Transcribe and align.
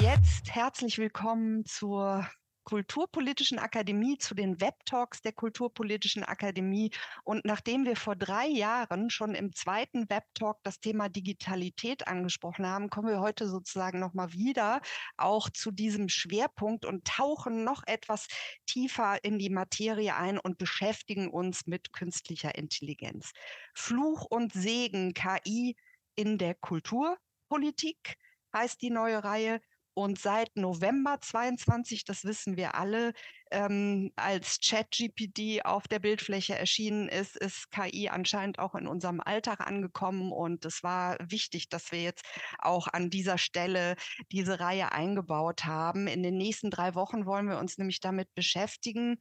jetzt 0.00 0.54
herzlich 0.54 0.98
willkommen 0.98 1.64
zur 1.64 2.28
Kulturpolitischen 2.64 3.58
Akademie, 3.58 4.18
zu 4.18 4.34
den 4.34 4.60
Webtalks 4.60 5.22
der 5.22 5.32
Kulturpolitischen 5.32 6.22
Akademie. 6.24 6.90
Und 7.24 7.44
nachdem 7.44 7.86
wir 7.86 7.96
vor 7.96 8.16
drei 8.16 8.46
Jahren 8.46 9.08
schon 9.08 9.34
im 9.34 9.54
zweiten 9.54 10.10
Webtalk 10.10 10.58
das 10.64 10.80
Thema 10.80 11.08
Digitalität 11.08 12.08
angesprochen 12.08 12.66
haben, 12.66 12.90
kommen 12.90 13.08
wir 13.08 13.20
heute 13.20 13.48
sozusagen 13.48 13.98
nochmal 13.98 14.32
wieder 14.32 14.82
auch 15.16 15.48
zu 15.48 15.70
diesem 15.70 16.08
Schwerpunkt 16.08 16.84
und 16.84 17.06
tauchen 17.06 17.64
noch 17.64 17.82
etwas 17.86 18.26
tiefer 18.66 19.22
in 19.24 19.38
die 19.38 19.50
Materie 19.50 20.14
ein 20.14 20.38
und 20.38 20.58
beschäftigen 20.58 21.30
uns 21.30 21.66
mit 21.66 21.92
künstlicher 21.92 22.54
Intelligenz. 22.56 23.30
Fluch 23.74 24.26
und 24.28 24.52
Segen 24.52 25.14
KI 25.14 25.76
in 26.16 26.36
der 26.36 26.54
Kulturpolitik 26.54 28.16
heißt 28.52 28.82
die 28.82 28.90
neue 28.90 29.22
Reihe 29.22 29.60
und 29.96 30.18
seit 30.18 30.54
November 30.56 31.18
22, 31.22 32.04
das 32.04 32.24
wissen 32.24 32.58
wir 32.58 32.74
alle, 32.74 33.14
ähm, 33.50 34.12
als 34.14 34.60
ChatGPT 34.60 35.64
auf 35.64 35.88
der 35.88 36.00
Bildfläche 36.00 36.54
erschienen 36.54 37.08
ist, 37.08 37.34
ist 37.34 37.70
KI 37.70 38.10
anscheinend 38.10 38.58
auch 38.58 38.74
in 38.74 38.88
unserem 38.88 39.22
Alltag 39.22 39.60
angekommen. 39.60 40.32
Und 40.32 40.66
es 40.66 40.82
war 40.82 41.16
wichtig, 41.30 41.70
dass 41.70 41.92
wir 41.92 42.02
jetzt 42.02 42.26
auch 42.58 42.88
an 42.88 43.08
dieser 43.08 43.38
Stelle 43.38 43.96
diese 44.32 44.60
Reihe 44.60 44.92
eingebaut 44.92 45.64
haben. 45.64 46.08
In 46.08 46.22
den 46.22 46.36
nächsten 46.36 46.70
drei 46.70 46.94
Wochen 46.94 47.24
wollen 47.24 47.48
wir 47.48 47.58
uns 47.58 47.78
nämlich 47.78 48.00
damit 48.00 48.28
beschäftigen, 48.34 49.16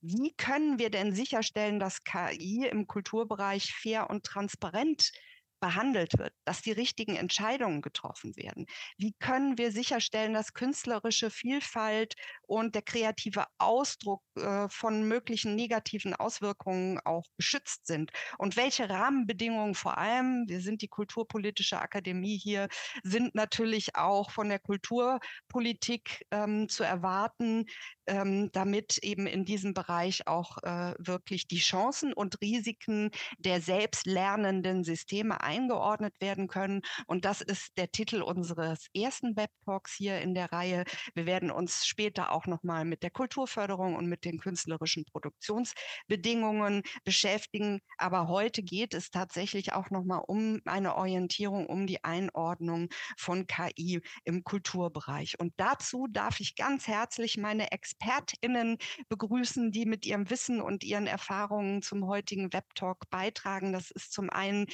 wie 0.00 0.34
können 0.34 0.80
wir 0.80 0.90
denn 0.90 1.14
sicherstellen, 1.14 1.78
dass 1.78 2.02
KI 2.02 2.66
im 2.68 2.88
Kulturbereich 2.88 3.72
fair 3.72 4.10
und 4.10 4.24
transparent 4.24 5.12
behandelt 5.60 6.18
wird, 6.18 6.32
dass 6.44 6.62
die 6.62 6.72
richtigen 6.72 7.16
Entscheidungen 7.16 7.80
getroffen 7.82 8.36
werden? 8.36 8.66
Wie 8.96 9.12
können 9.18 9.58
wir 9.58 9.72
sicherstellen, 9.72 10.32
dass 10.34 10.54
künstlerische 10.54 11.30
Vielfalt 11.30 12.14
und 12.48 12.74
der 12.74 12.82
kreative 12.82 13.44
Ausdruck 13.58 14.22
äh, 14.36 14.68
von 14.68 15.06
möglichen 15.06 15.54
negativen 15.54 16.14
Auswirkungen 16.14 16.98
auch 17.04 17.24
geschützt 17.36 17.86
sind? 17.86 18.10
Und 18.38 18.56
welche 18.56 18.88
Rahmenbedingungen 18.88 19.74
vor 19.74 19.98
allem, 19.98 20.44
wir 20.48 20.60
sind 20.60 20.82
die 20.82 20.88
Kulturpolitische 20.88 21.78
Akademie 21.80 22.38
hier, 22.38 22.68
sind 23.02 23.34
natürlich 23.34 23.94
auch 23.96 24.30
von 24.30 24.48
der 24.48 24.58
Kulturpolitik 24.58 26.26
ähm, 26.30 26.68
zu 26.68 26.82
erwarten, 26.82 27.66
ähm, 28.06 28.50
damit 28.52 28.98
eben 28.98 29.26
in 29.26 29.44
diesem 29.44 29.74
Bereich 29.74 30.26
auch 30.26 30.58
äh, 30.62 30.94
wirklich 30.98 31.46
die 31.46 31.58
Chancen 31.58 32.12
und 32.12 32.40
Risiken 32.40 33.10
der 33.38 33.60
selbstlernenden 33.60 34.82
Systeme 34.84 35.42
eingeordnet 35.42 36.14
werden 36.20 36.48
können. 36.48 36.82
Und 37.06 37.24
das 37.24 37.40
ist 37.40 37.76
der 37.76 37.90
Titel 37.90 38.22
unseres 38.22 38.86
ersten 38.94 39.36
Web-Talks 39.36 39.94
hier 39.94 40.20
in 40.20 40.34
der 40.34 40.52
Reihe. 40.52 40.84
Wir 41.14 41.26
werden 41.26 41.50
uns 41.50 41.86
später 41.86 42.32
auch 42.32 42.37
nochmal 42.46 42.84
mit 42.84 43.02
der 43.02 43.10
Kulturförderung 43.10 43.96
und 43.96 44.06
mit 44.06 44.24
den 44.24 44.38
künstlerischen 44.38 45.04
Produktionsbedingungen 45.04 46.82
beschäftigen. 47.04 47.80
Aber 47.96 48.28
heute 48.28 48.62
geht 48.62 48.94
es 48.94 49.10
tatsächlich 49.10 49.72
auch 49.72 49.90
nochmal 49.90 50.22
um 50.26 50.60
eine 50.64 50.96
Orientierung, 50.96 51.66
um 51.66 51.86
die 51.86 52.04
Einordnung 52.04 52.88
von 53.16 53.46
KI 53.46 54.00
im 54.24 54.44
Kulturbereich. 54.44 55.38
Und 55.38 55.52
dazu 55.56 56.06
darf 56.10 56.40
ich 56.40 56.56
ganz 56.56 56.86
herzlich 56.86 57.36
meine 57.36 57.72
ExpertInnen 57.72 58.78
begrüßen, 59.08 59.72
die 59.72 59.86
mit 59.86 60.06
ihrem 60.06 60.30
Wissen 60.30 60.60
und 60.60 60.84
ihren 60.84 61.06
Erfahrungen 61.06 61.82
zum 61.82 62.06
heutigen 62.06 62.52
Webtalk 62.52 63.08
beitragen. 63.10 63.72
Das 63.72 63.90
ist 63.90 64.12
zum 64.12 64.30
einen 64.30 64.66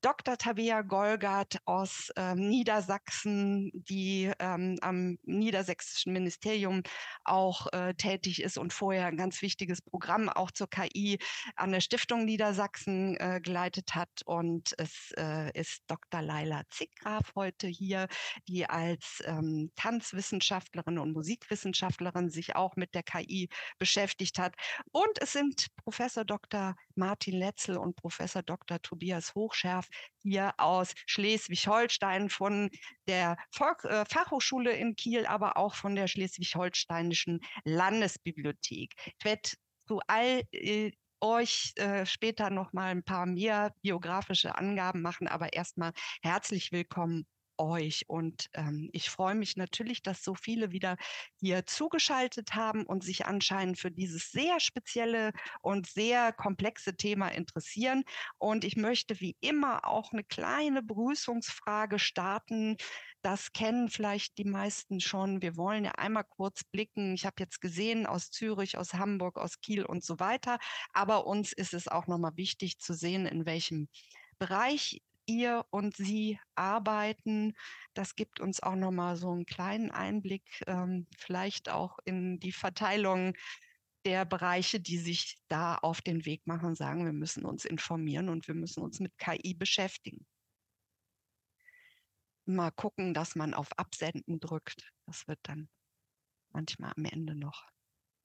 Dr. 0.00 0.38
Tabea 0.38 0.82
Golgart 0.82 1.58
aus 1.64 2.12
ähm, 2.16 2.48
Niedersachsen, 2.48 3.70
die 3.74 4.30
ähm, 4.38 4.78
am 4.80 5.18
Niedersächsischen 5.24 6.12
Ministerium 6.12 6.82
auch 7.24 7.66
äh, 7.72 7.94
tätig 7.94 8.40
ist 8.42 8.58
und 8.58 8.72
vorher 8.72 9.06
ein 9.06 9.16
ganz 9.16 9.42
wichtiges 9.42 9.82
Programm 9.82 10.28
auch 10.28 10.52
zur 10.52 10.70
KI 10.70 11.18
an 11.56 11.72
der 11.72 11.80
Stiftung 11.80 12.24
Niedersachsen 12.24 13.16
äh, 13.16 13.40
geleitet 13.42 13.96
hat. 13.96 14.22
Und 14.24 14.72
es 14.78 15.12
äh, 15.16 15.50
ist 15.58 15.82
Dr. 15.88 16.22
Laila 16.22 16.62
Zickgraf 16.70 17.32
heute 17.34 17.66
hier, 17.66 18.06
die 18.46 18.66
als 18.66 19.20
ähm, 19.24 19.72
Tanzwissenschaftlerin 19.74 20.98
und 20.98 21.12
Musikwissenschaftlerin 21.12 22.30
sich 22.30 22.54
auch 22.54 22.76
mit 22.76 22.94
der 22.94 23.02
KI 23.02 23.48
beschäftigt 23.78 24.38
hat. 24.38 24.54
Und 24.92 25.20
es 25.20 25.32
sind 25.32 25.66
Professor 25.76 26.24
Dr. 26.24 26.76
Martin 26.98 27.38
Letzel 27.38 27.78
und 27.78 27.96
Professor 27.96 28.42
Dr. 28.42 28.82
Tobias 28.82 29.34
Hochschärf, 29.34 29.88
hier 30.22 30.52
aus 30.58 30.94
Schleswig-Holstein 31.06 32.28
von 32.28 32.70
der 33.06 33.36
Volk 33.50 33.84
äh, 33.84 34.04
Fachhochschule 34.04 34.72
in 34.72 34.96
Kiel, 34.96 35.24
aber 35.26 35.56
auch 35.56 35.74
von 35.74 35.94
der 35.94 36.08
Schleswig-Holsteinischen 36.08 37.40
Landesbibliothek. 37.64 38.94
Ich 39.18 39.24
werde 39.24 39.50
zu 39.86 40.00
all 40.06 40.42
äh, 40.52 40.92
euch 41.20 41.72
äh, 41.76 42.06
später 42.06 42.50
noch 42.50 42.72
mal 42.72 42.90
ein 42.90 43.02
paar 43.02 43.26
mehr 43.26 43.72
biografische 43.82 44.56
Angaben 44.56 45.02
machen, 45.02 45.26
aber 45.26 45.52
erstmal 45.52 45.92
herzlich 46.22 46.72
willkommen 46.72 47.26
euch. 47.58 48.04
Und 48.08 48.48
ähm, 48.54 48.88
ich 48.92 49.10
freue 49.10 49.34
mich 49.34 49.56
natürlich, 49.56 50.02
dass 50.02 50.22
so 50.22 50.34
viele 50.34 50.72
wieder 50.72 50.96
hier 51.40 51.66
zugeschaltet 51.66 52.54
haben 52.54 52.84
und 52.86 53.02
sich 53.02 53.26
anscheinend 53.26 53.78
für 53.78 53.90
dieses 53.90 54.30
sehr 54.30 54.60
spezielle 54.60 55.32
und 55.60 55.86
sehr 55.86 56.32
komplexe 56.32 56.96
Thema 56.96 57.28
interessieren. 57.28 58.04
Und 58.38 58.64
ich 58.64 58.76
möchte 58.76 59.20
wie 59.20 59.36
immer 59.40 59.84
auch 59.86 60.12
eine 60.12 60.24
kleine 60.24 60.82
Begrüßungsfrage 60.82 61.98
starten. 61.98 62.76
Das 63.22 63.52
kennen 63.52 63.88
vielleicht 63.88 64.38
die 64.38 64.44
meisten 64.44 65.00
schon. 65.00 65.42
Wir 65.42 65.56
wollen 65.56 65.84
ja 65.84 65.92
einmal 65.92 66.24
kurz 66.24 66.64
blicken. 66.64 67.14
Ich 67.14 67.26
habe 67.26 67.36
jetzt 67.38 67.60
gesehen 67.60 68.06
aus 68.06 68.30
Zürich, 68.30 68.78
aus 68.78 68.94
Hamburg, 68.94 69.38
aus 69.38 69.60
Kiel 69.60 69.84
und 69.84 70.04
so 70.04 70.20
weiter. 70.20 70.58
Aber 70.92 71.26
uns 71.26 71.52
ist 71.52 71.74
es 71.74 71.88
auch 71.88 72.06
nochmal 72.06 72.36
wichtig 72.36 72.78
zu 72.78 72.94
sehen, 72.94 73.26
in 73.26 73.44
welchem 73.44 73.88
Bereich 74.38 75.02
ihr 75.28 75.64
und 75.70 75.96
sie 75.96 76.40
arbeiten. 76.54 77.54
Das 77.94 78.16
gibt 78.16 78.40
uns 78.40 78.62
auch 78.62 78.74
nochmal 78.74 79.16
so 79.16 79.30
einen 79.30 79.46
kleinen 79.46 79.90
Einblick, 79.90 80.62
ähm, 80.66 81.06
vielleicht 81.16 81.68
auch 81.68 81.98
in 82.04 82.40
die 82.40 82.52
Verteilung 82.52 83.34
der 84.04 84.24
Bereiche, 84.24 84.80
die 84.80 84.98
sich 84.98 85.36
da 85.48 85.76
auf 85.76 86.00
den 86.00 86.24
Weg 86.24 86.46
machen 86.46 86.74
sagen, 86.74 87.04
wir 87.04 87.12
müssen 87.12 87.44
uns 87.44 87.64
informieren 87.64 88.28
und 88.28 88.48
wir 88.48 88.54
müssen 88.54 88.82
uns 88.82 89.00
mit 89.00 89.16
KI 89.18 89.54
beschäftigen. 89.54 90.26
Mal 92.46 92.70
gucken, 92.70 93.12
dass 93.12 93.34
man 93.34 93.52
auf 93.52 93.78
Absenden 93.78 94.40
drückt. 94.40 94.90
Das 95.04 95.28
wird 95.28 95.40
dann 95.42 95.68
manchmal 96.50 96.92
am 96.96 97.04
Ende 97.04 97.34
noch 97.34 97.68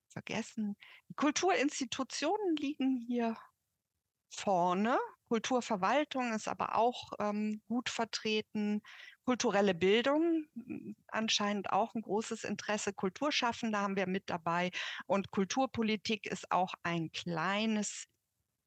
vergessen. 0.07 0.77
Die 1.09 1.15
Kulturinstitutionen 1.15 2.55
liegen 2.55 3.03
hier 3.05 3.35
vorne. 4.29 4.97
Kulturverwaltung 5.33 6.31
ist 6.31 6.47
aber 6.47 6.75
auch 6.75 7.11
ähm, 7.17 7.59
gut 7.67 7.89
vertreten. 7.89 8.83
Kulturelle 9.25 9.73
Bildung, 9.73 10.45
hm, 10.53 10.95
anscheinend 11.07 11.71
auch 11.71 11.95
ein 11.95 12.03
großes 12.03 12.44
Interesse. 12.44 12.94
Kulturschaffende 12.94 13.79
haben 13.79 13.95
wir 13.95 14.05
mit 14.05 14.29
dabei. 14.29 14.69
Und 15.07 15.31
Kulturpolitik 15.31 16.27
ist 16.27 16.51
auch 16.51 16.75
ein 16.83 17.11
kleines 17.11 18.05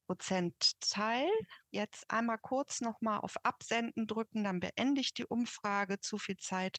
Prozentteil. 0.09 1.29
Jetzt 1.71 2.11
einmal 2.11 2.39
kurz 2.39 2.81
nochmal 2.81 3.21
auf 3.21 3.37
Absenden 3.45 4.09
drücken, 4.09 4.43
dann 4.43 4.59
beende 4.59 5.01
ich 5.01 5.15
die 5.15 5.27
Umfrage. 5.27 6.01
Zu 6.01 6.19
viel 6.19 6.37
Zeit 6.37 6.79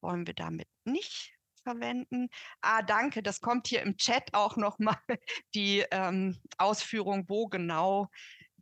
wollen 0.00 0.26
wir 0.26 0.34
damit 0.34 0.68
nicht 0.84 1.34
verwenden. 1.62 2.30
Ah, 2.62 2.80
danke, 2.80 3.22
das 3.22 3.40
kommt 3.40 3.66
hier 3.66 3.82
im 3.82 3.98
Chat 3.98 4.32
auch 4.32 4.56
nochmal 4.56 4.96
die 5.54 5.84
ähm, 5.90 6.38
Ausführung, 6.56 7.28
wo 7.28 7.46
genau 7.48 8.08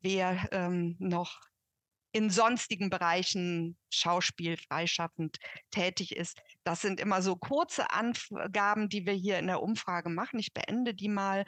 wer 0.07 0.49
ähm, 0.53 0.95
noch 1.01 1.41
in 2.13 2.31
sonstigen 2.31 2.91
Bereichen 2.91 3.77
Schauspiel 3.91 4.57
freischaffend 4.57 5.39
tätig 5.73 6.15
ist. 6.17 6.41
Das 6.63 6.81
sind 6.81 7.01
immer 7.01 7.21
so 7.23 7.35
kurze 7.35 7.91
Angaben, 7.91 8.89
die 8.89 9.05
wir 9.05 9.13
hier 9.13 9.41
in 9.41 9.49
der 9.49 9.61
Umfrage 9.61 10.09
machen. 10.09 10.39
Ich 10.39 10.55
beende 10.55 10.95
die 10.95 11.09
mal 11.09 11.45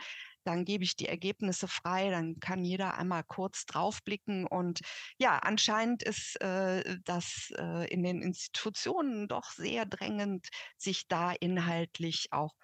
dann 0.49 0.65
gebe 0.65 0.83
ich 0.83 0.97
die 0.97 1.09
Ergebnisse 1.09 1.69
frei, 1.69 2.09
dann 2.09 2.41
kann 2.41 2.65
jeder 2.65 2.97
einmal 2.97 3.23
kurz 3.23 3.67
draufblicken. 3.67 4.47
Und 4.47 4.81
ja, 5.19 5.37
anscheinend 5.41 6.03
ist 6.03 6.41
äh, 6.41 6.97
das 7.05 7.53
äh, 7.59 7.87
in 7.93 8.03
den 8.03 8.23
Institutionen 8.23 9.29
doch 9.29 9.51
sehr 9.51 9.85
drängend, 9.85 10.49
sich 10.79 11.07
da 11.07 11.33
inhaltlich 11.33 12.29
auch 12.31 12.55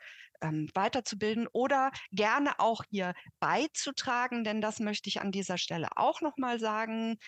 ähm, 0.41 0.69
weiterzubilden 0.75 1.47
oder 1.53 1.91
gerne 2.13 2.59
auch 2.59 2.85
hier 2.91 3.15
beizutragen, 3.41 4.45
denn 4.45 4.61
das 4.61 4.81
möchte 4.81 5.09
ich 5.09 5.21
an 5.21 5.33
dieser 5.33 5.59
Stelle 5.59 5.89
auch 5.97 6.21
nochmal 6.21 6.61
sagen. 6.61 7.19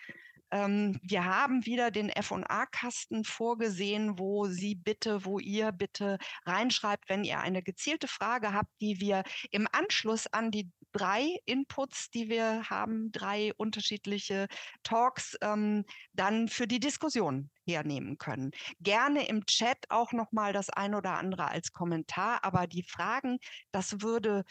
Ähm, 0.50 1.00
wir 1.02 1.24
haben 1.24 1.66
wieder 1.66 1.90
den 1.90 2.08
F&A-Kasten 2.08 3.24
vorgesehen, 3.24 4.18
wo 4.18 4.46
Sie 4.46 4.74
bitte, 4.74 5.24
wo 5.24 5.38
ihr 5.38 5.72
bitte 5.72 6.18
reinschreibt, 6.44 7.08
wenn 7.08 7.24
ihr 7.24 7.40
eine 7.40 7.62
gezielte 7.62 8.06
Frage 8.06 8.52
habt, 8.52 8.70
die 8.80 9.00
wir 9.00 9.24
im 9.50 9.66
Anschluss 9.72 10.26
an 10.28 10.50
die 10.50 10.70
drei 10.96 11.38
Inputs, 11.44 12.10
die 12.10 12.28
wir 12.28 12.70
haben, 12.70 13.12
drei 13.12 13.52
unterschiedliche 13.56 14.46
Talks, 14.82 15.36
ähm, 15.42 15.84
dann 16.12 16.48
für 16.48 16.66
die 16.66 16.80
Diskussion 16.80 17.50
hernehmen 17.66 18.16
können. 18.16 18.52
Gerne 18.80 19.28
im 19.28 19.44
Chat 19.44 19.78
auch 19.90 20.12
noch 20.12 20.32
mal 20.32 20.52
das 20.52 20.70
ein 20.70 20.94
oder 20.94 21.18
andere 21.18 21.48
als 21.48 21.72
Kommentar, 21.72 22.42
aber 22.44 22.66
die 22.66 22.82
Fragen, 22.82 23.38
das 23.72 24.00
würde 24.00 24.44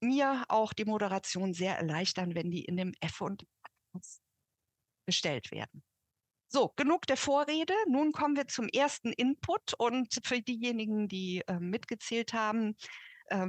mir 0.00 0.44
auch 0.48 0.72
die 0.72 0.84
Moderation 0.84 1.52
sehr 1.52 1.76
erleichtern, 1.76 2.34
wenn 2.34 2.50
die 2.50 2.64
in 2.64 2.76
dem 2.76 2.92
F 3.00 3.20
und 3.20 3.44
gestellt 5.06 5.50
werden. 5.50 5.82
So, 6.48 6.72
genug 6.76 7.06
der 7.06 7.16
Vorrede. 7.16 7.72
Nun 7.88 8.12
kommen 8.12 8.36
wir 8.36 8.46
zum 8.46 8.68
ersten 8.68 9.10
Input. 9.12 9.72
Und 9.78 10.20
für 10.22 10.42
diejenigen, 10.42 11.08
die 11.08 11.42
äh, 11.46 11.58
mitgezählt 11.58 12.34
haben, 12.34 12.76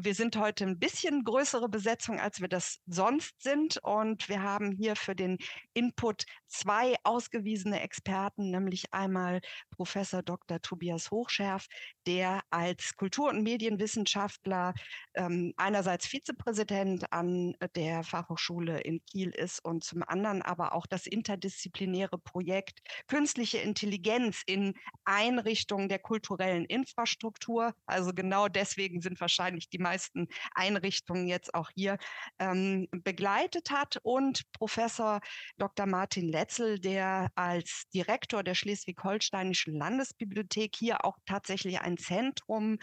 wir 0.01 0.15
sind 0.15 0.37
heute 0.37 0.65
ein 0.65 0.79
bisschen 0.79 1.23
größere 1.23 1.67
Besetzung, 1.67 2.19
als 2.19 2.39
wir 2.39 2.47
das 2.47 2.79
sonst 2.85 3.41
sind. 3.41 3.79
Und 3.83 4.29
wir 4.29 4.41
haben 4.41 4.71
hier 4.71 4.95
für 4.95 5.15
den 5.15 5.37
Input 5.73 6.25
zwei 6.47 6.95
ausgewiesene 7.03 7.81
Experten, 7.81 8.51
nämlich 8.51 8.93
einmal 8.93 9.41
Professor 9.71 10.23
Dr. 10.23 10.61
Tobias 10.61 11.11
Hochschärf, 11.11 11.67
der 12.05 12.41
als 12.49 12.95
Kultur- 12.95 13.29
und 13.29 13.43
Medienwissenschaftler 13.43 14.73
ähm, 15.15 15.53
einerseits 15.57 16.07
Vizepräsident 16.07 17.11
an 17.11 17.55
der 17.75 18.03
Fachhochschule 18.03 18.79
in 18.81 19.03
Kiel 19.05 19.29
ist 19.29 19.63
und 19.65 19.83
zum 19.83 20.03
anderen 20.03 20.41
aber 20.41 20.73
auch 20.73 20.85
das 20.85 21.07
interdisziplinäre 21.07 22.17
Projekt 22.17 22.79
Künstliche 23.07 23.57
Intelligenz 23.57 24.43
in 24.45 24.73
Einrichtungen 25.05 25.89
der 25.89 25.99
kulturellen 25.99 26.65
Infrastruktur. 26.65 27.73
Also 27.85 28.13
genau 28.13 28.47
deswegen 28.47 29.01
sind 29.01 29.19
wahrscheinlich 29.19 29.69
die 29.73 29.79
meisten 29.79 30.27
Einrichtungen 30.53 31.27
jetzt 31.27 31.53
auch 31.53 31.69
hier 31.75 31.97
ähm, 32.39 32.87
begleitet 32.91 33.71
hat 33.71 33.97
und 34.03 34.43
Professor 34.53 35.19
Dr. 35.57 35.85
Martin 35.85 36.29
Letzel, 36.29 36.79
der 36.79 37.29
als 37.35 37.83
Direktor 37.93 38.43
der 38.43 38.55
Schleswig-Holsteinischen 38.55 39.75
Landesbibliothek 39.75 40.75
hier 40.75 41.05
auch 41.05 41.17
tatsächlich 41.25 41.81
ein 41.81 41.97
Zentrum 41.97 42.77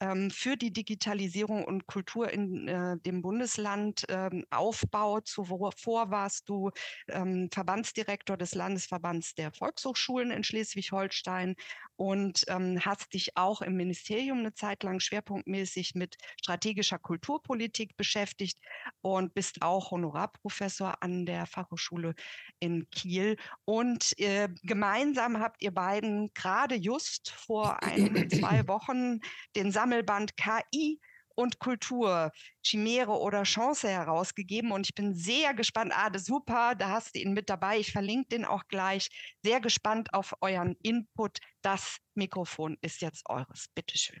ähm, 0.00 0.30
für 0.30 0.56
die 0.56 0.72
Digitalisierung 0.72 1.64
und 1.64 1.86
Kultur 1.86 2.30
in 2.30 2.68
äh, 2.68 2.96
dem 2.98 3.22
Bundesland 3.22 4.04
ähm, 4.08 4.44
aufbaut. 4.50 5.26
Zuvor 5.26 6.10
warst 6.10 6.48
du 6.48 6.70
ähm, 7.08 7.48
Verbandsdirektor 7.52 8.36
des 8.36 8.54
Landesverbands 8.54 9.34
der 9.34 9.52
Volkshochschulen 9.52 10.30
in 10.30 10.44
Schleswig-Holstein 10.44 11.56
und 11.98 12.44
ähm, 12.46 12.78
hast 12.84 13.12
dich 13.12 13.36
auch 13.36 13.60
im 13.60 13.76
Ministerium 13.76 14.38
eine 14.38 14.54
Zeit 14.54 14.84
lang 14.84 15.00
schwerpunktmäßig 15.00 15.96
mit 15.96 16.16
strategischer 16.40 16.98
Kulturpolitik 16.98 17.96
beschäftigt 17.96 18.56
und 19.00 19.34
bist 19.34 19.62
auch 19.62 19.90
Honorarprofessor 19.90 21.02
an 21.02 21.26
der 21.26 21.46
Fachhochschule 21.46 22.14
in 22.60 22.88
Kiel. 22.90 23.36
Und 23.64 24.16
äh, 24.20 24.48
gemeinsam 24.62 25.40
habt 25.40 25.60
ihr 25.60 25.74
beiden 25.74 26.32
gerade 26.34 26.76
just 26.76 27.30
vor 27.30 27.82
ein, 27.82 28.30
zwei 28.30 28.62
Wochen 28.68 29.18
den 29.56 29.72
Sammelband 29.72 30.36
KI 30.36 31.00
und 31.38 31.60
Kultur, 31.60 32.32
Chimäre 32.64 33.12
oder 33.12 33.44
Chance 33.44 33.88
herausgegeben. 33.88 34.72
Und 34.72 34.88
ich 34.88 34.94
bin 34.94 35.14
sehr 35.14 35.54
gespannt. 35.54 35.92
Ah, 35.94 36.10
das 36.10 36.24
super, 36.24 36.74
da 36.74 36.88
hast 36.88 37.14
du 37.14 37.20
ihn 37.20 37.32
mit 37.32 37.48
dabei. 37.48 37.78
Ich 37.78 37.92
verlinke 37.92 38.30
den 38.30 38.44
auch 38.44 38.64
gleich. 38.66 39.08
Sehr 39.44 39.60
gespannt 39.60 40.12
auf 40.12 40.34
euren 40.40 40.74
Input. 40.82 41.38
Das 41.62 41.98
Mikrofon 42.14 42.76
ist 42.80 43.00
jetzt 43.02 43.22
eures. 43.28 43.66
Bitteschön. 43.72 44.20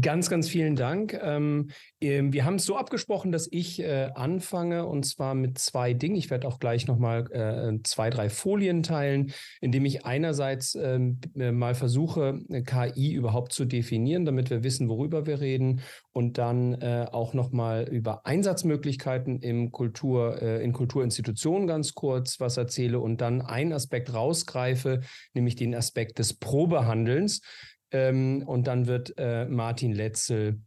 Ganz, 0.00 0.28
ganz 0.28 0.48
vielen 0.48 0.74
Dank. 0.74 1.16
Ähm, 1.22 1.70
ähm, 2.00 2.32
wir 2.32 2.44
haben 2.44 2.56
es 2.56 2.64
so 2.64 2.76
abgesprochen, 2.76 3.30
dass 3.30 3.46
ich 3.52 3.80
äh, 3.80 4.10
anfange 4.14 4.86
und 4.86 5.04
zwar 5.06 5.36
mit 5.36 5.58
zwei 5.58 5.94
Dingen. 5.94 6.16
Ich 6.16 6.30
werde 6.30 6.48
auch 6.48 6.58
gleich 6.58 6.88
nochmal 6.88 7.30
äh, 7.30 7.80
zwei, 7.84 8.10
drei 8.10 8.28
Folien 8.28 8.82
teilen, 8.82 9.32
indem 9.60 9.84
ich 9.84 10.04
einerseits 10.04 10.74
ähm, 10.74 11.20
äh, 11.38 11.52
mal 11.52 11.76
versuche, 11.76 12.40
KI 12.66 13.12
überhaupt 13.12 13.52
zu 13.52 13.66
definieren, 13.66 14.24
damit 14.24 14.50
wir 14.50 14.64
wissen, 14.64 14.88
worüber 14.88 15.26
wir 15.26 15.40
reden 15.40 15.80
und 16.12 16.38
dann 16.38 16.74
äh, 16.74 17.06
auch 17.12 17.32
nochmal 17.32 17.88
über 17.88 18.26
Einsatzmöglichkeiten 18.26 19.38
im 19.40 19.70
Kultur, 19.70 20.42
äh, 20.42 20.64
in 20.64 20.72
Kulturinstitutionen 20.72 21.68
ganz 21.68 21.94
kurz 21.94 22.40
was 22.40 22.56
erzähle 22.56 22.98
und 22.98 23.20
dann 23.20 23.42
einen 23.42 23.72
Aspekt 23.72 24.12
rausgreife, 24.12 25.02
nämlich 25.34 25.54
den 25.54 25.72
Aspekt 25.72 26.18
des 26.18 26.34
Probehandelns 26.34 27.42
ähm, 27.94 28.42
und 28.44 28.66
dann 28.66 28.86
wird 28.86 29.14
äh, 29.16 29.46
Martin 29.46 29.92
Letzel 29.92 30.60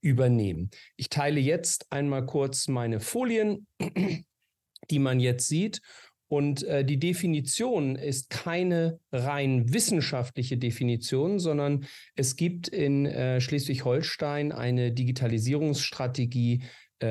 übernehmen. 0.00 0.70
Ich 0.96 1.10
teile 1.10 1.40
jetzt 1.40 1.90
einmal 1.90 2.24
kurz 2.24 2.68
meine 2.68 3.00
Folien, 3.00 3.66
die 4.90 4.98
man 4.98 5.20
jetzt 5.20 5.48
sieht. 5.48 5.80
Und 6.28 6.62
äh, 6.62 6.84
die 6.84 6.98
Definition 6.98 7.94
ist 7.94 8.30
keine 8.30 8.98
rein 9.10 9.74
wissenschaftliche 9.74 10.56
Definition, 10.56 11.38
sondern 11.38 11.84
es 12.14 12.36
gibt 12.36 12.68
in 12.68 13.04
äh, 13.06 13.40
Schleswig-Holstein 13.40 14.50
eine 14.50 14.92
Digitalisierungsstrategie 14.92 16.62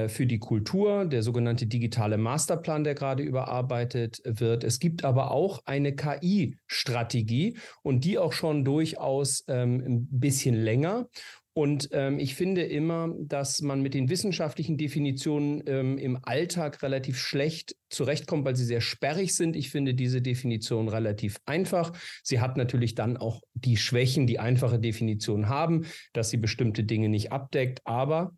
für 0.08 0.26
die 0.26 0.40
Kultur, 0.40 1.06
der 1.06 1.24
sogenannte 1.24 1.68
digitale 1.68 2.18
Masterplan, 2.18 2.84
der 2.84 2.96
gerade 2.96 3.24
überarbeitet 3.24 4.22
wird. 4.26 4.64
Es 4.64 4.80
gibt 4.80 5.04
aber 5.04 5.32
auch 5.32 5.62
eine 5.66 5.96
KI-Strategie 5.96 7.58
und 7.84 8.06
die 8.06 8.18
auch 8.18 8.34
schon 8.34 8.64
durchaus 8.64 9.44
ähm, 9.48 9.84
ein 9.86 10.08
bisschen 10.10 10.56
länger. 10.56 11.08
Und 11.54 11.90
ähm, 11.92 12.18
ich 12.18 12.36
finde 12.36 12.64
immer, 12.64 13.14
dass 13.20 13.62
man 13.62 13.82
mit 13.82 13.94
den 13.94 14.10
wissenschaftlichen 14.10 14.78
Definitionen 14.78 15.62
ähm, 15.66 15.98
im 15.98 16.18
Alltag 16.22 16.82
relativ 16.82 17.18
schlecht 17.18 17.76
zurechtkommt, 17.90 18.46
weil 18.46 18.56
sie 18.56 18.64
sehr 18.64 18.80
sperrig 18.80 19.36
sind. 19.36 19.58
Ich 19.58 19.70
finde 19.70 19.94
diese 19.94 20.22
Definition 20.22 20.88
relativ 20.88 21.40
einfach. 21.46 21.92
Sie 22.24 22.40
hat 22.40 22.56
natürlich 22.56 22.96
dann 22.96 23.18
auch 23.18 23.42
die 23.54 23.76
Schwächen, 23.76 24.28
die 24.28 24.40
einfache 24.40 24.80
Definitionen 24.80 25.50
haben, 25.50 25.86
dass 26.14 26.30
sie 26.30 26.38
bestimmte 26.38 26.86
Dinge 26.86 27.10
nicht 27.10 27.34
abdeckt. 27.34 27.82
Aber 27.84 28.32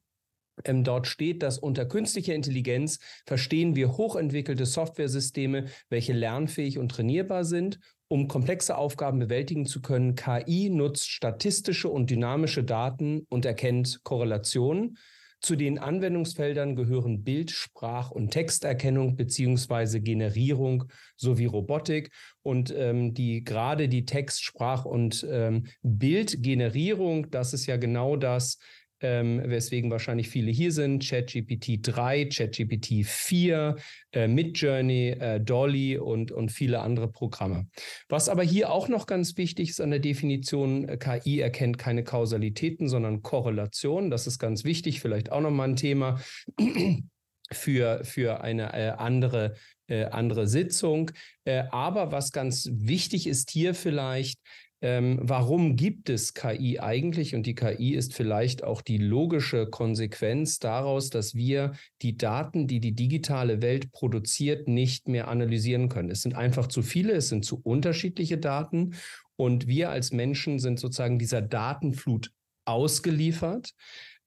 ähm, 0.65 0.83
dort 0.83 1.07
steht, 1.07 1.43
dass 1.43 1.57
unter 1.57 1.85
künstlicher 1.85 2.35
Intelligenz 2.35 2.99
verstehen 3.25 3.75
wir 3.75 3.97
hochentwickelte 3.97 4.65
Softwaresysteme, 4.65 5.65
welche 5.89 6.13
lernfähig 6.13 6.77
und 6.77 6.89
trainierbar 6.89 7.45
sind. 7.45 7.79
Um 8.07 8.27
komplexe 8.27 8.77
Aufgaben 8.77 9.19
bewältigen 9.19 9.65
zu 9.65 9.81
können, 9.81 10.15
KI 10.15 10.69
nutzt 10.69 11.09
statistische 11.09 11.89
und 11.89 12.09
dynamische 12.09 12.63
Daten 12.63 13.25
und 13.29 13.45
erkennt 13.45 14.01
Korrelationen. 14.03 14.97
Zu 15.43 15.57
den 15.57 15.77
Anwendungsfeldern 15.77 16.77
gehören 16.77 17.25
Bild-, 17.25 17.51
Sprach- 17.51 18.11
und 18.11 18.29
Texterkennung 18.29 19.17
beziehungsweise 19.17 19.99
Generierung 19.99 20.85
sowie 21.17 21.47
Robotik. 21.47 22.11
Und 22.43 22.73
ähm, 22.73 23.13
die 23.13 23.43
gerade 23.43 23.89
die 23.89 24.05
Text-, 24.05 24.45
Sprach- 24.45 24.85
und 24.85 25.27
ähm, 25.29 25.65
Bildgenerierung, 25.81 27.29
das 27.29 27.53
ist 27.53 27.65
ja 27.65 27.75
genau 27.75 28.15
das, 28.15 28.57
ähm, 29.03 29.41
weswegen 29.45 29.91
wahrscheinlich 29.91 30.29
viele 30.29 30.49
hier 30.49 30.71
sind. 30.71 31.07
ChatGPT 31.07 31.79
3, 31.81 32.25
ChatGPT 32.25 33.05
4, 33.05 33.75
äh, 34.13 34.27
Midjourney, 34.27 35.09
äh, 35.09 35.39
Dolly 35.39 35.97
und, 35.97 36.31
und 36.31 36.51
viele 36.51 36.79
andere 36.79 37.11
Programme. 37.11 37.67
Was 38.09 38.29
aber 38.29 38.43
hier 38.43 38.71
auch 38.71 38.87
noch 38.87 39.05
ganz 39.05 39.37
wichtig 39.37 39.69
ist 39.69 39.81
an 39.81 39.91
der 39.91 39.99
Definition, 39.99 40.87
äh, 40.87 40.97
KI 40.97 41.41
erkennt 41.41 41.77
keine 41.77 42.03
Kausalitäten, 42.03 42.87
sondern 42.87 43.21
Korrelationen. 43.21 44.09
Das 44.09 44.25
ist 44.25 44.39
ganz 44.39 44.63
wichtig, 44.63 45.01
vielleicht 45.01 45.31
auch 45.31 45.41
nochmal 45.41 45.69
ein 45.69 45.75
Thema 45.75 46.19
für, 47.51 48.03
für 48.05 48.41
eine 48.41 48.73
äh, 48.73 48.89
andere, 48.91 49.55
äh, 49.87 50.05
andere 50.05 50.47
Sitzung. 50.47 51.11
Äh, 51.43 51.65
aber 51.71 52.11
was 52.11 52.31
ganz 52.31 52.69
wichtig 52.71 53.27
ist 53.27 53.51
hier 53.51 53.75
vielleicht, 53.75 54.39
ähm, 54.83 55.17
warum 55.21 55.77
gibt 55.77 56.09
es 56.09 56.33
KI 56.33 56.77
eigentlich? 56.77 57.35
Und 57.35 57.45
die 57.45 57.55
KI 57.55 57.93
ist 57.93 58.13
vielleicht 58.13 58.65
auch 58.65 58.81
die 58.81 58.97
logische 58.97 59.65
Konsequenz 59.65 60.59
daraus, 60.59 61.09
dass 61.09 61.35
wir 61.35 61.71
die 62.01 62.17
Daten, 62.17 62.67
die 62.67 62.81
die 62.81 62.91
digitale 62.91 63.61
Welt 63.61 63.93
produziert, 63.93 64.67
nicht 64.67 65.07
mehr 65.07 65.29
analysieren 65.29 65.87
können. 65.87 66.11
Es 66.11 66.21
sind 66.21 66.35
einfach 66.35 66.67
zu 66.67 66.81
viele, 66.81 67.13
es 67.13 67.29
sind 67.29 67.45
zu 67.45 67.61
unterschiedliche 67.63 68.37
Daten. 68.37 68.95
Und 69.37 69.67
wir 69.67 69.89
als 69.89 70.11
Menschen 70.11 70.59
sind 70.59 70.81
sozusagen 70.81 71.17
dieser 71.17 71.41
Datenflut 71.41 72.31
ausgeliefert. 72.65 73.71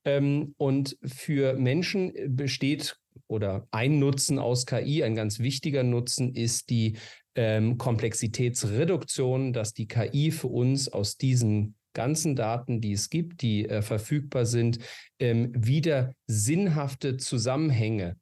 Ähm, 0.06 0.54
und 0.56 0.96
für 1.04 1.52
Menschen 1.52 2.14
besteht 2.34 2.96
oder 3.26 3.68
ein 3.72 3.98
Nutzen 3.98 4.38
aus 4.38 4.64
KI, 4.64 5.04
ein 5.04 5.14
ganz 5.14 5.38
wichtiger 5.38 5.82
Nutzen 5.82 6.34
ist 6.34 6.70
die 6.70 6.96
ähm, 7.36 7.78
Komplexitätsreduktion, 7.78 9.52
dass 9.52 9.72
die 9.72 9.86
KI 9.86 10.32
für 10.32 10.48
uns 10.48 10.88
aus 10.88 11.16
diesen 11.16 11.76
ganzen 11.94 12.36
Daten, 12.36 12.80
die 12.80 12.92
es 12.92 13.08
gibt, 13.08 13.42
die 13.42 13.68
äh, 13.68 13.80
verfügbar 13.80 14.44
sind, 14.44 14.78
ähm, 15.18 15.52
wieder 15.54 16.14
sinnhafte 16.26 17.16
Zusammenhänge 17.16 18.16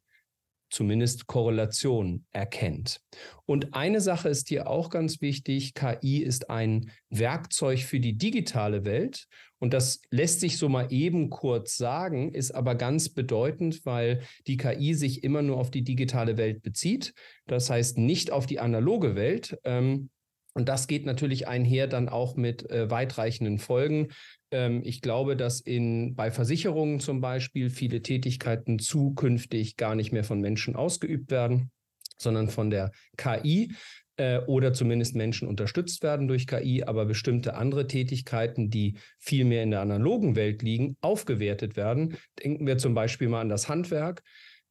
zumindest 0.70 1.26
Korrelation 1.28 2.26
erkennt. 2.32 3.00
Und 3.46 3.74
eine 3.74 4.00
Sache 4.00 4.28
ist 4.28 4.48
hier 4.48 4.68
auch 4.68 4.90
ganz 4.90 5.20
wichtig. 5.20 5.74
KI 5.74 6.18
ist 6.18 6.50
ein 6.50 6.90
Werkzeug 7.10 7.80
für 7.80 8.00
die 8.00 8.18
digitale 8.18 8.84
Welt. 8.84 9.26
Und 9.64 9.72
das 9.72 10.02
lässt 10.10 10.40
sich 10.40 10.58
so 10.58 10.68
mal 10.68 10.92
eben 10.92 11.30
kurz 11.30 11.78
sagen, 11.78 12.34
ist 12.34 12.50
aber 12.50 12.74
ganz 12.74 13.08
bedeutend, 13.08 13.86
weil 13.86 14.20
die 14.46 14.58
KI 14.58 14.92
sich 14.92 15.24
immer 15.24 15.40
nur 15.40 15.56
auf 15.56 15.70
die 15.70 15.80
digitale 15.80 16.36
Welt 16.36 16.62
bezieht. 16.62 17.14
Das 17.46 17.70
heißt 17.70 17.96
nicht 17.96 18.30
auf 18.30 18.44
die 18.44 18.60
analoge 18.60 19.16
Welt. 19.16 19.58
Ähm, 19.64 20.10
und 20.52 20.68
das 20.68 20.86
geht 20.86 21.06
natürlich 21.06 21.48
einher 21.48 21.86
dann 21.86 22.10
auch 22.10 22.36
mit 22.36 22.68
äh, 22.68 22.90
weitreichenden 22.90 23.58
Folgen. 23.58 24.08
Ähm, 24.50 24.82
ich 24.84 25.00
glaube, 25.00 25.34
dass 25.34 25.60
in, 25.60 26.14
bei 26.14 26.30
Versicherungen 26.30 27.00
zum 27.00 27.22
Beispiel 27.22 27.70
viele 27.70 28.02
Tätigkeiten 28.02 28.78
zukünftig 28.78 29.78
gar 29.78 29.94
nicht 29.94 30.12
mehr 30.12 30.24
von 30.24 30.42
Menschen 30.42 30.76
ausgeübt 30.76 31.30
werden, 31.30 31.70
sondern 32.18 32.50
von 32.50 32.68
der 32.68 32.92
KI 33.16 33.72
äh, 34.16 34.38
oder 34.40 34.72
zumindest 34.72 35.14
Menschen 35.14 35.48
unterstützt 35.48 36.02
werden 36.02 36.28
durch 36.28 36.46
KI, 36.46 36.84
aber 36.84 37.04
bestimmte 37.04 37.54
andere 37.54 37.86
Tätigkeiten, 37.86 38.70
die 38.70 38.98
viel 39.18 39.44
mehr 39.44 39.62
in 39.62 39.70
der 39.70 39.80
analogen 39.80 40.36
Welt 40.36 40.62
liegen, 40.62 40.96
aufgewertet 41.00 41.76
werden. 41.76 42.16
Denken 42.42 42.66
wir 42.66 42.78
zum 42.78 42.94
Beispiel 42.94 43.28
mal 43.28 43.40
an 43.40 43.48
das 43.48 43.68
Handwerk. 43.68 44.22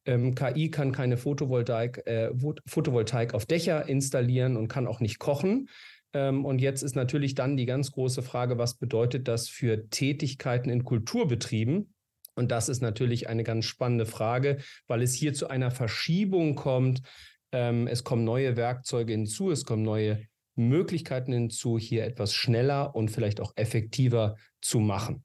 Ähm, 0.06 0.34
KI 0.34 0.70
kann 0.70 0.92
keine 0.92 1.16
Photovoltaik, 1.16 2.06
äh, 2.06 2.30
Photovoltaik 2.66 3.34
auf 3.34 3.46
Dächer 3.46 3.88
installieren 3.88 4.56
und 4.56 4.68
kann 4.68 4.86
auch 4.86 5.00
nicht 5.00 5.18
kochen. 5.18 5.68
Ähm, 6.12 6.44
und 6.44 6.60
jetzt 6.60 6.82
ist 6.82 6.96
natürlich 6.96 7.34
dann 7.34 7.56
die 7.56 7.66
ganz 7.66 7.92
große 7.92 8.22
Frage, 8.22 8.58
was 8.58 8.74
bedeutet 8.74 9.28
das 9.28 9.48
für 9.48 9.88
Tätigkeiten 9.90 10.70
in 10.70 10.84
Kulturbetrieben? 10.84 11.92
Und 12.36 12.50
das 12.50 12.68
ist 12.68 12.82
natürlich 12.82 13.28
eine 13.28 13.44
ganz 13.44 13.64
spannende 13.64 14.06
Frage, 14.06 14.58
weil 14.86 15.02
es 15.02 15.14
hier 15.14 15.34
zu 15.34 15.48
einer 15.48 15.70
Verschiebung 15.70 16.54
kommt. 16.54 17.02
Ähm, 17.54 17.86
es 17.86 18.02
kommen 18.02 18.24
neue 18.24 18.56
Werkzeuge 18.56 19.12
hinzu, 19.12 19.50
es 19.50 19.64
kommen 19.64 19.84
neue 19.84 20.26
Möglichkeiten 20.56 21.32
hinzu, 21.32 21.78
hier 21.78 22.04
etwas 22.04 22.34
schneller 22.34 22.94
und 22.94 23.10
vielleicht 23.10 23.40
auch 23.40 23.52
effektiver 23.56 24.36
zu 24.60 24.80
machen. 24.80 25.24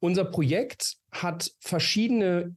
Unser 0.00 0.24
Projekt 0.24 0.96
hat 1.12 1.52
verschiedene 1.60 2.56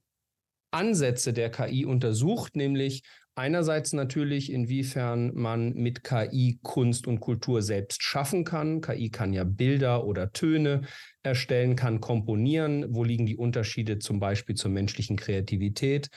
Ansätze 0.71 1.33
der 1.33 1.51
KI 1.51 1.85
untersucht, 1.85 2.55
nämlich 2.55 3.03
Einerseits 3.35 3.93
natürlich, 3.93 4.51
inwiefern 4.51 5.31
man 5.33 5.73
mit 5.73 6.03
KI 6.03 6.59
Kunst 6.61 7.07
und 7.07 7.19
Kultur 7.19 7.63
selbst 7.63 8.03
schaffen 8.03 8.43
kann. 8.43 8.79
KI 8.79 9.09
kann 9.09 9.33
ja 9.33 9.43
Bilder 9.43 10.05
oder 10.05 10.31
Töne 10.33 10.81
erstellen, 11.23 11.75
kann 11.75 11.99
komponieren. 11.99 12.93
Wo 12.93 13.03
liegen 13.03 13.25
die 13.25 13.35
Unterschiede 13.35 13.97
zum 13.97 14.19
Beispiel 14.19 14.53
zur 14.53 14.69
menschlichen 14.69 15.17
Kreativität? 15.17 16.09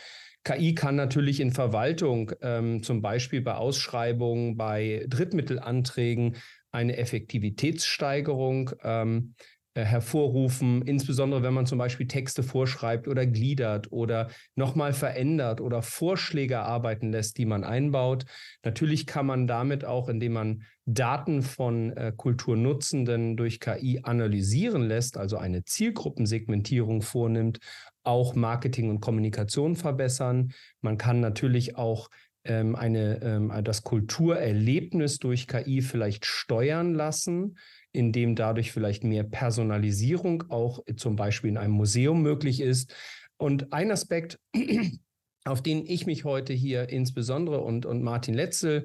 KI 0.47 0.77
kann 0.77 0.95
natürlich 0.95 1.41
in 1.41 1.51
Verwaltung, 1.51 2.31
ähm, 2.41 2.81
zum 2.85 3.03
Beispiel 3.03 3.41
bei 3.41 3.57
Ausschreibungen, 3.57 4.57
bei 4.57 5.05
Drittmittelanträgen, 5.09 6.37
eine 6.71 6.97
Effektivitätssteigerung 6.99 8.71
ähm, 8.85 9.35
äh, 9.75 9.85
hervorrufen, 9.85 10.83
insbesondere 10.83 11.43
wenn 11.43 11.53
man 11.53 11.67
zum 11.67 11.79
Beispiel 11.79 12.07
Texte 12.07 12.45
vorschreibt 12.45 13.09
oder 13.09 13.27
gliedert 13.27 13.91
oder 13.91 14.29
nochmal 14.55 14.93
verändert 14.93 15.61
oder 15.61 15.83
Vorschläge 15.83 16.61
arbeiten 16.61 17.11
lässt, 17.11 17.39
die 17.39 17.45
man 17.45 17.65
einbaut. 17.65 18.25
Natürlich 18.63 19.07
kann 19.09 19.27
man 19.27 19.49
damit 19.49 19.85
auch, 19.85 20.09
indem 20.09 20.35
man 20.35 20.63
Daten 20.85 21.43
von 21.43 21.91
äh, 21.97 22.13
Kulturnutzenden 22.17 23.37
durch 23.37 23.59
KI 23.59 24.01
analysieren 24.05 24.83
lässt, 24.83 25.17
also 25.17 25.39
eine 25.39 25.65
Zielgruppensegmentierung 25.65 27.03
vornimmt, 27.03 27.59
auch 28.07 28.35
Marketing 28.35 28.91
und 28.91 29.01
Kommunikation 29.01 29.77
verbessern. 29.77 30.53
Man 30.81 30.99
kann 30.99 31.21
natürlich 31.21 31.77
auch 31.77 32.09
ähm, 32.45 32.77
eine, 32.77 33.21
ähm, 33.23 33.53
das 33.65 33.83
Kulturerlebnis 33.83 35.19
durch 35.19 35.47
KI 35.47 35.83
vielleicht 35.83 36.27
steuern 36.27 36.95
lassen 36.95 37.57
in 37.97 38.13
dem 38.13 38.37
dadurch 38.37 38.73
vielleicht 38.73 39.05
mehr 39.05 39.25
Personalisierung 39.25 40.45
auch 40.51 40.81
zum 40.97 41.17
Beispiel 41.17 41.49
in 41.49 41.57
einem 41.57 41.73
Museum 41.73 42.21
möglich 42.21 42.61
ist. 42.61 42.95
Und 43.39 43.73
ein 43.73 43.91
Aspekt, 43.91 44.39
auf 45.47 45.63
den 45.63 45.87
ich 45.87 46.05
mich 46.05 46.25
heute 46.25 46.53
hier 46.53 46.91
insbesondere 46.91 47.61
und, 47.61 47.87
und 47.87 48.03
Martin 48.03 48.35
Letzel 48.35 48.85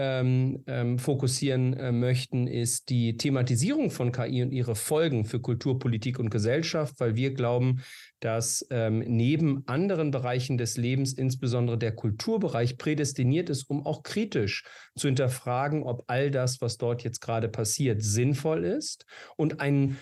ähm, 0.00 0.62
ähm, 0.68 0.98
fokussieren 1.00 1.74
äh, 1.74 1.90
möchten, 1.90 2.46
ist 2.46 2.88
die 2.88 3.16
Thematisierung 3.16 3.90
von 3.90 4.12
KI 4.12 4.44
und 4.44 4.52
ihre 4.52 4.76
Folgen 4.76 5.24
für 5.24 5.40
Kulturpolitik 5.40 6.20
und 6.20 6.30
Gesellschaft, 6.30 7.00
weil 7.00 7.16
wir 7.16 7.34
glauben, 7.34 7.82
dass 8.20 8.64
ähm, 8.70 9.00
neben 9.00 9.66
anderen 9.66 10.12
Bereichen 10.12 10.56
des 10.56 10.76
Lebens 10.76 11.14
insbesondere 11.14 11.76
der 11.76 11.96
Kulturbereich 11.96 12.78
prädestiniert 12.78 13.50
ist, 13.50 13.68
um 13.68 13.84
auch 13.84 14.04
kritisch 14.04 14.62
zu 14.96 15.08
hinterfragen, 15.08 15.82
ob 15.82 16.04
all 16.06 16.30
das, 16.30 16.60
was 16.60 16.78
dort 16.78 17.02
jetzt 17.02 17.20
gerade 17.20 17.48
passiert, 17.48 18.00
sinnvoll 18.00 18.64
ist 18.64 19.04
und 19.36 19.58
ein, 19.58 19.98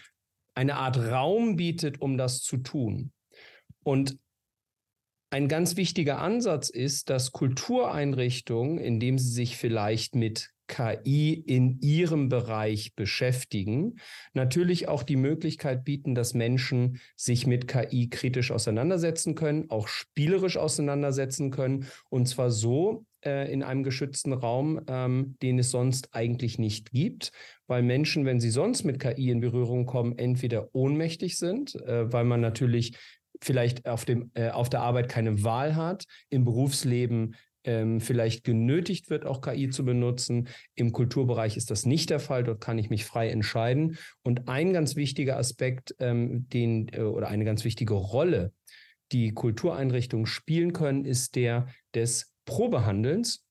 eine 0.54 0.76
Art 0.76 0.98
Raum 0.98 1.56
bietet, 1.56 2.02
um 2.02 2.18
das 2.18 2.42
zu 2.42 2.58
tun. 2.58 3.12
Und 3.82 4.18
ein 5.30 5.48
ganz 5.48 5.76
wichtiger 5.76 6.18
Ansatz 6.20 6.68
ist, 6.68 7.10
dass 7.10 7.32
Kultureinrichtungen, 7.32 8.78
indem 8.78 9.18
sie 9.18 9.30
sich 9.30 9.56
vielleicht 9.56 10.14
mit 10.14 10.50
KI 10.68 11.34
in 11.34 11.80
ihrem 11.80 12.28
Bereich 12.28 12.94
beschäftigen, 12.94 13.96
natürlich 14.34 14.88
auch 14.88 15.02
die 15.02 15.16
Möglichkeit 15.16 15.84
bieten, 15.84 16.14
dass 16.14 16.34
Menschen 16.34 17.00
sich 17.14 17.46
mit 17.46 17.68
KI 17.68 18.08
kritisch 18.08 18.50
auseinandersetzen 18.50 19.34
können, 19.34 19.70
auch 19.70 19.88
spielerisch 19.88 20.56
auseinandersetzen 20.56 21.50
können, 21.50 21.86
und 22.08 22.26
zwar 22.26 22.50
so 22.50 23.04
äh, 23.24 23.52
in 23.52 23.62
einem 23.62 23.82
geschützten 23.82 24.32
Raum, 24.32 24.80
ähm, 24.88 25.36
den 25.42 25.58
es 25.58 25.70
sonst 25.70 26.14
eigentlich 26.14 26.58
nicht 26.58 26.92
gibt, 26.92 27.32
weil 27.66 27.82
Menschen, 27.82 28.24
wenn 28.24 28.40
sie 28.40 28.50
sonst 28.50 28.84
mit 28.84 29.00
KI 29.00 29.30
in 29.30 29.40
Berührung 29.40 29.86
kommen, 29.86 30.18
entweder 30.18 30.74
ohnmächtig 30.74 31.38
sind, 31.38 31.74
äh, 31.74 32.12
weil 32.12 32.24
man 32.24 32.40
natürlich 32.40 32.96
vielleicht 33.42 33.86
auf, 33.86 34.04
dem, 34.04 34.30
äh, 34.34 34.50
auf 34.50 34.68
der 34.68 34.80
Arbeit 34.80 35.08
keine 35.08 35.42
Wahl 35.44 35.76
hat, 35.76 36.04
im 36.30 36.44
Berufsleben 36.44 37.34
ähm, 37.66 38.00
vielleicht 38.00 38.44
genötigt 38.44 39.10
wird, 39.10 39.26
auch 39.26 39.40
KI 39.40 39.68
zu 39.68 39.84
benutzen. 39.84 40.48
Im 40.74 40.92
Kulturbereich 40.92 41.56
ist 41.56 41.70
das 41.70 41.84
nicht 41.84 42.10
der 42.10 42.20
Fall. 42.20 42.44
Dort 42.44 42.60
kann 42.60 42.78
ich 42.78 42.90
mich 42.90 43.04
frei 43.04 43.28
entscheiden. 43.28 43.98
Und 44.22 44.48
ein 44.48 44.72
ganz 44.72 44.96
wichtiger 44.96 45.36
Aspekt, 45.36 45.94
ähm, 45.98 46.48
den 46.48 46.88
äh, 46.92 47.00
oder 47.00 47.28
eine 47.28 47.44
ganz 47.44 47.64
wichtige 47.64 47.94
Rolle, 47.94 48.52
die 49.12 49.32
Kultureinrichtungen 49.32 50.26
spielen 50.26 50.72
können, 50.72 51.04
ist 51.04 51.36
der 51.36 51.66
des 51.94 52.32
Probehandelns. 52.44 53.44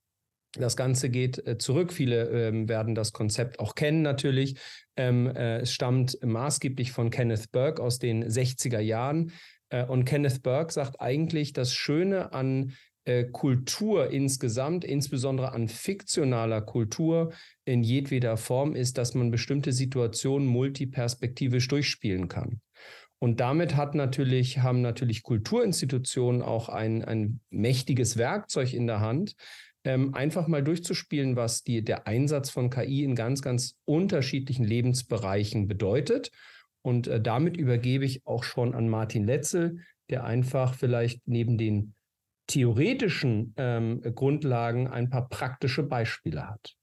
Das 0.58 0.78
Ganze 0.78 1.10
geht 1.10 1.46
äh, 1.46 1.58
zurück. 1.58 1.92
Viele 1.92 2.30
ähm, 2.30 2.70
werden 2.70 2.96
das 2.96 3.12
Konzept 3.12 3.60
auch 3.60 3.76
kennen 3.76 4.02
natürlich. 4.02 4.58
Ähm, 4.96 5.28
äh, 5.28 5.60
es 5.60 5.74
stammt 5.74 6.18
maßgeblich 6.24 6.94
von 6.94 7.10
Kenneth 7.10 7.52
Burke 7.52 7.84
aus 7.84 8.00
den 8.00 8.24
60er 8.24 8.80
Jahren. 8.80 9.34
Äh, 9.70 9.86
und 9.86 10.06
Kenneth 10.06 10.44
Burke 10.44 10.74
sagt 10.74 11.00
eigentlich, 11.00 11.54
das 11.54 11.74
Schöne 11.74 12.34
an 12.34 12.74
äh, 13.06 13.26
Kultur 13.26 14.10
insgesamt, 14.10 14.84
insbesondere 14.84 15.52
an 15.52 15.68
fiktionaler 15.68 16.62
Kultur 16.62 17.34
in 17.64 17.84
jedweder 17.84 18.36
Form, 18.36 18.76
ist, 18.76 18.98
dass 18.98 19.14
man 19.14 19.32
bestimmte 19.32 19.74
Situationen 19.74 20.48
multiperspektivisch 20.48 21.68
durchspielen 21.68 22.28
kann. 22.28 22.62
Und 23.20 23.40
damit 23.40 23.76
hat 23.76 23.96
natürlich, 23.96 24.60
haben 24.60 24.82
natürlich 24.82 25.24
Kulturinstitutionen 25.24 26.42
auch 26.42 26.68
ein, 26.68 27.04
ein 27.04 27.40
mächtiges 27.50 28.18
Werkzeug 28.18 28.74
in 28.74 28.88
der 28.88 29.00
Hand, 29.00 29.36
ähm, 29.84 30.16
einfach 30.16 30.48
mal 30.48 30.64
durchzuspielen, 30.64 31.36
was 31.36 31.64
die, 31.64 31.84
der 31.84 32.08
Einsatz 32.08 32.50
von 32.50 32.70
KI 32.70 33.04
in 33.04 33.16
ganz, 33.16 33.42
ganz 33.42 33.78
unterschiedlichen 33.86 34.66
Lebensbereichen 34.66 35.68
bedeutet 35.68 36.32
und 36.86 37.08
äh, 37.08 37.20
damit 37.20 37.58
übergebe 37.58 38.06
ich 38.06 38.28
auch 38.28 38.44
schon 38.44 38.76
an 38.76 38.88
Martin 38.90 39.26
Letzel, 39.26 39.80
der 40.12 40.24
einfach 40.24 40.76
vielleicht 40.76 41.28
neben 41.28 41.58
den 41.58 41.96
theoretischen 42.46 43.56
ähm, 43.58 44.02
Grundlagen 44.14 44.88
ein 44.88 45.10
paar 45.10 45.28
praktische 45.28 45.82
Beispiele 45.82 46.48
hat. 46.48 46.76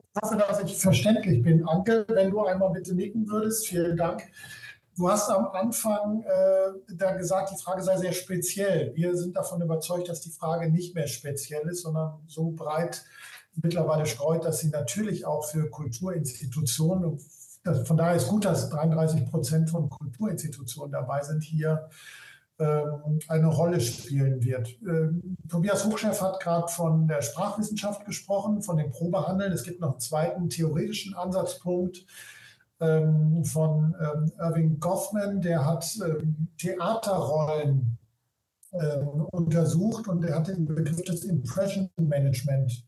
Ich 0.00 0.22
hoffe, 0.22 0.36
dass 0.36 0.60
ich 0.60 0.76
verständlich 0.76 1.40
bin. 1.42 1.68
Anke, 1.68 2.04
wenn 2.08 2.32
du 2.32 2.44
einmal 2.44 2.72
bitte 2.72 2.96
nicken 2.96 3.28
würdest, 3.28 3.68
vielen 3.68 3.96
Dank. 3.96 4.24
Du 4.96 5.08
hast 5.08 5.30
am 5.30 5.46
Anfang 5.46 6.22
äh, 6.22 6.94
da 6.94 7.12
gesagt, 7.12 7.52
die 7.52 7.62
Frage 7.62 7.82
sei 7.82 7.96
sehr 7.96 8.12
speziell. 8.12 8.92
Wir 8.96 9.16
sind 9.16 9.36
davon 9.36 9.62
überzeugt, 9.62 10.08
dass 10.08 10.20
die 10.20 10.30
Frage 10.30 10.68
nicht 10.68 10.96
mehr 10.96 11.06
speziell 11.06 11.68
ist, 11.68 11.82
sondern 11.82 12.24
so 12.26 12.50
breit 12.50 13.04
mittlerweile 13.62 14.06
streut, 14.06 14.44
dass 14.44 14.60
sie 14.60 14.68
natürlich 14.68 15.26
auch 15.26 15.44
für 15.44 15.68
Kulturinstitutionen, 15.70 17.18
von 17.84 17.96
daher 17.96 18.16
ist 18.16 18.28
gut, 18.28 18.44
dass 18.44 18.68
33 18.68 19.30
Prozent 19.30 19.70
von 19.70 19.88
Kulturinstitutionen 19.88 20.92
dabei 20.92 21.22
sind, 21.22 21.42
hier 21.42 21.88
ähm, 22.58 23.18
eine 23.26 23.48
Rolle 23.48 23.80
spielen 23.80 24.44
wird. 24.44 24.68
Ähm, 24.86 25.36
Tobias 25.48 25.84
Hochchef 25.84 26.20
hat 26.20 26.38
gerade 26.38 26.68
von 26.68 27.08
der 27.08 27.20
Sprachwissenschaft 27.20 28.04
gesprochen, 28.04 28.62
von 28.62 28.76
dem 28.76 28.92
Probehandeln. 28.92 29.52
Es 29.52 29.64
gibt 29.64 29.80
noch 29.80 29.92
einen 29.92 30.00
zweiten 30.00 30.48
theoretischen 30.48 31.14
Ansatzpunkt, 31.14 32.06
ähm, 32.80 33.44
von 33.44 33.94
Irving 34.38 34.78
Goffman, 34.78 35.40
der 35.40 35.64
hat 35.64 35.98
Theaterrollen 36.58 37.98
untersucht 39.30 40.08
und 40.08 40.24
er 40.24 40.34
hat 40.34 40.48
den 40.48 40.66
Begriff 40.66 41.00
des 41.02 41.22
Impression 41.22 41.88
Management 41.96 42.84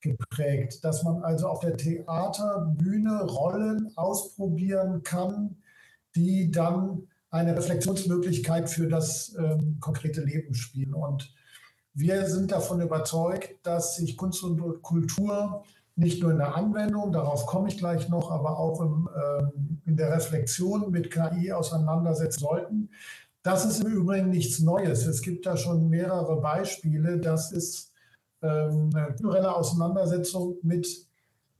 geprägt, 0.00 0.84
dass 0.84 1.02
man 1.02 1.22
also 1.22 1.48
auf 1.48 1.60
der 1.60 1.76
Theaterbühne 1.76 3.24
Rollen 3.24 3.92
ausprobieren 3.96 5.02
kann, 5.02 5.56
die 6.14 6.50
dann 6.50 7.08
eine 7.30 7.56
Reflexionsmöglichkeit 7.56 8.68
für 8.68 8.88
das 8.88 9.34
ähm, 9.38 9.78
konkrete 9.80 10.22
Leben 10.22 10.54
spielen. 10.54 10.94
Und 10.94 11.32
wir 11.94 12.26
sind 12.26 12.50
davon 12.50 12.80
überzeugt, 12.80 13.64
dass 13.64 13.96
sich 13.96 14.16
Kunst 14.16 14.42
und 14.42 14.82
Kultur 14.82 15.64
nicht 15.96 16.22
nur 16.22 16.32
in 16.32 16.38
der 16.38 16.56
Anwendung, 16.56 17.12
darauf 17.12 17.46
komme 17.46 17.68
ich 17.68 17.78
gleich 17.78 18.08
noch, 18.08 18.30
aber 18.30 18.58
auch 18.58 18.80
im, 18.80 19.08
ähm, 19.14 19.80
in 19.86 19.96
der 19.96 20.12
Reflexion 20.12 20.90
mit 20.90 21.10
KI 21.10 21.52
auseinandersetzen 21.52 22.40
sollten. 22.40 22.90
Das 23.42 23.64
ist 23.64 23.82
im 23.84 23.92
Übrigen 23.92 24.30
nichts 24.30 24.60
Neues. 24.60 25.06
Es 25.06 25.22
gibt 25.22 25.46
da 25.46 25.56
schon 25.56 25.88
mehrere 25.88 26.40
Beispiele. 26.40 27.18
Das 27.18 27.52
ist 27.52 27.89
eine 28.46 29.06
kulturelle 29.08 29.54
Auseinandersetzung 29.54 30.56
mit 30.62 30.86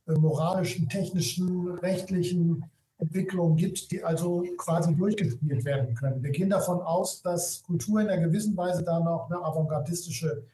äh, 0.06 0.12
moralischen, 0.12 0.88
technischen, 0.88 1.68
rechtlichen 1.78 2.64
Entwicklungen 2.99 3.56
gibt, 3.56 3.90
die 3.90 4.02
also 4.02 4.44
quasi 4.58 4.94
durchgespielt 4.94 5.64
werden 5.64 5.94
können. 5.94 6.22
Wir 6.22 6.30
gehen 6.30 6.50
davon 6.50 6.80
aus, 6.80 7.22
dass 7.22 7.62
Kultur 7.62 8.00
in 8.00 8.08
einer 8.08 8.22
gewissen 8.22 8.56
Weise 8.56 8.82
dann 8.82 9.06
auch 9.06 9.30
eine 9.30 9.42
avantgardistische 9.42 10.44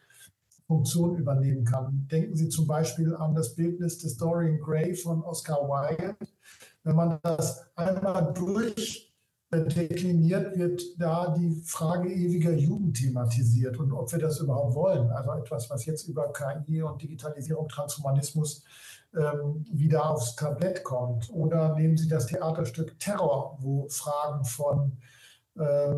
Funktion 0.66 1.16
übernehmen 1.16 1.64
kann. 1.64 2.06
Denken 2.10 2.36
Sie 2.36 2.48
zum 2.48 2.66
Beispiel 2.66 3.14
an 3.14 3.34
das 3.34 3.54
Bildnis 3.54 3.98
des 3.98 4.16
Dorian 4.16 4.58
Gray 4.60 4.94
von 4.94 5.22
Oscar 5.22 5.62
Wilde. 5.68 6.16
Wenn 6.82 6.96
man 6.96 7.18
das 7.22 7.64
einmal 7.76 8.32
durchdekliniert, 9.50 10.58
wird 10.58 10.82
da 10.98 11.34
die 11.36 11.62
Frage 11.64 12.12
ewiger 12.12 12.52
Jugend 12.52 12.96
thematisiert 12.96 13.78
und 13.78 13.92
ob 13.92 14.10
wir 14.12 14.18
das 14.18 14.40
überhaupt 14.40 14.74
wollen. 14.74 15.10
Also 15.10 15.32
etwas, 15.32 15.70
was 15.70 15.86
jetzt 15.86 16.08
über 16.08 16.32
KI 16.32 16.82
und 16.82 17.00
Digitalisierung, 17.00 17.68
Transhumanismus 17.68 18.64
ähm, 19.14 19.64
wieder 19.70 20.10
aufs 20.10 20.34
Tablett 20.34 20.82
kommt. 20.82 21.30
Oder 21.32 21.74
nehmen 21.74 21.96
Sie 21.96 22.08
das 22.08 22.26
Theaterstück 22.26 22.98
Terror, 22.98 23.56
wo 23.60 23.86
Fragen 23.88 24.44
von 24.44 24.98
äh, 25.58 25.94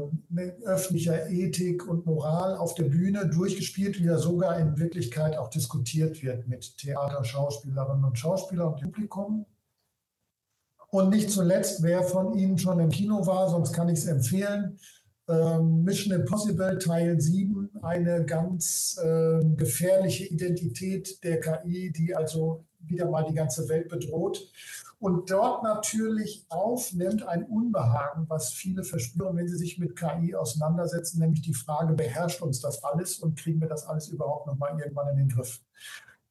öffentlicher 0.65 1.29
Ethik 1.31 1.89
und 1.89 2.07
Moral 2.07 2.57
auf 2.57 2.75
der 2.75 2.85
Bühne 2.85 3.27
durchgespielt, 3.29 3.99
wie 3.99 4.07
er 4.07 4.19
sogar 4.19 4.59
in 4.59 4.79
Wirklichkeit 4.79 5.37
auch 5.37 5.49
diskutiert 5.49 6.23
wird 6.23 6.47
mit 6.47 6.77
Theater, 6.77 7.25
Schauspielerinnen 7.25 8.05
und 8.05 8.19
Schauspielern 8.19 8.75
und 8.75 8.81
Publikum. 8.81 9.47
Und 10.91 11.11
nicht 11.11 11.31
zuletzt, 11.31 11.83
wer 11.83 12.03
von 12.03 12.33
Ihnen 12.33 12.59
schon 12.59 12.81
im 12.81 12.89
Kino 12.89 13.27
war, 13.27 13.51
sonst 13.51 13.73
kann 13.73 13.89
ich 13.89 13.99
es 13.99 14.07
empfehlen, 14.07 14.79
ähm, 15.29 15.85
Mission 15.85 16.19
Impossible 16.19 16.79
Teil 16.79 17.21
7, 17.21 17.71
eine 17.83 18.25
ganz 18.25 18.99
äh, 19.03 19.45
gefährliche 19.57 20.25
Identität 20.25 21.23
der 21.23 21.41
KI, 21.41 21.93
die 21.93 22.15
also 22.15 22.65
wieder 22.81 23.11
mal 23.11 23.27
die 23.29 23.35
ganze 23.35 23.69
Welt 23.69 23.89
bedroht 23.89 24.51
und 25.01 25.31
dort 25.31 25.63
natürlich 25.63 26.45
aufnimmt 26.49 27.23
ein 27.23 27.45
Unbehagen, 27.45 28.25
was 28.29 28.53
viele 28.53 28.83
verspüren, 28.83 29.37
wenn 29.37 29.47
sie 29.47 29.57
sich 29.57 29.79
mit 29.79 29.95
KI 29.95 30.35
auseinandersetzen, 30.35 31.21
nämlich 31.21 31.43
die 31.43 31.55
Frage, 31.55 31.95
beherrscht 31.95 32.43
uns 32.43 32.61
das 32.61 32.83
alles 32.83 33.19
und 33.19 33.39
kriegen 33.39 33.61
wir 33.61 33.69
das 33.69 33.87
alles 33.87 34.09
überhaupt 34.09 34.49
noch 34.49 34.57
mal 34.57 34.77
irgendwann 34.77 35.09
in 35.11 35.17
den 35.19 35.29
Griff? 35.29 35.61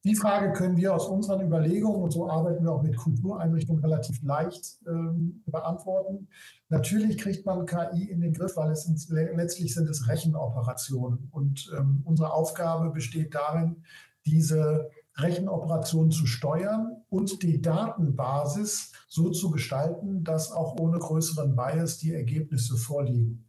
Die 0.04 0.16
Frage 0.16 0.54
können 0.54 0.78
wir 0.78 0.94
aus 0.94 1.08
unseren 1.08 1.42
Überlegungen, 1.42 2.02
und 2.02 2.12
so 2.12 2.30
arbeiten 2.30 2.64
wir 2.64 2.72
auch 2.72 2.84
mit 2.84 2.96
Kultureinrichtungen 2.96 3.84
relativ 3.84 4.22
leicht 4.24 4.78
ähm, 4.88 5.44
beantworten. 5.46 6.28
Natürlich 6.70 7.18
kriegt 7.18 7.46
man 7.46 7.66
KI 7.66 8.06
in 8.10 8.22
den 8.22 8.34
Griff, 8.34 8.56
weil 8.56 8.72
es 8.72 8.84
sind, 8.84 9.06
letztlich 9.10 9.74
sind 9.74 9.90
es 9.90 10.08
Rechenoperationen. 10.08 11.28
Und 11.32 11.72
ähm, 11.78 12.04
unsere 12.06 12.32
Aufgabe 12.32 12.92
besteht 12.92 13.36
darin, 13.36 13.84
diese 14.26 14.90
Rechenoperationen 15.18 16.12
zu 16.12 16.28
steuern 16.28 17.02
und 17.10 17.42
die 17.42 17.62
Datenbasis 17.62 18.92
so 19.08 19.32
zu 19.32 19.50
gestalten, 19.50 20.24
dass 20.24 20.52
auch 20.52 20.80
ohne 20.80 21.00
größeren 21.00 21.56
Bias 21.56 21.98
die 21.98 22.14
Ergebnisse 22.14 22.78
vorliegen. 22.78 23.46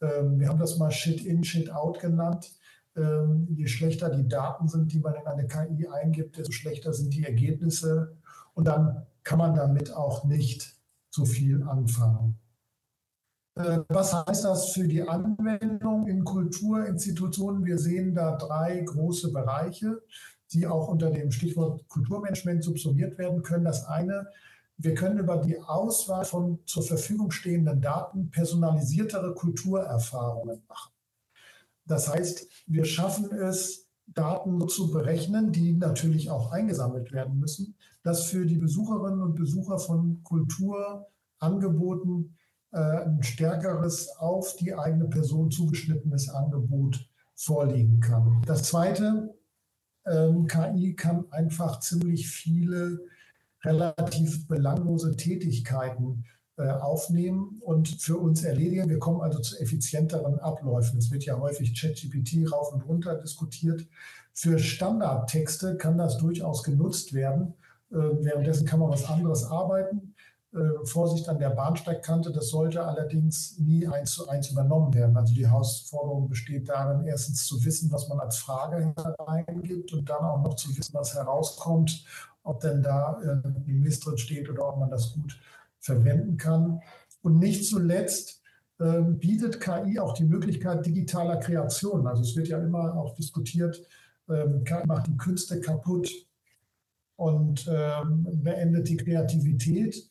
Ähm, 0.00 0.40
wir 0.40 0.48
haben 0.48 0.58
das 0.58 0.78
mal 0.78 0.90
Shit-in, 0.90 1.44
Shit-out 1.44 2.00
genannt. 2.00 2.50
Ähm, 2.96 3.48
je 3.50 3.66
schlechter 3.66 4.10
die 4.10 4.28
Daten 4.28 4.68
sind, 4.68 4.92
die 4.92 4.98
man 4.98 5.14
in 5.14 5.26
eine 5.26 5.46
KI 5.46 5.88
eingibt, 5.88 6.36
desto 6.36 6.52
schlechter 6.52 6.92
sind 6.92 7.14
die 7.14 7.24
Ergebnisse. 7.24 8.16
Und 8.54 8.66
dann 8.66 9.06
kann 9.24 9.38
man 9.38 9.54
damit 9.54 9.92
auch 9.92 10.24
nicht 10.24 10.76
so 11.10 11.24
viel 11.24 11.62
anfangen. 11.62 12.38
Äh, 13.54 13.80
was 13.88 14.14
heißt 14.14 14.44
das 14.44 14.72
für 14.72 14.86
die 14.86 15.06
Anwendung 15.06 16.06
in 16.06 16.24
Kulturinstitutionen? 16.24 17.64
Wir 17.64 17.78
sehen 17.78 18.14
da 18.14 18.36
drei 18.36 18.80
große 18.80 19.32
Bereiche 19.32 20.00
die 20.52 20.66
auch 20.66 20.88
unter 20.88 21.10
dem 21.10 21.30
Stichwort 21.30 21.88
Kulturmanagement 21.88 22.62
subsumiert 22.62 23.18
werden 23.18 23.42
können. 23.42 23.64
Das 23.64 23.86
eine, 23.86 24.28
wir 24.76 24.94
können 24.94 25.18
über 25.18 25.38
die 25.38 25.60
Auswahl 25.60 26.24
von 26.24 26.58
zur 26.66 26.82
Verfügung 26.82 27.30
stehenden 27.30 27.80
Daten 27.80 28.30
personalisiertere 28.30 29.34
Kulturerfahrungen 29.34 30.62
machen. 30.68 30.91
Das 31.86 32.12
heißt, 32.12 32.48
wir 32.66 32.84
schaffen 32.84 33.32
es, 33.32 33.82
Daten 34.06 34.68
zu 34.68 34.90
berechnen, 34.90 35.52
die 35.52 35.72
natürlich 35.72 36.30
auch 36.30 36.52
eingesammelt 36.52 37.12
werden 37.12 37.38
müssen, 37.38 37.76
dass 38.02 38.26
für 38.26 38.46
die 38.46 38.56
Besucherinnen 38.56 39.22
und 39.22 39.36
Besucher 39.36 39.78
von 39.78 40.22
Kulturangeboten 40.22 42.36
äh, 42.72 42.78
ein 42.78 43.22
stärkeres 43.22 44.08
auf 44.18 44.56
die 44.56 44.74
eigene 44.74 45.06
Person 45.06 45.50
zugeschnittenes 45.50 46.28
Angebot 46.28 47.08
vorliegen 47.34 48.00
kann. 48.00 48.42
Das 48.46 48.64
Zweite, 48.64 49.34
ähm, 50.06 50.46
KI 50.46 50.94
kann 50.94 51.24
einfach 51.30 51.80
ziemlich 51.80 52.28
viele 52.28 53.00
relativ 53.64 54.46
belanglose 54.48 55.16
Tätigkeiten 55.16 56.24
aufnehmen 56.70 57.60
und 57.60 57.88
für 57.88 58.16
uns 58.16 58.42
erledigen. 58.42 58.88
Wir 58.88 58.98
kommen 58.98 59.20
also 59.20 59.38
zu 59.40 59.58
effizienteren 59.58 60.38
Abläufen. 60.38 60.98
Es 60.98 61.10
wird 61.10 61.24
ja 61.24 61.38
häufig 61.38 61.78
ChatGPT 61.78 62.50
rauf 62.52 62.72
und 62.72 62.82
runter 62.82 63.14
diskutiert. 63.16 63.86
Für 64.32 64.58
Standardtexte 64.58 65.76
kann 65.76 65.98
das 65.98 66.18
durchaus 66.18 66.62
genutzt 66.62 67.12
werden. 67.12 67.54
Äh, 67.90 67.96
währenddessen 67.96 68.66
kann 68.66 68.80
man 68.80 68.90
was 68.90 69.08
anderes 69.08 69.44
arbeiten. 69.44 70.14
Äh, 70.54 70.84
Vorsicht 70.84 71.28
an 71.30 71.38
der 71.38 71.50
Bahnsteigkante, 71.50 72.30
das 72.30 72.48
sollte 72.48 72.84
allerdings 72.84 73.58
nie 73.58 73.86
eins 73.86 74.12
zu 74.12 74.28
eins 74.28 74.50
übernommen 74.50 74.92
werden. 74.92 75.16
Also 75.16 75.34
die 75.34 75.46
Herausforderung 75.46 76.28
besteht 76.28 76.68
darin, 76.68 77.06
erstens 77.06 77.46
zu 77.46 77.64
wissen, 77.64 77.90
was 77.90 78.08
man 78.08 78.20
als 78.20 78.36
Frage 78.36 78.94
eingibt 79.26 79.94
und 79.94 80.08
dann 80.10 80.24
auch 80.24 80.42
noch 80.42 80.54
zu 80.54 80.76
wissen, 80.76 80.92
was 80.92 81.14
herauskommt, 81.14 82.04
ob 82.42 82.60
denn 82.60 82.82
da 82.82 83.18
äh, 83.22 83.70
Mist 83.70 84.04
drin 84.04 84.18
steht 84.18 84.50
oder 84.50 84.68
ob 84.68 84.78
man 84.78 84.90
das 84.90 85.14
gut 85.14 85.38
verwenden 85.82 86.38
kann. 86.38 86.80
Und 87.20 87.38
nicht 87.38 87.68
zuletzt 87.68 88.40
äh, 88.78 89.02
bietet 89.02 89.60
KI 89.60 89.98
auch 89.98 90.14
die 90.14 90.24
Möglichkeit 90.24 90.86
digitaler 90.86 91.36
Kreation. 91.36 92.06
Also 92.06 92.22
es 92.22 92.34
wird 92.34 92.48
ja 92.48 92.58
immer 92.58 92.94
auch 92.96 93.14
diskutiert, 93.14 93.86
ähm, 94.28 94.64
KI 94.64 94.86
macht 94.86 95.08
die 95.08 95.16
Künste 95.16 95.60
kaputt 95.60 96.10
und 97.16 97.68
ähm, 97.70 98.26
beendet 98.42 98.88
die 98.88 98.96
Kreativität 98.96 100.08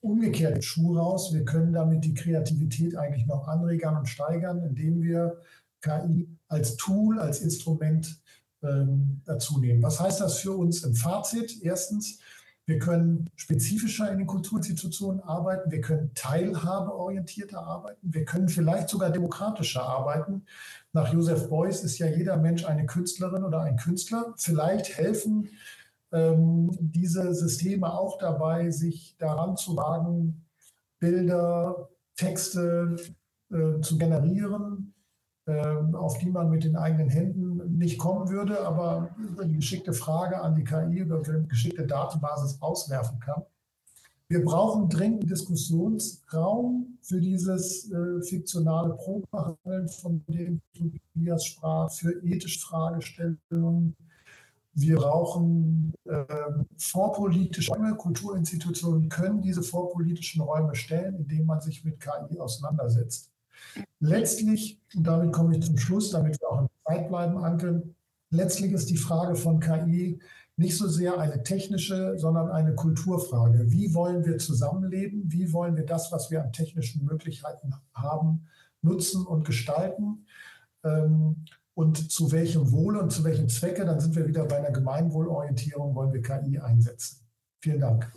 umgekehrt 0.00 0.62
Schuh 0.62 0.96
raus. 0.96 1.32
Wir 1.32 1.44
können 1.44 1.72
damit 1.72 2.04
die 2.04 2.14
Kreativität 2.14 2.94
eigentlich 2.94 3.26
noch 3.26 3.48
anregern 3.48 3.96
und 3.96 4.06
steigern, 4.06 4.62
indem 4.62 5.02
wir 5.02 5.40
KI 5.80 6.28
als 6.48 6.76
Tool, 6.76 7.18
als 7.18 7.40
Instrument 7.40 8.20
ähm, 8.62 9.22
dazu 9.24 9.58
nehmen. 9.58 9.82
Was 9.82 10.00
heißt 10.00 10.20
das 10.20 10.38
für 10.38 10.52
uns 10.52 10.84
im 10.84 10.94
Fazit? 10.94 11.62
Erstens, 11.62 12.18
wir 12.66 12.78
können 12.78 13.28
spezifischer 13.36 14.10
in 14.10 14.18
den 14.18 14.26
Kulturinstitutionen 14.26 15.20
arbeiten, 15.20 15.70
wir 15.70 15.82
können 15.82 16.12
teilhabeorientierter 16.14 17.58
arbeiten, 17.58 17.98
wir 18.02 18.24
können 18.24 18.48
vielleicht 18.48 18.88
sogar 18.88 19.10
demokratischer 19.10 19.82
arbeiten. 19.82 20.46
Nach 20.92 21.12
Joseph 21.12 21.50
Beuys 21.50 21.84
ist 21.84 21.98
ja 21.98 22.06
jeder 22.06 22.36
Mensch 22.38 22.64
eine 22.64 22.86
Künstlerin 22.86 23.44
oder 23.44 23.60
ein 23.60 23.76
Künstler. 23.76 24.32
Vielleicht 24.36 24.96
helfen 24.96 25.50
ähm, 26.12 26.70
diese 26.80 27.34
Systeme 27.34 27.92
auch 27.92 28.18
dabei, 28.18 28.70
sich 28.70 29.16
daran 29.18 29.56
zu 29.56 29.76
wagen, 29.76 30.46
Bilder, 31.00 31.90
Texte 32.16 32.96
äh, 33.50 33.80
zu 33.82 33.98
generieren, 33.98 34.93
auf 35.46 36.18
die 36.18 36.30
man 36.30 36.50
mit 36.50 36.64
den 36.64 36.76
eigenen 36.76 37.10
Händen 37.10 37.76
nicht 37.76 37.98
kommen 37.98 38.28
würde, 38.28 38.66
aber 38.66 39.14
über 39.18 39.44
die 39.44 39.56
geschickte 39.56 39.92
Frage 39.92 40.40
an 40.40 40.54
die 40.54 40.64
KI, 40.64 41.00
über 41.00 41.20
die 41.20 41.48
geschickte 41.48 41.86
Datenbasis 41.86 42.60
auswerfen 42.62 43.20
kann. 43.20 43.42
Wir 44.28 44.42
brauchen 44.42 44.88
dringend 44.88 45.30
Diskussionsraum 45.30 46.98
für 47.02 47.20
dieses 47.20 47.92
äh, 47.92 48.22
fiktionale 48.22 48.94
Probehandeln, 48.94 49.88
von 49.88 50.24
dem 50.28 50.62
Tobias 50.72 51.44
sprach, 51.44 51.92
für 51.92 52.12
ethische 52.24 52.60
Fragestellungen, 52.60 53.94
Wir 54.76 54.96
brauchen 54.96 55.92
äh, 56.04 56.24
vorpolitische 56.78 57.72
Räume. 57.72 57.94
Kulturinstitutionen 57.94 59.08
können 59.08 59.40
diese 59.40 59.62
vorpolitischen 59.62 60.40
Räume 60.40 60.74
stellen, 60.74 61.14
indem 61.16 61.46
man 61.46 61.60
sich 61.60 61.84
mit 61.84 62.00
KI 62.00 62.40
auseinandersetzt. 62.40 63.30
Letztlich, 64.00 64.80
und 64.94 65.06
damit 65.06 65.32
komme 65.32 65.56
ich 65.56 65.64
zum 65.64 65.78
Schluss, 65.78 66.10
damit 66.10 66.40
wir 66.40 66.48
auch 66.48 66.60
in 66.62 66.68
Zeit 66.86 67.08
bleiben, 67.08 67.38
Anke, 67.38 67.82
letztlich 68.30 68.72
ist 68.72 68.90
die 68.90 68.96
Frage 68.96 69.34
von 69.36 69.60
KI 69.60 70.20
nicht 70.56 70.76
so 70.76 70.88
sehr 70.88 71.18
eine 71.18 71.42
technische, 71.42 72.16
sondern 72.16 72.50
eine 72.50 72.74
Kulturfrage. 72.74 73.72
Wie 73.72 73.92
wollen 73.92 74.24
wir 74.24 74.38
zusammenleben? 74.38 75.24
Wie 75.26 75.52
wollen 75.52 75.76
wir 75.76 75.84
das, 75.84 76.12
was 76.12 76.30
wir 76.30 76.42
an 76.42 76.52
technischen 76.52 77.04
Möglichkeiten 77.04 77.74
haben, 77.92 78.46
nutzen 78.82 79.26
und 79.26 79.44
gestalten? 79.44 80.26
Ähm, 80.84 81.44
und 81.74 82.12
zu 82.12 82.30
welchem 82.30 82.70
Wohle 82.70 83.02
und 83.02 83.10
zu 83.10 83.24
welchem 83.24 83.48
Zwecke? 83.48 83.84
Dann 83.84 83.98
sind 83.98 84.14
wir 84.14 84.28
wieder 84.28 84.44
bei 84.44 84.58
einer 84.58 84.70
Gemeinwohlorientierung, 84.70 85.94
wollen 85.94 86.12
wir 86.12 86.22
KI 86.22 86.60
einsetzen. 86.60 87.18
Vielen 87.60 87.80
Dank. 87.80 88.12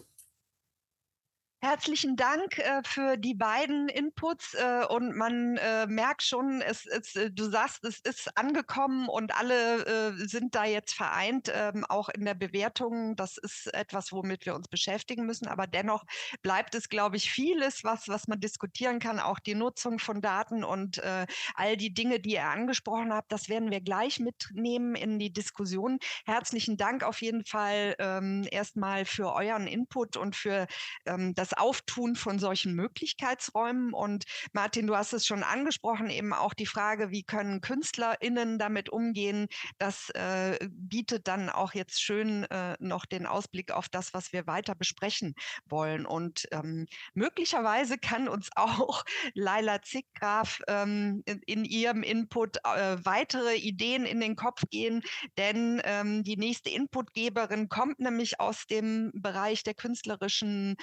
Herzlichen 1.59 2.15
Dank 2.15 2.59
äh, 2.59 2.83
für 2.85 3.17
die 3.17 3.33
beiden 3.33 3.89
Inputs 3.89 4.53
äh, 4.53 4.85
und 4.89 5.15
man 5.15 5.57
äh, 5.57 5.87
merkt 5.87 6.21
schon, 6.21 6.61
es, 6.61 6.85
es, 6.85 7.15
äh, 7.15 7.31
du 7.31 7.49
sagst, 7.49 7.83
es 7.83 7.99
ist 7.99 8.37
angekommen 8.37 9.09
und 9.09 9.35
alle 9.35 9.83
äh, 9.87 10.27
sind 10.27 10.53
da 10.53 10.65
jetzt 10.65 10.93
vereint, 10.93 11.51
ähm, 11.51 11.83
auch 11.85 12.09
in 12.09 12.25
der 12.25 12.35
Bewertung. 12.35 13.15
Das 13.15 13.37
ist 13.37 13.73
etwas, 13.73 14.11
womit 14.11 14.45
wir 14.45 14.53
uns 14.53 14.67
beschäftigen 14.67 15.25
müssen, 15.25 15.47
aber 15.47 15.65
dennoch 15.65 16.05
bleibt 16.43 16.75
es, 16.75 16.89
glaube 16.89 17.17
ich, 17.17 17.31
vieles, 17.31 17.83
was, 17.83 18.07
was 18.07 18.27
man 18.27 18.39
diskutieren 18.39 18.99
kann, 18.99 19.19
auch 19.19 19.39
die 19.39 19.55
Nutzung 19.55 19.97
von 19.97 20.21
Daten 20.21 20.63
und 20.63 20.99
äh, 20.99 21.25
all 21.55 21.75
die 21.75 21.91
Dinge, 21.91 22.19
die 22.19 22.33
ihr 22.33 22.43
angesprochen 22.45 23.11
habt, 23.11 23.31
das 23.31 23.49
werden 23.49 23.71
wir 23.71 23.81
gleich 23.81 24.19
mitnehmen 24.19 24.93
in 24.93 25.17
die 25.17 25.33
Diskussion. 25.33 25.97
Herzlichen 26.27 26.77
Dank 26.77 27.01
auf 27.01 27.23
jeden 27.23 27.45
Fall 27.45 27.95
ähm, 27.97 28.47
erstmal 28.51 29.05
für 29.05 29.33
euren 29.33 29.65
Input 29.65 30.17
und 30.17 30.35
für 30.35 30.67
ähm, 31.07 31.33
das 31.33 31.46
das 31.47 31.57
Auftun 31.57 32.15
von 32.15 32.39
solchen 32.39 32.73
Möglichkeitsräumen. 32.73 33.93
Und 33.93 34.25
Martin, 34.51 34.87
du 34.87 34.95
hast 34.95 35.13
es 35.13 35.25
schon 35.25 35.43
angesprochen, 35.43 36.09
eben 36.09 36.33
auch 36.33 36.53
die 36.53 36.65
Frage, 36.65 37.11
wie 37.11 37.23
können 37.23 37.61
KünstlerInnen 37.61 38.59
damit 38.59 38.89
umgehen? 38.89 39.47
Das 39.77 40.09
äh, 40.09 40.57
bietet 40.69 41.27
dann 41.27 41.49
auch 41.49 41.73
jetzt 41.73 42.01
schön 42.01 42.43
äh, 42.45 42.75
noch 42.79 43.05
den 43.05 43.25
Ausblick 43.25 43.71
auf 43.71 43.87
das, 43.87 44.13
was 44.13 44.33
wir 44.33 44.45
weiter 44.45 44.75
besprechen 44.75 45.35
wollen. 45.65 46.05
Und 46.05 46.47
ähm, 46.51 46.85
möglicherweise 47.13 47.97
kann 47.97 48.27
uns 48.27 48.49
auch 48.55 49.03
Laila 49.33 49.81
Zickgraf 49.81 50.61
ähm, 50.67 51.23
in, 51.25 51.41
in, 51.45 51.65
ihrem 51.65 52.03
Input 52.03 52.57
äh, 52.57 52.97
weitere 53.05 53.55
Ideen 53.55 54.05
in 54.05 54.19
den 54.19 54.35
Kopf 54.35 54.63
gehen, 54.69 55.01
denn 55.37 55.81
ähm, 55.85 56.23
die 56.23 56.37
nächste 56.37 56.69
Inputgeberin 56.69 57.69
kommt 57.69 57.99
nämlich 57.99 58.39
aus 58.39 58.67
dem 58.67 59.11
Bereich 59.13 59.63
der 59.63 59.73
künstlerischen 59.73 60.75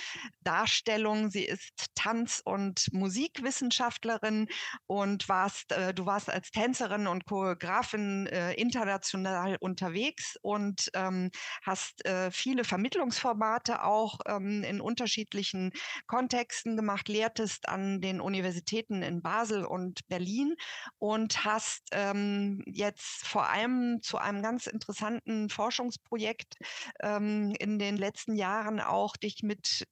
Darstellung 0.42 0.53
Darstellung. 0.54 1.30
Sie 1.30 1.44
ist 1.44 1.86
Tanz- 1.96 2.40
und 2.44 2.92
Musikwissenschaftlerin 2.92 4.46
und 4.86 5.28
warst, 5.28 5.72
äh, 5.72 5.92
du 5.92 6.06
warst 6.06 6.30
als 6.30 6.52
Tänzerin 6.52 7.08
und 7.08 7.24
Choreografin 7.24 8.28
äh, 8.28 8.52
international 8.52 9.56
unterwegs 9.58 10.36
und 10.42 10.90
ähm, 10.94 11.30
hast 11.62 12.04
äh, 12.06 12.30
viele 12.30 12.62
Vermittlungsformate 12.62 13.82
auch 13.82 14.20
ähm, 14.26 14.62
in 14.62 14.80
unterschiedlichen 14.80 15.72
Kontexten 16.06 16.76
gemacht, 16.76 17.08
lehrtest 17.08 17.68
an 17.68 18.00
den 18.00 18.20
Universitäten 18.20 19.02
in 19.02 19.22
Basel 19.22 19.64
und 19.64 20.06
Berlin 20.06 20.54
und 20.98 21.44
hast 21.44 21.88
ähm, 21.90 22.62
jetzt 22.66 23.26
vor 23.26 23.48
allem 23.48 23.98
zu 24.02 24.18
einem 24.18 24.40
ganz 24.40 24.68
interessanten 24.68 25.48
Forschungsprojekt 25.48 26.54
ähm, 27.02 27.56
in 27.58 27.80
den 27.80 27.96
letzten 27.96 28.36
Jahren 28.36 28.78
auch 28.78 29.16
dich 29.16 29.42
mit 29.42 29.84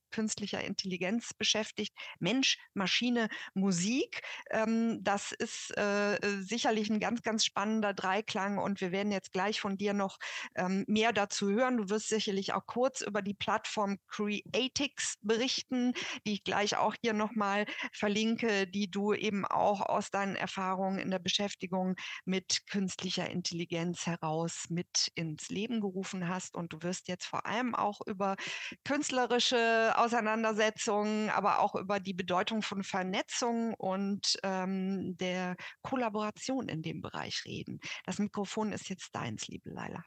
künstlicher 0.52 0.64
Intelligenz 0.64 1.34
beschäftigt. 1.34 1.94
Mensch, 2.18 2.58
Maschine, 2.74 3.28
Musik. 3.54 4.22
Ähm, 4.50 5.02
das 5.02 5.32
ist 5.32 5.76
äh, 5.76 6.16
äh, 6.16 6.42
sicherlich 6.42 6.90
ein 6.90 7.00
ganz, 7.00 7.22
ganz 7.22 7.44
spannender 7.44 7.94
Dreiklang 7.94 8.58
und 8.58 8.80
wir 8.80 8.92
werden 8.92 9.12
jetzt 9.12 9.32
gleich 9.32 9.60
von 9.60 9.76
dir 9.76 9.94
noch 9.94 10.18
ähm, 10.54 10.84
mehr 10.88 11.12
dazu 11.12 11.48
hören. 11.50 11.76
Du 11.78 11.88
wirst 11.88 12.08
sicherlich 12.08 12.52
auch 12.52 12.66
kurz 12.66 13.00
über 13.00 13.22
die 13.22 13.34
Plattform 13.34 13.98
Creatix 14.08 15.16
berichten, 15.22 15.94
die 16.26 16.34
ich 16.34 16.44
gleich 16.44 16.76
auch 16.76 16.94
hier 17.02 17.12
nochmal 17.14 17.66
verlinke, 17.92 18.66
die 18.66 18.90
du 18.90 19.14
eben 19.14 19.46
auch 19.46 19.80
aus 19.80 20.10
deinen 20.10 20.36
Erfahrungen 20.36 20.98
in 20.98 21.10
der 21.10 21.18
Beschäftigung 21.18 21.96
mit 22.24 22.66
künstlicher 22.68 23.30
Intelligenz 23.30 24.06
heraus 24.06 24.66
mit 24.68 25.10
ins 25.14 25.48
Leben 25.48 25.80
gerufen 25.80 26.28
hast. 26.28 26.56
Und 26.56 26.72
du 26.72 26.82
wirst 26.82 27.08
jetzt 27.08 27.26
vor 27.26 27.46
allem 27.46 27.74
auch 27.74 28.00
über 28.06 28.36
künstlerische 28.84 29.92
Auseinandersetzungen, 29.96 30.41
aber 30.44 31.60
auch 31.60 31.74
über 31.74 32.00
die 32.00 32.14
Bedeutung 32.14 32.62
von 32.62 32.82
Vernetzung 32.82 33.74
und 33.74 34.38
ähm, 34.42 35.16
der 35.18 35.56
Kollaboration 35.82 36.68
in 36.68 36.82
dem 36.82 37.00
Bereich 37.00 37.44
reden. 37.44 37.80
Das 38.04 38.18
Mikrofon 38.18 38.72
ist 38.72 38.88
jetzt 38.88 39.14
deins, 39.14 39.48
liebe 39.48 39.70
Leila. 39.70 40.02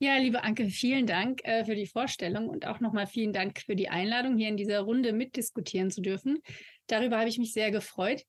Ja, 0.00 0.16
liebe 0.16 0.42
Anke, 0.42 0.68
vielen 0.70 1.06
Dank 1.06 1.40
äh, 1.44 1.64
für 1.64 1.76
die 1.76 1.86
Vorstellung 1.86 2.48
und 2.48 2.66
auch 2.66 2.80
nochmal 2.80 3.06
vielen 3.06 3.32
Dank 3.32 3.60
für 3.60 3.76
die 3.76 3.88
Einladung, 3.88 4.36
hier 4.36 4.48
in 4.48 4.56
dieser 4.56 4.80
Runde 4.80 5.12
mitdiskutieren 5.12 5.90
zu 5.90 6.02
dürfen. 6.02 6.40
Darüber 6.88 7.18
habe 7.18 7.28
ich 7.28 7.38
mich 7.38 7.52
sehr 7.52 7.70
gefreut. 7.70 8.22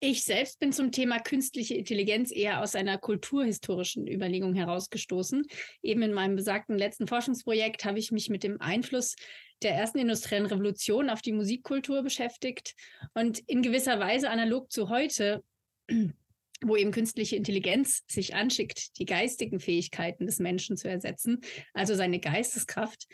Ich 0.00 0.22
selbst 0.22 0.60
bin 0.60 0.72
zum 0.72 0.92
Thema 0.92 1.18
künstliche 1.18 1.74
Intelligenz 1.74 2.30
eher 2.30 2.62
aus 2.62 2.76
einer 2.76 2.98
kulturhistorischen 2.98 4.06
Überlegung 4.06 4.54
herausgestoßen. 4.54 5.44
Eben 5.82 6.02
in 6.02 6.12
meinem 6.12 6.36
besagten 6.36 6.78
letzten 6.78 7.08
Forschungsprojekt 7.08 7.84
habe 7.84 7.98
ich 7.98 8.12
mich 8.12 8.30
mit 8.30 8.44
dem 8.44 8.60
Einfluss 8.60 9.16
der 9.62 9.74
ersten 9.74 9.98
industriellen 9.98 10.46
Revolution 10.46 11.10
auf 11.10 11.20
die 11.20 11.32
Musikkultur 11.32 12.04
beschäftigt 12.04 12.76
und 13.14 13.40
in 13.48 13.60
gewisser 13.60 13.98
Weise 13.98 14.30
analog 14.30 14.70
zu 14.70 14.88
heute, 14.88 15.42
wo 16.62 16.76
eben 16.76 16.92
künstliche 16.92 17.34
Intelligenz 17.34 18.04
sich 18.06 18.36
anschickt, 18.36 18.98
die 18.98 19.04
geistigen 19.04 19.58
Fähigkeiten 19.58 20.26
des 20.26 20.38
Menschen 20.38 20.76
zu 20.76 20.88
ersetzen, 20.88 21.40
also 21.74 21.96
seine 21.96 22.20
Geisteskraft, 22.20 23.08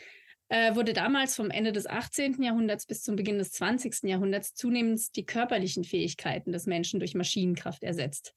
äh, 0.49 0.75
wurde 0.75 0.93
damals 0.93 1.35
vom 1.35 1.49
Ende 1.49 1.71
des 1.71 1.87
18. 1.87 2.41
Jahrhunderts 2.41 2.85
bis 2.85 3.01
zum 3.03 3.15
Beginn 3.15 3.37
des 3.37 3.51
20. 3.53 4.03
Jahrhunderts 4.03 4.53
zunehmend 4.53 5.15
die 5.15 5.25
körperlichen 5.25 5.83
Fähigkeiten 5.83 6.51
des 6.51 6.65
Menschen 6.65 6.99
durch 6.99 7.15
Maschinenkraft 7.15 7.83
ersetzt. 7.83 8.33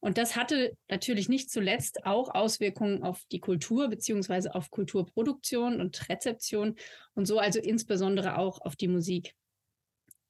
Und 0.00 0.18
das 0.18 0.34
hatte 0.36 0.76
natürlich 0.88 1.28
nicht 1.28 1.50
zuletzt 1.50 2.04
auch 2.04 2.34
Auswirkungen 2.34 3.02
auf 3.02 3.22
die 3.30 3.40
Kultur 3.40 3.88
beziehungsweise 3.88 4.54
auf 4.54 4.70
Kulturproduktion 4.70 5.80
und 5.80 6.08
Rezeption 6.08 6.76
und 7.14 7.26
so 7.26 7.38
also 7.38 7.60
insbesondere 7.60 8.38
auch 8.38 8.60
auf 8.60 8.74
die 8.74 8.88
Musik. 8.88 9.34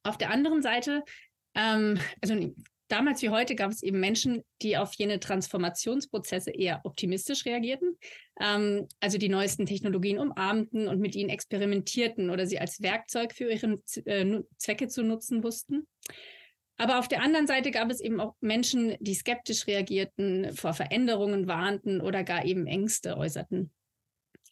Auf 0.02 0.18
der 0.18 0.30
anderen 0.30 0.62
Seite 0.62 1.02
ähm, 1.54 1.98
also 2.20 2.34
Damals 2.92 3.22
wie 3.22 3.30
heute 3.30 3.54
gab 3.54 3.70
es 3.70 3.82
eben 3.82 4.00
Menschen, 4.00 4.44
die 4.60 4.76
auf 4.76 4.92
jene 4.92 5.18
Transformationsprozesse 5.18 6.50
eher 6.50 6.82
optimistisch 6.84 7.46
reagierten, 7.46 7.96
ähm, 8.38 8.86
also 9.00 9.16
die 9.16 9.30
neuesten 9.30 9.64
Technologien 9.64 10.18
umarmten 10.18 10.88
und 10.88 11.00
mit 11.00 11.14
ihnen 11.14 11.30
experimentierten 11.30 12.28
oder 12.28 12.46
sie 12.46 12.58
als 12.58 12.82
Werkzeug 12.82 13.32
für 13.32 13.50
ihre 13.50 13.80
äh, 14.04 14.42
Zwecke 14.58 14.88
zu 14.88 15.02
nutzen 15.04 15.42
wussten. 15.42 15.86
Aber 16.76 16.98
auf 16.98 17.08
der 17.08 17.22
anderen 17.22 17.46
Seite 17.46 17.70
gab 17.70 17.90
es 17.90 17.98
eben 17.98 18.20
auch 18.20 18.34
Menschen, 18.42 18.94
die 19.00 19.14
skeptisch 19.14 19.66
reagierten, 19.66 20.54
vor 20.54 20.74
Veränderungen 20.74 21.46
warnten 21.46 22.02
oder 22.02 22.24
gar 22.24 22.44
eben 22.44 22.66
Ängste 22.66 23.16
äußerten. 23.16 23.70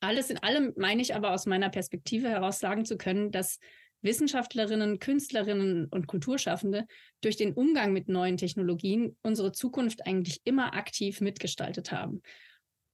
Alles 0.00 0.30
in 0.30 0.38
allem 0.38 0.72
meine 0.78 1.02
ich 1.02 1.14
aber 1.14 1.32
aus 1.32 1.44
meiner 1.44 1.68
Perspektive 1.68 2.30
heraus 2.30 2.58
sagen 2.58 2.86
zu 2.86 2.96
können, 2.96 3.32
dass 3.32 3.58
Wissenschaftlerinnen, 4.02 4.98
Künstlerinnen 4.98 5.86
und 5.86 6.06
Kulturschaffende 6.06 6.86
durch 7.20 7.36
den 7.36 7.52
Umgang 7.52 7.92
mit 7.92 8.08
neuen 8.08 8.36
Technologien 8.36 9.16
unsere 9.22 9.52
Zukunft 9.52 10.06
eigentlich 10.06 10.40
immer 10.44 10.74
aktiv 10.74 11.20
mitgestaltet 11.20 11.92
haben. 11.92 12.22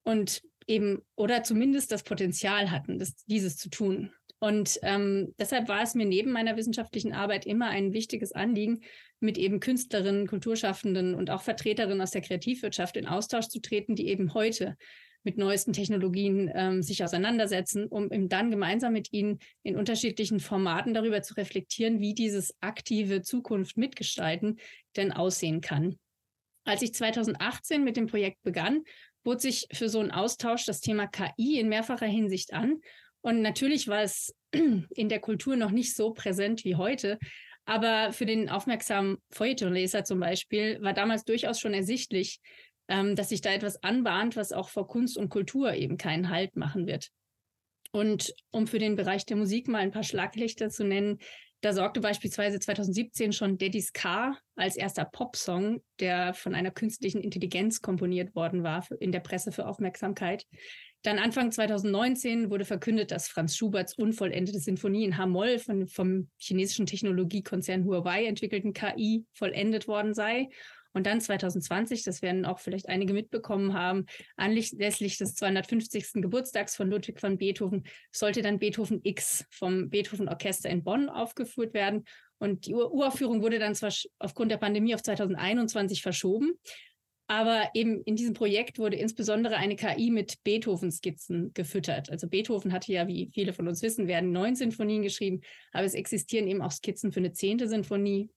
Und 0.04 0.42
eben, 0.66 1.02
oder 1.14 1.42
zumindest 1.42 1.92
das 1.92 2.02
Potenzial 2.02 2.70
hatten, 2.70 2.98
das, 2.98 3.14
dieses 3.26 3.56
zu 3.56 3.70
tun. 3.70 4.12
Und 4.38 4.78
ähm, 4.82 5.34
deshalb 5.38 5.68
war 5.68 5.82
es 5.82 5.94
mir 5.94 6.04
neben 6.04 6.30
meiner 6.30 6.56
wissenschaftlichen 6.56 7.12
Arbeit 7.12 7.46
immer 7.46 7.68
ein 7.68 7.92
wichtiges 7.92 8.32
Anliegen, 8.32 8.80
mit 9.18 9.38
eben 9.38 9.60
Künstlerinnen, 9.60 10.26
Kulturschaffenden 10.26 11.14
und 11.14 11.30
auch 11.30 11.42
Vertreterinnen 11.42 12.02
aus 12.02 12.10
der 12.10 12.20
Kreativwirtschaft 12.20 12.96
in 12.96 13.06
Austausch 13.06 13.48
zu 13.48 13.60
treten, 13.60 13.94
die 13.94 14.08
eben 14.08 14.34
heute 14.34 14.76
mit 15.26 15.38
neuesten 15.38 15.72
Technologien 15.72 16.50
ähm, 16.54 16.82
sich 16.82 17.02
auseinandersetzen, 17.02 17.86
um 17.88 18.08
dann 18.28 18.50
gemeinsam 18.50 18.92
mit 18.92 19.12
ihnen 19.12 19.40
in 19.64 19.76
unterschiedlichen 19.76 20.38
Formaten 20.38 20.94
darüber 20.94 21.20
zu 21.20 21.34
reflektieren, 21.34 22.00
wie 22.00 22.14
dieses 22.14 22.54
aktive 22.60 23.22
Zukunft 23.22 23.76
mitgestalten 23.76 24.60
denn 24.96 25.12
aussehen 25.12 25.60
kann. 25.60 25.96
Als 26.64 26.82
ich 26.82 26.94
2018 26.94 27.82
mit 27.82 27.96
dem 27.96 28.06
Projekt 28.06 28.40
begann, 28.44 28.84
bot 29.24 29.40
sich 29.40 29.66
für 29.72 29.88
so 29.88 29.98
einen 29.98 30.12
Austausch 30.12 30.64
das 30.64 30.80
Thema 30.80 31.08
KI 31.08 31.58
in 31.58 31.68
mehrfacher 31.68 32.06
Hinsicht 32.06 32.52
an. 32.52 32.80
Und 33.20 33.42
natürlich 33.42 33.88
war 33.88 34.02
es 34.02 34.32
in 34.52 35.08
der 35.08 35.18
Kultur 35.18 35.56
noch 35.56 35.72
nicht 35.72 35.96
so 35.96 36.12
präsent 36.12 36.64
wie 36.64 36.76
heute. 36.76 37.18
Aber 37.64 38.12
für 38.12 38.26
den 38.26 38.48
aufmerksamen 38.48 39.16
Feuilletonleser 39.32 40.04
zum 40.04 40.20
Beispiel 40.20 40.80
war 40.82 40.92
damals 40.92 41.24
durchaus 41.24 41.58
schon 41.58 41.74
ersichtlich, 41.74 42.38
ähm, 42.88 43.16
dass 43.16 43.30
sich 43.30 43.40
da 43.40 43.52
etwas 43.52 43.82
anbahnt, 43.82 44.36
was 44.36 44.52
auch 44.52 44.68
vor 44.68 44.86
Kunst 44.86 45.18
und 45.18 45.28
Kultur 45.28 45.74
eben 45.74 45.96
keinen 45.96 46.30
Halt 46.30 46.56
machen 46.56 46.86
wird. 46.86 47.10
Und 47.92 48.34
um 48.50 48.66
für 48.66 48.78
den 48.78 48.96
Bereich 48.96 49.24
der 49.26 49.36
Musik 49.36 49.68
mal 49.68 49.78
ein 49.78 49.92
paar 49.92 50.02
Schlaglichter 50.02 50.68
zu 50.68 50.84
nennen, 50.84 51.18
da 51.62 51.72
sorgte 51.72 52.00
beispielsweise 52.00 52.60
2017 52.60 53.32
schon 53.32 53.58
Daddy's 53.58 53.92
Car 53.92 54.38
als 54.56 54.76
erster 54.76 55.04
Popsong, 55.04 55.82
der 55.98 56.34
von 56.34 56.54
einer 56.54 56.70
künstlichen 56.70 57.22
Intelligenz 57.22 57.80
komponiert 57.80 58.34
worden 58.34 58.62
war, 58.62 58.86
in 59.00 59.10
der 59.10 59.20
Presse 59.20 59.52
für 59.52 59.66
Aufmerksamkeit. 59.66 60.44
Dann 61.02 61.18
Anfang 61.18 61.52
2019 61.52 62.50
wurde 62.50 62.64
verkündet, 62.64 63.10
dass 63.10 63.28
Franz 63.28 63.56
Schuberts 63.56 63.94
unvollendete 63.94 64.58
Sinfonie 64.58 65.04
in 65.04 65.16
H-Moll 65.16 65.58
von, 65.58 65.86
vom 65.86 66.28
chinesischen 66.36 66.86
Technologiekonzern 66.86 67.84
Huawei 67.84 68.26
entwickelten 68.26 68.72
KI 68.72 69.24
vollendet 69.32 69.88
worden 69.88 70.14
sei. 70.14 70.48
Und 70.96 71.06
dann 71.06 71.20
2020, 71.20 72.04
das 72.04 72.22
werden 72.22 72.46
auch 72.46 72.58
vielleicht 72.58 72.88
einige 72.88 73.12
mitbekommen 73.12 73.74
haben, 73.74 74.06
anlässlich 74.36 75.18
des 75.18 75.34
250. 75.34 76.22
Geburtstags 76.22 76.74
von 76.74 76.88
Ludwig 76.88 77.22
van 77.22 77.36
Beethoven 77.36 77.84
sollte 78.12 78.40
dann 78.40 78.58
Beethoven 78.58 79.00
X 79.02 79.44
vom 79.50 79.90
Beethoven 79.90 80.26
Orchester 80.26 80.70
in 80.70 80.84
Bonn 80.84 81.10
aufgeführt 81.10 81.74
werden. 81.74 82.04
Und 82.38 82.64
die 82.64 82.72
Uraufführung 82.72 83.42
wurde 83.42 83.58
dann 83.58 83.74
zwar 83.74 83.92
aufgrund 84.18 84.50
der 84.50 84.56
Pandemie 84.56 84.94
auf 84.94 85.02
2021 85.02 86.00
verschoben, 86.00 86.54
aber 87.26 87.68
eben 87.74 88.00
in 88.04 88.16
diesem 88.16 88.32
Projekt 88.32 88.78
wurde 88.78 88.96
insbesondere 88.96 89.56
eine 89.56 89.76
KI 89.76 90.10
mit 90.10 90.42
Beethoven-Skizzen 90.44 91.52
gefüttert. 91.52 92.08
Also 92.08 92.26
Beethoven 92.26 92.72
hatte 92.72 92.90
ja, 92.90 93.06
wie 93.06 93.28
viele 93.34 93.52
von 93.52 93.68
uns 93.68 93.82
wissen, 93.82 94.08
werden 94.08 94.32
neun 94.32 94.54
Sinfonien 94.54 95.02
geschrieben, 95.02 95.42
aber 95.72 95.84
es 95.84 95.92
existieren 95.92 96.48
eben 96.48 96.62
auch 96.62 96.72
Skizzen 96.72 97.12
für 97.12 97.20
eine 97.20 97.32
zehnte 97.34 97.68
Sinfonie 97.68 98.30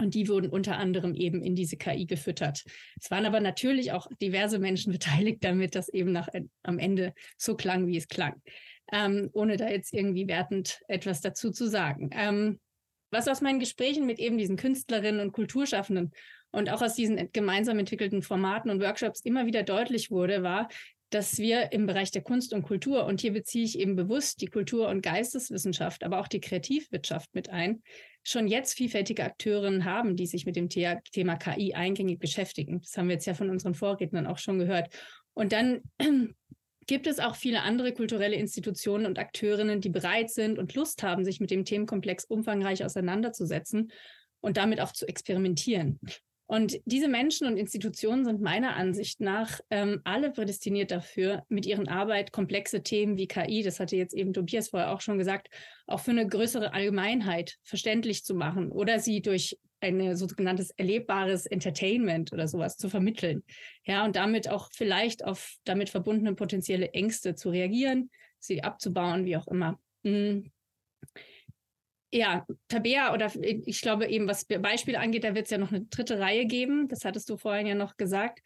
und 0.00 0.14
die 0.14 0.28
wurden 0.28 0.48
unter 0.50 0.78
anderem 0.78 1.14
eben 1.14 1.42
in 1.42 1.54
diese 1.54 1.76
KI 1.76 2.06
gefüttert. 2.06 2.64
Es 3.00 3.10
waren 3.10 3.26
aber 3.26 3.40
natürlich 3.40 3.92
auch 3.92 4.06
diverse 4.20 4.58
Menschen 4.58 4.92
beteiligt, 4.98 5.44
damit 5.44 5.74
das 5.74 5.88
eben 5.88 6.12
nach, 6.12 6.28
äh, 6.32 6.44
am 6.62 6.78
Ende 6.78 7.14
so 7.36 7.56
klang, 7.56 7.86
wie 7.86 7.96
es 7.96 8.08
klang. 8.08 8.40
Ähm, 8.90 9.28
ohne 9.32 9.56
da 9.56 9.68
jetzt 9.68 9.92
irgendwie 9.92 10.28
wertend 10.28 10.80
etwas 10.88 11.20
dazu 11.20 11.50
zu 11.50 11.68
sagen. 11.68 12.10
Ähm, 12.12 12.58
was 13.10 13.28
aus 13.28 13.40
meinen 13.40 13.60
Gesprächen 13.60 14.06
mit 14.06 14.18
eben 14.18 14.38
diesen 14.38 14.56
Künstlerinnen 14.56 15.20
und 15.20 15.32
Kulturschaffenden 15.32 16.12
und 16.50 16.70
auch 16.70 16.80
aus 16.80 16.94
diesen 16.94 17.30
gemeinsam 17.32 17.78
entwickelten 17.78 18.22
Formaten 18.22 18.70
und 18.70 18.80
Workshops 18.80 19.20
immer 19.20 19.46
wieder 19.46 19.62
deutlich 19.62 20.10
wurde, 20.10 20.42
war, 20.42 20.68
dass 21.10 21.38
wir 21.38 21.72
im 21.72 21.86
Bereich 21.86 22.10
der 22.10 22.22
Kunst 22.22 22.52
und 22.52 22.62
Kultur, 22.62 23.06
und 23.06 23.20
hier 23.20 23.32
beziehe 23.32 23.64
ich 23.64 23.78
eben 23.78 23.96
bewusst 23.96 24.40
die 24.40 24.46
Kultur- 24.46 24.88
und 24.88 25.02
Geisteswissenschaft, 25.02 26.04
aber 26.04 26.20
auch 26.20 26.28
die 26.28 26.40
Kreativwirtschaft 26.40 27.34
mit 27.34 27.48
ein, 27.48 27.82
schon 28.22 28.46
jetzt 28.46 28.74
vielfältige 28.74 29.24
Akteurinnen 29.24 29.84
haben, 29.84 30.16
die 30.16 30.26
sich 30.26 30.44
mit 30.44 30.56
dem 30.56 30.68
Thema 30.68 31.36
KI 31.36 31.74
eingängig 31.74 32.18
beschäftigen. 32.18 32.80
Das 32.82 32.96
haben 32.96 33.08
wir 33.08 33.14
jetzt 33.14 33.26
ja 33.26 33.34
von 33.34 33.48
unseren 33.48 33.74
Vorrednern 33.74 34.26
auch 34.26 34.38
schon 34.38 34.58
gehört. 34.58 34.92
Und 35.32 35.52
dann 35.52 35.80
gibt 36.86 37.06
es 37.06 37.20
auch 37.20 37.36
viele 37.36 37.62
andere 37.62 37.92
kulturelle 37.92 38.36
Institutionen 38.36 39.06
und 39.06 39.18
Akteurinnen, 39.18 39.80
die 39.80 39.88
bereit 39.88 40.30
sind 40.30 40.58
und 40.58 40.74
Lust 40.74 41.02
haben, 41.02 41.24
sich 41.24 41.40
mit 41.40 41.50
dem 41.50 41.64
Themenkomplex 41.64 42.26
umfangreich 42.26 42.84
auseinanderzusetzen 42.84 43.92
und 44.40 44.58
damit 44.58 44.80
auch 44.80 44.92
zu 44.92 45.08
experimentieren. 45.08 45.98
Und 46.48 46.80
diese 46.86 47.08
Menschen 47.08 47.46
und 47.46 47.58
Institutionen 47.58 48.24
sind 48.24 48.40
meiner 48.40 48.74
Ansicht 48.74 49.20
nach 49.20 49.60
ähm, 49.68 50.00
alle 50.04 50.30
prädestiniert 50.30 50.90
dafür, 50.90 51.44
mit 51.50 51.66
ihren 51.66 51.88
Arbeit 51.88 52.32
komplexe 52.32 52.82
Themen 52.82 53.18
wie 53.18 53.28
KI, 53.28 53.62
das 53.62 53.78
hatte 53.78 53.96
jetzt 53.96 54.14
eben 54.14 54.32
Tobias 54.32 54.70
vorher 54.70 54.90
auch 54.90 55.02
schon 55.02 55.18
gesagt, 55.18 55.48
auch 55.86 56.00
für 56.00 56.12
eine 56.12 56.26
größere 56.26 56.72
Allgemeinheit 56.72 57.58
verständlich 57.64 58.24
zu 58.24 58.34
machen 58.34 58.72
oder 58.72 58.98
sie 58.98 59.20
durch 59.20 59.58
ein 59.80 60.16
sogenanntes 60.16 60.70
erlebbares 60.70 61.44
Entertainment 61.44 62.32
oder 62.32 62.48
sowas 62.48 62.78
zu 62.78 62.88
vermitteln. 62.88 63.44
Ja, 63.84 64.06
und 64.06 64.16
damit 64.16 64.48
auch 64.48 64.70
vielleicht 64.72 65.26
auf 65.26 65.54
damit 65.64 65.90
verbundene 65.90 66.34
potenzielle 66.34 66.94
Ängste 66.94 67.34
zu 67.34 67.50
reagieren, 67.50 68.10
sie 68.38 68.64
abzubauen, 68.64 69.26
wie 69.26 69.36
auch 69.36 69.48
immer. 69.48 69.78
Mhm 70.02 70.50
ja, 72.10 72.46
Tabea 72.68 73.12
oder 73.12 73.30
ich 73.42 73.80
glaube 73.80 74.06
eben, 74.06 74.28
was 74.28 74.46
Beispiele 74.46 74.98
angeht, 74.98 75.24
da 75.24 75.34
wird 75.34 75.44
es 75.44 75.50
ja 75.50 75.58
noch 75.58 75.70
eine 75.70 75.82
dritte 75.82 76.18
Reihe 76.18 76.46
geben. 76.46 76.88
Das 76.88 77.04
hattest 77.04 77.28
du 77.28 77.36
vorhin 77.36 77.66
ja 77.66 77.74
noch 77.74 77.96
gesagt. 77.96 78.40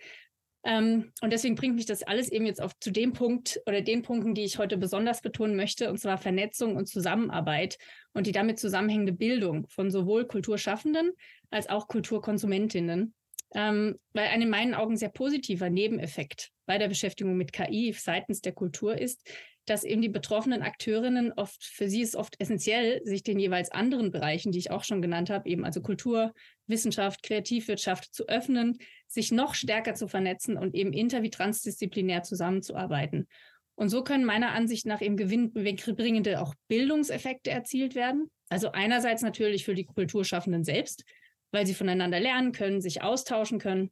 Ähm, 0.65 1.13
und 1.21 1.33
deswegen 1.33 1.57
bringt 1.57 1.75
mich 1.75 1.87
das 1.87 2.03
alles 2.03 2.31
eben 2.31 2.47
jetzt 2.47 2.63
auf 2.63 2.79
zu 2.79 2.93
dem 2.93 3.13
Punkt 3.13 3.61
oder 3.67 3.81
den 3.81 4.03
Punkten, 4.03 4.35
die 4.35 4.45
ich 4.45 4.59
heute 4.59 4.77
besonders 4.77 5.21
betonen 5.21 5.57
möchte, 5.57 5.91
und 5.91 5.99
zwar 5.99 6.19
Vernetzung 6.19 6.77
und 6.77 6.87
Zusammenarbeit 6.87 7.79
und 8.13 8.27
die 8.27 8.33
damit 8.33 8.61
zusammenhängende 8.61 9.13
Bildung 9.13 9.67
von 9.69 9.91
sowohl 9.91 10.27
Kulturschaffenden 10.27 11.13
als 11.51 11.69
auch 11.69 11.89
Kulturkonsumentinnen. 11.89 13.15
Ähm, 13.55 13.99
weil 14.15 14.29
ein 14.29 14.41
in 14.41 14.49
meinen 14.49 14.75
Augen 14.75 14.97
sehr 14.97 15.11
positiver 15.11 15.69
Nebeneffekt 15.69 16.51
bei 16.65 16.79
der 16.79 16.89
Beschäftigung 16.89 17.37
mit 17.37 17.53
KI 17.53 17.93
seitens 17.93 18.41
der 18.41 18.53
Kultur 18.53 18.97
ist, 18.97 19.29
dass 19.67 19.85
eben 19.85 20.03
die 20.03 20.09
betroffenen 20.09 20.63
Akteurinnen 20.63 21.33
oft, 21.33 21.63
für 21.63 21.89
sie 21.89 22.03
ist 22.03 22.17
oft 22.17 22.35
essentiell, 22.41 23.01
sich 23.05 23.23
den 23.23 23.39
jeweils 23.39 23.71
anderen 23.71 24.11
Bereichen, 24.11 24.51
die 24.51 24.59
ich 24.59 24.71
auch 24.71 24.83
schon 24.83 25.03
genannt 25.03 25.31
habe, 25.31 25.49
eben 25.49 25.65
also 25.65 25.81
Kultur, 25.81 26.33
Wissenschaft, 26.67 27.23
Kreativwirtschaft 27.23 28.13
zu 28.13 28.29
öffnen, 28.29 28.79
sich 29.07 29.31
noch 29.31 29.55
stärker 29.55 29.95
zu 29.95 30.09
vernetzen 30.09 30.57
und 30.57 30.75
eben 30.75 30.93
inter- 30.93 31.23
wie 31.23 31.31
transdisziplinär 31.31 32.23
zusammenzuarbeiten. 32.23 33.29
Und 33.75 33.89
so 33.89 34.03
können 34.05 34.25
meiner 34.25 34.53
Ansicht 34.53 34.85
nach 34.87 35.01
eben 35.01 35.17
gewinnbringende 35.17 36.41
auch 36.41 36.55
Bildungseffekte 36.69 37.51
erzielt 37.51 37.95
werden. 37.95 38.31
Also 38.49 38.73
einerseits 38.73 39.23
natürlich 39.23 39.65
für 39.65 39.75
die 39.75 39.87
Kulturschaffenden 39.87 40.65
selbst, 40.65 41.05
weil 41.53 41.67
sie 41.67 41.75
voneinander 41.75 42.21
lernen 42.21 42.53
können, 42.53 42.81
sich 42.81 43.03
austauschen 43.03 43.59
können, 43.59 43.91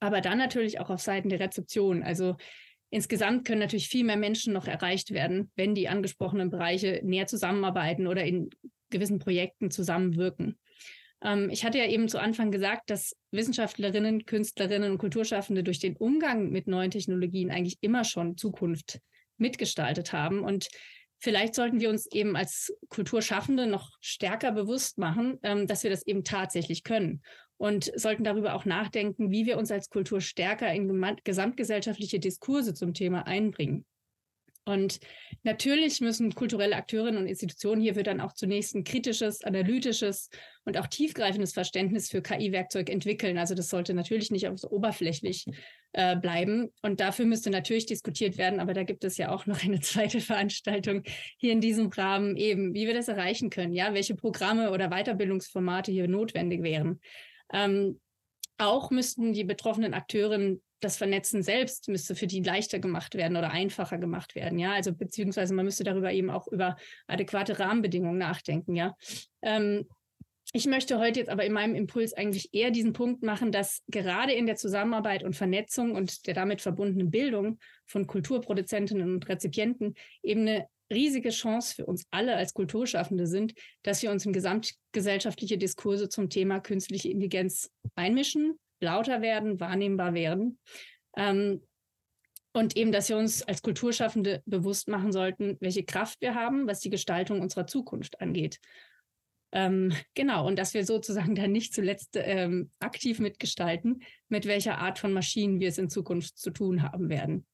aber 0.00 0.20
dann 0.20 0.38
natürlich 0.38 0.80
auch 0.80 0.90
auf 0.90 1.00
Seiten 1.00 1.28
der 1.28 1.40
Rezeption. 1.40 2.02
Also 2.02 2.36
Insgesamt 2.90 3.44
können 3.46 3.60
natürlich 3.60 3.88
viel 3.88 4.04
mehr 4.04 4.16
Menschen 4.16 4.52
noch 4.52 4.66
erreicht 4.66 5.10
werden, 5.10 5.50
wenn 5.56 5.74
die 5.74 5.88
angesprochenen 5.88 6.50
Bereiche 6.50 7.00
näher 7.04 7.26
zusammenarbeiten 7.26 8.06
oder 8.06 8.24
in 8.24 8.50
gewissen 8.90 9.18
Projekten 9.18 9.70
zusammenwirken. 9.70 10.58
Ähm, 11.22 11.50
ich 11.50 11.64
hatte 11.64 11.78
ja 11.78 11.86
eben 11.86 12.08
zu 12.08 12.18
Anfang 12.18 12.50
gesagt, 12.50 12.90
dass 12.90 13.14
Wissenschaftlerinnen, 13.30 14.24
Künstlerinnen 14.24 14.92
und 14.92 14.98
Kulturschaffende 14.98 15.62
durch 15.62 15.80
den 15.80 15.96
Umgang 15.96 16.50
mit 16.50 16.66
neuen 16.66 16.90
Technologien 16.90 17.50
eigentlich 17.50 17.78
immer 17.82 18.04
schon 18.04 18.36
Zukunft 18.38 19.00
mitgestaltet 19.36 20.12
haben. 20.12 20.40
Und 20.40 20.68
vielleicht 21.18 21.54
sollten 21.54 21.80
wir 21.80 21.90
uns 21.90 22.06
eben 22.10 22.36
als 22.36 22.72
Kulturschaffende 22.88 23.66
noch 23.66 23.90
stärker 24.00 24.52
bewusst 24.52 24.96
machen, 24.96 25.38
ähm, 25.42 25.66
dass 25.66 25.82
wir 25.82 25.90
das 25.90 26.06
eben 26.06 26.24
tatsächlich 26.24 26.84
können 26.84 27.22
und 27.58 27.92
sollten 27.94 28.24
darüber 28.24 28.54
auch 28.54 28.64
nachdenken, 28.64 29.30
wie 29.30 29.44
wir 29.44 29.58
uns 29.58 29.70
als 29.70 29.90
Kultur 29.90 30.20
stärker 30.20 30.72
in 30.72 31.16
gesamtgesellschaftliche 31.24 32.20
Diskurse 32.20 32.72
zum 32.72 32.94
Thema 32.94 33.26
einbringen. 33.26 33.84
Und 34.68 35.00
natürlich 35.44 36.02
müssen 36.02 36.34
kulturelle 36.34 36.76
Akteurinnen 36.76 37.22
und 37.22 37.26
Institutionen 37.26 37.80
hierfür 37.80 38.02
dann 38.02 38.20
auch 38.20 38.34
zunächst 38.34 38.74
ein 38.74 38.84
kritisches, 38.84 39.42
analytisches 39.42 40.28
und 40.66 40.76
auch 40.76 40.86
tiefgreifendes 40.86 41.54
Verständnis 41.54 42.10
für 42.10 42.20
KI-Werkzeug 42.20 42.90
entwickeln. 42.90 43.38
Also 43.38 43.54
das 43.54 43.70
sollte 43.70 43.94
natürlich 43.94 44.30
nicht 44.30 44.46
so 44.56 44.68
oberflächlich 44.68 45.46
äh, 45.94 46.16
bleiben. 46.16 46.68
Und 46.82 47.00
dafür 47.00 47.24
müsste 47.24 47.48
natürlich 47.48 47.86
diskutiert 47.86 48.36
werden. 48.36 48.60
Aber 48.60 48.74
da 48.74 48.82
gibt 48.82 49.04
es 49.04 49.16
ja 49.16 49.30
auch 49.30 49.46
noch 49.46 49.64
eine 49.64 49.80
zweite 49.80 50.20
Veranstaltung 50.20 51.02
hier 51.38 51.52
in 51.52 51.62
diesem 51.62 51.86
Rahmen 51.86 52.36
eben, 52.36 52.74
wie 52.74 52.86
wir 52.86 52.94
das 52.94 53.08
erreichen 53.08 53.48
können. 53.48 53.72
Ja, 53.72 53.94
welche 53.94 54.16
Programme 54.16 54.70
oder 54.70 54.90
Weiterbildungsformate 54.90 55.92
hier 55.92 56.08
notwendig 56.08 56.62
wären. 56.62 57.00
Ähm, 57.52 58.00
auch 58.58 58.90
müssten 58.90 59.32
die 59.32 59.44
betroffenen 59.44 59.94
Akteurinnen 59.94 60.62
das 60.80 60.96
Vernetzen 60.96 61.42
selbst 61.42 61.88
müsste 61.88 62.14
für 62.14 62.26
die 62.26 62.40
leichter 62.40 62.78
gemacht 62.78 63.14
werden 63.14 63.36
oder 63.36 63.50
einfacher 63.50 63.98
gemacht 63.98 64.34
werden, 64.34 64.58
ja. 64.58 64.72
Also 64.72 64.92
beziehungsweise 64.92 65.54
man 65.54 65.64
müsste 65.64 65.84
darüber 65.84 66.12
eben 66.12 66.30
auch 66.30 66.46
über 66.48 66.76
adäquate 67.06 67.58
Rahmenbedingungen 67.58 68.18
nachdenken, 68.18 68.76
ja. 68.76 68.94
Ähm, 69.42 69.88
ich 70.54 70.66
möchte 70.66 70.98
heute 70.98 71.20
jetzt 71.20 71.28
aber 71.28 71.44
in 71.44 71.52
meinem 71.52 71.74
Impuls 71.74 72.14
eigentlich 72.14 72.54
eher 72.54 72.70
diesen 72.70 72.94
Punkt 72.94 73.22
machen, 73.22 73.52
dass 73.52 73.82
gerade 73.88 74.32
in 74.32 74.46
der 74.46 74.56
Zusammenarbeit 74.56 75.22
und 75.22 75.36
Vernetzung 75.36 75.94
und 75.94 76.26
der 76.26 76.32
damit 76.32 76.62
verbundenen 76.62 77.10
Bildung 77.10 77.58
von 77.84 78.06
Kulturproduzentinnen 78.06 79.12
und 79.14 79.28
Rezipienten 79.28 79.94
eben 80.22 80.42
eine 80.42 80.66
riesige 80.90 81.30
Chance 81.30 81.74
für 81.74 81.86
uns 81.86 82.06
alle 82.10 82.36
als 82.36 82.54
Kulturschaffende 82.54 83.26
sind, 83.26 83.54
dass 83.82 84.02
wir 84.02 84.10
uns 84.10 84.24
in 84.26 84.32
gesamtgesellschaftliche 84.32 85.58
Diskurse 85.58 86.08
zum 86.08 86.30
Thema 86.30 86.60
künstliche 86.60 87.10
Intelligenz 87.10 87.70
einmischen, 87.94 88.58
lauter 88.80 89.22
werden, 89.22 89.60
wahrnehmbar 89.60 90.14
werden. 90.14 90.58
Ähm, 91.16 91.62
und 92.52 92.76
eben, 92.76 92.92
dass 92.92 93.08
wir 93.08 93.16
uns 93.16 93.42
als 93.42 93.62
Kulturschaffende 93.62 94.42
bewusst 94.46 94.88
machen 94.88 95.12
sollten, 95.12 95.56
welche 95.60 95.84
Kraft 95.84 96.20
wir 96.20 96.34
haben, 96.34 96.66
was 96.66 96.80
die 96.80 96.90
Gestaltung 96.90 97.40
unserer 97.40 97.66
Zukunft 97.66 98.20
angeht. 98.20 98.58
Ähm, 99.52 99.92
genau, 100.14 100.46
und 100.46 100.58
dass 100.58 100.74
wir 100.74 100.84
sozusagen 100.84 101.34
dann 101.34 101.52
nicht 101.52 101.72
zuletzt 101.72 102.10
ähm, 102.14 102.70
aktiv 102.80 103.18
mitgestalten, 103.18 104.02
mit 104.28 104.46
welcher 104.46 104.78
Art 104.78 104.98
von 104.98 105.12
Maschinen 105.12 105.60
wir 105.60 105.68
es 105.68 105.78
in 105.78 105.88
Zukunft 105.88 106.38
zu 106.38 106.50
tun 106.50 106.82
haben 106.82 107.08
werden. 107.08 107.46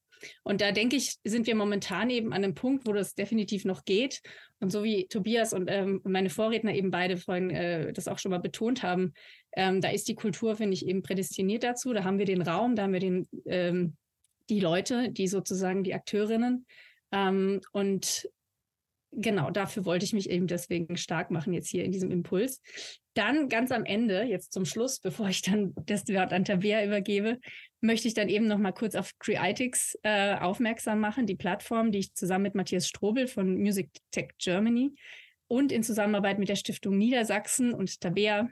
Und 0.43 0.61
da 0.61 0.71
denke 0.71 0.95
ich, 0.95 1.17
sind 1.23 1.47
wir 1.47 1.55
momentan 1.55 2.09
eben 2.09 2.33
an 2.33 2.43
einem 2.43 2.55
Punkt, 2.55 2.87
wo 2.87 2.93
das 2.93 3.15
definitiv 3.15 3.65
noch 3.65 3.85
geht. 3.85 4.21
Und 4.59 4.71
so 4.71 4.83
wie 4.83 5.07
Tobias 5.07 5.53
und 5.53 5.67
ähm, 5.69 6.01
meine 6.03 6.29
Vorredner 6.29 6.73
eben 6.73 6.91
beide 6.91 7.17
vorhin 7.17 7.49
äh, 7.49 7.93
das 7.93 8.07
auch 8.07 8.19
schon 8.19 8.31
mal 8.31 8.39
betont 8.39 8.83
haben, 8.83 9.13
ähm, 9.55 9.81
da 9.81 9.89
ist 9.89 10.07
die 10.07 10.15
Kultur, 10.15 10.55
finde 10.55 10.73
ich, 10.73 10.87
eben 10.87 11.01
prädestiniert 11.03 11.63
dazu. 11.63 11.93
Da 11.93 12.03
haben 12.03 12.19
wir 12.19 12.25
den 12.25 12.41
Raum, 12.41 12.75
da 12.75 12.83
haben 12.83 12.93
wir 12.93 12.99
den, 12.99 13.27
ähm, 13.45 13.95
die 14.49 14.59
Leute, 14.59 15.11
die 15.11 15.27
sozusagen 15.27 15.83
die 15.83 15.93
Akteurinnen. 15.93 16.65
Ähm, 17.11 17.61
und 17.71 18.29
genau, 19.11 19.49
dafür 19.49 19.85
wollte 19.85 20.05
ich 20.05 20.13
mich 20.13 20.29
eben 20.29 20.47
deswegen 20.47 20.97
stark 20.97 21.31
machen 21.31 21.53
jetzt 21.53 21.69
hier 21.69 21.83
in 21.83 21.91
diesem 21.91 22.11
Impuls. 22.11 22.61
Dann 23.13 23.47
ganz 23.47 23.71
am 23.71 23.85
Ende, 23.85 24.23
jetzt 24.23 24.51
zum 24.53 24.65
Schluss, 24.65 24.99
bevor 25.03 25.29
ich 25.29 25.41
dann 25.41 25.73
das 25.85 26.07
Wort 26.07 26.33
an 26.33 26.45
Tabea 26.45 26.83
übergebe, 26.83 27.39
möchte 27.81 28.07
ich 28.07 28.13
dann 28.13 28.29
eben 28.29 28.47
noch 28.47 28.57
mal 28.57 28.71
kurz 28.71 28.95
auf 28.95 29.17
Creatix 29.19 29.97
äh, 30.03 30.35
aufmerksam 30.35 30.99
machen, 30.99 31.25
die 31.25 31.35
Plattform, 31.35 31.91
die 31.91 31.99
ich 31.99 32.13
zusammen 32.13 32.43
mit 32.43 32.55
Matthias 32.55 32.87
Strobel 32.87 33.27
von 33.27 33.57
Music 33.57 33.89
Tech 34.11 34.29
Germany 34.37 34.93
und 35.47 35.71
in 35.71 35.83
Zusammenarbeit 35.83 36.39
mit 36.39 36.49
der 36.49 36.55
Stiftung 36.55 36.97
Niedersachsen 36.97 37.73
und 37.73 38.01
Tabea, 38.01 38.49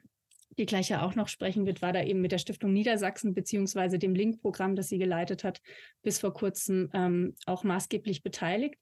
die 0.57 0.65
gleich 0.65 0.89
ja 0.89 1.01
auch 1.01 1.15
noch 1.15 1.27
sprechen 1.27 1.65
wird, 1.65 1.81
war 1.81 1.93
da 1.93 2.03
eben 2.03 2.21
mit 2.21 2.31
der 2.31 2.37
Stiftung 2.37 2.73
Niedersachsen 2.73 3.33
beziehungsweise 3.33 3.97
dem 3.97 4.13
Link-Programm, 4.13 4.75
das 4.75 4.89
sie 4.89 4.99
geleitet 4.99 5.43
hat, 5.43 5.61
bis 6.03 6.19
vor 6.19 6.33
kurzem 6.33 6.89
ähm, 6.93 7.35
auch 7.45 7.63
maßgeblich 7.63 8.21
beteiligt. 8.21 8.75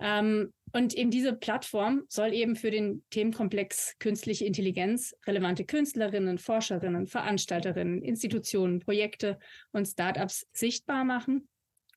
Ähm, 0.00 0.52
und 0.72 0.94
eben 0.94 1.10
diese 1.10 1.34
Plattform 1.34 2.04
soll 2.08 2.32
eben 2.32 2.54
für 2.56 2.70
den 2.70 3.02
Themenkomplex 3.10 3.96
künstliche 3.98 4.44
Intelligenz 4.44 5.14
relevante 5.26 5.64
Künstlerinnen, 5.64 6.38
Forscherinnen, 6.38 7.06
Veranstalterinnen, 7.06 8.02
Institutionen, 8.02 8.80
Projekte 8.80 9.38
und 9.72 9.86
Startups 9.86 10.46
sichtbar 10.52 11.04
machen 11.04 11.48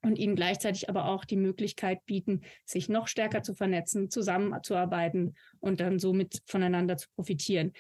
und 0.01 0.17
ihnen 0.17 0.35
gleichzeitig 0.35 0.89
aber 0.89 1.05
auch 1.05 1.23
die 1.23 1.37
Möglichkeit 1.37 2.05
bieten, 2.05 2.41
sich 2.65 2.89
noch 2.89 3.07
stärker 3.07 3.43
zu 3.43 3.53
vernetzen, 3.53 4.09
zusammenzuarbeiten 4.09 5.35
und 5.59 5.79
dann 5.79 5.99
somit 5.99 6.41
voneinander 6.45 6.97
zu 6.97 7.07
profitieren. 7.15 7.73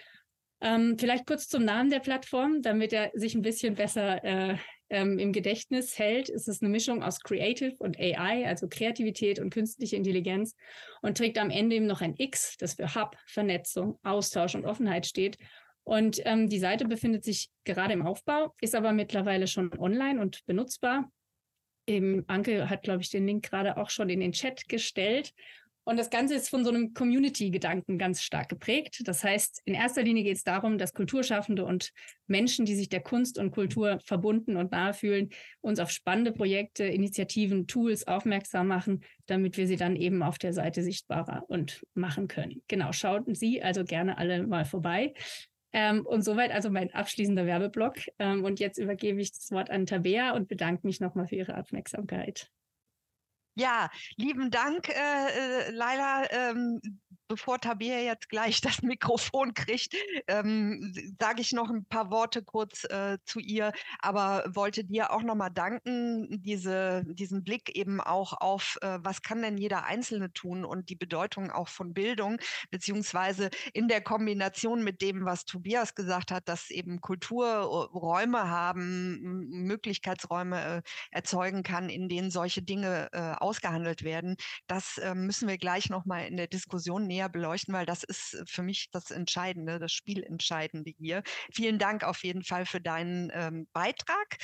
Ähm, 0.61 0.95
vielleicht 0.97 1.25
kurz 1.25 1.49
zum 1.49 1.65
Namen 1.65 1.89
der 1.89 1.99
Plattform, 1.99 2.61
damit 2.61 2.93
er 2.93 3.11
sich 3.13 3.35
ein 3.35 3.41
bisschen 3.41 3.75
besser 3.75 4.23
äh, 4.23 4.57
ähm, 4.89 5.17
im 5.19 5.31
Gedächtnis 5.31 5.97
hält, 5.97 6.29
ist 6.29 6.47
es 6.47 6.61
eine 6.61 6.69
Mischung 6.69 7.03
aus 7.03 7.19
Creative 7.21 7.75
und 7.79 7.99
AI, 7.99 8.47
also 8.47 8.67
Kreativität 8.67 9.39
und 9.39 9.49
künstliche 9.51 9.95
Intelligenz 9.95 10.55
und 11.01 11.17
trägt 11.17 11.37
am 11.37 11.49
Ende 11.49 11.75
eben 11.75 11.87
noch 11.87 12.01
ein 12.01 12.15
X, 12.17 12.57
das 12.57 12.75
für 12.75 12.93
Hub, 12.95 13.15
Vernetzung, 13.25 13.99
Austausch 14.03 14.55
und 14.55 14.65
Offenheit 14.65 15.05
steht. 15.05 15.37
Und 15.83 16.21
ähm, 16.25 16.47
die 16.49 16.59
Seite 16.59 16.85
befindet 16.85 17.23
sich 17.23 17.49
gerade 17.65 17.93
im 17.93 18.05
Aufbau, 18.05 18.53
ist 18.61 18.75
aber 18.75 18.93
mittlerweile 18.93 19.47
schon 19.47 19.71
online 19.77 20.21
und 20.21 20.45
benutzbar. 20.45 21.11
Eben 21.85 22.23
Anke 22.27 22.69
hat, 22.69 22.83
glaube 22.83 23.01
ich, 23.01 23.09
den 23.09 23.27
Link 23.27 23.49
gerade 23.49 23.75
auch 23.75 23.89
schon 23.89 24.09
in 24.09 24.21
den 24.21 24.31
Chat 24.31 24.69
gestellt. 24.69 25.33
Und 25.85 25.97
das 25.97 26.09
Ganze 26.09 26.35
ist 26.35 26.49
von 26.49 26.63
so 26.63 26.71
einem 26.71 26.93
Community-Gedanken 26.93 27.97
ganz 27.97 28.21
stark 28.21 28.49
geprägt. 28.49 29.01
Das 29.05 29.23
heißt, 29.23 29.61
in 29.65 29.73
erster 29.73 30.03
Linie 30.03 30.23
geht 30.23 30.37
es 30.37 30.43
darum, 30.43 30.77
dass 30.77 30.93
Kulturschaffende 30.93 31.65
und 31.65 31.91
Menschen, 32.27 32.65
die 32.65 32.75
sich 32.75 32.89
der 32.89 33.01
Kunst 33.01 33.37
und 33.37 33.51
Kultur 33.51 33.99
verbunden 34.05 34.55
und 34.55 34.71
nahe 34.71 34.93
fühlen, 34.93 35.29
uns 35.61 35.79
auf 35.79 35.89
spannende 35.89 36.31
Projekte, 36.31 36.85
Initiativen, 36.85 37.67
Tools 37.67 38.07
aufmerksam 38.07 38.67
machen, 38.67 39.03
damit 39.25 39.57
wir 39.57 39.67
sie 39.67 39.75
dann 39.75 39.95
eben 39.95 40.23
auf 40.23 40.37
der 40.37 40.53
Seite 40.53 40.83
sichtbarer 40.83 41.43
und 41.47 41.85
machen 41.93 42.27
können. 42.27 42.61
Genau, 42.67 42.93
schauten 42.93 43.35
Sie 43.35 43.61
also 43.61 43.83
gerne 43.83 44.17
alle 44.17 44.47
mal 44.47 44.65
vorbei. 44.65 45.13
Ähm, 45.73 46.05
und 46.05 46.23
soweit 46.23 46.51
also 46.51 46.69
mein 46.69 46.93
abschließender 46.93 47.45
Werbeblock. 47.45 47.95
Ähm, 48.19 48.43
und 48.43 48.59
jetzt 48.59 48.77
übergebe 48.77 49.19
ich 49.19 49.31
das 49.31 49.51
Wort 49.51 49.69
an 49.69 49.85
Tabea 49.85 50.31
und 50.31 50.47
bedanke 50.47 50.85
mich 50.87 50.99
nochmal 50.99 51.27
für 51.27 51.35
Ihre 51.35 51.57
Aufmerksamkeit. 51.57 52.49
Ja, 53.55 53.89
lieben 54.17 54.49
Dank, 54.49 54.89
äh, 54.89 55.67
äh 55.67 55.71
Laila. 55.71 56.25
Ähm, 56.31 56.81
bevor 57.33 57.59
Tabea 57.59 57.99
jetzt 57.99 58.29
gleich 58.29 58.61
das 58.61 58.81
Mikrofon 58.83 59.53
kriegt, 59.53 59.95
ähm, 60.27 60.93
sage 61.19 61.41
ich 61.41 61.51
noch 61.51 61.69
ein 61.69 61.85
paar 61.85 62.11
Worte 62.11 62.43
kurz 62.43 62.83
äh, 62.85 63.17
zu 63.25 63.39
ihr, 63.39 63.71
aber 63.99 64.43
wollte 64.53 64.83
dir 64.83 65.11
auch 65.11 65.23
nochmal 65.23 65.49
danken, 65.51 66.27
diese, 66.43 67.03
diesen 67.05 67.43
Blick 67.43 67.75
eben 67.75 67.99
auch 68.01 68.33
auf, 68.33 68.77
äh, 68.81 68.99
was 69.01 69.21
kann 69.21 69.41
denn 69.41 69.57
jeder 69.57 69.85
Einzelne 69.85 70.31
tun 70.31 70.63
und 70.63 70.89
die 70.89 70.95
Bedeutung 70.95 71.49
auch 71.49 71.69
von 71.69 71.93
Bildung, 71.93 72.37
beziehungsweise 72.69 73.49
in 73.73 73.87
der 73.87 74.01
Kombination 74.01 74.83
mit 74.83 75.01
dem, 75.01 75.25
was 75.25 75.45
Tobias 75.45 75.95
gesagt 75.95 76.31
hat, 76.31 76.47
dass 76.47 76.69
eben 76.69 77.01
Kultur 77.01 77.43
Räume 77.93 78.49
haben, 78.49 79.47
Möglichkeitsräume 79.49 80.63
äh, 80.63 80.81
erzeugen 81.11 81.63
kann, 81.63 81.89
in 81.89 82.09
denen 82.09 82.29
solche 82.29 82.61
Dinge 82.61 83.09
äh, 83.11 83.33
ausgehandelt 83.43 84.03
werden. 84.03 84.37
Das 84.67 84.97
äh, 84.97 85.13
müssen 85.13 85.47
wir 85.47 85.57
gleich 85.57 85.89
nochmal 85.89 86.25
in 86.27 86.37
der 86.37 86.47
Diskussion 86.47 87.05
näher 87.05 87.29
beleuchten, 87.29 87.73
weil 87.73 87.85
das 87.85 88.03
ist 88.03 88.41
für 88.47 88.63
mich 88.63 88.89
das 88.91 89.11
Entscheidende, 89.11 89.79
das 89.79 89.91
Spielentscheidende 89.91 90.91
hier. 90.97 91.23
Vielen 91.51 91.77
Dank 91.77 92.03
auf 92.03 92.23
jeden 92.23 92.43
Fall 92.43 92.65
für 92.65 92.81
deinen 92.81 93.31
ähm, 93.33 93.67
Beitrag. 93.73 94.37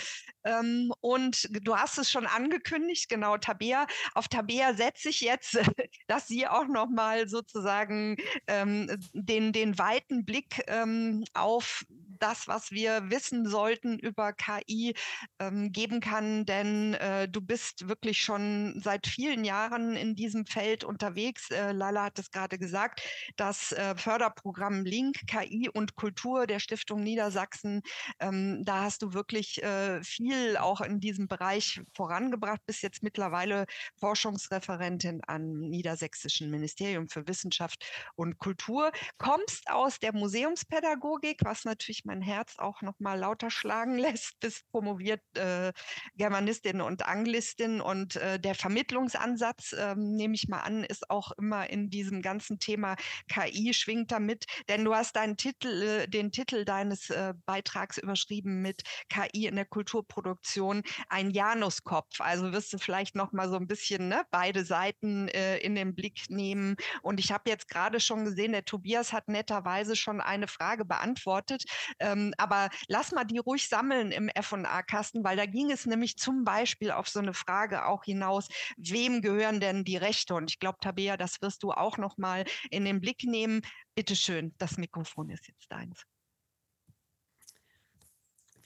Ähm, 0.44 0.92
und 1.00 1.48
du 1.66 1.76
hast 1.76 1.98
es 1.98 2.12
schon 2.12 2.28
angekündigt, 2.28 3.10
genau, 3.10 3.38
Tabea. 3.38 3.88
Auf 4.14 4.28
Tabea 4.28 4.74
setze 4.74 5.10
ich 5.10 5.22
jetzt, 5.22 5.58
dass 6.08 6.28
sie 6.28 6.48
auch 6.48 6.68
nochmal 6.68 7.28
sozusagen 7.30 8.18
ähm, 8.48 8.90
den, 9.14 9.54
den 9.54 9.78
weiten 9.78 10.26
Blick 10.26 10.62
ähm, 10.68 11.24
auf 11.34 11.86
das, 12.20 12.48
was 12.48 12.72
wir 12.72 13.10
wissen 13.10 13.48
sollten 13.48 13.98
über 14.00 14.34
KI, 14.34 14.94
ähm, 15.40 15.72
geben 15.72 16.00
kann. 16.00 16.46
Denn 16.46 16.94
äh, 16.96 17.28
du 17.28 17.42
bist 17.42 17.88
wirklich 17.88 18.22
schon 18.22 18.80
seit 18.84 19.08
vielen 19.08 19.44
Jahren 19.44 19.96
in 19.96 20.16
diesem 20.16 20.46
Feld 20.46 20.84
unterwegs. 20.84 21.50
Äh, 21.52 21.72
Lala 21.72 22.06
hat 22.06 22.20
es 22.20 22.32
gerade 22.32 22.58
gesagt, 22.58 23.02
das 23.38 23.72
äh, 23.72 23.96
Förderprogramm 23.96 24.86
Link, 24.86 25.28
KI 25.28 25.70
und 25.70 25.96
Kultur 25.96 26.48
der 26.48 26.60
Stiftung 26.60 27.04
Niedersachsen, 27.04 27.82
ähm, 28.20 28.64
da 28.66 28.84
hast 28.84 29.02
du 29.02 29.14
wirklich 29.14 29.62
äh, 29.64 30.04
viel 30.04 30.58
auch 30.58 30.82
in 30.82 31.00
diesem 31.00 31.28
Bereich 31.28 31.82
vorangebracht, 31.96 32.62
bist 32.66 32.84
jetzt 32.84 33.04
mittlerweile 33.04 33.66
Forschungsreferentin 34.00 35.22
am 35.28 35.60
Niedersächsischen 35.60 36.50
Ministerium 36.50 37.08
für 37.10 37.28
Wissenschaft 37.28 37.86
und 38.16 38.38
Kultur, 38.38 38.92
kommst 39.18 39.70
aus 39.70 40.00
der 40.00 40.14
Museumspädagogik, 40.14 41.40
was 41.44 41.66
natürlich 41.66 42.06
mein 42.10 42.22
Herz 42.24 42.56
auch 42.58 42.82
noch 42.82 43.00
mal 43.00 43.20
lauter 43.20 43.52
schlagen 43.52 43.98
lässt, 44.00 44.40
bist 44.40 44.68
promoviert 44.72 45.22
äh, 45.38 45.72
Germanistin 46.16 46.82
und 46.82 47.06
Anglistin 47.06 47.82
und 47.82 48.16
äh, 48.16 48.40
der 48.40 48.56
Vermittlungsansatz, 48.56 49.74
äh, 49.74 49.96
nehme 49.96 50.34
ich 50.34 50.48
mal 50.48 50.62
an, 50.62 50.84
ist 50.84 51.10
auch 51.12 51.32
immer 51.34 51.70
in 51.70 51.92
diesem 51.92 52.24
ganzen 52.24 52.60
Thema 52.60 52.96
KI 53.32 53.74
schwingt 53.76 54.12
damit, 54.12 54.46
denn 54.70 54.84
du 54.86 54.96
hast 54.96 55.16
deinen 55.16 55.38
Titel, 55.38 55.68
äh, 55.68 56.08
den 56.08 56.32
Titel 56.32 56.66
deines 56.66 57.12
äh, 57.12 57.36
Beitrags 57.46 58.00
überschrieben 58.00 58.64
mit 58.64 58.82
KI 59.10 59.46
in 59.46 59.56
der 59.56 59.66
Kulturproduktion, 59.66 60.82
ein 61.10 61.30
Januskopf. 61.30 62.22
Also 62.22 62.52
wirst 62.52 62.74
du 62.74 62.80
vielleicht 62.80 63.16
noch 63.16 63.32
mal 63.34 63.50
so 63.50 63.56
ein 63.56 63.68
bisschen 63.68 64.08
ne, 64.08 64.24
beide 64.32 64.66
Seiten 64.66 65.28
äh, 65.28 65.58
in 65.60 65.76
den 65.76 65.94
Blick 65.94 66.30
nehmen. 66.30 66.76
Und 67.04 67.20
ich 67.20 67.32
habe 67.32 67.50
jetzt 67.50 67.70
gerade 67.70 68.00
schon 68.00 68.26
gesehen, 68.26 68.54
der 68.54 68.66
Tobias 68.66 69.14
hat 69.14 69.28
netterweise 69.28 69.96
schon 69.96 70.22
eine 70.22 70.48
Frage 70.48 70.86
beantwortet. 70.86 71.66
Ähm, 72.00 72.34
aber 72.38 72.70
lass 72.88 73.12
mal 73.12 73.26
die 73.26 73.38
ruhig 73.38 73.68
sammeln 73.68 74.12
im 74.12 74.30
F&A-Kasten, 74.30 75.24
weil 75.24 75.38
da 75.38 75.46
ging 75.46 75.72
es 75.72 75.86
nämlich 75.86 76.18
zum 76.18 76.44
Beispiel 76.44 76.92
auf 76.92 77.08
so 77.08 77.20
eine 77.20 77.34
Frage 77.34 77.86
auch 77.86 78.04
hinaus, 78.04 78.48
wem 78.78 79.22
gehören 79.22 79.60
denn 79.60 79.84
die 79.84 79.98
Rechte? 79.98 80.36
Und 80.36 80.52
ich 80.52 80.60
glaube, 80.60 80.80
Tabea, 80.82 81.18
das 81.18 81.42
wirst 81.42 81.64
du 81.64 81.72
auch 81.72 81.98
noch 81.98 82.18
mal 82.18 82.46
in 82.70 82.86
den 82.86 83.02
Blick 83.02 83.24
nehmen. 83.24 83.62
Bitte 83.96 84.16
schön, 84.16 84.54
das 84.58 84.78
Mikrofon 84.78 85.30
ist 85.30 85.48
jetzt 85.48 85.72
deins. 85.72 86.04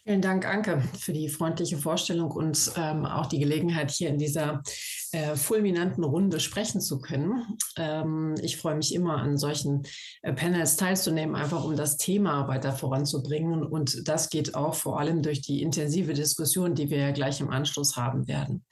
Vielen 0.05 0.21
Dank, 0.21 0.45
Anke, 0.45 0.81
für 0.99 1.13
die 1.13 1.29
freundliche 1.29 1.77
Vorstellung 1.77 2.29
und 2.31 2.73
ähm, 2.75 3.05
auch 3.05 3.27
die 3.27 3.39
Gelegenheit, 3.39 3.89
hier 3.89 4.09
in 4.09 4.17
dieser 4.17 4.61
äh, 5.13 5.37
fulminanten 5.37 6.03
Runde 6.03 6.41
sprechen 6.41 6.81
zu 6.81 6.99
können. 6.99 7.57
Ähm, 7.77 8.35
ich 8.41 8.57
freue 8.57 8.75
mich 8.75 8.93
immer, 8.93 9.19
an 9.19 9.37
solchen 9.37 9.83
äh, 10.21 10.33
Panels 10.33 10.75
teilzunehmen, 10.75 11.37
einfach 11.37 11.63
um 11.63 11.77
das 11.77 11.95
Thema 11.95 12.49
weiter 12.49 12.73
voranzubringen. 12.73 13.63
Und 13.63 14.05
das 14.05 14.29
geht 14.29 14.55
auch 14.55 14.73
vor 14.73 14.99
allem 14.99 15.21
durch 15.21 15.39
die 15.39 15.61
intensive 15.61 16.13
Diskussion, 16.13 16.75
die 16.75 16.89
wir 16.89 16.97
ja 16.97 17.11
gleich 17.11 17.39
im 17.39 17.49
Anschluss 17.49 17.95
haben 17.95 18.27
werden. 18.27 18.65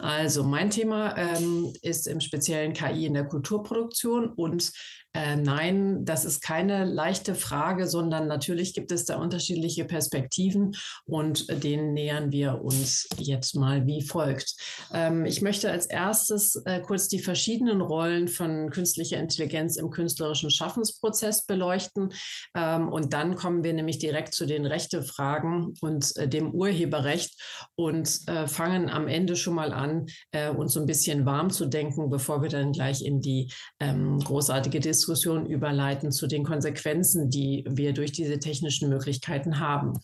Also 0.00 0.42
mein 0.42 0.70
Thema 0.70 1.16
ähm, 1.16 1.72
ist 1.82 2.08
im 2.08 2.18
Speziellen 2.18 2.72
KI 2.72 3.06
in 3.06 3.14
der 3.14 3.28
Kulturproduktion 3.28 4.30
und 4.30 4.72
äh, 5.14 5.36
nein, 5.36 6.06
das 6.06 6.24
ist 6.24 6.40
keine 6.40 6.84
leichte 6.86 7.34
Frage, 7.34 7.86
sondern 7.86 8.28
natürlich 8.28 8.72
gibt 8.72 8.90
es 8.92 9.04
da 9.04 9.16
unterschiedliche 9.16 9.84
Perspektiven 9.84 10.74
und 11.04 11.62
denen 11.62 11.92
nähern 11.92 12.32
wir 12.32 12.62
uns 12.62 13.08
jetzt 13.18 13.54
mal 13.54 13.86
wie 13.86 14.00
folgt. 14.00 14.54
Ähm, 14.94 15.26
ich 15.26 15.42
möchte 15.42 15.70
als 15.70 15.84
erstes 15.84 16.56
äh, 16.64 16.80
kurz 16.80 17.08
die 17.08 17.18
verschiedenen 17.18 17.82
Rollen 17.82 18.26
von 18.26 18.70
künstlicher 18.70 19.18
Intelligenz 19.18 19.76
im 19.76 19.90
künstlerischen 19.90 20.50
Schaffensprozess 20.50 21.44
beleuchten. 21.44 22.14
Ähm, 22.56 22.88
und 22.88 23.12
dann 23.12 23.36
kommen 23.36 23.64
wir 23.64 23.74
nämlich 23.74 23.98
direkt 23.98 24.34
zu 24.34 24.46
den 24.46 24.64
Rechtefragen 24.64 25.74
und 25.82 26.16
äh, 26.16 26.26
dem 26.26 26.52
Urheberrecht 26.52 27.38
und 27.74 28.20
äh, 28.28 28.46
fangen 28.46 28.88
am 28.88 29.08
Ende 29.08 29.36
schon 29.36 29.54
mal 29.54 29.74
an, 29.74 30.06
äh, 30.30 30.48
uns 30.48 30.72
so 30.72 30.80
ein 30.80 30.86
bisschen 30.86 31.26
warm 31.26 31.50
zu 31.50 31.66
denken, 31.66 32.08
bevor 32.08 32.40
wir 32.40 32.48
dann 32.48 32.72
gleich 32.72 33.04
in 33.04 33.20
die 33.20 33.52
ähm, 33.78 34.18
großartige 34.18 34.80
Diskussion 34.80 35.01
überleiten 35.46 36.12
zu 36.12 36.26
den 36.26 36.44
Konsequenzen, 36.44 37.30
die 37.30 37.64
wir 37.68 37.92
durch 37.92 38.12
diese 38.12 38.38
technischen 38.38 38.88
Möglichkeiten 38.88 39.60
haben. 39.60 39.98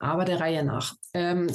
Aber 0.00 0.24
der 0.24 0.38
Reihe 0.38 0.64
nach. 0.64 0.94
Ähm, 1.12 1.48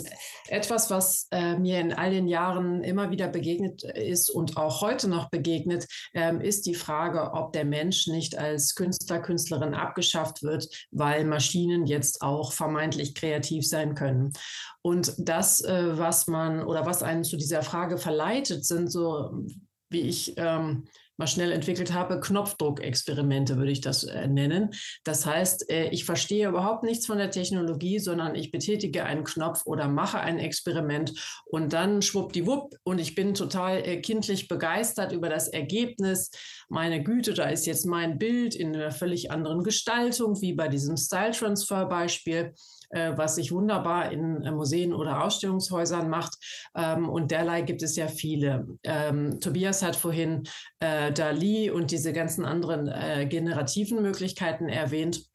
etwas, 0.47 0.89
was 0.89 1.27
äh, 1.31 1.57
mir 1.57 1.79
in 1.79 1.93
all 1.93 2.11
den 2.11 2.27
Jahren 2.27 2.83
immer 2.83 3.09
wieder 3.09 3.29
begegnet 3.29 3.83
ist 3.83 4.29
und 4.29 4.57
auch 4.57 4.81
heute 4.81 5.07
noch 5.07 5.29
begegnet, 5.29 5.87
ähm, 6.13 6.41
ist 6.41 6.65
die 6.65 6.75
Frage, 6.75 7.31
ob 7.33 7.53
der 7.53 7.63
Mensch 7.63 8.07
nicht 8.07 8.37
als 8.37 8.75
Künstler, 8.75 9.19
Künstlerin 9.19 9.73
abgeschafft 9.73 10.43
wird, 10.43 10.67
weil 10.91 11.23
Maschinen 11.23 11.85
jetzt 11.85 12.21
auch 12.21 12.51
vermeintlich 12.51 13.15
kreativ 13.15 13.65
sein 13.65 13.95
können. 13.95 14.33
Und 14.81 15.13
das, 15.17 15.61
äh, 15.61 15.97
was 15.97 16.27
man 16.27 16.63
oder 16.63 16.85
was 16.85 17.01
einen 17.01 17.23
zu 17.23 17.37
dieser 17.37 17.63
Frage 17.63 17.97
verleitet, 17.97 18.65
sind 18.65 18.91
so, 18.91 19.45
wie 19.89 20.01
ich 20.01 20.33
ähm, 20.35 20.85
mal 21.17 21.27
schnell 21.27 21.51
entwickelt 21.51 21.93
habe, 21.93 22.19
Knopfdruckexperimente 22.19 23.57
würde 23.57 23.71
ich 23.71 23.81
das 23.81 24.03
äh, 24.03 24.27
nennen. 24.27 24.71
Das 25.03 25.25
heißt, 25.25 25.69
äh, 25.69 25.89
ich 25.89 26.05
verstehe 26.05 26.49
überhaupt 26.49 26.83
nichts 26.83 27.05
von 27.05 27.17
der 27.17 27.31
Technologie, 27.31 27.99
sondern 27.99 28.35
ich 28.35 28.51
betätige 28.51 29.05
einen 29.05 29.23
Knopf 29.23 29.65
oder 29.65 29.87
mache 29.87 30.19
ein 30.19 30.39
Experiment 30.39 31.13
und 31.45 31.73
dann 31.73 32.01
schwuppdiwupp 32.01 32.75
und 32.83 32.99
ich 32.99 33.15
bin 33.15 33.33
total 33.33 33.77
äh, 33.79 34.01
kindlich 34.01 34.47
begeistert 34.47 35.11
über 35.11 35.29
das 35.29 35.47
Ergebnis. 35.47 36.31
Meine 36.69 37.03
Güte, 37.03 37.33
da 37.33 37.45
ist 37.45 37.65
jetzt 37.65 37.85
mein 37.85 38.17
Bild 38.17 38.55
in 38.55 38.75
einer 38.75 38.91
völlig 38.91 39.31
anderen 39.31 39.63
Gestaltung, 39.63 40.41
wie 40.41 40.53
bei 40.53 40.67
diesem 40.67 40.97
Style 40.97 41.31
Transfer 41.31 41.85
Beispiel. 41.85 42.53
Äh, 42.93 43.17
was 43.17 43.35
sich 43.35 43.51
wunderbar 43.51 44.11
in 44.11 44.43
äh, 44.43 44.51
Museen 44.51 44.93
oder 44.93 45.23
Ausstellungshäusern 45.23 46.09
macht. 46.09 46.37
Ähm, 46.75 47.09
und 47.09 47.31
derlei 47.31 47.63
gibt 47.63 47.81
es 47.81 47.95
ja 47.95 48.07
viele. 48.07 48.67
Ähm, 48.83 49.39
Tobias 49.39 49.81
hat 49.81 49.95
vorhin 49.95 50.43
äh, 50.79 51.11
Dali 51.11 51.71
und 51.71 51.89
diese 51.89 52.13
ganzen 52.13 52.45
anderen 52.45 52.83
generativen 53.29 54.01
Möglichkeiten 54.01 54.69
erwähnt. 54.69 55.25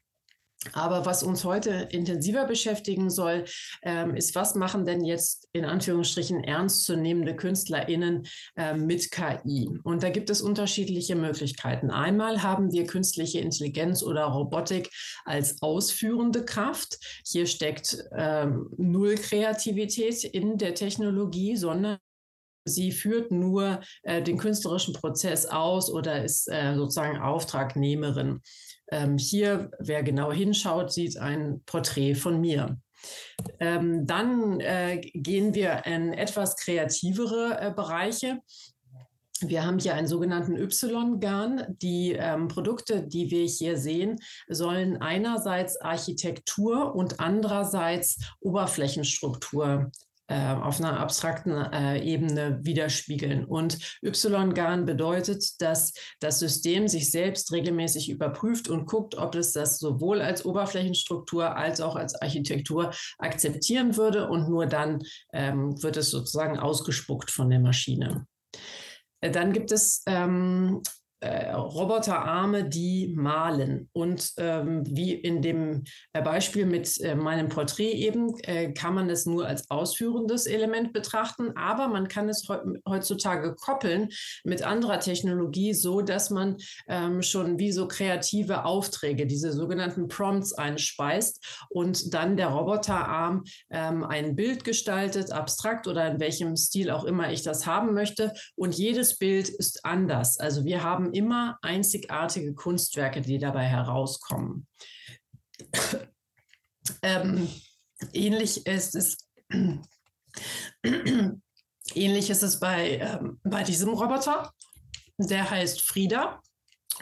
Aber 0.73 1.07
was 1.07 1.23
uns 1.23 1.45
heute 1.45 1.89
intensiver 1.91 2.45
beschäftigen 2.45 3.11
soll, 3.11 3.45
ähm, 3.83 4.17
ist, 4.17 4.35
was 4.35 4.57
machen 4.57 4.85
denn 4.85 5.05
jetzt 5.05 5.49
in 5.53 5.65
Anführungsstrichen 5.65 6.43
ernstzunehmende 6.43 7.37
KünstlerInnen 7.37 8.27
äh, 8.57 8.75
mit 8.75 9.13
KI? 9.13 9.69
Und 9.85 10.03
da 10.03 10.11
gibt 10.11 10.31
es 10.31 10.43
unterschiedliche 10.43 11.15
Möglichkeiten. 11.15 11.91
Einmal 11.91 12.43
haben 12.43 12.73
wir 12.73 12.87
künstliche 12.87 13.39
Intelligenz 13.39 14.03
oder 14.03 14.25
Robotik 14.25 14.91
als 15.25 15.63
ausführende 15.63 16.45
Kraft. 16.45 16.99
Hier 17.25 17.47
steckt 17.47 18.05
ähm, 18.17 18.69
null 18.77 19.15
Kreativität 19.15 20.25
in 20.25 20.59
der 20.59 20.75
Technologie, 20.75 21.57
sondern 21.57 21.99
Sie 22.69 22.93
führt 22.93 23.33
nur 23.33 23.81
äh, 24.03 24.23
den 24.23 24.37
künstlerischen 24.37 24.93
Prozess 24.93 25.47
aus 25.47 25.91
oder 25.91 26.25
ist 26.25 26.49
äh, 26.49 26.75
sozusagen 26.75 27.19
Auftragnehmerin. 27.19 28.43
Ähm, 28.91 29.19
hier, 29.19 29.71
wer 29.79 30.03
genau 30.03 30.33
hinschaut, 30.33 30.93
sieht 30.93 31.19
ein 31.19 31.63
Porträt 31.67 32.15
von 32.15 32.41
mir. 32.41 32.79
Ähm, 33.61 34.07
dann 34.07 34.61
äh, 34.61 35.01
gehen 35.15 35.55
wir 35.55 35.87
in 35.87 36.13
etwas 36.13 36.57
kreativere 36.57 37.59
äh, 37.61 37.71
Bereiche. 37.71 38.41
Wir 39.41 39.65
haben 39.65 39.79
hier 39.79 39.95
einen 39.95 40.09
sogenannten 40.09 40.57
Y-Garn. 40.57 41.77
Die 41.81 42.13
ähm, 42.13 42.49
Produkte, 42.49 43.07
die 43.07 43.31
wir 43.31 43.45
hier 43.45 43.77
sehen, 43.77 44.19
sollen 44.49 45.01
einerseits 45.01 45.81
Architektur 45.81 46.95
und 46.95 47.21
andererseits 47.21 48.19
Oberflächenstruktur 48.41 49.93
auf 50.35 50.79
einer 50.79 51.01
abstrakten 51.01 51.53
äh, 51.53 52.03
Ebene 52.03 52.59
widerspiegeln. 52.63 53.45
Und 53.45 53.79
Y-Garn 54.03 54.85
bedeutet, 54.85 55.61
dass 55.61 55.95
das 56.21 56.39
System 56.39 56.89
sich 56.89 57.11
selbst 57.11 57.53
regelmäßig 57.53 58.11
überprüft 58.11 58.69
und 58.69 58.87
guckt, 58.87 59.17
ob 59.17 59.35
es 59.35 59.53
das 59.53 59.79
sowohl 59.79 60.21
als 60.21 60.45
Oberflächenstruktur 60.45 61.57
als 61.57 61.81
auch 61.81 61.97
als 61.97 62.15
Architektur 62.21 62.93
akzeptieren 63.19 63.97
würde. 63.97 64.29
Und 64.29 64.49
nur 64.49 64.67
dann 64.67 65.03
ähm, 65.33 65.83
wird 65.83 65.97
es 65.97 66.11
sozusagen 66.11 66.59
ausgespuckt 66.59 67.31
von 67.31 67.49
der 67.51 67.61
Maschine. 67.61 68.27
Äh, 69.21 69.31
dann 69.31 69.53
gibt 69.53 69.73
es 69.73 70.03
ähm, 70.07 70.83
äh, 71.21 71.53
Roboterarme, 71.53 72.69
die 72.69 73.13
malen. 73.17 73.89
Und 73.93 74.33
ähm, 74.37 74.85
wie 74.87 75.15
in 75.15 75.43
dem 75.43 75.85
äh, 76.13 76.23
Beispiel 76.23 76.67
mit 76.67 77.01
äh, 77.01 77.15
meinem 77.15 77.49
Porträt 77.49 77.93
eben, 77.93 78.39
äh, 78.41 78.73
kann 78.73 78.95
man 78.95 79.11
es 79.11 79.27
nur 79.27 79.47
als 79.47 79.71
ausführendes 79.71 80.47
Element 80.47 80.93
betrachten, 80.93 81.57
aber 81.57 81.89
man 81.89 82.09
kann 82.09 82.29
es 82.29 82.47
he 82.49 82.55
heutzutage 82.89 83.55
koppeln 83.55 84.09
mit 84.45 84.63
anderer 84.63 85.01
Technologie, 85.01 85.75
so 85.75 86.01
dass 86.01 86.31
man 86.31 86.57
ähm, 86.89 87.23
schon 87.23 87.59
wie 87.59 87.73
so 87.73 87.89
kreative 87.89 88.65
Aufträge, 88.65 89.27
diese 89.27 89.53
sogenannten 89.53 90.09
Prompts 90.09 90.53
einspeist 90.53 91.45
und 91.69 92.15
dann 92.15 92.37
der 92.37 92.49
Roboterarm 92.49 93.45
ähm, 93.71 94.05
ein 94.05 94.37
Bild 94.37 94.65
gestaltet, 94.65 95.33
abstrakt 95.33 95.87
oder 95.87 96.07
in 96.07 96.21
welchem 96.21 96.57
Stil 96.57 96.91
auch 96.91 97.05
immer 97.05 97.31
ich 97.33 97.43
das 97.43 97.67
haben 97.67 97.95
möchte. 97.95 98.33
Und 98.57 98.77
jedes 98.77 99.19
Bild 99.19 99.49
ist 99.49 99.85
anders. 99.85 100.39
Also 100.39 100.65
wir 100.65 100.83
haben 100.83 101.08
haben 101.09 101.15
immer 101.15 101.59
einzigartige 101.63 102.55
Kunstwerke, 102.55 103.21
die 103.21 103.39
dabei 103.39 103.65
herauskommen. 103.65 104.67
ähm, 107.03 107.49
ähnlich 108.13 108.67
ist 108.67 108.95
es. 108.95 109.19
ähnlich 111.95 112.31
ist 112.31 112.43
es 112.43 112.61
bei, 112.61 112.99
ähm, 112.99 113.41
bei 113.43 113.63
diesem 113.63 113.91
Roboter. 113.91 114.53
Der 115.19 115.51
heißt 115.51 115.81
Frieda. 115.81 116.41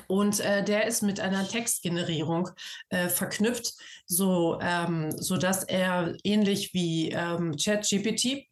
Und 0.08 0.40
äh, 0.40 0.62
der 0.62 0.86
ist 0.86 1.02
mit 1.02 1.20
einer 1.20 1.48
Textgenerierung 1.48 2.50
äh, 2.90 3.08
verknüpft, 3.08 3.72
so, 4.06 4.58
ähm, 4.60 5.10
sodass 5.16 5.64
er 5.64 6.14
ähnlich 6.22 6.74
wie 6.74 7.12
ähm, 7.12 7.56
ChatGPT 7.56 8.46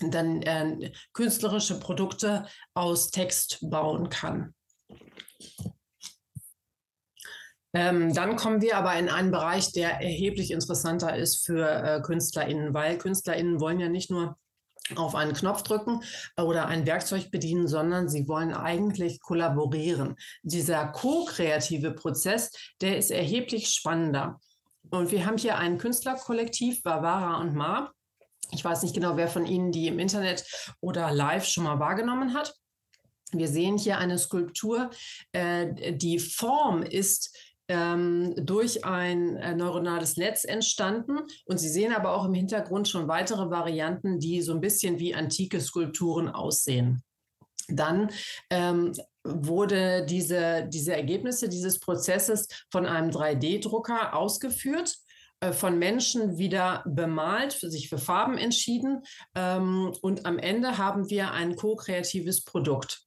dann 0.00 0.42
äh, 0.42 0.92
künstlerische 1.12 1.80
Produkte 1.80 2.46
aus 2.74 3.10
Text 3.10 3.58
bauen 3.62 4.08
kann. 4.08 4.54
Ähm, 7.74 8.14
dann 8.14 8.36
kommen 8.36 8.62
wir 8.62 8.76
aber 8.76 8.94
in 8.94 9.08
einen 9.08 9.32
Bereich, 9.32 9.72
der 9.72 10.00
erheblich 10.00 10.52
interessanter 10.52 11.16
ist 11.16 11.44
für 11.44 11.68
äh, 11.68 12.00
KünstlerInnen, 12.02 12.72
weil 12.72 12.98
KünstlerInnen 12.98 13.60
wollen 13.60 13.80
ja 13.80 13.88
nicht 13.88 14.10
nur 14.10 14.36
auf 14.96 15.14
einen 15.14 15.32
Knopf 15.32 15.62
drücken 15.62 16.02
oder 16.36 16.66
ein 16.66 16.86
Werkzeug 16.86 17.30
bedienen, 17.30 17.66
sondern 17.66 18.08
sie 18.08 18.28
wollen 18.28 18.52
eigentlich 18.52 19.20
kollaborieren. 19.20 20.14
Dieser 20.42 20.86
ko-kreative 20.88 21.92
Prozess, 21.92 22.52
der 22.80 22.98
ist 22.98 23.10
erheblich 23.10 23.68
spannender. 23.70 24.40
Und 24.90 25.10
wir 25.10 25.26
haben 25.26 25.38
hier 25.38 25.56
ein 25.56 25.78
Künstlerkollektiv, 25.78 26.82
Barbara 26.82 27.40
und 27.40 27.54
Ma. 27.54 27.92
Ich 28.50 28.64
weiß 28.64 28.82
nicht 28.82 28.94
genau, 28.94 29.16
wer 29.16 29.28
von 29.28 29.46
Ihnen 29.46 29.72
die 29.72 29.88
im 29.88 29.98
Internet 29.98 30.44
oder 30.80 31.10
live 31.10 31.46
schon 31.46 31.64
mal 31.64 31.80
wahrgenommen 31.80 32.34
hat. 32.34 32.54
Wir 33.38 33.48
sehen 33.48 33.78
hier 33.78 33.98
eine 33.98 34.18
Skulptur. 34.18 34.90
Äh, 35.32 35.94
die 35.94 36.18
Form 36.18 36.82
ist 36.82 37.36
ähm, 37.68 38.34
durch 38.36 38.84
ein 38.84 39.36
äh, 39.36 39.54
neuronales 39.54 40.16
Netz 40.16 40.44
entstanden. 40.44 41.20
Und 41.46 41.58
Sie 41.58 41.68
sehen 41.68 41.92
aber 41.92 42.14
auch 42.14 42.26
im 42.26 42.34
Hintergrund 42.34 42.88
schon 42.88 43.08
weitere 43.08 43.50
Varianten, 43.50 44.18
die 44.18 44.42
so 44.42 44.52
ein 44.52 44.60
bisschen 44.60 44.98
wie 44.98 45.14
antike 45.14 45.60
Skulpturen 45.60 46.28
aussehen. 46.28 47.02
Dann 47.68 48.10
ähm, 48.50 48.92
wurde 49.24 50.04
diese, 50.04 50.68
diese 50.68 50.94
Ergebnisse 50.94 51.48
dieses 51.48 51.80
Prozesses 51.80 52.48
von 52.70 52.84
einem 52.84 53.10
3D-Drucker 53.10 54.14
ausgeführt 54.14 54.98
äh, 55.40 55.52
von 55.52 55.78
Menschen 55.78 56.36
wieder 56.36 56.82
bemalt, 56.86 57.54
für 57.54 57.70
sich 57.70 57.88
für 57.88 57.98
Farben 57.98 58.36
entschieden. 58.36 59.02
Ähm, 59.34 59.92
und 60.02 60.26
am 60.26 60.38
Ende 60.38 60.76
haben 60.76 61.08
wir 61.08 61.32
ein 61.32 61.56
ko-kreatives 61.56 62.44
Produkt. 62.44 63.03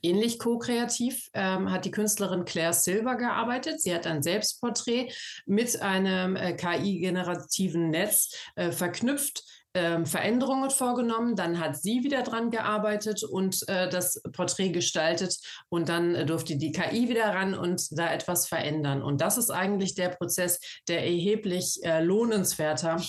Ähnlich 0.00 0.38
ko-kreativ 0.38 1.28
ähm, 1.34 1.70
hat 1.70 1.84
die 1.84 1.90
Künstlerin 1.90 2.44
Claire 2.44 2.72
Silver 2.72 3.16
gearbeitet. 3.16 3.80
Sie 3.80 3.92
hat 3.92 4.06
ein 4.06 4.22
Selbstporträt 4.22 5.12
mit 5.44 5.82
einem 5.82 6.36
äh, 6.36 6.54
KI-generativen 6.54 7.90
Netz 7.90 8.32
äh, 8.54 8.70
verknüpft, 8.70 9.42
ähm, 9.74 10.04
Veränderungen 10.04 10.70
vorgenommen, 10.70 11.34
dann 11.34 11.58
hat 11.58 11.80
sie 11.80 12.04
wieder 12.04 12.22
dran 12.22 12.50
gearbeitet 12.50 13.24
und 13.24 13.66
äh, 13.68 13.88
das 13.88 14.20
Porträt 14.32 14.68
gestaltet 14.68 15.38
und 15.70 15.88
dann 15.88 16.14
äh, 16.14 16.26
durfte 16.26 16.56
die 16.56 16.72
KI 16.72 17.08
wieder 17.08 17.24
ran 17.24 17.54
und 17.54 17.98
da 17.98 18.12
etwas 18.12 18.46
verändern. 18.46 19.02
Und 19.02 19.22
das 19.22 19.38
ist 19.38 19.50
eigentlich 19.50 19.94
der 19.94 20.10
Prozess, 20.10 20.60
der 20.88 21.02
erheblich 21.02 21.78
äh, 21.84 22.04
lohnenswerter 22.04 23.02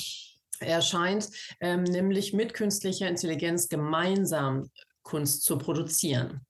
erscheint, 0.60 1.28
ähm, 1.60 1.84
nämlich 1.84 2.32
mit 2.32 2.54
künstlicher 2.54 3.10
Intelligenz 3.10 3.68
gemeinsam 3.68 4.70
Kunst 5.02 5.44
zu 5.44 5.58
produzieren. 5.58 6.46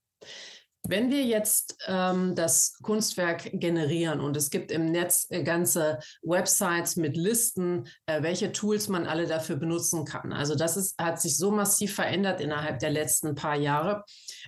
Wenn 0.86 1.10
wir 1.10 1.24
jetzt 1.24 1.78
ähm, 1.88 2.36
das 2.36 2.78
Kunstwerk 2.82 3.50
generieren 3.54 4.20
und 4.20 4.36
es 4.36 4.50
gibt 4.50 4.70
im 4.70 4.92
Netz 4.92 5.28
äh, 5.30 5.42
ganze 5.42 6.00
Websites 6.22 6.98
mit 6.98 7.16
Listen, 7.16 7.88
äh, 8.06 8.22
welche 8.22 8.52
Tools 8.52 8.90
man 8.90 9.08
alle 9.08 9.26
dafür 9.26 9.56
benutzen 9.56 10.04
kann. 10.04 10.34
Also 10.34 10.56
das 10.56 10.76
ist, 10.76 11.02
hat 11.02 11.22
sich 11.22 11.38
so 11.38 11.52
massiv 11.52 11.96
verändert 11.96 12.42
innerhalb 12.42 12.80
der 12.80 12.90
letzten 12.90 13.34
paar 13.34 13.56
Jahre, 13.56 14.04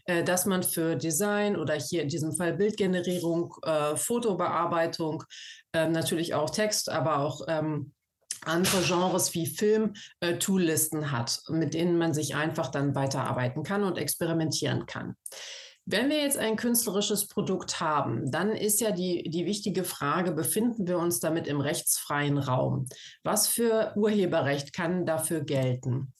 äh, 0.08 0.26
dass 0.26 0.46
man 0.46 0.64
für 0.64 0.98
Design 0.98 1.56
oder 1.56 1.76
hier 1.76 2.02
in 2.02 2.10
diesem 2.10 2.34
Fall 2.36 2.54
Bildgenerierung, 2.54 3.56
äh, 3.64 3.96
Fotobearbeitung, 3.96 5.24
ähm, 5.72 5.94
natürlich 5.94 6.34
auch 6.34 6.50
Text, 6.50 6.90
aber 6.90 7.20
auch 7.20 7.44
ähm, 7.48 7.94
andere 8.42 8.82
Genres 8.82 9.34
wie 9.34 9.48
Film 9.48 9.94
äh, 10.20 10.38
Toollisten 10.38 11.12
hat, 11.12 11.42
mit 11.48 11.74
denen 11.74 11.98
man 11.98 12.14
sich 12.14 12.36
einfach 12.36 12.70
dann 12.70 12.94
weiterarbeiten 12.94 13.64
kann 13.64 13.86
und 13.86 13.98
experimentieren 13.98 14.86
kann. 14.86 15.16
Wenn 15.88 16.10
wir 16.10 16.18
jetzt 16.18 16.38
ein 16.38 16.56
künstlerisches 16.56 17.28
Produkt 17.28 17.80
haben, 17.80 18.32
dann 18.32 18.52
ist 18.52 18.82
ja 18.82 18.92
die, 18.92 19.30
die 19.30 19.46
wichtige 19.46 19.84
Frage, 19.84 20.32
befinden 20.32 20.88
wir 20.88 20.98
uns 20.98 21.20
damit 21.20 21.46
im 21.46 21.62
rechtsfreien 21.62 22.40
Raum? 22.40 22.88
Was 23.24 23.48
für 23.48 23.94
Urheberrecht 23.96 24.74
kann 24.74 25.06
dafür 25.06 25.42
gelten? 25.42 26.12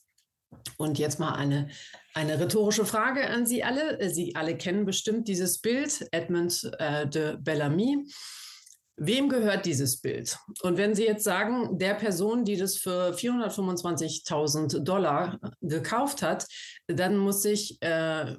Und 0.78 1.00
jetzt 1.00 1.18
mal 1.18 1.32
eine, 1.32 1.68
eine 2.14 2.38
rhetorische 2.38 2.84
Frage 2.84 3.28
an 3.28 3.44
Sie 3.44 3.64
alle. 3.64 4.08
Sie 4.08 4.36
alle 4.36 4.56
kennen 4.56 4.84
bestimmt 4.84 5.26
dieses 5.26 5.60
Bild, 5.60 6.06
Edmund 6.12 6.70
äh, 6.78 7.08
de 7.08 7.36
Bellamy. 7.36 8.06
Wem 8.98 9.28
gehört 9.28 9.66
dieses 9.66 10.00
Bild? 10.00 10.38
Und 10.62 10.78
wenn 10.78 10.94
Sie 10.94 11.04
jetzt 11.04 11.24
sagen, 11.24 11.78
der 11.78 11.94
Person, 11.94 12.44
die 12.44 12.56
das 12.56 12.76
für 12.76 13.12
425.000 13.12 14.78
Dollar 14.80 15.38
gekauft 15.60 16.22
hat, 16.22 16.46
dann 16.86 17.16
muss 17.16 17.44
ich 17.44 17.82
äh, 17.82 18.36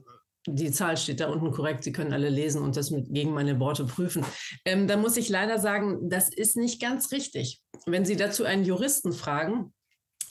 die 0.48 0.72
Zahl 0.72 0.98
steht 0.98 1.20
da 1.20 1.28
unten 1.28 1.52
korrekt, 1.52 1.84
Sie 1.84 1.92
können 1.92 2.14
alle 2.14 2.30
lesen 2.30 2.62
und 2.62 2.78
das 2.78 2.90
mit, 2.90 3.14
gegen 3.14 3.34
meine 3.34 3.60
Worte 3.60 3.86
prüfen. 3.86 4.26
Ähm, 4.66 4.88
da 4.88 4.98
muss 4.98 5.18
ich 5.18 5.30
leider 5.30 5.60
sagen, 5.60 6.10
das 6.10 6.30
ist 6.30 6.56
nicht 6.56 6.82
ganz 6.82 7.12
richtig. 7.12 7.62
Wenn 7.86 8.06
Sie 8.06 8.16
dazu 8.16 8.46
einen 8.46 8.66
Juristen 8.66 9.12
fragen, 9.14 9.74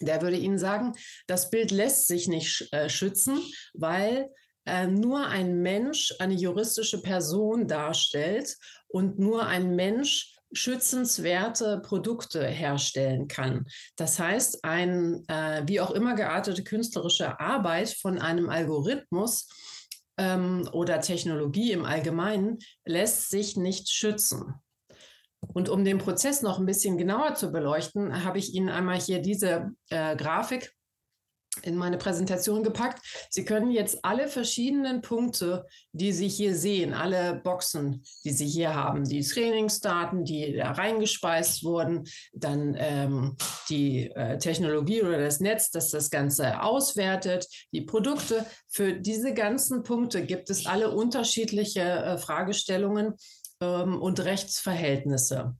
der 0.00 0.22
würde 0.22 0.36
Ihnen 0.36 0.58
sagen, 0.58 0.92
das 1.26 1.50
Bild 1.50 1.70
lässt 1.70 2.06
sich 2.06 2.28
nicht 2.28 2.68
äh, 2.72 2.88
schützen, 2.88 3.40
weil 3.74 4.28
äh, 4.64 4.86
nur 4.86 5.26
ein 5.26 5.62
Mensch 5.62 6.14
eine 6.18 6.34
juristische 6.34 7.00
Person 7.00 7.68
darstellt 7.68 8.56
und 8.88 9.18
nur 9.18 9.46
ein 9.46 9.76
Mensch 9.76 10.34
schützenswerte 10.52 11.80
Produkte 11.80 12.46
herstellen 12.46 13.28
kann. 13.28 13.66
Das 13.96 14.18
heißt, 14.18 14.64
eine 14.64 15.22
äh, 15.28 15.62
wie 15.66 15.80
auch 15.80 15.90
immer 15.90 16.14
geartete 16.14 16.62
künstlerische 16.62 17.40
Arbeit 17.40 17.90
von 17.90 18.18
einem 18.18 18.48
Algorithmus 18.48 19.48
ähm, 20.18 20.68
oder 20.72 21.00
Technologie 21.00 21.72
im 21.72 21.84
Allgemeinen 21.84 22.58
lässt 22.84 23.30
sich 23.30 23.56
nicht 23.56 23.88
schützen. 23.88 24.54
Und 25.40 25.68
um 25.68 25.84
den 25.84 25.98
Prozess 25.98 26.42
noch 26.42 26.58
ein 26.58 26.66
bisschen 26.66 26.98
genauer 26.98 27.34
zu 27.34 27.52
beleuchten, 27.52 28.24
habe 28.24 28.38
ich 28.38 28.54
Ihnen 28.54 28.68
einmal 28.68 28.98
hier 28.98 29.20
diese 29.20 29.70
äh, 29.90 30.16
Grafik 30.16 30.75
in 31.62 31.76
meine 31.76 31.98
Präsentation 31.98 32.62
gepackt. 32.62 33.04
Sie 33.30 33.44
können 33.44 33.70
jetzt 33.70 34.04
alle 34.04 34.28
verschiedenen 34.28 35.02
Punkte, 35.02 35.66
die 35.92 36.12
Sie 36.12 36.28
hier 36.28 36.54
sehen, 36.54 36.94
alle 36.94 37.40
Boxen, 37.42 38.02
die 38.24 38.32
Sie 38.32 38.46
hier 38.46 38.74
haben, 38.74 39.04
die 39.04 39.22
Trainingsdaten, 39.22 40.24
die 40.24 40.56
da 40.56 40.72
reingespeist 40.72 41.64
wurden, 41.64 42.04
dann 42.32 42.76
ähm, 42.78 43.36
die 43.68 44.10
äh, 44.10 44.38
Technologie 44.38 45.02
oder 45.02 45.18
das 45.18 45.40
Netz, 45.40 45.70
das 45.70 45.90
das 45.90 46.10
Ganze 46.10 46.62
auswertet, 46.62 47.46
die 47.72 47.82
Produkte. 47.82 48.46
Für 48.68 48.92
diese 48.92 49.34
ganzen 49.34 49.82
Punkte 49.82 50.24
gibt 50.24 50.50
es 50.50 50.66
alle 50.66 50.90
unterschiedliche 50.90 51.80
äh, 51.80 52.18
Fragestellungen 52.18 53.14
ähm, 53.60 54.00
und 54.00 54.20
Rechtsverhältnisse. 54.20 55.56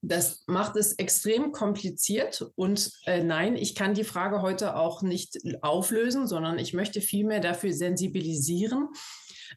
Das 0.00 0.44
macht 0.46 0.76
es 0.76 0.92
extrem 0.92 1.50
kompliziert 1.50 2.44
und 2.54 2.92
äh, 3.06 3.22
nein, 3.22 3.56
ich 3.56 3.74
kann 3.74 3.94
die 3.94 4.04
Frage 4.04 4.42
heute 4.42 4.76
auch 4.76 5.02
nicht 5.02 5.38
auflösen, 5.60 6.28
sondern 6.28 6.58
ich 6.60 6.72
möchte 6.72 7.00
vielmehr 7.00 7.40
dafür 7.40 7.72
sensibilisieren, 7.72 8.88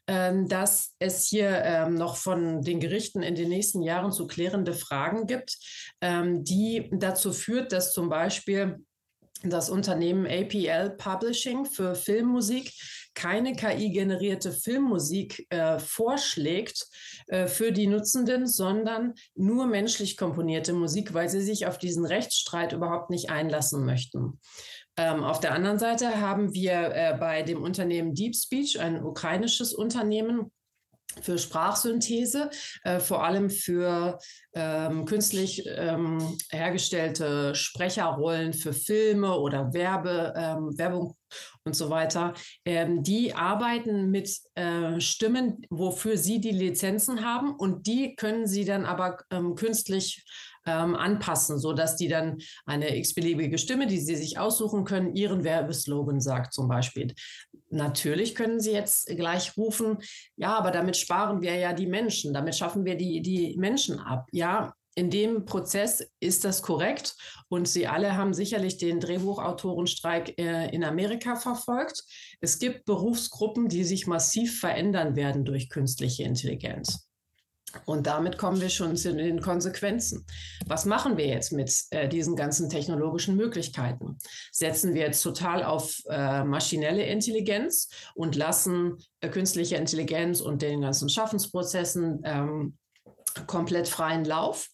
ähm, 0.08 0.48
dass 0.48 0.94
es 0.98 1.28
hier 1.28 1.62
ähm, 1.64 1.94
noch 1.94 2.16
von 2.16 2.60
den 2.62 2.80
Gerichten 2.80 3.22
in 3.22 3.36
den 3.36 3.50
nächsten 3.50 3.82
Jahren 3.82 4.10
zu 4.10 4.26
klärende 4.26 4.72
Fragen 4.72 5.26
gibt, 5.28 5.58
ähm, 6.00 6.42
die 6.42 6.90
dazu 6.92 7.32
führt, 7.32 7.70
dass 7.70 7.92
zum 7.92 8.08
Beispiel 8.08 8.84
das 9.44 9.70
Unternehmen 9.70 10.26
APL 10.26 10.90
Publishing 10.90 11.66
für 11.66 11.94
Filmmusik 11.94 12.72
keine 13.14 13.54
KI-generierte 13.54 14.52
Filmmusik 14.52 15.46
äh, 15.50 15.78
vorschlägt 15.78 16.86
äh, 17.26 17.46
für 17.46 17.72
die 17.72 17.86
Nutzenden, 17.86 18.46
sondern 18.46 19.14
nur 19.34 19.66
menschlich 19.66 20.16
komponierte 20.16 20.72
Musik, 20.72 21.14
weil 21.14 21.28
sie 21.28 21.40
sich 21.40 21.66
auf 21.66 21.78
diesen 21.78 22.06
Rechtsstreit 22.06 22.72
überhaupt 22.72 23.10
nicht 23.10 23.30
einlassen 23.30 23.84
möchten. 23.84 24.40
Ähm, 24.96 25.24
auf 25.24 25.40
der 25.40 25.54
anderen 25.54 25.78
Seite 25.78 26.20
haben 26.20 26.52
wir 26.52 26.94
äh, 26.94 27.16
bei 27.18 27.42
dem 27.42 27.62
Unternehmen 27.62 28.14
Deep 28.14 28.36
Speech, 28.36 28.78
ein 28.80 29.02
ukrainisches 29.02 29.72
Unternehmen, 29.72 30.50
für 31.20 31.38
Sprachsynthese, 31.38 32.50
äh, 32.84 32.98
vor 32.98 33.24
allem 33.24 33.50
für 33.50 34.18
ähm, 34.54 35.04
künstlich 35.04 35.64
ähm, 35.66 36.36
hergestellte 36.50 37.54
Sprecherrollen 37.54 38.52
für 38.52 38.72
Filme 38.72 39.38
oder 39.38 39.72
Werbe, 39.72 40.32
ähm, 40.36 40.76
Werbung 40.78 41.16
und 41.64 41.74
so 41.74 41.90
weiter. 41.90 42.34
Ähm, 42.64 43.02
die 43.02 43.34
arbeiten 43.34 44.10
mit 44.10 44.30
äh, 44.54 45.00
Stimmen, 45.00 45.66
wofür 45.70 46.16
sie 46.16 46.40
die 46.40 46.50
Lizenzen 46.50 47.24
haben 47.24 47.54
und 47.54 47.86
die 47.86 48.14
können 48.16 48.46
sie 48.46 48.64
dann 48.64 48.84
aber 48.84 49.18
ähm, 49.30 49.54
künstlich 49.54 50.24
ähm, 50.66 50.94
anpassen, 50.94 51.58
sodass 51.58 51.96
die 51.96 52.08
dann 52.08 52.38
eine 52.66 52.96
x-beliebige 52.96 53.58
Stimme, 53.58 53.86
die 53.86 53.98
sie 53.98 54.16
sich 54.16 54.38
aussuchen 54.38 54.84
können, 54.84 55.14
ihren 55.14 55.44
Werbeslogan 55.44 56.20
sagt 56.20 56.52
zum 56.52 56.68
Beispiel. 56.68 57.14
Natürlich 57.70 58.34
können 58.34 58.60
Sie 58.60 58.72
jetzt 58.72 59.06
gleich 59.06 59.56
rufen, 59.56 59.98
ja, 60.36 60.56
aber 60.58 60.70
damit 60.70 60.96
sparen 60.96 61.40
wir 61.40 61.54
ja 61.56 61.72
die 61.72 61.86
Menschen, 61.86 62.34
damit 62.34 62.54
schaffen 62.54 62.84
wir 62.84 62.96
die, 62.96 63.22
die 63.22 63.56
Menschen 63.56 63.98
ab. 63.98 64.26
Ja, 64.30 64.74
in 64.94 65.08
dem 65.08 65.46
Prozess 65.46 66.06
ist 66.20 66.44
das 66.44 66.60
korrekt 66.60 67.16
und 67.48 67.66
Sie 67.66 67.86
alle 67.86 68.16
haben 68.16 68.34
sicherlich 68.34 68.76
den 68.76 69.00
Drehbuchautorenstreik 69.00 70.38
äh, 70.38 70.68
in 70.68 70.84
Amerika 70.84 71.36
verfolgt. 71.36 72.04
Es 72.40 72.58
gibt 72.58 72.84
Berufsgruppen, 72.84 73.68
die 73.68 73.84
sich 73.84 74.06
massiv 74.06 74.60
verändern 74.60 75.16
werden 75.16 75.46
durch 75.46 75.70
künstliche 75.70 76.24
Intelligenz. 76.24 77.08
Und 77.84 78.06
damit 78.06 78.38
kommen 78.38 78.60
wir 78.60 78.68
schon 78.68 78.96
zu 78.96 79.14
den 79.14 79.40
Konsequenzen. 79.40 80.26
Was 80.66 80.84
machen 80.84 81.16
wir 81.16 81.26
jetzt 81.26 81.52
mit 81.52 81.72
äh, 81.90 82.08
diesen 82.08 82.36
ganzen 82.36 82.68
technologischen 82.68 83.36
Möglichkeiten? 83.36 84.18
Setzen 84.50 84.94
wir 84.94 85.02
jetzt 85.02 85.22
total 85.22 85.64
auf 85.64 86.02
äh, 86.08 86.44
maschinelle 86.44 87.04
Intelligenz 87.04 87.88
und 88.14 88.36
lassen 88.36 88.98
äh, 89.20 89.28
künstliche 89.28 89.76
Intelligenz 89.76 90.40
und 90.40 90.62
den 90.62 90.80
ganzen 90.82 91.08
Schaffensprozessen 91.08 92.22
ähm, 92.24 92.78
komplett 93.46 93.88
freien 93.88 94.24
Lauf? 94.24 94.68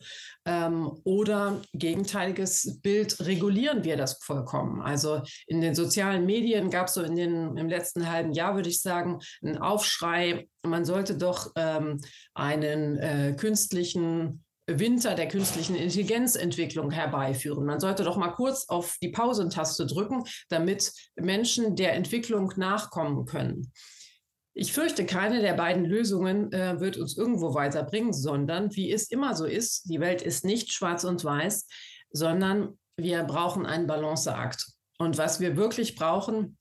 Ähm, 0.44 0.90
oder 1.04 1.60
gegenteiliges 1.74 2.80
Bild, 2.80 3.20
regulieren 3.20 3.84
wir 3.84 3.96
das 3.96 4.18
vollkommen? 4.22 4.80
Also 4.80 5.22
in 5.46 5.60
den 5.60 5.74
sozialen 5.74 6.24
Medien 6.24 6.70
gab 6.70 6.86
es 6.86 6.94
so 6.94 7.02
in 7.02 7.16
den, 7.16 7.56
im 7.56 7.68
letzten 7.68 8.10
halben 8.10 8.32
Jahr, 8.32 8.54
würde 8.54 8.70
ich 8.70 8.80
sagen, 8.80 9.18
einen 9.42 9.58
Aufschrei, 9.58 10.48
man 10.62 10.84
sollte 10.84 11.16
doch 11.16 11.52
ähm, 11.56 12.00
einen 12.34 12.96
äh, 12.96 13.34
künstlichen 13.36 14.44
Winter 14.68 15.14
der 15.14 15.28
künstlichen 15.28 15.74
Intelligenzentwicklung 15.74 16.90
herbeiführen. 16.90 17.64
Man 17.64 17.80
sollte 17.80 18.04
doch 18.04 18.16
mal 18.16 18.32
kurz 18.32 18.68
auf 18.68 18.96
die 19.02 19.08
Pausentaste 19.08 19.86
drücken, 19.86 20.24
damit 20.50 20.92
Menschen 21.16 21.74
der 21.74 21.94
Entwicklung 21.94 22.52
nachkommen 22.56 23.24
können. 23.24 23.72
Ich 24.60 24.72
fürchte, 24.72 25.06
keine 25.06 25.40
der 25.40 25.54
beiden 25.54 25.84
Lösungen 25.84 26.50
äh, 26.50 26.80
wird 26.80 26.96
uns 26.96 27.16
irgendwo 27.16 27.54
weiterbringen, 27.54 28.12
sondern 28.12 28.74
wie 28.74 28.90
es 28.90 29.08
immer 29.08 29.36
so 29.36 29.44
ist, 29.44 29.88
die 29.88 30.00
Welt 30.00 30.20
ist 30.20 30.44
nicht 30.44 30.72
schwarz 30.72 31.04
und 31.04 31.22
weiß, 31.22 31.68
sondern 32.10 32.76
wir 32.96 33.22
brauchen 33.22 33.66
einen 33.66 33.86
Balanceakt. 33.86 34.66
Und 34.98 35.16
was 35.16 35.38
wir 35.38 35.56
wirklich 35.56 35.94
brauchen, 35.94 36.58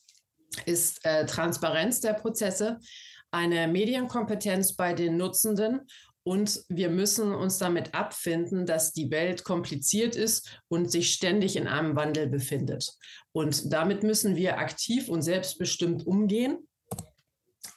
ist 0.68 1.04
äh, 1.06 1.26
Transparenz 1.26 2.00
der 2.00 2.14
Prozesse, 2.14 2.78
eine 3.32 3.68
Medienkompetenz 3.68 4.76
bei 4.76 4.94
den 4.94 5.18
Nutzenden 5.18 5.82
und 6.22 6.66
wir 6.70 6.92
müssen 6.92 7.34
uns 7.34 7.58
damit 7.58 7.96
abfinden, 7.96 8.68
dass 8.68 8.94
die 8.94 9.10
Welt 9.10 9.44
kompliziert 9.44 10.16
ist 10.16 10.62
und 10.68 10.92
sich 10.92 11.14
ständig 11.14 11.56
in 11.56 11.68
einem 11.68 11.96
Wandel 11.96 12.28
befindet. 12.28 12.94
Und 13.32 13.74
damit 13.74 14.04
müssen 14.04 14.36
wir 14.36 14.60
aktiv 14.60 15.10
und 15.10 15.24
selbstbestimmt 15.24 16.06
umgehen. 16.06 16.60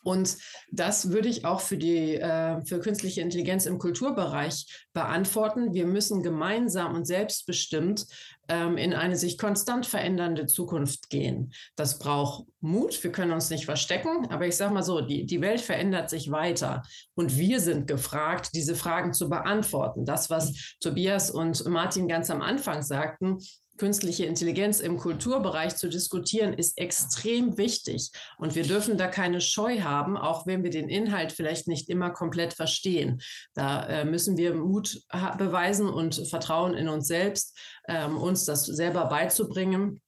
Und 0.02 0.36
das 0.70 1.10
würde 1.10 1.28
ich 1.28 1.44
auch 1.44 1.60
für 1.60 1.76
die 1.76 2.14
äh, 2.14 2.64
für 2.64 2.80
künstliche 2.80 3.20
Intelligenz 3.20 3.66
im 3.66 3.78
Kulturbereich 3.78 4.66
beantworten. 4.92 5.74
Wir 5.74 5.86
müssen 5.86 6.22
gemeinsam 6.22 6.94
und 6.94 7.06
selbstbestimmt 7.06 8.06
ähm, 8.48 8.76
in 8.76 8.94
eine 8.94 9.16
sich 9.16 9.38
konstant 9.38 9.86
verändernde 9.86 10.46
Zukunft 10.46 11.10
gehen. 11.10 11.52
Das 11.76 11.98
braucht 11.98 12.46
Mut. 12.60 13.02
Wir 13.02 13.12
können 13.12 13.32
uns 13.32 13.50
nicht 13.50 13.64
verstecken. 13.64 14.26
Aber 14.30 14.46
ich 14.46 14.56
sage 14.56 14.74
mal 14.74 14.82
so, 14.82 15.00
die, 15.00 15.24
die 15.24 15.40
Welt 15.40 15.60
verändert 15.60 16.10
sich 16.10 16.30
weiter. 16.30 16.82
Und 17.14 17.36
wir 17.36 17.60
sind 17.60 17.86
gefragt, 17.86 18.50
diese 18.54 18.74
Fragen 18.74 19.12
zu 19.12 19.28
beantworten. 19.28 20.04
Das, 20.04 20.30
was 20.30 20.76
Tobias 20.80 21.30
und 21.30 21.64
Martin 21.66 22.08
ganz 22.08 22.30
am 22.30 22.42
Anfang 22.42 22.82
sagten, 22.82 23.38
künstliche 23.80 24.26
Intelligenz 24.26 24.80
im 24.80 24.98
Kulturbereich 24.98 25.74
zu 25.76 25.88
diskutieren, 25.88 26.52
ist 26.52 26.76
extrem 26.76 27.56
wichtig. 27.56 28.10
Und 28.36 28.54
wir 28.54 28.64
dürfen 28.64 28.98
da 28.98 29.08
keine 29.08 29.40
Scheu 29.40 29.80
haben, 29.80 30.18
auch 30.18 30.46
wenn 30.46 30.62
wir 30.62 30.68
den 30.68 30.90
Inhalt 30.90 31.32
vielleicht 31.32 31.66
nicht 31.66 31.88
immer 31.88 32.10
komplett 32.10 32.52
verstehen. 32.52 33.22
Da 33.54 33.86
äh, 33.86 34.04
müssen 34.04 34.36
wir 34.36 34.54
Mut 34.54 35.00
beweisen 35.38 35.88
und 35.88 36.28
Vertrauen 36.28 36.74
in 36.74 36.90
uns 36.90 37.06
selbst, 37.06 37.58
ähm, 37.88 38.18
uns 38.18 38.44
das 38.44 38.66
selber 38.66 39.06
beizubringen, 39.06 40.02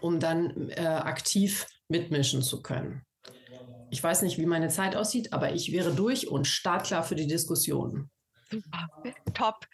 um 0.00 0.18
dann 0.18 0.70
äh, 0.70 0.80
aktiv 0.86 1.66
mitmischen 1.88 2.40
zu 2.40 2.62
können. 2.62 3.02
Ich 3.90 4.02
weiß 4.02 4.22
nicht, 4.22 4.38
wie 4.38 4.46
meine 4.46 4.68
Zeit 4.68 4.96
aussieht, 4.96 5.34
aber 5.34 5.52
ich 5.52 5.72
wäre 5.72 5.92
durch 5.92 6.28
und 6.28 6.46
startklar 6.46 7.02
für 7.02 7.16
die 7.16 7.26
Diskussion. 7.26 8.08
Top. 9.34 9.66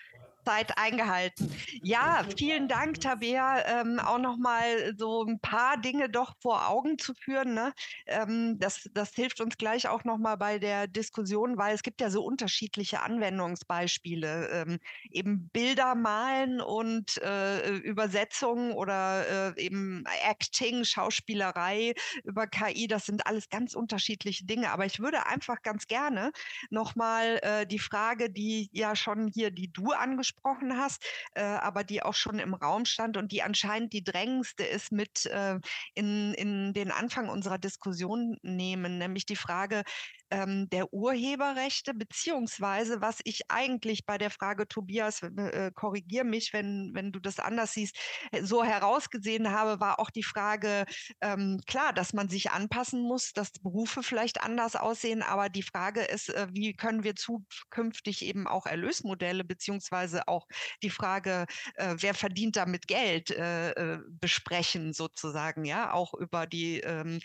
Zeit 0.46 0.78
eingehalten. 0.78 1.52
Ja, 1.82 2.24
vielen 2.36 2.68
Dank, 2.68 3.00
Tabea, 3.00 3.80
ähm, 3.80 3.98
auch 3.98 4.18
nochmal 4.18 4.94
so 4.96 5.24
ein 5.24 5.40
paar 5.40 5.76
Dinge 5.76 6.08
doch 6.08 6.34
vor 6.40 6.68
Augen 6.68 6.98
zu 6.98 7.14
führen. 7.14 7.54
Ne? 7.54 7.72
Ähm, 8.06 8.56
das, 8.60 8.88
das 8.94 9.12
hilft 9.14 9.40
uns 9.40 9.58
gleich 9.58 9.88
auch 9.88 10.04
nochmal 10.04 10.36
bei 10.36 10.58
der 10.58 10.86
Diskussion, 10.86 11.58
weil 11.58 11.74
es 11.74 11.82
gibt 11.82 12.00
ja 12.00 12.10
so 12.10 12.24
unterschiedliche 12.24 13.02
Anwendungsbeispiele. 13.02 14.48
Ähm, 14.50 14.78
eben 15.10 15.48
Bilder 15.48 15.96
malen 15.96 16.60
und 16.60 17.20
äh, 17.22 17.70
Übersetzung 17.78 18.72
oder 18.72 19.56
äh, 19.56 19.60
eben 19.60 20.04
Acting, 20.24 20.84
Schauspielerei 20.84 21.94
über 22.22 22.46
KI, 22.46 22.86
das 22.86 23.06
sind 23.06 23.26
alles 23.26 23.48
ganz 23.48 23.74
unterschiedliche 23.74 24.44
Dinge. 24.44 24.70
Aber 24.70 24.86
ich 24.86 25.00
würde 25.00 25.26
einfach 25.26 25.62
ganz 25.62 25.88
gerne 25.88 26.30
nochmal 26.70 27.40
äh, 27.42 27.66
die 27.66 27.80
Frage, 27.80 28.30
die 28.30 28.70
ja 28.72 28.94
schon 28.94 29.26
hier, 29.26 29.50
die 29.50 29.72
du 29.72 29.90
angesprochen 29.90 30.35
angesprochen 30.42 30.76
hast, 30.76 31.04
äh, 31.34 31.42
aber 31.42 31.84
die 31.84 32.02
auch 32.02 32.14
schon 32.14 32.38
im 32.38 32.54
Raum 32.54 32.84
stand 32.84 33.16
und 33.16 33.32
die 33.32 33.42
anscheinend 33.42 33.92
die 33.92 34.04
drängendste 34.04 34.64
ist, 34.64 34.92
mit 34.92 35.26
äh, 35.26 35.58
in, 35.94 36.34
in 36.34 36.72
den 36.72 36.90
Anfang 36.90 37.28
unserer 37.28 37.58
Diskussion 37.58 38.36
nehmen, 38.42 38.98
nämlich 38.98 39.26
die 39.26 39.36
Frage, 39.36 39.82
ähm, 40.30 40.68
der 40.70 40.92
Urheberrechte, 40.92 41.94
beziehungsweise 41.94 43.00
was 43.00 43.20
ich 43.24 43.42
eigentlich 43.48 44.06
bei 44.06 44.18
der 44.18 44.30
Frage, 44.30 44.68
Tobias, 44.68 45.22
äh, 45.22 45.70
korrigier 45.74 46.24
mich, 46.24 46.52
wenn, 46.52 46.90
wenn 46.94 47.12
du 47.12 47.20
das 47.20 47.38
anders 47.38 47.72
siehst, 47.72 47.96
äh, 48.32 48.42
so 48.42 48.64
herausgesehen 48.64 49.50
habe, 49.52 49.80
war 49.80 49.98
auch 49.98 50.10
die 50.10 50.22
Frage, 50.22 50.84
ähm, 51.20 51.60
klar, 51.66 51.92
dass 51.92 52.12
man 52.12 52.28
sich 52.28 52.50
anpassen 52.50 53.02
muss, 53.02 53.32
dass 53.32 53.52
Berufe 53.52 54.02
vielleicht 54.02 54.42
anders 54.42 54.76
aussehen, 54.76 55.22
aber 55.22 55.48
die 55.48 55.62
Frage 55.62 56.02
ist, 56.02 56.28
äh, 56.30 56.46
wie 56.52 56.74
können 56.74 57.04
wir 57.04 57.14
zukünftig 57.16 58.22
eben 58.22 58.46
auch 58.46 58.66
Erlösmodelle, 58.66 59.44
beziehungsweise 59.44 60.28
auch 60.28 60.46
die 60.82 60.90
Frage, 60.90 61.46
äh, 61.74 61.94
wer 61.98 62.14
verdient 62.14 62.56
damit 62.56 62.88
Geld, 62.88 63.30
äh, 63.30 63.70
äh, 63.72 63.98
besprechen 64.08 64.92
sozusagen, 64.92 65.64
ja, 65.64 65.92
auch 65.92 66.14
über 66.14 66.46
die 66.46 66.80
ähm, 66.80 67.20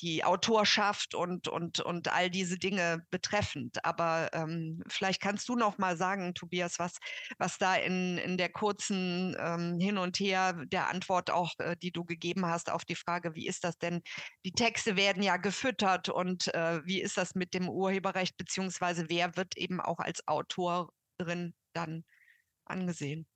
die 0.00 0.24
Autorschaft 0.24 1.14
und, 1.14 1.48
und, 1.48 1.80
und 1.80 2.12
all 2.12 2.30
diese 2.30 2.58
Dinge 2.58 3.04
betreffend. 3.10 3.84
Aber 3.84 4.30
ähm, 4.32 4.82
vielleicht 4.88 5.20
kannst 5.20 5.48
du 5.48 5.56
noch 5.56 5.78
mal 5.78 5.96
sagen, 5.96 6.34
Tobias, 6.34 6.78
was, 6.78 6.98
was 7.38 7.58
da 7.58 7.76
in, 7.76 8.18
in 8.18 8.36
der 8.36 8.50
kurzen 8.50 9.36
ähm, 9.38 9.78
Hin 9.80 9.98
und 9.98 10.18
Her 10.20 10.54
der 10.66 10.88
Antwort 10.88 11.30
auch, 11.30 11.52
äh, 11.58 11.76
die 11.76 11.92
du 11.92 12.04
gegeben 12.04 12.46
hast 12.46 12.70
auf 12.70 12.84
die 12.84 12.94
Frage, 12.94 13.34
wie 13.34 13.46
ist 13.46 13.64
das 13.64 13.78
denn? 13.78 14.02
Die 14.44 14.52
Texte 14.52 14.96
werden 14.96 15.22
ja 15.22 15.36
gefüttert 15.36 16.08
und 16.08 16.52
äh, 16.54 16.84
wie 16.84 17.00
ist 17.00 17.16
das 17.16 17.34
mit 17.34 17.54
dem 17.54 17.68
Urheberrecht, 17.68 18.36
beziehungsweise 18.36 19.06
wer 19.08 19.36
wird 19.36 19.56
eben 19.56 19.80
auch 19.80 19.98
als 19.98 20.26
Autorin 20.28 21.54
dann 21.72 22.04
angesehen? 22.64 23.26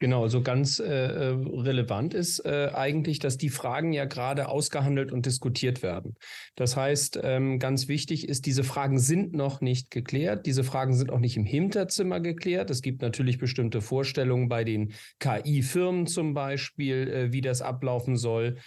Genau, 0.00 0.22
also 0.22 0.42
ganz 0.42 0.78
äh, 0.78 0.84
äh, 0.86 1.28
relevant 1.30 2.14
ist 2.14 2.44
äh, 2.44 2.70
eigentlich, 2.72 3.18
dass 3.18 3.36
die 3.36 3.48
Fragen 3.48 3.92
ja 3.92 4.04
gerade 4.04 4.48
ausgehandelt 4.48 5.10
und 5.10 5.26
diskutiert 5.26 5.82
werden. 5.82 6.14
Das 6.54 6.76
heißt, 6.76 7.18
ähm, 7.24 7.58
ganz 7.58 7.88
wichtig 7.88 8.28
ist, 8.28 8.46
diese 8.46 8.62
Fragen 8.62 9.00
sind 9.00 9.32
noch 9.32 9.60
nicht 9.60 9.90
geklärt. 9.90 10.46
Diese 10.46 10.62
Fragen 10.62 10.94
sind 10.94 11.10
auch 11.10 11.18
nicht 11.18 11.36
im 11.36 11.44
Hinterzimmer 11.44 12.20
geklärt. 12.20 12.70
Es 12.70 12.80
gibt 12.80 13.02
natürlich 13.02 13.38
bestimmte 13.38 13.80
Vorstellungen 13.80 14.48
bei 14.48 14.62
den 14.62 14.92
KI-Firmen 15.18 16.06
zum 16.06 16.32
Beispiel, 16.32 17.08
äh, 17.08 17.32
wie 17.32 17.40
das 17.40 17.60
ablaufen 17.60 18.16
soll. 18.16 18.58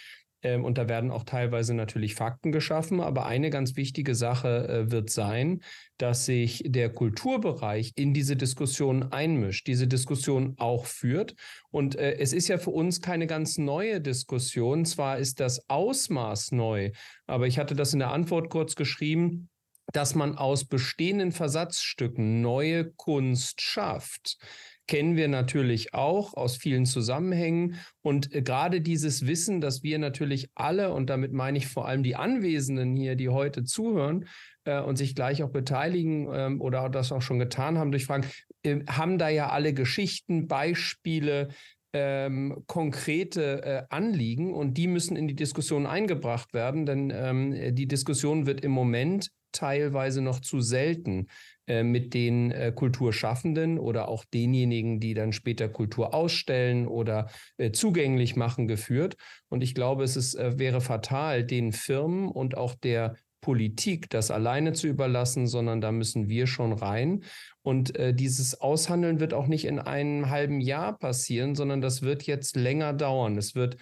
Ähm, 0.42 0.64
und 0.64 0.78
da 0.78 0.88
werden 0.88 1.10
auch 1.10 1.24
teilweise 1.24 1.74
natürlich 1.74 2.14
Fakten 2.14 2.52
geschaffen. 2.52 3.00
Aber 3.00 3.26
eine 3.26 3.50
ganz 3.50 3.76
wichtige 3.76 4.14
Sache 4.14 4.68
äh, 4.68 4.90
wird 4.90 5.10
sein, 5.10 5.62
dass 5.98 6.26
sich 6.26 6.62
der 6.66 6.90
Kulturbereich 6.90 7.92
in 7.96 8.12
diese 8.12 8.36
Diskussion 8.36 9.12
einmischt, 9.12 9.66
diese 9.66 9.86
Diskussion 9.86 10.54
auch 10.58 10.86
führt. 10.86 11.34
Und 11.70 11.96
äh, 11.96 12.16
es 12.18 12.32
ist 12.32 12.48
ja 12.48 12.58
für 12.58 12.70
uns 12.70 13.00
keine 13.00 13.26
ganz 13.26 13.58
neue 13.58 14.00
Diskussion. 14.00 14.84
Zwar 14.84 15.18
ist 15.18 15.40
das 15.40 15.68
Ausmaß 15.68 16.52
neu, 16.52 16.90
aber 17.26 17.46
ich 17.46 17.58
hatte 17.58 17.74
das 17.74 17.92
in 17.92 18.00
der 18.00 18.10
Antwort 18.10 18.50
kurz 18.50 18.74
geschrieben 18.74 19.48
dass 19.92 20.14
man 20.14 20.38
aus 20.38 20.64
bestehenden 20.64 21.32
Versatzstücken 21.32 22.40
neue 22.40 22.92
Kunst 22.92 23.60
schafft 23.60 24.38
kennen 24.86 25.16
wir 25.16 25.28
natürlich 25.28 25.94
auch 25.94 26.34
aus 26.34 26.56
vielen 26.56 26.86
Zusammenhängen. 26.86 27.76
Und 28.02 28.34
äh, 28.34 28.42
gerade 28.42 28.80
dieses 28.80 29.26
Wissen, 29.26 29.60
dass 29.60 29.82
wir 29.82 29.98
natürlich 29.98 30.48
alle, 30.54 30.92
und 30.92 31.08
damit 31.10 31.32
meine 31.32 31.58
ich 31.58 31.66
vor 31.66 31.86
allem 31.86 32.02
die 32.02 32.16
Anwesenden 32.16 32.96
hier, 32.96 33.16
die 33.16 33.28
heute 33.28 33.64
zuhören 33.64 34.26
äh, 34.64 34.80
und 34.80 34.96
sich 34.96 35.14
gleich 35.14 35.42
auch 35.42 35.50
beteiligen 35.50 36.28
ähm, 36.32 36.60
oder 36.60 36.88
das 36.88 37.12
auch 37.12 37.22
schon 37.22 37.38
getan 37.38 37.78
haben 37.78 37.90
durch 37.90 38.06
Fragen, 38.06 38.26
äh, 38.62 38.80
haben 38.88 39.18
da 39.18 39.28
ja 39.28 39.50
alle 39.50 39.74
Geschichten, 39.74 40.48
Beispiele, 40.48 41.48
ähm, 41.94 42.62
konkrete 42.66 43.62
äh, 43.64 43.82
Anliegen 43.90 44.54
und 44.54 44.78
die 44.78 44.86
müssen 44.86 45.16
in 45.16 45.28
die 45.28 45.36
Diskussion 45.36 45.86
eingebracht 45.86 46.54
werden, 46.54 46.86
denn 46.86 47.12
ähm, 47.14 47.74
die 47.74 47.86
Diskussion 47.86 48.46
wird 48.46 48.62
im 48.62 48.70
Moment 48.70 49.30
teilweise 49.52 50.22
noch 50.22 50.40
zu 50.40 50.60
selten 50.60 51.26
äh, 51.72 51.82
mit 51.84 52.12
den 52.12 52.50
äh, 52.50 52.70
Kulturschaffenden 52.74 53.78
oder 53.78 54.08
auch 54.08 54.24
denjenigen, 54.26 55.00
die 55.00 55.14
dann 55.14 55.32
später 55.32 55.68
Kultur 55.70 56.12
ausstellen 56.12 56.86
oder 56.86 57.30
äh, 57.56 57.70
zugänglich 57.72 58.36
machen, 58.36 58.68
geführt. 58.68 59.16
Und 59.48 59.62
ich 59.62 59.74
glaube, 59.74 60.04
es 60.04 60.16
ist, 60.16 60.34
äh, 60.34 60.58
wäre 60.58 60.82
fatal, 60.82 61.44
den 61.44 61.72
Firmen 61.72 62.28
und 62.28 62.58
auch 62.58 62.74
der 62.74 63.16
Politik 63.40 64.10
das 64.10 64.30
alleine 64.30 64.74
zu 64.74 64.86
überlassen, 64.86 65.46
sondern 65.46 65.80
da 65.80 65.92
müssen 65.92 66.28
wir 66.28 66.46
schon 66.46 66.72
rein. 66.72 67.24
Und 67.62 67.96
äh, 67.96 68.12
dieses 68.12 68.60
Aushandeln 68.60 69.18
wird 69.18 69.32
auch 69.32 69.46
nicht 69.46 69.64
in 69.64 69.78
einem 69.78 70.28
halben 70.28 70.60
Jahr 70.60 70.98
passieren, 70.98 71.54
sondern 71.54 71.80
das 71.80 72.02
wird 72.02 72.24
jetzt 72.24 72.54
länger 72.54 72.92
dauern. 72.92 73.38
Es 73.38 73.54
wird 73.54 73.78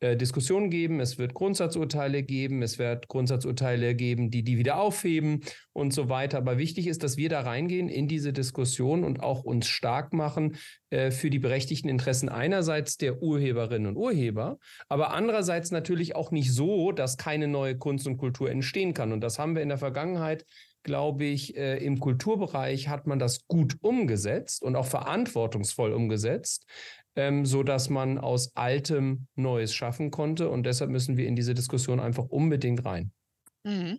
äh, 0.00 0.16
Diskussionen 0.16 0.70
geben, 0.70 1.00
es 1.00 1.18
wird 1.18 1.34
Grundsatzurteile 1.34 2.22
geben, 2.22 2.62
es 2.62 2.78
wird 2.78 3.08
Grundsatzurteile 3.08 3.94
geben, 3.94 4.30
die 4.30 4.42
die 4.42 4.58
wieder 4.58 4.78
aufheben 4.78 5.40
und 5.72 5.92
so 5.92 6.08
weiter. 6.08 6.38
Aber 6.38 6.58
wichtig 6.58 6.86
ist, 6.86 7.02
dass 7.02 7.16
wir 7.16 7.28
da 7.28 7.40
reingehen 7.40 7.88
in 7.88 8.08
diese 8.08 8.32
Diskussion 8.32 9.04
und 9.04 9.22
auch 9.22 9.44
uns 9.44 9.66
stark 9.66 10.12
machen 10.12 10.56
äh, 10.90 11.10
für 11.10 11.30
die 11.30 11.38
berechtigten 11.38 11.88
Interessen 11.88 12.28
einerseits 12.28 12.96
der 12.96 13.22
Urheberinnen 13.22 13.88
und 13.88 13.96
Urheber, 13.96 14.58
aber 14.88 15.12
andererseits 15.12 15.70
natürlich 15.70 16.16
auch 16.16 16.30
nicht 16.30 16.52
so, 16.52 16.92
dass 16.92 17.16
keine 17.16 17.48
neue 17.48 17.78
Kunst 17.78 18.06
und 18.06 18.16
Kultur 18.16 18.50
entstehen 18.50 18.94
kann. 18.94 19.12
Und 19.12 19.20
das 19.20 19.38
haben 19.38 19.54
wir 19.54 19.62
in 19.62 19.68
der 19.68 19.78
Vergangenheit 19.78 20.44
glaube 20.84 21.24
ich, 21.24 21.56
äh, 21.56 21.78
im 21.78 21.98
Kulturbereich 21.98 22.88
hat 22.88 23.06
man 23.06 23.18
das 23.18 23.46
gut 23.48 23.76
umgesetzt 23.80 24.62
und 24.62 24.76
auch 24.76 24.86
verantwortungsvoll 24.86 25.92
umgesetzt 25.92 26.66
ähm, 27.16 27.46
so 27.46 27.62
dass 27.62 27.90
man 27.90 28.18
aus 28.18 28.54
Altem 28.56 29.26
Neues 29.34 29.74
schaffen 29.74 30.10
konnte. 30.10 30.48
Und 30.50 30.64
deshalb 30.64 30.90
müssen 30.90 31.16
wir 31.16 31.26
in 31.26 31.36
diese 31.36 31.54
Diskussion 31.54 32.00
einfach 32.00 32.24
unbedingt 32.24 32.84
rein. 32.84 33.12
Mhm. 33.66 33.98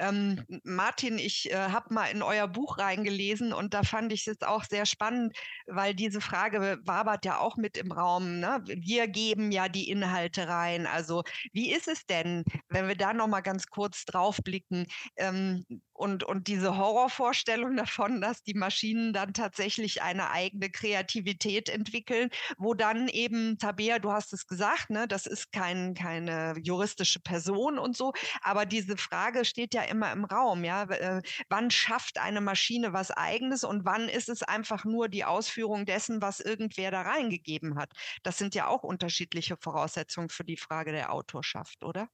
Ähm, 0.00 0.44
Martin, 0.64 1.18
ich 1.18 1.48
äh, 1.52 1.54
habe 1.54 1.94
mal 1.94 2.06
in 2.06 2.20
euer 2.20 2.48
Buch 2.48 2.78
reingelesen 2.78 3.52
und 3.52 3.72
da 3.72 3.84
fand 3.84 4.12
ich 4.12 4.26
es 4.26 4.42
auch 4.42 4.64
sehr 4.64 4.86
spannend, 4.86 5.36
weil 5.66 5.94
diese 5.94 6.20
Frage 6.20 6.80
wabert 6.84 7.24
ja 7.24 7.38
auch 7.38 7.56
mit 7.56 7.76
im 7.76 7.92
Raum. 7.92 8.40
Ne? 8.40 8.60
Wir 8.66 9.06
geben 9.06 9.52
ja 9.52 9.68
die 9.68 9.88
Inhalte 9.88 10.48
rein. 10.48 10.88
Also 10.88 11.22
wie 11.52 11.72
ist 11.72 11.86
es 11.86 12.06
denn, 12.06 12.42
wenn 12.68 12.88
wir 12.88 12.96
da 12.96 13.14
noch 13.14 13.28
mal 13.28 13.40
ganz 13.40 13.68
kurz 13.68 14.04
drauf 14.04 14.38
blicken? 14.42 14.86
Ähm, 15.16 15.64
Und, 15.94 16.24
und 16.24 16.48
diese 16.48 16.76
Horrorvorstellung 16.76 17.76
davon, 17.76 18.20
dass 18.20 18.42
die 18.42 18.54
Maschinen 18.54 19.12
dann 19.12 19.32
tatsächlich 19.32 20.02
eine 20.02 20.30
eigene 20.30 20.70
Kreativität 20.70 21.68
entwickeln, 21.68 22.30
wo 22.58 22.74
dann 22.74 23.08
eben, 23.08 23.58
Tabea, 23.58 23.98
du 24.00 24.10
hast 24.12 24.32
es 24.32 24.46
gesagt, 24.46 24.90
ne, 24.90 25.06
das 25.08 25.26
ist 25.26 25.52
kein, 25.52 25.94
keine 25.94 26.54
juristische 26.62 27.20
Person 27.20 27.78
und 27.78 27.96
so, 27.96 28.12
aber 28.42 28.66
diese 28.66 28.96
Frage 28.96 29.44
steht 29.44 29.72
ja 29.74 29.82
immer 29.82 30.12
im 30.12 30.24
Raum, 30.24 30.64
ja. 30.64 30.82
Äh, 30.84 31.22
wann 31.48 31.70
schafft 31.70 32.18
eine 32.18 32.40
Maschine 32.40 32.92
was 32.92 33.10
eigenes 33.10 33.64
und 33.64 33.84
wann 33.84 34.08
ist 34.08 34.28
es 34.28 34.42
einfach 34.42 34.84
nur 34.84 35.08
die 35.08 35.24
Ausführung 35.24 35.86
dessen, 35.86 36.20
was 36.22 36.40
irgendwer 36.40 36.90
da 36.90 37.02
reingegeben 37.02 37.78
hat? 37.78 37.92
Das 38.22 38.38
sind 38.38 38.54
ja 38.54 38.66
auch 38.66 38.82
unterschiedliche 38.82 39.56
Voraussetzungen 39.60 40.28
für 40.28 40.44
die 40.44 40.56
Frage 40.56 40.92
der 40.92 41.12
Autorschaft, 41.12 41.84
oder? 41.84 42.08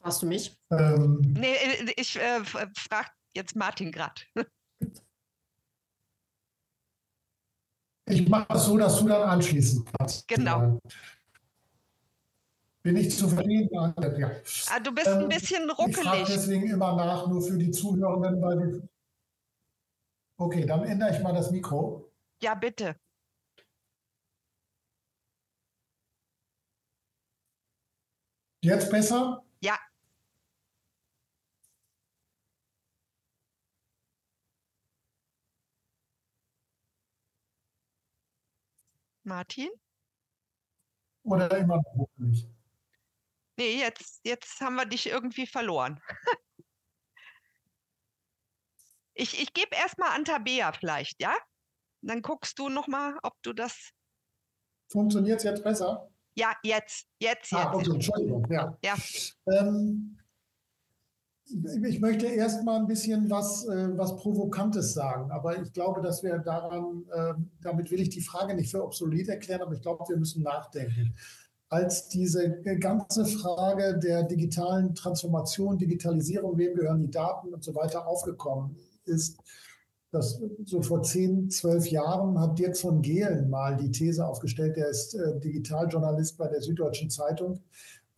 Fragst 0.00 0.22
du 0.22 0.26
mich? 0.26 0.56
Ähm, 0.70 1.20
nee, 1.38 1.54
äh, 1.54 1.92
ich 1.96 2.16
äh, 2.16 2.44
frage 2.44 3.10
jetzt 3.34 3.56
Martin 3.56 3.92
gerade. 3.92 4.20
Ich 8.10 8.26
mache 8.26 8.46
es 8.54 8.64
so, 8.64 8.78
dass 8.78 8.98
du 8.98 9.06
dann 9.06 9.28
anschließen 9.28 9.84
kannst. 9.84 10.26
Genau. 10.28 10.80
Bin 12.82 12.96
ich 12.96 13.14
zu 13.14 13.28
verstehen? 13.28 13.68
Ja. 13.70 13.92
Ah, 14.70 14.80
du 14.80 14.92
bist 14.92 15.08
ähm, 15.08 15.18
ein 15.24 15.28
bisschen 15.28 15.70
ruckelig. 15.70 15.98
Ich 15.98 16.04
frage 16.04 16.24
deswegen 16.26 16.70
immer 16.70 16.96
nach, 16.96 17.26
nur 17.26 17.42
für 17.42 17.58
die 17.58 17.70
Zuhörenden, 17.70 18.40
weil 18.40 18.56
die 18.56 18.88
Okay, 20.40 20.64
dann 20.64 20.84
ändere 20.84 21.14
ich 21.14 21.20
mal 21.20 21.34
das 21.34 21.50
Mikro. 21.50 22.12
Ja, 22.40 22.54
bitte. 22.54 22.96
Jetzt 28.62 28.90
besser? 28.90 29.44
Ja. 29.60 29.76
Martin? 39.28 39.70
Oder 41.22 41.56
immer 41.56 41.76
noch 41.94 42.08
nicht? 42.16 42.48
Nee, 43.56 43.78
jetzt, 43.78 44.20
jetzt 44.24 44.60
haben 44.60 44.76
wir 44.76 44.86
dich 44.86 45.06
irgendwie 45.06 45.46
verloren. 45.46 46.00
ich 49.14 49.40
ich 49.40 49.52
gebe 49.52 49.74
erstmal 49.74 50.10
an 50.10 50.24
Tabea 50.24 50.72
vielleicht, 50.72 51.20
ja? 51.20 51.36
Dann 52.02 52.22
guckst 52.22 52.58
du 52.58 52.68
nochmal, 52.68 53.18
ob 53.22 53.34
du 53.42 53.52
das. 53.52 53.90
Funktioniert 54.90 55.38
es 55.38 55.44
jetzt 55.44 55.62
besser? 55.64 56.08
Ja, 56.34 56.54
jetzt, 56.62 57.08
jetzt, 57.20 57.52
ah, 57.52 57.58
jetzt. 57.58 57.66
Ah, 57.66 57.74
okay, 57.74 57.90
Entschuldigung, 57.90 58.50
ja. 58.50 58.78
ja. 58.82 58.96
Ähm, 59.46 60.18
ich 61.50 62.00
möchte 62.00 62.26
erst 62.26 62.64
mal 62.64 62.78
ein 62.78 62.86
bisschen 62.86 63.30
was, 63.30 63.66
äh, 63.66 63.96
was 63.96 64.16
Provokantes 64.16 64.92
sagen, 64.92 65.30
aber 65.30 65.60
ich 65.60 65.72
glaube, 65.72 66.02
dass 66.02 66.22
wir 66.22 66.38
daran, 66.38 67.04
äh, 67.12 67.34
damit 67.62 67.90
will 67.90 68.00
ich 68.00 68.10
die 68.10 68.20
Frage 68.20 68.54
nicht 68.54 68.70
für 68.70 68.84
obsolet 68.84 69.28
erklären, 69.28 69.62
aber 69.62 69.74
ich 69.74 69.80
glaube, 69.80 70.04
wir 70.08 70.16
müssen 70.16 70.42
nachdenken. 70.42 71.14
Als 71.70 72.08
diese 72.08 72.62
ganze 72.80 73.26
Frage 73.26 73.98
der 73.98 74.22
digitalen 74.22 74.94
Transformation, 74.94 75.76
Digitalisierung, 75.76 76.56
wem 76.56 76.74
gehören 76.74 77.02
die 77.02 77.10
Daten 77.10 77.52
und 77.52 77.62
so 77.62 77.74
weiter 77.74 78.06
aufgekommen 78.06 78.76
ist, 79.04 79.38
dass 80.10 80.40
so 80.64 80.80
vor 80.80 81.02
zehn, 81.02 81.50
zwölf 81.50 81.86
Jahren 81.88 82.38
hat 82.40 82.58
Dirk 82.58 82.76
von 82.76 83.02
Gehlen 83.02 83.50
mal 83.50 83.76
die 83.76 83.90
These 83.90 84.26
aufgestellt, 84.26 84.76
der 84.76 84.88
ist 84.88 85.14
äh, 85.14 85.38
Digitaljournalist 85.38 86.38
bei 86.38 86.48
der 86.48 86.62
Süddeutschen 86.62 87.10
Zeitung, 87.10 87.56
äh, 87.56 87.58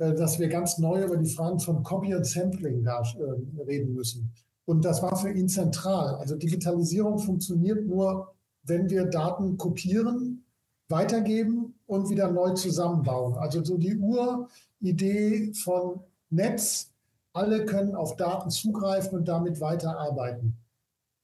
dass 0.01 0.38
wir 0.38 0.48
ganz 0.48 0.78
neu 0.78 1.05
über 1.05 1.16
die 1.18 1.28
Fragen 1.28 1.61
von 1.61 1.82
Copy 1.82 2.14
und 2.14 2.24
Sampling 2.24 2.82
da 2.82 3.03
äh, 3.03 3.62
reden 3.62 3.92
müssen. 3.92 4.32
Und 4.64 4.84
das 4.84 5.03
war 5.03 5.14
für 5.14 5.30
ihn 5.30 5.48
zentral. 5.48 6.14
Also 6.14 6.36
Digitalisierung 6.36 7.18
funktioniert 7.18 7.86
nur, 7.86 8.34
wenn 8.62 8.88
wir 8.88 9.05
Daten 9.05 9.59
kopieren, 9.59 10.44
weitergeben 10.88 11.74
und 11.86 12.09
wieder 12.09 12.30
neu 12.30 12.55
zusammenbauen. 12.55 13.36
Also 13.36 13.62
so 13.62 13.76
die 13.76 13.98
Uridee 13.98 15.53
von 15.53 16.01
Netz, 16.30 16.90
alle 17.32 17.66
können 17.66 17.94
auf 17.94 18.16
Daten 18.16 18.51
zugreifen 18.51 19.18
und 19.18 19.28
damit 19.28 19.61
weiterarbeiten. 19.61 20.57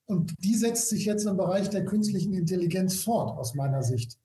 Und 0.04 0.34
die 0.44 0.54
setzt 0.54 0.90
sich 0.90 1.06
jetzt 1.06 1.24
im 1.24 1.36
Bereich 1.36 1.70
der 1.70 1.84
künstlichen 1.84 2.34
Intelligenz 2.34 3.02
fort, 3.02 3.38
aus 3.38 3.54
meiner 3.54 3.82
Sicht, 3.82 4.18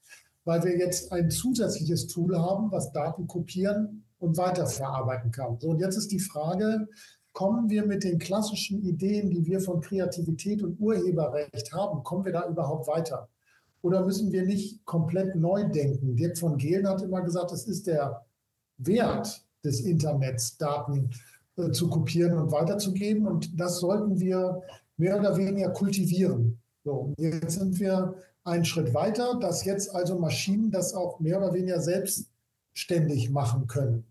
weil 0.43 0.63
wir 0.63 0.77
jetzt 0.77 1.11
ein 1.11 1.31
zusätzliches 1.31 2.07
Tool 2.07 2.37
haben, 2.37 2.71
was 2.71 2.91
Daten 2.91 3.27
kopieren 3.27 4.03
und 4.22 4.38
weiterverarbeiten 4.38 5.32
kann. 5.32 5.59
So, 5.59 5.69
und 5.69 5.80
jetzt 5.80 5.97
ist 5.97 6.11
die 6.11 6.19
Frage, 6.19 6.88
kommen 7.34 7.69
wir 7.69 7.86
mit 7.86 8.03
den 8.03 8.19
klassischen 8.19 8.82
Ideen, 8.84 9.30
die 9.30 9.45
wir 9.45 9.59
von 9.59 9.82
Kreativität 9.82 10.61
und 10.63 10.80
Urheberrecht 10.80 11.74
haben, 11.74 12.03
kommen 12.03 12.26
wir 12.26 12.34
da 12.34 12.47
überhaupt 12.47 12.88
weiter? 12.88 13.30
Oder 13.82 14.05
müssen 14.05 14.32
wir 14.32 14.45
nicht 14.45 14.86
komplett 14.86 15.36
neu 15.36 15.67
denken? 15.69 16.15
Dirk 16.15 16.38
von 16.38 16.57
Gehlen 16.57 16.88
hat 16.88 17.01
immer 17.01 17.22
gesagt, 17.22 17.51
es 17.51 17.67
ist 17.67 17.88
der 17.88 18.26
Wert 18.78 19.43
des 19.63 19.82
Internets, 19.82 20.57
Daten 20.57 21.09
äh, 21.57 21.72
zu 21.72 21.89
kopieren 21.89 22.38
und 22.38 22.51
weiterzugeben. 22.51 23.26
Und 23.26 23.59
das 23.59 23.80
sollten 23.80 24.19
wir 24.19 24.61
mehr 24.97 25.19
oder 25.19 25.36
weniger 25.36 25.69
kultivieren. 25.72 26.59
So, 26.84 27.13
jetzt 27.17 27.59
sind 27.59 27.80
wir 27.80 28.15
einen 28.43 28.65
Schritt 28.65 28.93
weiter, 28.93 29.39
dass 29.39 29.65
jetzt 29.65 29.93
also 29.95 30.17
Maschinen 30.19 30.69
das 30.69 30.93
auch 30.93 31.19
mehr 31.19 31.38
oder 31.38 31.53
weniger 31.53 31.80
selbstständig 31.80 33.32
machen 33.32 33.67
können. 33.67 34.11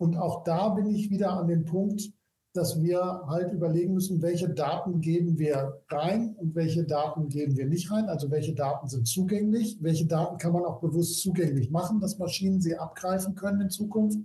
Und 0.00 0.16
auch 0.16 0.44
da 0.44 0.70
bin 0.70 0.86
ich 0.86 1.10
wieder 1.10 1.32
an 1.32 1.46
dem 1.46 1.66
Punkt, 1.66 2.10
dass 2.54 2.80
wir 2.80 3.22
halt 3.26 3.52
überlegen 3.52 3.92
müssen, 3.92 4.22
welche 4.22 4.48
Daten 4.48 5.02
geben 5.02 5.38
wir 5.38 5.82
rein 5.90 6.34
und 6.36 6.54
welche 6.54 6.84
Daten 6.84 7.28
geben 7.28 7.54
wir 7.58 7.66
nicht 7.66 7.90
rein. 7.90 8.06
Also 8.08 8.30
welche 8.30 8.54
Daten 8.54 8.88
sind 8.88 9.06
zugänglich, 9.06 9.76
welche 9.82 10.06
Daten 10.06 10.38
kann 10.38 10.54
man 10.54 10.64
auch 10.64 10.80
bewusst 10.80 11.20
zugänglich 11.20 11.70
machen, 11.70 12.00
dass 12.00 12.18
Maschinen 12.18 12.62
sie 12.62 12.78
abgreifen 12.78 13.34
können 13.34 13.60
in 13.60 13.68
Zukunft 13.68 14.18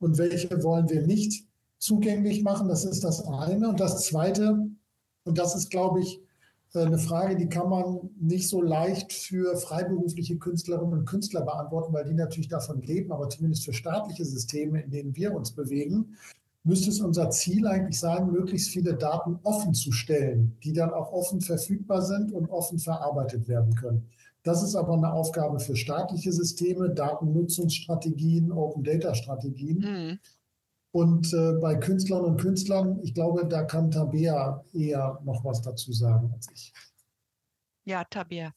und 0.00 0.18
welche 0.18 0.62
wollen 0.62 0.90
wir 0.90 1.06
nicht 1.06 1.46
zugänglich 1.78 2.42
machen. 2.42 2.68
Das 2.68 2.84
ist 2.84 3.02
das 3.02 3.26
eine. 3.26 3.70
Und 3.70 3.80
das 3.80 4.04
zweite, 4.04 4.68
und 5.24 5.38
das 5.38 5.56
ist, 5.56 5.70
glaube 5.70 6.02
ich, 6.02 6.20
eine 6.84 6.98
Frage, 6.98 7.36
die 7.36 7.48
kann 7.48 7.68
man 7.68 8.10
nicht 8.20 8.48
so 8.48 8.60
leicht 8.60 9.12
für 9.12 9.56
freiberufliche 9.56 10.36
Künstlerinnen 10.36 10.92
und 10.92 11.06
Künstler 11.06 11.42
beantworten, 11.42 11.92
weil 11.92 12.04
die 12.04 12.14
natürlich 12.14 12.48
davon 12.48 12.82
leben, 12.82 13.12
aber 13.12 13.28
zumindest 13.28 13.64
für 13.64 13.72
staatliche 13.72 14.24
Systeme, 14.24 14.82
in 14.82 14.90
denen 14.90 15.16
wir 15.16 15.34
uns 15.34 15.52
bewegen, 15.52 16.16
müsste 16.64 16.90
es 16.90 17.00
unser 17.00 17.30
Ziel 17.30 17.66
eigentlich 17.66 17.98
sein, 17.98 18.30
möglichst 18.30 18.70
viele 18.70 18.94
Daten 18.94 19.38
offen 19.44 19.72
zu 19.72 19.92
stellen, 19.92 20.56
die 20.64 20.72
dann 20.72 20.90
auch 20.90 21.12
offen 21.12 21.40
verfügbar 21.40 22.02
sind 22.02 22.32
und 22.32 22.50
offen 22.50 22.78
verarbeitet 22.78 23.48
werden 23.48 23.74
können. 23.76 24.06
Das 24.42 24.62
ist 24.62 24.76
aber 24.76 24.94
eine 24.94 25.12
Aufgabe 25.12 25.58
für 25.58 25.74
staatliche 25.74 26.32
Systeme, 26.32 26.90
Datennutzungsstrategien, 26.90 28.52
Open-Data-Strategien. 28.52 29.78
Mhm. 29.78 30.18
Und 30.96 31.30
äh, 31.34 31.52
bei 31.60 31.74
Künstlern 31.74 32.24
und 32.24 32.40
Künstlern, 32.40 32.98
ich 33.02 33.12
glaube, 33.12 33.46
da 33.46 33.64
kann 33.64 33.90
Tabea 33.90 34.64
eher 34.72 35.20
noch 35.24 35.44
was 35.44 35.60
dazu 35.60 35.92
sagen 35.92 36.32
als 36.32 36.48
ich. 36.54 36.72
Ja, 37.84 38.02
Tabea. 38.04 38.54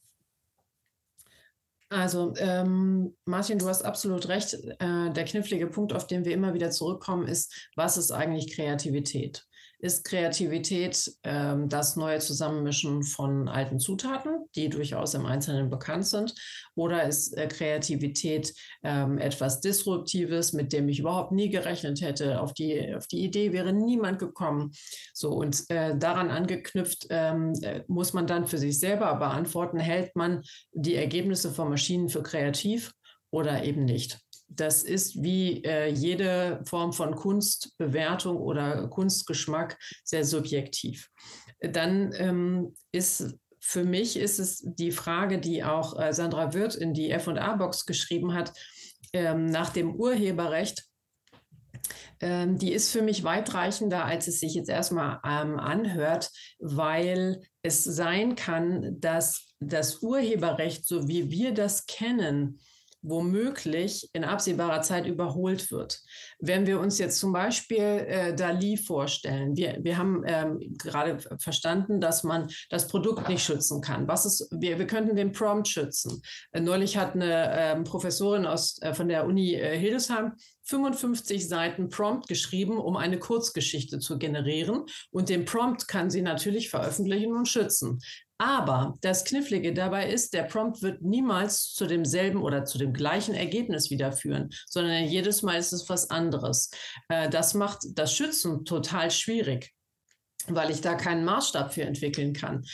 Also, 1.90 2.32
ähm, 2.38 3.14
Martin, 3.26 3.58
du 3.58 3.68
hast 3.68 3.82
absolut 3.82 4.28
recht. 4.28 4.54
Äh, 4.54 5.10
der 5.12 5.24
knifflige 5.26 5.66
Punkt, 5.66 5.92
auf 5.92 6.06
den 6.06 6.24
wir 6.24 6.32
immer 6.32 6.54
wieder 6.54 6.70
zurückkommen, 6.70 7.28
ist, 7.28 7.68
was 7.76 7.98
ist 7.98 8.10
eigentlich 8.10 8.54
Kreativität? 8.54 9.46
Ist 9.82 10.04
Kreativität 10.04 11.10
ähm, 11.24 11.70
das 11.70 11.96
neue 11.96 12.18
Zusammenmischen 12.18 13.02
von 13.02 13.48
alten 13.48 13.78
Zutaten, 13.78 14.46
die 14.54 14.68
durchaus 14.68 15.14
im 15.14 15.24
Einzelnen 15.24 15.70
bekannt 15.70 16.06
sind? 16.06 16.34
Oder 16.74 17.04
ist 17.04 17.34
äh, 17.36 17.48
Kreativität 17.48 18.54
ähm, 18.82 19.16
etwas 19.16 19.60
Disruptives, 19.60 20.52
mit 20.52 20.74
dem 20.74 20.88
ich 20.90 20.98
überhaupt 20.98 21.32
nie 21.32 21.48
gerechnet 21.48 22.02
hätte? 22.02 22.42
Auf 22.42 22.52
die, 22.52 22.94
auf 22.94 23.06
die 23.06 23.24
Idee 23.24 23.52
wäre 23.52 23.72
niemand 23.72 24.18
gekommen. 24.18 24.72
So, 25.14 25.30
und 25.30 25.64
äh, 25.70 25.96
daran 25.96 26.30
angeknüpft 26.30 27.06
ähm, 27.08 27.54
äh, 27.62 27.82
muss 27.88 28.12
man 28.12 28.26
dann 28.26 28.46
für 28.46 28.58
sich 28.58 28.78
selber 28.78 29.14
beantworten, 29.14 29.78
hält 29.78 30.14
man 30.14 30.42
die 30.72 30.96
Ergebnisse 30.96 31.50
von 31.50 31.70
Maschinen 31.70 32.10
für 32.10 32.22
kreativ 32.22 32.92
oder 33.30 33.64
eben 33.64 33.84
nicht 33.86 34.20
das 34.50 34.82
ist 34.82 35.22
wie 35.22 35.64
äh, 35.64 35.88
jede 35.88 36.60
Form 36.66 36.92
von 36.92 37.14
Kunstbewertung 37.14 38.36
oder 38.36 38.88
Kunstgeschmack 38.88 39.78
sehr 40.04 40.24
subjektiv. 40.24 41.08
Dann 41.60 42.12
ähm, 42.14 42.74
ist 42.92 43.36
für 43.60 43.84
mich 43.84 44.16
ist 44.16 44.38
es 44.38 44.62
die 44.64 44.90
Frage, 44.90 45.38
die 45.38 45.62
auch 45.62 45.98
äh, 45.98 46.12
Sandra 46.12 46.54
Wirth 46.54 46.74
in 46.74 46.94
die 46.94 47.16
FA-Box 47.16 47.86
geschrieben 47.86 48.34
hat, 48.34 48.52
ähm, 49.12 49.46
nach 49.46 49.70
dem 49.70 49.94
Urheberrecht. 49.94 50.84
Ähm, 52.20 52.58
die 52.58 52.72
ist 52.72 52.90
für 52.90 53.02
mich 53.02 53.22
weitreichender, 53.22 54.04
als 54.04 54.28
es 54.28 54.40
sich 54.40 54.54
jetzt 54.54 54.70
erstmal 54.70 55.20
ähm, 55.24 55.58
anhört, 55.58 56.30
weil 56.58 57.42
es 57.62 57.84
sein 57.84 58.34
kann, 58.34 58.98
dass 59.00 59.54
das 59.60 60.02
Urheberrecht, 60.02 60.86
so 60.86 61.06
wie 61.06 61.30
wir 61.30 61.52
das 61.52 61.86
kennen, 61.86 62.60
womöglich 63.02 64.08
in 64.12 64.24
absehbarer 64.24 64.82
Zeit 64.82 65.06
überholt 65.06 65.70
wird. 65.70 66.00
Wenn 66.38 66.66
wir 66.66 66.80
uns 66.80 66.98
jetzt 66.98 67.18
zum 67.18 67.32
Beispiel 67.32 67.78
äh, 67.78 68.34
Dali 68.34 68.76
vorstellen, 68.76 69.56
wir, 69.56 69.78
wir 69.82 69.96
haben 69.96 70.22
ähm, 70.26 70.74
gerade 70.78 71.18
verstanden, 71.38 72.00
dass 72.00 72.24
man 72.24 72.48
das 72.68 72.88
Produkt 72.88 73.28
nicht 73.28 73.44
schützen 73.44 73.80
kann. 73.80 74.08
Was 74.08 74.26
ist, 74.26 74.48
wir, 74.50 74.78
wir 74.78 74.86
könnten 74.86 75.16
den 75.16 75.32
Prompt 75.32 75.68
schützen. 75.68 76.22
Äh, 76.52 76.60
neulich 76.60 76.96
hat 76.96 77.14
eine 77.14 77.52
ähm, 77.52 77.84
Professorin 77.84 78.46
aus, 78.46 78.80
äh, 78.82 78.94
von 78.94 79.08
der 79.08 79.26
Uni 79.26 79.54
äh, 79.54 79.78
Hildesheim 79.78 80.32
55 80.64 81.48
Seiten 81.48 81.88
Prompt 81.88 82.28
geschrieben, 82.28 82.78
um 82.78 82.96
eine 82.96 83.18
Kurzgeschichte 83.18 83.98
zu 83.98 84.18
generieren. 84.18 84.84
Und 85.10 85.28
den 85.28 85.44
Prompt 85.44 85.88
kann 85.88 86.10
sie 86.10 86.22
natürlich 86.22 86.70
veröffentlichen 86.70 87.34
und 87.34 87.48
schützen. 87.48 87.98
Aber 88.40 88.96
das 89.02 89.26
Knifflige 89.26 89.74
dabei 89.74 90.10
ist, 90.10 90.32
der 90.32 90.44
Prompt 90.44 90.80
wird 90.80 91.02
niemals 91.02 91.74
zu 91.74 91.86
demselben 91.86 92.40
oder 92.40 92.64
zu 92.64 92.78
dem 92.78 92.94
gleichen 92.94 93.34
Ergebnis 93.34 93.90
wieder 93.90 94.12
führen, 94.12 94.48
sondern 94.66 95.04
jedes 95.04 95.42
Mal 95.42 95.58
ist 95.58 95.72
es 95.72 95.90
was 95.90 96.08
anderes. 96.08 96.70
Äh, 97.10 97.28
das 97.28 97.52
macht 97.52 97.80
das 97.92 98.14
Schützen 98.14 98.64
total 98.64 99.10
schwierig 99.10 99.72
weil 100.46 100.70
ich 100.70 100.80
da 100.80 100.94
keinen 100.94 101.24
Maßstab 101.26 101.74
für 101.74 101.82
entwickeln 101.82 102.32
kann. 102.32 102.64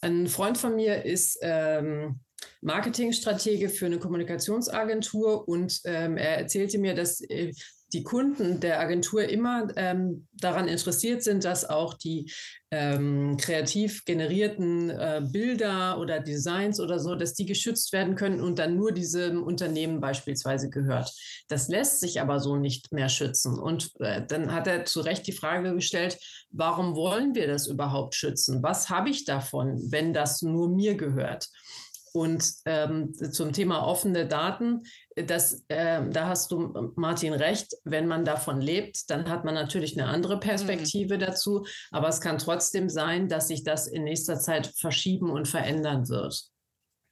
Ein 0.00 0.28
Freund 0.28 0.56
von 0.56 0.76
mir 0.76 1.04
ist 1.04 1.36
ähm, 1.42 2.20
Marketingstratege 2.60 3.68
für 3.68 3.86
eine 3.86 3.98
Kommunikationsagentur 3.98 5.46
und 5.48 5.80
ähm, 5.84 6.16
er 6.16 6.38
erzählte 6.38 6.78
mir, 6.78 6.94
dass 6.94 7.20
äh, 7.22 7.52
die 7.92 8.02
Kunden 8.02 8.60
der 8.60 8.80
Agentur 8.80 9.24
immer 9.24 9.68
ähm, 9.76 10.26
daran 10.32 10.68
interessiert 10.68 11.22
sind, 11.22 11.44
dass 11.44 11.64
auch 11.68 11.94
die 11.94 12.32
ähm, 12.72 13.36
kreativ 13.36 14.04
generierten 14.04 14.90
äh, 14.90 15.22
Bilder 15.24 15.98
oder 16.00 16.18
Designs 16.20 16.80
oder 16.80 16.98
so, 16.98 17.14
dass 17.14 17.34
die 17.34 17.46
geschützt 17.46 17.92
werden 17.92 18.16
können 18.16 18.40
und 18.40 18.58
dann 18.58 18.76
nur 18.76 18.90
diesem 18.90 19.42
Unternehmen 19.42 20.00
beispielsweise 20.00 20.68
gehört. 20.68 21.12
Das 21.48 21.68
lässt 21.68 22.00
sich 22.00 22.20
aber 22.20 22.40
so 22.40 22.56
nicht 22.56 22.92
mehr 22.92 23.08
schützen. 23.08 23.56
Und 23.58 23.92
äh, 24.00 24.26
dann 24.26 24.52
hat 24.52 24.66
er 24.66 24.84
zu 24.84 25.00
Recht 25.00 25.26
die 25.26 25.32
Frage 25.32 25.72
gestellt, 25.74 26.18
warum 26.50 26.96
wollen 26.96 27.34
wir 27.36 27.46
das 27.46 27.68
überhaupt 27.68 28.16
schützen? 28.16 28.62
Was 28.62 28.90
habe 28.90 29.10
ich 29.10 29.24
davon, 29.24 29.80
wenn 29.90 30.12
das 30.12 30.42
nur 30.42 30.68
mir 30.68 30.96
gehört? 30.96 31.48
Und 32.16 32.50
ähm, 32.64 33.12
zum 33.12 33.52
Thema 33.52 33.86
offene 33.86 34.26
Daten, 34.26 34.84
das, 35.16 35.66
äh, 35.68 36.00
da 36.08 36.28
hast 36.28 36.50
du, 36.50 36.92
Martin, 36.96 37.34
recht. 37.34 37.74
Wenn 37.84 38.06
man 38.06 38.24
davon 38.24 38.58
lebt, 38.58 39.10
dann 39.10 39.28
hat 39.28 39.44
man 39.44 39.52
natürlich 39.52 40.00
eine 40.00 40.08
andere 40.08 40.40
Perspektive 40.40 41.16
mhm. 41.16 41.20
dazu. 41.20 41.66
Aber 41.90 42.08
es 42.08 42.22
kann 42.22 42.38
trotzdem 42.38 42.88
sein, 42.88 43.28
dass 43.28 43.48
sich 43.48 43.64
das 43.64 43.86
in 43.86 44.04
nächster 44.04 44.38
Zeit 44.38 44.66
verschieben 44.66 45.28
und 45.28 45.46
verändern 45.46 46.08
wird. 46.08 46.48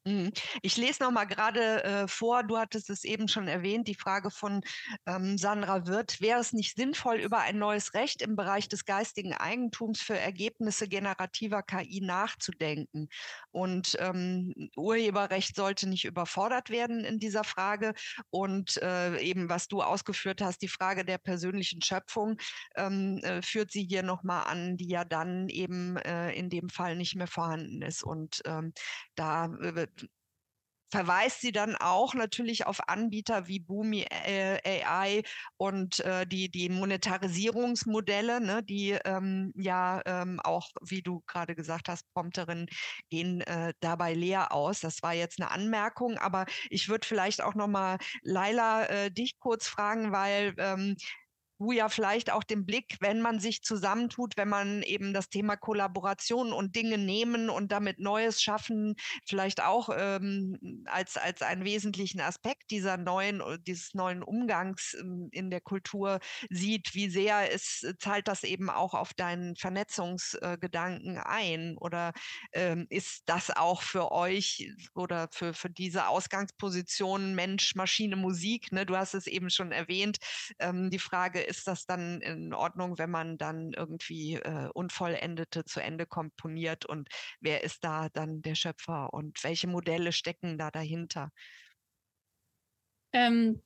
Mhm. 0.07 0.32
Ich 0.61 0.76
lese 0.76 1.02
noch 1.02 1.11
mal 1.11 1.24
gerade 1.24 1.82
äh, 1.82 2.09
vor, 2.09 2.42
du 2.42 2.59
hattest 2.59 2.90
es 2.90 3.05
eben 3.05 3.26
schon 3.26 3.48
erwähnt, 3.48 3.88
die 3.88 3.94
Frage 3.94 4.30
von 4.30 4.61
ähm, 5.07 5.38
Sandra 5.38 5.86
Wirth. 5.86 6.20
Wäre 6.20 6.40
es 6.40 6.52
nicht 6.52 6.76
sinnvoll, 6.76 7.16
über 7.16 7.38
ein 7.40 7.59
neues 7.59 7.94
Recht 7.94 8.20
im 8.20 8.36
Bereich 8.36 8.68
des 8.68 8.84
geistigen 8.84 9.32
Eigentums 9.32 10.02
für 10.02 10.18
Ergebnisse 10.18 10.88
generativer 10.88 11.62
KI 11.62 12.02
nachzudenken? 12.02 13.09
Und 13.50 13.96
ähm, 13.98 14.52
Urheberrecht 14.76 15.57
sollte 15.57 15.88
nicht 15.88 16.05
überfordert 16.05 16.68
werden 16.68 17.02
in 17.05 17.18
dieser 17.18 17.44
Frage. 17.44 17.94
Und 18.28 18.76
äh, 18.82 19.18
eben, 19.20 19.48
was 19.48 19.68
du 19.68 19.80
ausgeführt 19.80 20.42
hast, 20.42 20.61
die 20.61 20.68
Frage 20.68 21.07
der 21.07 21.16
persönlichen 21.16 21.80
Schöpfung 21.80 22.36
ähm, 22.76 23.20
äh, 23.22 23.40
führt 23.40 23.72
sie 23.72 23.84
hier 23.84 24.02
noch 24.02 24.22
mal 24.22 24.42
an, 24.42 24.76
die 24.76 24.88
ja 24.88 25.07
dann 25.07 25.48
eben 25.48 25.96
äh, 25.96 26.30
in 26.32 26.50
dem 26.50 26.68
Fall 26.68 26.94
nicht 26.94 27.14
mehr 27.14 27.26
vorhanden 27.26 27.80
ist. 27.80 28.02
Und 28.05 28.42
ähm, 28.44 28.74
da 29.14 29.46
äh, 29.46 29.86
verweist 30.95 31.40
sie 31.40 31.51
dann 31.51 31.74
auch 31.74 32.14
natürlich 32.14 32.66
auf 32.66 32.88
Anbieter 32.88 33.49
wie 33.49 33.59
Boomi 33.59 34.07
äh, 34.24 34.84
AI 34.84 35.24
und 35.57 35.99
äh, 35.99 36.24
die, 36.24 36.49
die 36.49 36.68
Monetarisierungsmodelle, 36.68 38.40
ne, 38.40 38.62
die 38.62 38.92
ähm, 39.05 39.53
ja 39.57 40.01
ähm, 40.07 40.38
auch, 40.38 40.68
wie 40.82 41.03
du 41.03 41.20
gerade 41.26 41.57
gesagt 41.57 41.88
hast, 41.88 42.05
Prompterinnen 42.14 42.68
gehen 43.11 43.40
äh, 43.40 43.74
dabei 43.80 44.14
leer 44.14 44.53
aus. 44.53 44.78
Das 44.78 45.03
war 45.03 45.14
jetzt 45.14 45.40
eine 45.40 45.51
Anmerkung, 45.51 46.16
aber 46.18 46.47
ich 46.70 46.88
würde 46.88 47.09
vielleicht 47.09 47.42
auch 47.42 47.57
nochmal 47.57 47.99
Laila 48.22 48.84
äh, 48.86 49.11
dich 49.11 49.40
kurz 49.40 49.66
fragen, 49.66 50.12
weil 50.12 50.55
ähm, 50.59 50.95
ja 51.72 51.88
vielleicht 51.88 52.30
auch 52.30 52.44
den 52.44 52.66
Blick, 52.66 52.96
wenn 53.00 53.20
man 53.20 53.40
sich 53.40 53.62
zusammentut, 53.62 54.36
wenn 54.36 54.48
man 54.48 54.82
eben 54.82 55.14
das 55.14 55.28
Thema 55.28 55.56
Kollaboration 55.56 56.52
und 56.52 56.76
Dinge 56.76 56.98
nehmen 56.98 57.50
und 57.50 57.72
damit 57.72 57.98
Neues 57.98 58.42
schaffen, 58.42 58.96
vielleicht 59.26 59.62
auch 59.62 59.88
ähm, 59.96 60.84
als, 60.86 61.16
als 61.16 61.42
einen 61.42 61.64
wesentlichen 61.64 62.20
Aspekt 62.20 62.70
dieser 62.70 62.96
neuen, 62.96 63.42
dieses 63.66 63.94
neuen 63.94 64.22
Umgangs 64.22 64.96
ähm, 64.98 65.28
in 65.32 65.50
der 65.50 65.60
Kultur 65.60 66.20
sieht, 66.50 66.94
wie 66.94 67.08
sehr 67.08 67.52
es 67.52 67.86
zahlt 67.98 68.28
das 68.28 68.44
eben 68.44 68.70
auch 68.70 68.94
auf 68.94 69.14
deinen 69.14 69.56
Vernetzungsgedanken 69.56 71.16
äh, 71.16 71.20
ein? 71.24 71.76
Oder 71.78 72.12
ähm, 72.52 72.86
ist 72.90 73.22
das 73.26 73.50
auch 73.50 73.82
für 73.82 74.12
euch 74.12 74.70
oder 74.94 75.28
für, 75.30 75.54
für 75.54 75.70
diese 75.70 76.08
Ausgangsposition 76.08 77.34
Mensch, 77.34 77.74
Maschine, 77.74 78.16
Musik? 78.16 78.72
Ne? 78.72 78.86
Du 78.86 78.96
hast 78.96 79.14
es 79.14 79.26
eben 79.26 79.50
schon 79.50 79.72
erwähnt. 79.72 80.18
Ähm, 80.58 80.90
die 80.90 80.98
Frage 80.98 81.40
ist 81.40 81.53
das 81.62 81.86
dann 81.86 82.20
in 82.20 82.52
Ordnung, 82.52 82.98
wenn 82.98 83.11
man 83.11 83.38
dann 83.38 83.72
irgendwie 83.72 84.34
äh, 84.34 84.68
Unvollendete 84.74 85.64
zu 85.64 85.80
Ende 85.80 86.07
komponiert 86.07 86.84
und 86.84 87.09
wer 87.40 87.62
ist 87.62 87.84
da 87.84 88.09
dann 88.09 88.42
der 88.42 88.57
Schöpfer 88.57 89.14
und 89.14 89.44
welche 89.44 89.68
Modelle 89.68 90.11
stecken 90.11 90.59
da 90.59 90.72
dahinter? 90.72 91.30
Ähm, 93.12 93.62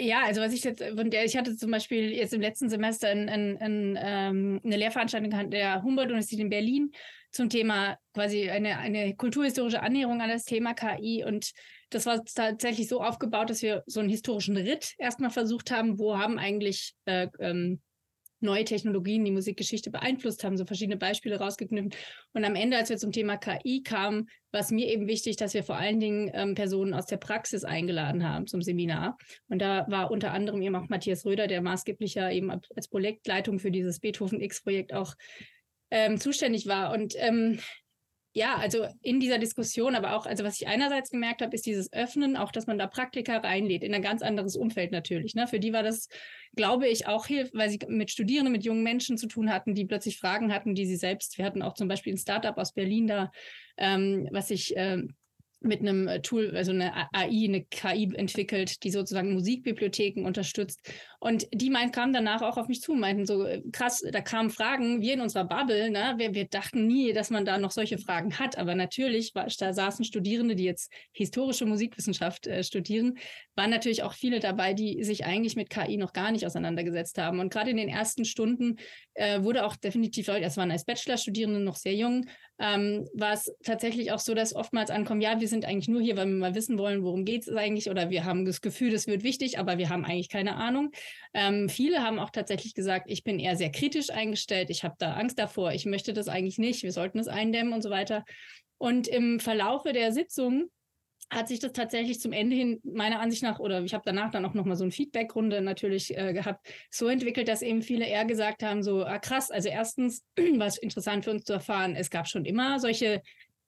ja, 0.00 0.22
also 0.24 0.40
was 0.40 0.52
ich 0.52 0.64
jetzt 0.64 0.80
der, 0.80 1.24
ich 1.24 1.36
hatte 1.36 1.56
zum 1.56 1.70
Beispiel 1.70 2.10
jetzt 2.10 2.34
im 2.34 2.40
letzten 2.40 2.68
Semester 2.68 3.12
in, 3.12 3.28
in, 3.28 3.56
in, 3.58 3.98
ähm, 4.00 4.60
eine 4.64 4.76
Lehrveranstaltung 4.76 5.32
an 5.32 5.50
der 5.50 5.82
Humboldt-Universität 5.82 6.40
in 6.40 6.50
Berlin 6.50 6.90
zum 7.30 7.48
Thema 7.48 7.98
quasi 8.12 8.50
eine, 8.50 8.78
eine 8.78 9.14
kulturhistorische 9.14 9.82
Annäherung 9.82 10.20
an 10.20 10.30
das 10.30 10.44
Thema 10.44 10.74
KI 10.74 11.24
und 11.24 11.52
das 11.94 12.06
war 12.06 12.24
tatsächlich 12.24 12.88
so 12.88 13.00
aufgebaut, 13.00 13.50
dass 13.50 13.62
wir 13.62 13.82
so 13.86 14.00
einen 14.00 14.08
historischen 14.08 14.56
Ritt 14.56 14.94
erstmal 14.98 15.30
versucht 15.30 15.70
haben, 15.70 15.98
wo 15.98 16.18
haben 16.18 16.38
eigentlich 16.38 16.94
äh, 17.04 17.28
ähm, 17.38 17.80
neue 18.40 18.64
Technologien 18.64 19.24
die 19.24 19.30
Musikgeschichte 19.30 19.90
beeinflusst 19.90 20.44
haben, 20.44 20.56
so 20.56 20.66
verschiedene 20.66 20.96
Beispiele 20.96 21.38
rausgeknüpft. 21.38 21.96
Und 22.32 22.44
am 22.44 22.54
Ende, 22.54 22.76
als 22.76 22.90
wir 22.90 22.98
zum 22.98 23.10
Thema 23.10 23.36
KI 23.36 23.82
kamen, 23.82 24.28
war 24.52 24.60
es 24.60 24.70
mir 24.70 24.86
eben 24.88 25.08
wichtig, 25.08 25.36
dass 25.36 25.54
wir 25.54 25.64
vor 25.64 25.76
allen 25.76 25.98
Dingen 25.98 26.30
ähm, 26.34 26.54
Personen 26.54 26.94
aus 26.94 27.06
der 27.06 27.16
Praxis 27.16 27.64
eingeladen 27.64 28.28
haben 28.28 28.46
zum 28.46 28.62
Seminar. 28.62 29.16
Und 29.48 29.60
da 29.60 29.86
war 29.88 30.10
unter 30.10 30.32
anderem 30.32 30.62
eben 30.62 30.76
auch 30.76 30.88
Matthias 30.88 31.24
Röder, 31.24 31.46
der 31.46 31.62
maßgeblich 31.62 32.14
ja 32.14 32.30
eben 32.30 32.50
als 32.50 32.88
Projektleitung 32.88 33.58
für 33.58 33.70
dieses 33.70 33.98
Beethoven 34.00 34.40
X-Projekt 34.40 34.92
auch 34.92 35.14
ähm, 35.90 36.20
zuständig 36.20 36.66
war. 36.66 36.92
Und 36.92 37.14
ähm, 37.16 37.58
ja, 38.36 38.56
also 38.56 38.88
in 39.00 39.20
dieser 39.20 39.38
Diskussion, 39.38 39.94
aber 39.94 40.16
auch, 40.16 40.26
also 40.26 40.42
was 40.42 40.60
ich 40.60 40.66
einerseits 40.66 41.10
gemerkt 41.10 41.40
habe, 41.40 41.54
ist 41.54 41.66
dieses 41.66 41.92
Öffnen, 41.92 42.36
auch, 42.36 42.50
dass 42.50 42.66
man 42.66 42.78
da 42.78 42.88
Praktiker 42.88 43.44
reinlädt, 43.44 43.84
in 43.84 43.94
ein 43.94 44.02
ganz 44.02 44.22
anderes 44.22 44.56
Umfeld 44.56 44.90
natürlich. 44.90 45.36
Ne? 45.36 45.46
Für 45.46 45.60
die 45.60 45.72
war 45.72 45.84
das, 45.84 46.08
glaube 46.56 46.88
ich, 46.88 47.06
auch 47.06 47.26
hilft, 47.26 47.54
weil 47.54 47.70
sie 47.70 47.78
mit 47.86 48.10
Studierenden, 48.10 48.50
mit 48.50 48.64
jungen 48.64 48.82
Menschen 48.82 49.18
zu 49.18 49.28
tun 49.28 49.52
hatten, 49.52 49.76
die 49.76 49.84
plötzlich 49.84 50.18
Fragen 50.18 50.52
hatten, 50.52 50.74
die 50.74 50.84
sie 50.84 50.96
selbst, 50.96 51.38
wir 51.38 51.44
hatten 51.44 51.62
auch 51.62 51.74
zum 51.74 51.86
Beispiel 51.86 52.12
ein 52.12 52.18
Startup 52.18 52.58
aus 52.58 52.72
Berlin 52.72 53.06
da, 53.06 53.30
ähm, 53.76 54.28
was 54.32 54.48
sich 54.48 54.74
ähm, 54.76 55.14
mit 55.64 55.80
einem 55.80 56.08
äh, 56.08 56.20
Tool, 56.20 56.56
also 56.56 56.72
eine 56.72 56.92
AI, 57.12 57.44
eine 57.46 57.64
KI 57.64 58.12
entwickelt, 58.14 58.82
die 58.84 58.90
sozusagen 58.90 59.32
Musikbibliotheken 59.32 60.24
unterstützt. 60.24 60.92
Und 61.24 61.48
die 61.54 61.70
meint, 61.70 61.94
kamen 61.94 62.12
danach 62.12 62.42
auch 62.42 62.58
auf 62.58 62.68
mich 62.68 62.82
zu, 62.82 62.92
meinten 62.92 63.24
so, 63.24 63.46
äh, 63.46 63.62
krass, 63.72 64.04
da 64.12 64.20
kamen 64.20 64.50
Fragen, 64.50 65.00
wir 65.00 65.14
in 65.14 65.22
unserer 65.22 65.46
Bubble, 65.46 65.88
ne, 65.88 66.12
wir, 66.18 66.34
wir 66.34 66.44
dachten 66.44 66.86
nie, 66.86 67.14
dass 67.14 67.30
man 67.30 67.46
da 67.46 67.56
noch 67.56 67.70
solche 67.70 67.96
Fragen 67.96 68.38
hat. 68.38 68.58
Aber 68.58 68.74
natürlich, 68.74 69.34
war, 69.34 69.46
da 69.58 69.72
saßen 69.72 70.04
Studierende, 70.04 70.54
die 70.54 70.64
jetzt 70.64 70.92
historische 71.12 71.64
Musikwissenschaft 71.64 72.46
äh, 72.46 72.62
studieren, 72.62 73.16
waren 73.56 73.70
natürlich 73.70 74.02
auch 74.02 74.12
viele 74.12 74.38
dabei, 74.38 74.74
die 74.74 75.02
sich 75.02 75.24
eigentlich 75.24 75.56
mit 75.56 75.70
KI 75.70 75.96
noch 75.96 76.12
gar 76.12 76.30
nicht 76.30 76.44
auseinandergesetzt 76.44 77.16
haben. 77.16 77.40
Und 77.40 77.50
gerade 77.50 77.70
in 77.70 77.78
den 77.78 77.88
ersten 77.88 78.26
Stunden 78.26 78.76
äh, 79.14 79.42
wurde 79.42 79.64
auch 79.64 79.76
definitiv, 79.76 80.28
es 80.28 80.58
waren 80.58 80.70
als 80.70 80.84
Bachelorstudierende 80.84 81.60
noch 81.60 81.76
sehr 81.76 81.94
jung, 81.94 82.26
ähm, 82.58 83.08
war 83.14 83.32
es 83.32 83.50
tatsächlich 83.64 84.12
auch 84.12 84.18
so, 84.18 84.34
dass 84.34 84.54
oftmals 84.54 84.90
ankommt, 84.90 85.22
ja, 85.22 85.40
wir 85.40 85.48
sind 85.48 85.64
eigentlich 85.64 85.88
nur 85.88 86.02
hier, 86.02 86.16
weil 86.16 86.26
wir 86.26 86.34
mal 86.34 86.54
wissen 86.54 86.78
wollen, 86.78 87.02
worum 87.02 87.24
geht 87.24 87.42
es 87.42 87.48
eigentlich 87.48 87.90
oder 87.90 88.10
wir 88.10 88.24
haben 88.24 88.44
das 88.44 88.60
Gefühl, 88.60 88.90
das 88.90 89.06
wird 89.06 89.22
wichtig, 89.22 89.58
aber 89.58 89.78
wir 89.78 89.88
haben 89.88 90.04
eigentlich 90.04 90.28
keine 90.28 90.56
Ahnung. 90.56 90.90
Ähm, 91.32 91.68
viele 91.68 92.02
haben 92.02 92.18
auch 92.18 92.30
tatsächlich 92.30 92.74
gesagt, 92.74 93.10
ich 93.10 93.24
bin 93.24 93.38
eher 93.38 93.56
sehr 93.56 93.70
kritisch 93.70 94.10
eingestellt, 94.10 94.70
ich 94.70 94.84
habe 94.84 94.94
da 94.98 95.14
Angst 95.14 95.38
davor, 95.38 95.72
ich 95.72 95.86
möchte 95.86 96.12
das 96.12 96.28
eigentlich 96.28 96.58
nicht, 96.58 96.82
wir 96.82 96.92
sollten 96.92 97.18
es 97.18 97.28
eindämmen 97.28 97.72
und 97.72 97.82
so 97.82 97.90
weiter. 97.90 98.24
Und 98.78 99.08
im 99.08 99.40
Verlaufe 99.40 99.92
der 99.92 100.12
Sitzung 100.12 100.70
hat 101.30 101.48
sich 101.48 101.58
das 101.58 101.72
tatsächlich 101.72 102.20
zum 102.20 102.32
Ende 102.32 102.54
hin 102.54 102.80
meiner 102.84 103.20
Ansicht 103.20 103.42
nach, 103.42 103.58
oder 103.58 103.82
ich 103.82 103.94
habe 103.94 104.02
danach 104.04 104.30
dann 104.30 104.44
auch 104.44 104.54
nochmal 104.54 104.76
so 104.76 104.84
eine 104.84 104.92
Feedback-Runde 104.92 105.62
natürlich 105.62 106.16
äh, 106.16 106.32
gehabt, 106.32 106.66
so 106.90 107.08
entwickelt, 107.08 107.48
dass 107.48 107.62
eben 107.62 107.82
viele 107.82 108.06
eher 108.06 108.24
gesagt 108.24 108.62
haben, 108.62 108.82
so 108.82 109.04
ah, 109.04 109.18
krass, 109.18 109.50
also 109.50 109.68
erstens 109.68 110.22
war 110.36 110.66
es 110.66 110.78
interessant 110.78 111.24
für 111.24 111.30
uns 111.30 111.44
zu 111.44 111.54
erfahren, 111.54 111.96
es 111.96 112.10
gab 112.10 112.28
schon 112.28 112.44
immer 112.44 112.78
solche 112.78 113.22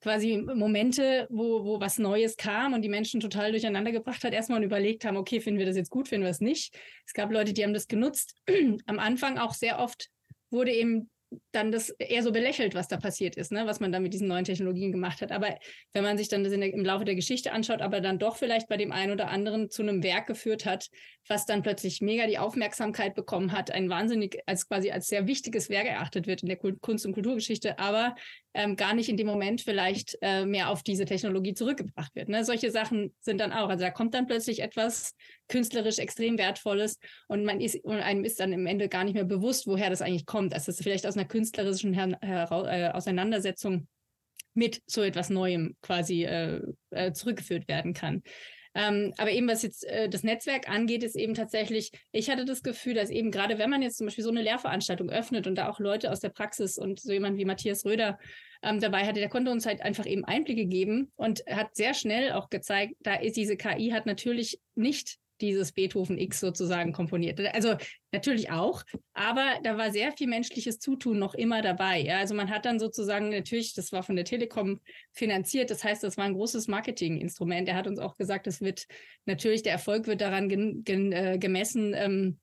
quasi 0.06 0.36
Momente, 0.36 1.26
wo, 1.30 1.64
wo 1.64 1.80
was 1.80 1.98
Neues 1.98 2.36
kam 2.36 2.74
und 2.74 2.82
die 2.82 2.88
Menschen 2.88 3.18
total 3.18 3.50
durcheinander 3.50 3.90
gebracht 3.90 4.22
hat, 4.22 4.32
erstmal 4.32 4.62
überlegt 4.62 5.04
haben, 5.04 5.16
okay, 5.16 5.40
finden 5.40 5.58
wir 5.58 5.66
das 5.66 5.74
jetzt 5.74 5.90
gut, 5.90 6.06
finden 6.06 6.22
wir 6.22 6.30
es 6.30 6.40
nicht. 6.40 6.78
Es 7.04 7.12
gab 7.12 7.32
Leute, 7.32 7.52
die 7.52 7.64
haben 7.64 7.74
das 7.74 7.88
genutzt. 7.88 8.36
Am 8.86 9.00
Anfang 9.00 9.36
auch 9.36 9.52
sehr 9.52 9.80
oft 9.80 10.06
wurde 10.48 10.70
eben 10.70 11.10
dann 11.50 11.72
das 11.72 11.90
eher 11.90 12.22
so 12.22 12.30
belächelt, 12.30 12.74
was 12.74 12.86
da 12.86 12.98
passiert 12.98 13.36
ist, 13.36 13.50
ne? 13.50 13.66
was 13.66 13.80
man 13.80 13.90
da 13.90 13.98
mit 13.98 14.14
diesen 14.14 14.28
neuen 14.28 14.44
Technologien 14.44 14.92
gemacht 14.92 15.20
hat. 15.20 15.32
Aber 15.32 15.58
wenn 15.92 16.04
man 16.04 16.16
sich 16.16 16.28
dann 16.28 16.44
das 16.44 16.52
der, 16.52 16.72
im 16.72 16.84
Laufe 16.84 17.04
der 17.04 17.16
Geschichte 17.16 17.52
anschaut, 17.52 17.80
aber 17.80 18.00
dann 18.00 18.20
doch 18.20 18.36
vielleicht 18.36 18.68
bei 18.68 18.76
dem 18.76 18.92
einen 18.92 19.12
oder 19.12 19.28
anderen 19.28 19.70
zu 19.70 19.82
einem 19.82 20.04
Werk 20.04 20.26
geführt 20.26 20.66
hat, 20.66 20.88
was 21.28 21.44
dann 21.46 21.62
plötzlich 21.62 22.00
mega 22.00 22.26
die 22.26 22.38
Aufmerksamkeit 22.38 23.14
bekommen 23.14 23.52
hat, 23.52 23.72
ein 23.72 23.90
wahnsinnig 23.90 24.40
als 24.46 24.68
quasi 24.68 24.92
als 24.92 25.08
sehr 25.08 25.26
wichtiges 25.26 25.68
Werk 25.68 25.86
erachtet 25.86 26.28
wird 26.28 26.42
in 26.42 26.48
der 26.48 26.58
Kunst- 26.58 27.06
und 27.06 27.12
Kulturgeschichte, 27.12 27.78
aber 27.78 28.14
ähm, 28.56 28.74
gar 28.74 28.94
nicht 28.94 29.08
in 29.08 29.16
dem 29.16 29.26
Moment 29.26 29.60
vielleicht 29.60 30.16
äh, 30.22 30.46
mehr 30.46 30.70
auf 30.70 30.82
diese 30.82 31.04
Technologie 31.04 31.54
zurückgebracht 31.54 32.14
wird. 32.14 32.28
Ne? 32.28 32.44
Solche 32.44 32.70
Sachen 32.70 33.14
sind 33.20 33.40
dann 33.40 33.52
auch. 33.52 33.68
Also 33.68 33.84
da 33.84 33.90
kommt 33.90 34.14
dann 34.14 34.26
plötzlich 34.26 34.62
etwas 34.62 35.14
künstlerisch 35.48 35.98
extrem 35.98 36.38
Wertvolles 36.38 36.98
und 37.28 37.44
man 37.44 37.60
ist 37.60 37.84
und 37.84 37.98
einem 37.98 38.24
ist 38.24 38.40
dann 38.40 38.52
im 38.52 38.66
Ende 38.66 38.88
gar 38.88 39.04
nicht 39.04 39.14
mehr 39.14 39.24
bewusst, 39.24 39.66
woher 39.66 39.90
das 39.90 40.02
eigentlich 40.02 40.26
kommt. 40.26 40.54
dass 40.54 40.64
das 40.64 40.78
vielleicht 40.78 41.06
aus 41.06 41.16
einer 41.16 41.26
künstlerischen 41.26 41.92
Her 41.92 42.18
äh, 42.22 42.88
Auseinandersetzung 42.96 43.86
mit 44.54 44.80
so 44.86 45.02
etwas 45.02 45.28
Neuem 45.28 45.76
quasi 45.82 46.24
äh, 46.24 46.62
äh, 46.90 47.12
zurückgeführt 47.12 47.68
werden 47.68 47.92
kann. 47.92 48.22
Ähm, 48.76 49.14
aber 49.16 49.30
eben 49.30 49.48
was 49.48 49.62
jetzt 49.62 49.84
äh, 49.86 50.06
das 50.06 50.22
Netzwerk 50.22 50.68
angeht, 50.68 51.02
ist 51.02 51.16
eben 51.16 51.32
tatsächlich, 51.32 51.92
ich 52.12 52.28
hatte 52.28 52.44
das 52.44 52.62
Gefühl, 52.62 52.92
dass 52.92 53.08
eben 53.08 53.30
gerade 53.30 53.58
wenn 53.58 53.70
man 53.70 53.80
jetzt 53.80 53.96
zum 53.96 54.06
Beispiel 54.06 54.22
so 54.22 54.30
eine 54.30 54.42
Lehrveranstaltung 54.42 55.08
öffnet 55.08 55.46
und 55.46 55.54
da 55.54 55.70
auch 55.70 55.80
Leute 55.80 56.12
aus 56.12 56.20
der 56.20 56.28
Praxis 56.28 56.76
und 56.76 57.00
so 57.00 57.10
jemand 57.10 57.38
wie 57.38 57.46
Matthias 57.46 57.86
Röder 57.86 58.18
ähm, 58.62 58.78
dabei 58.78 59.06
hatte, 59.06 59.20
der 59.20 59.30
konnte 59.30 59.50
uns 59.50 59.64
halt 59.64 59.80
einfach 59.80 60.04
eben 60.04 60.26
Einblicke 60.26 60.66
geben 60.66 61.10
und 61.16 61.42
hat 61.50 61.74
sehr 61.74 61.94
schnell 61.94 62.32
auch 62.32 62.50
gezeigt, 62.50 62.96
da 63.00 63.14
ist 63.14 63.38
diese 63.38 63.56
KI 63.56 63.92
hat 63.92 64.04
natürlich 64.04 64.60
nicht 64.74 65.16
dieses 65.40 65.72
Beethoven 65.72 66.18
X 66.18 66.40
sozusagen 66.40 66.92
komponiert. 66.92 67.40
Also 67.54 67.76
natürlich 68.12 68.50
auch, 68.50 68.82
aber 69.12 69.58
da 69.62 69.76
war 69.76 69.90
sehr 69.90 70.12
viel 70.12 70.26
menschliches 70.26 70.78
Zutun 70.78 71.18
noch 71.18 71.34
immer 71.34 71.62
dabei. 71.62 72.00
Ja? 72.00 72.18
Also 72.18 72.34
man 72.34 72.50
hat 72.50 72.64
dann 72.64 72.78
sozusagen 72.78 73.30
natürlich, 73.30 73.74
das 73.74 73.92
war 73.92 74.02
von 74.02 74.16
der 74.16 74.24
Telekom 74.24 74.80
finanziert, 75.12 75.70
das 75.70 75.84
heißt, 75.84 76.02
das 76.02 76.16
war 76.16 76.24
ein 76.24 76.34
großes 76.34 76.68
Marketinginstrument. 76.68 77.68
Er 77.68 77.76
hat 77.76 77.86
uns 77.86 77.98
auch 77.98 78.16
gesagt, 78.16 78.46
es 78.46 78.60
wird 78.60 78.86
natürlich, 79.24 79.62
der 79.62 79.72
Erfolg 79.72 80.06
wird 80.06 80.20
daran 80.20 80.50
äh, 80.86 81.38
gemessen, 81.38 81.94
ähm, 81.94 82.38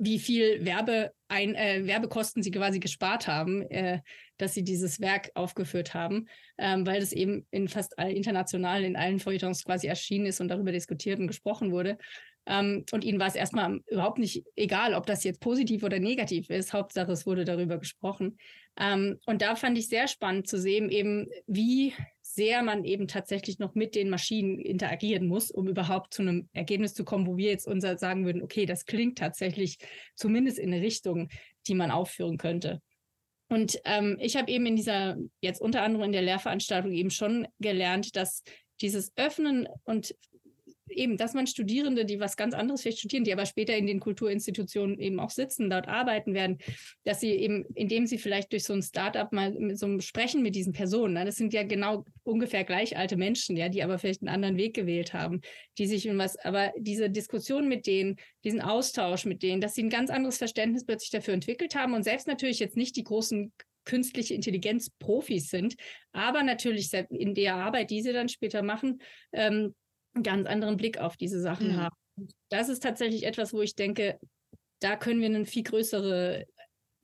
wie 0.00 0.18
viel 0.18 0.64
Werbe 0.64 1.12
ein, 1.28 1.54
äh, 1.54 1.86
Werbekosten 1.86 2.42
sie 2.42 2.50
quasi 2.50 2.80
gespart 2.80 3.28
haben, 3.28 3.62
äh, 3.70 4.00
dass 4.38 4.54
sie 4.54 4.64
dieses 4.64 5.00
Werk 5.00 5.30
aufgeführt 5.34 5.92
haben, 5.92 6.26
ähm, 6.58 6.86
weil 6.86 7.00
das 7.00 7.12
eben 7.12 7.46
in 7.50 7.68
fast 7.68 7.98
all, 7.98 8.10
international 8.10 8.82
in 8.82 8.96
allen 8.96 9.20
Feuilletons 9.20 9.62
quasi 9.62 9.86
erschienen 9.86 10.26
ist 10.26 10.40
und 10.40 10.48
darüber 10.48 10.72
diskutiert 10.72 11.20
und 11.20 11.26
gesprochen 11.26 11.70
wurde. 11.70 11.98
Ähm, 12.46 12.86
und 12.92 13.04
ihnen 13.04 13.20
war 13.20 13.26
es 13.26 13.34
erstmal 13.34 13.80
überhaupt 13.88 14.18
nicht 14.18 14.42
egal, 14.56 14.94
ob 14.94 15.04
das 15.04 15.22
jetzt 15.22 15.40
positiv 15.40 15.82
oder 15.82 15.98
negativ 15.98 16.48
ist. 16.48 16.72
Hauptsache, 16.72 17.12
es 17.12 17.26
wurde 17.26 17.44
darüber 17.44 17.76
gesprochen. 17.76 18.38
Ähm, 18.78 19.18
und 19.26 19.42
da 19.42 19.56
fand 19.56 19.76
ich 19.76 19.88
sehr 19.88 20.08
spannend 20.08 20.48
zu 20.48 20.58
sehen, 20.58 20.88
eben 20.88 21.28
wie 21.46 21.92
sehr 22.40 22.62
man 22.62 22.84
eben 22.84 23.06
tatsächlich 23.06 23.58
noch 23.58 23.74
mit 23.74 23.94
den 23.94 24.08
Maschinen 24.08 24.58
interagieren 24.58 25.26
muss, 25.26 25.50
um 25.50 25.68
überhaupt 25.68 26.14
zu 26.14 26.22
einem 26.22 26.48
Ergebnis 26.54 26.94
zu 26.94 27.04
kommen, 27.04 27.26
wo 27.26 27.36
wir 27.36 27.50
jetzt 27.50 27.66
unser 27.66 27.98
sagen 27.98 28.24
würden, 28.24 28.40
okay, 28.40 28.64
das 28.64 28.86
klingt 28.86 29.18
tatsächlich 29.18 29.76
zumindest 30.14 30.58
in 30.58 30.72
eine 30.72 30.82
Richtung, 30.82 31.28
die 31.66 31.74
man 31.74 31.90
aufführen 31.90 32.38
könnte. 32.38 32.80
Und 33.50 33.78
ähm, 33.84 34.16
ich 34.20 34.36
habe 34.36 34.50
eben 34.50 34.64
in 34.64 34.76
dieser, 34.76 35.18
jetzt 35.42 35.60
unter 35.60 35.82
anderem 35.82 36.06
in 36.06 36.12
der 36.12 36.22
Lehrveranstaltung 36.22 36.92
eben 36.92 37.10
schon 37.10 37.46
gelernt, 37.58 38.16
dass 38.16 38.42
dieses 38.80 39.12
Öffnen 39.16 39.68
und 39.84 40.14
eben, 40.90 41.16
dass 41.16 41.34
man 41.34 41.46
Studierende, 41.46 42.04
die 42.04 42.20
was 42.20 42.36
ganz 42.36 42.54
anderes 42.54 42.82
vielleicht 42.82 42.98
studieren, 42.98 43.24
die 43.24 43.32
aber 43.32 43.46
später 43.46 43.76
in 43.76 43.86
den 43.86 44.00
Kulturinstitutionen 44.00 44.98
eben 44.98 45.20
auch 45.20 45.30
sitzen, 45.30 45.70
dort 45.70 45.88
arbeiten 45.88 46.34
werden, 46.34 46.58
dass 47.04 47.20
sie 47.20 47.30
eben, 47.30 47.64
indem 47.74 48.06
sie 48.06 48.18
vielleicht 48.18 48.52
durch 48.52 48.64
so 48.64 48.72
ein 48.72 48.82
Startup 48.82 49.30
mal 49.32 49.52
mit 49.52 49.78
so 49.78 49.86
einem 49.86 50.00
Sprechen 50.00 50.42
mit 50.42 50.54
diesen 50.54 50.72
Personen, 50.72 51.14
ne, 51.14 51.24
das 51.24 51.36
sind 51.36 51.52
ja 51.52 51.62
genau 51.62 52.04
ungefähr 52.22 52.64
gleich 52.64 52.96
alte 52.96 53.16
Menschen, 53.16 53.56
ja, 53.56 53.68
die 53.68 53.82
aber 53.82 53.98
vielleicht 53.98 54.22
einen 54.22 54.34
anderen 54.34 54.56
Weg 54.56 54.74
gewählt 54.74 55.12
haben, 55.12 55.40
die 55.78 55.86
sich 55.86 56.06
in 56.06 56.18
was, 56.18 56.36
aber 56.36 56.72
diese 56.78 57.10
Diskussion 57.10 57.68
mit 57.68 57.86
denen, 57.86 58.16
diesen 58.44 58.60
Austausch 58.60 59.24
mit 59.24 59.42
denen, 59.42 59.60
dass 59.60 59.74
sie 59.74 59.82
ein 59.82 59.90
ganz 59.90 60.10
anderes 60.10 60.38
Verständnis 60.38 60.84
plötzlich 60.84 61.10
dafür 61.10 61.34
entwickelt 61.34 61.74
haben 61.74 61.94
und 61.94 62.02
selbst 62.02 62.26
natürlich 62.26 62.58
jetzt 62.58 62.76
nicht 62.76 62.96
die 62.96 63.04
großen 63.04 63.52
künstliche 63.84 64.34
Intelligenz 64.34 64.90
Profis 64.90 65.48
sind, 65.48 65.74
aber 66.12 66.42
natürlich 66.42 66.92
in 67.10 67.34
der 67.34 67.56
Arbeit, 67.56 67.90
die 67.90 68.02
sie 68.02 68.12
dann 68.12 68.28
später 68.28 68.62
machen, 68.62 69.00
ähm, 69.32 69.74
einen 70.14 70.22
ganz 70.24 70.46
anderen 70.46 70.76
Blick 70.76 70.98
auf 70.98 71.16
diese 71.16 71.40
Sachen 71.40 71.72
mhm. 71.72 71.76
haben. 71.76 71.96
Und 72.16 72.32
das 72.50 72.68
ist 72.68 72.82
tatsächlich 72.82 73.24
etwas, 73.24 73.52
wo 73.52 73.62
ich 73.62 73.74
denke, 73.74 74.18
da 74.80 74.96
können 74.96 75.20
wir 75.20 75.26
eine 75.26 75.46
viel 75.46 75.62
größere 75.62 76.46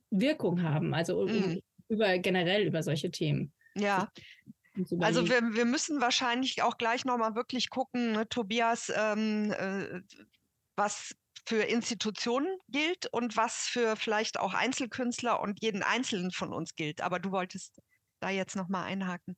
Wirkung 0.09 0.63
haben, 0.63 0.93
also 0.93 1.27
mhm. 1.27 1.61
über 1.89 2.17
generell 2.17 2.65
über 2.65 2.83
solche 2.83 3.11
Themen. 3.11 3.53
Ja. 3.75 4.11
Also 4.99 5.27
wir, 5.27 5.41
wir 5.55 5.65
müssen 5.65 6.01
wahrscheinlich 6.01 6.61
auch 6.61 6.77
gleich 6.77 7.03
nochmal 7.03 7.35
wirklich 7.35 7.69
gucken, 7.69 8.11
ne, 8.11 8.29
Tobias, 8.29 8.91
ähm, 8.95 9.51
äh, 9.51 10.01
was 10.75 11.15
für 11.47 11.63
Institutionen 11.63 12.57
gilt 12.67 13.07
und 13.07 13.37
was 13.37 13.67
für 13.67 13.95
vielleicht 13.95 14.39
auch 14.39 14.53
Einzelkünstler 14.53 15.39
und 15.39 15.61
jeden 15.63 15.81
Einzelnen 15.81 16.31
von 16.31 16.53
uns 16.53 16.75
gilt. 16.75 17.01
Aber 17.01 17.19
du 17.19 17.31
wolltest 17.31 17.81
da 18.19 18.29
jetzt 18.29 18.55
nochmal 18.55 18.85
einhaken. 18.85 19.35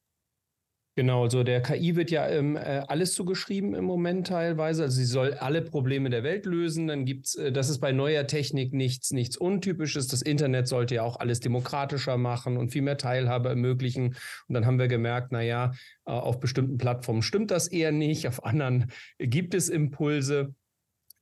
Genau, 1.00 1.24
also 1.24 1.44
der 1.44 1.62
KI 1.62 1.96
wird 1.96 2.12
ja 2.12 2.28
ähm, 2.28 2.58
äh, 2.58 2.84
alles 2.90 3.14
zugeschrieben 3.14 3.74
im 3.74 3.86
Moment 3.86 4.28
teilweise. 4.28 4.84
Also 4.84 4.98
sie 4.98 5.06
soll 5.06 5.34
alle 5.34 5.62
Probleme 5.62 6.10
der 6.10 6.24
Welt 6.24 6.46
lösen. 6.46 6.88
Dann 6.88 7.06
gibt's, 7.06 7.36
äh, 7.36 7.54
das 7.54 7.70
ist 7.70 7.80
bei 7.80 7.94
neuer 7.94 8.28
Technik 8.28 8.74
nichts, 8.74 9.12
nichts 9.12 9.38
Untypisches. 9.38 10.10
Das 10.10 10.22
Internet 10.22 10.68
sollte 10.68 10.96
ja 10.96 11.04
auch 11.04 11.18
alles 11.18 11.40
demokratischer 11.40 12.18
machen 12.18 12.58
und 12.58 12.74
viel 12.74 12.82
mehr 12.82 12.98
Teilhabe 12.98 13.48
ermöglichen. 13.48 14.18
Und 14.50 14.56
dann 14.56 14.66
haben 14.66 14.78
wir 14.78 14.90
gemerkt, 14.90 15.30
na 15.32 15.42
ja, 15.42 15.72
äh, 16.06 16.12
auf 16.12 16.42
bestimmten 16.42 16.78
Plattformen 16.78 17.22
stimmt 17.22 17.50
das 17.50 17.70
eher 17.70 17.94
nicht, 17.94 18.28
auf 18.28 18.44
anderen 18.44 18.92
gibt 19.20 19.54
es 19.54 19.70
Impulse. 19.70 20.54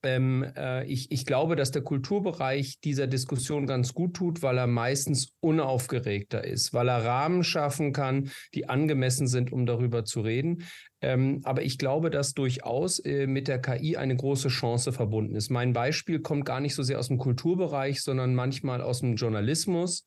Ähm, 0.08 0.46
äh, 0.56 0.86
ich, 0.86 1.12
ich 1.12 1.26
glaube, 1.26 1.58
dass 1.58 1.72
der 1.72 1.82
Kulturbereich 1.82 2.80
dieser 2.80 3.08
Diskussion 3.08 3.68
ganz 3.68 3.94
gut 3.94 4.14
tut, 4.14 4.42
weil 4.42 4.58
er 4.58 4.66
meistens 4.66 5.34
unaufgeregter 5.42 6.46
ist, 6.46 6.74
weil 6.74 6.88
er 6.88 7.04
Rahmen 7.04 7.44
schaffen 7.44 7.92
kann, 7.92 8.32
die 8.54 8.70
angemessen 8.70 9.28
sind, 9.28 9.52
um 9.52 9.66
darüber 9.66 10.06
zu 10.06 10.22
reden. 10.22 10.64
Ähm, 11.02 11.42
aber 11.44 11.62
ich 11.64 11.78
glaube, 11.78 12.10
dass 12.10 12.34
durchaus 12.34 13.00
äh, 13.00 13.28
mit 13.28 13.50
der 13.50 13.60
KI 13.60 13.98
eine 13.98 14.16
große 14.16 14.48
Chance 14.48 14.94
verbunden 14.94 15.36
ist. 15.36 15.50
Mein 15.50 15.74
Beispiel 15.74 16.22
kommt 16.22 16.46
gar 16.46 16.62
nicht 16.62 16.74
so 16.74 16.84
sehr 16.84 17.00
aus 17.00 17.10
dem 17.10 17.18
Kulturbereich, 17.18 18.02
sondern 18.02 18.34
manchmal 18.34 18.82
aus 18.82 19.02
dem 19.02 19.18
Journalismus. 19.18 20.06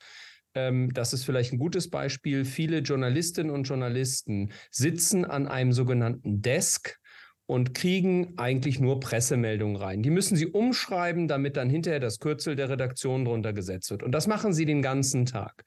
Ähm, 0.54 0.94
das 0.94 1.12
ist 1.12 1.24
vielleicht 1.24 1.52
ein 1.52 1.58
gutes 1.58 1.90
Beispiel. 1.90 2.46
Viele 2.46 2.78
Journalistinnen 2.78 3.52
und 3.52 3.64
Journalisten 3.64 4.50
sitzen 4.70 5.26
an 5.26 5.46
einem 5.46 5.74
sogenannten 5.74 6.40
Desk 6.40 6.96
und 7.50 7.74
kriegen 7.74 8.34
eigentlich 8.36 8.78
nur 8.78 9.00
Pressemeldungen 9.00 9.74
rein. 9.74 10.04
Die 10.04 10.10
müssen 10.10 10.36
sie 10.36 10.46
umschreiben, 10.46 11.26
damit 11.26 11.56
dann 11.56 11.68
hinterher 11.68 11.98
das 11.98 12.20
Kürzel 12.20 12.54
der 12.54 12.68
Redaktion 12.68 13.24
drunter 13.24 13.52
gesetzt 13.52 13.90
wird. 13.90 14.04
Und 14.04 14.12
das 14.12 14.28
machen 14.28 14.52
sie 14.52 14.66
den 14.66 14.82
ganzen 14.82 15.26
Tag. 15.26 15.64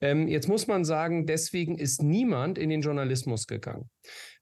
Ähm, 0.00 0.28
jetzt 0.28 0.48
muss 0.48 0.66
man 0.66 0.86
sagen, 0.86 1.26
deswegen 1.26 1.76
ist 1.76 2.02
niemand 2.02 2.56
in 2.56 2.70
den 2.70 2.80
Journalismus 2.80 3.46
gegangen. 3.46 3.90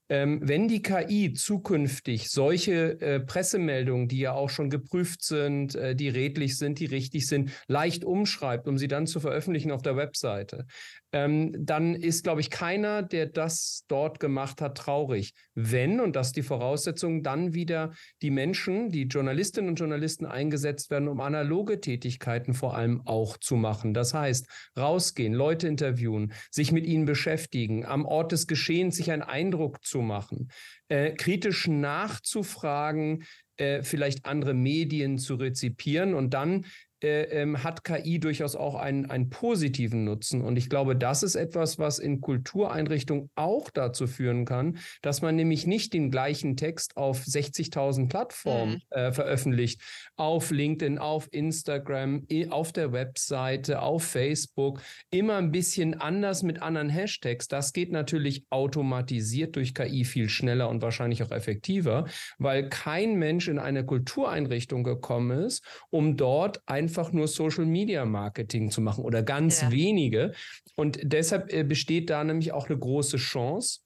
Ähm, 0.07 0.39
wenn 0.43 0.67
die 0.67 0.83
KI 0.83 1.33
zukünftig 1.33 2.29
solche 2.29 3.01
äh, 3.01 3.19
Pressemeldungen, 3.19 4.07
die 4.07 4.19
ja 4.19 4.33
auch 4.33 4.49
schon 4.49 4.69
geprüft 4.69 5.23
sind, 5.23 5.73
äh, 5.73 5.95
die 5.95 6.09
redlich 6.09 6.57
sind, 6.57 6.77
die 6.79 6.85
richtig 6.85 7.25
sind, 7.25 7.51
leicht 7.67 8.05
umschreibt, 8.05 8.67
um 8.67 8.77
sie 8.77 8.87
dann 8.87 9.07
zu 9.07 9.19
veröffentlichen 9.19 9.71
auf 9.71 9.81
der 9.81 9.97
Webseite, 9.97 10.67
ähm, 11.15 11.53
dann 11.57 11.95
ist, 11.95 12.23
glaube 12.23 12.41
ich, 12.41 12.49
keiner, 12.49 13.01
der 13.01 13.25
das 13.25 13.85
dort 13.87 14.19
gemacht 14.19 14.61
hat, 14.61 14.77
traurig. 14.77 15.33
Wenn, 15.53 15.99
und 15.99 16.15
das 16.15 16.27
ist 16.27 16.35
die 16.35 16.43
Voraussetzung, 16.43 17.23
dann 17.23 17.53
wieder 17.53 17.93
die 18.21 18.31
Menschen, 18.31 18.89
die 18.89 19.03
Journalistinnen 19.03 19.69
und 19.69 19.79
Journalisten 19.79 20.25
eingesetzt 20.25 20.91
werden, 20.91 21.07
um 21.07 21.21
analoge 21.21 21.79
Tätigkeiten 21.79 22.53
vor 22.53 22.75
allem 22.75 23.01
auch 23.05 23.37
zu 23.37 23.55
machen. 23.55 23.93
Das 23.93 24.13
heißt, 24.13 24.45
rausgehen, 24.77 25.33
Leute 25.33 25.67
interviewen, 25.67 26.33
sich 26.51 26.71
mit 26.71 26.85
ihnen 26.85 27.05
beschäftigen, 27.05 27.85
am 27.85 28.05
Ort 28.05 28.33
des 28.33 28.45
Geschehens 28.45 28.97
sich 28.97 29.09
einen 29.09 29.23
Eindruck 29.23 29.83
zu 29.85 29.94
machen, 30.01 30.49
äh, 30.89 31.11
kritisch 31.11 31.67
nachzufragen, 31.67 33.23
äh, 33.57 33.83
vielleicht 33.83 34.25
andere 34.25 34.53
Medien 34.53 35.17
zu 35.17 35.35
rezipieren 35.35 36.13
und 36.13 36.33
dann 36.33 36.65
äh, 37.05 37.41
ähm, 37.41 37.63
hat 37.63 37.83
KI 37.83 38.19
durchaus 38.19 38.55
auch 38.55 38.73
einen, 38.73 39.11
einen 39.11 39.29
positiven 39.29 40.05
Nutzen. 40.05 40.41
Und 40.41 40.57
ich 40.57 40.69
glaube, 40.69 40.95
das 40.95 41.21
ist 41.21 41.35
etwas, 41.35 41.77
was 41.77 41.99
in 41.99 42.19
Kultureinrichtungen 42.19 43.29
auch 43.35 43.69
dazu 43.69 44.07
führen 44.07 44.45
kann, 44.45 44.79
dass 45.03 45.21
man 45.21 45.35
nämlich 45.35 45.67
nicht 45.67 45.93
den 45.93 46.09
gleichen 46.09 46.57
Text 46.57 46.97
auf 46.97 47.21
60.000 47.21 48.09
Plattformen 48.09 48.73
mhm. 48.73 48.81
äh, 48.89 49.11
veröffentlicht, 49.11 49.81
auf 50.15 50.49
LinkedIn, 50.49 50.97
auf 50.97 51.27
Instagram, 51.31 52.25
auf 52.49 52.73
der 52.73 52.91
Webseite, 52.91 53.83
auf 53.83 54.03
Facebook, 54.03 54.81
immer 55.11 55.35
ein 55.35 55.51
bisschen 55.51 55.93
anders 56.01 56.41
mit 56.41 56.63
anderen 56.63 56.89
Hashtags. 56.89 57.47
Das 57.47 57.71
geht 57.71 57.91
natürlich 57.91 58.45
automatisiert 58.49 59.55
durch 59.55 59.75
KI 59.75 60.05
viel 60.05 60.27
schneller 60.27 60.69
und 60.69 60.81
wahrscheinlich 60.81 61.21
auch 61.21 61.31
effektiver, 61.31 62.05
weil 62.39 62.67
kein 62.69 63.15
Mensch 63.15 63.47
in 63.47 63.59
eine 63.59 63.85
Kultureinrichtung 63.85 64.83
gekommen 64.83 65.45
ist, 65.45 65.63
um 65.91 66.17
dort 66.17 66.61
einfach 66.65 66.94
nur 67.11 67.27
Social 67.27 67.65
Media 67.65 68.05
Marketing 68.05 68.71
zu 68.71 68.81
machen 68.81 69.03
oder 69.03 69.23
ganz 69.23 69.61
ja. 69.61 69.71
wenige. 69.71 70.33
Und 70.75 70.99
deshalb 71.03 71.51
äh, 71.53 71.63
besteht 71.63 72.09
da 72.09 72.23
nämlich 72.23 72.51
auch 72.51 72.69
eine 72.69 72.77
große 72.77 73.17
Chance, 73.17 73.79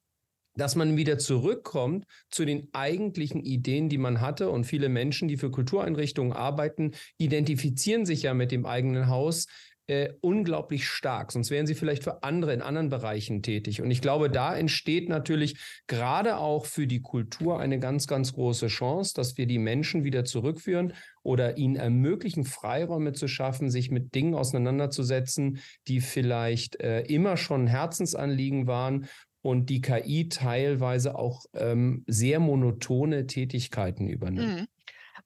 dass 0.56 0.76
man 0.76 0.98
wieder 0.98 1.18
zurückkommt 1.18 2.06
zu 2.30 2.46
den 2.46 2.68
eigentlichen 2.74 3.42
Ideen, 3.42 3.90
die 3.90 3.98
man 3.98 4.22
hatte. 4.22 4.50
Und 4.50 4.66
viele 4.66 4.90
Menschen, 4.90 5.28
die 5.28 5.38
für 5.38 5.52
Kultureinrichtungen 5.52 6.34
arbeiten, 6.34 6.92
identifizieren 7.18 8.06
sich 8.06 8.24
ja 8.24 8.34
mit 8.34 8.52
dem 8.52 8.66
eigenen 8.66 9.08
Haus 9.08 9.48
äh, 9.90 10.14
unglaublich 10.22 10.88
stark. 10.88 11.32
Sonst 11.32 11.50
wären 11.50 11.66
sie 11.66 11.74
vielleicht 11.74 12.04
für 12.04 12.22
andere 12.22 12.54
in 12.54 12.62
anderen 12.62 12.90
Bereichen 12.90 13.42
tätig. 13.42 13.82
Und 13.82 13.90
ich 13.90 14.02
glaube, 14.02 14.30
da 14.30 14.56
entsteht 14.56 15.10
natürlich 15.10 15.58
gerade 15.88 16.38
auch 16.38 16.68
für 16.68 16.86
die 16.86 17.02
Kultur 17.02 17.60
eine 17.60 17.80
ganz, 17.80 18.06
ganz 18.06 18.34
große 18.34 18.68
Chance, 18.68 19.16
dass 19.16 19.38
wir 19.38 19.48
die 19.48 19.58
Menschen 19.58 20.04
wieder 20.04 20.26
zurückführen 20.26 20.94
oder 21.24 21.58
ihnen 21.58 21.76
ermöglichen, 21.76 22.44
Freiräume 22.44 23.14
zu 23.14 23.28
schaffen, 23.28 23.72
sich 23.72 23.90
mit 23.90 24.14
Dingen 24.14 24.36
auseinanderzusetzen, 24.36 25.60
die 25.88 26.02
vielleicht 26.02 26.80
äh, 26.82 27.02
immer 27.02 27.36
schon 27.36 27.66
Herzensanliegen 27.66 28.68
waren 28.68 29.08
und 29.42 29.72
die 29.72 29.82
KI 29.82 30.30
teilweise 30.30 31.18
auch 31.18 31.46
ähm, 31.54 32.04
sehr 32.06 32.40
monotone 32.40 33.26
Tätigkeiten 33.26 34.08
übernimmt. 34.08 34.62
Mhm. 34.62 34.68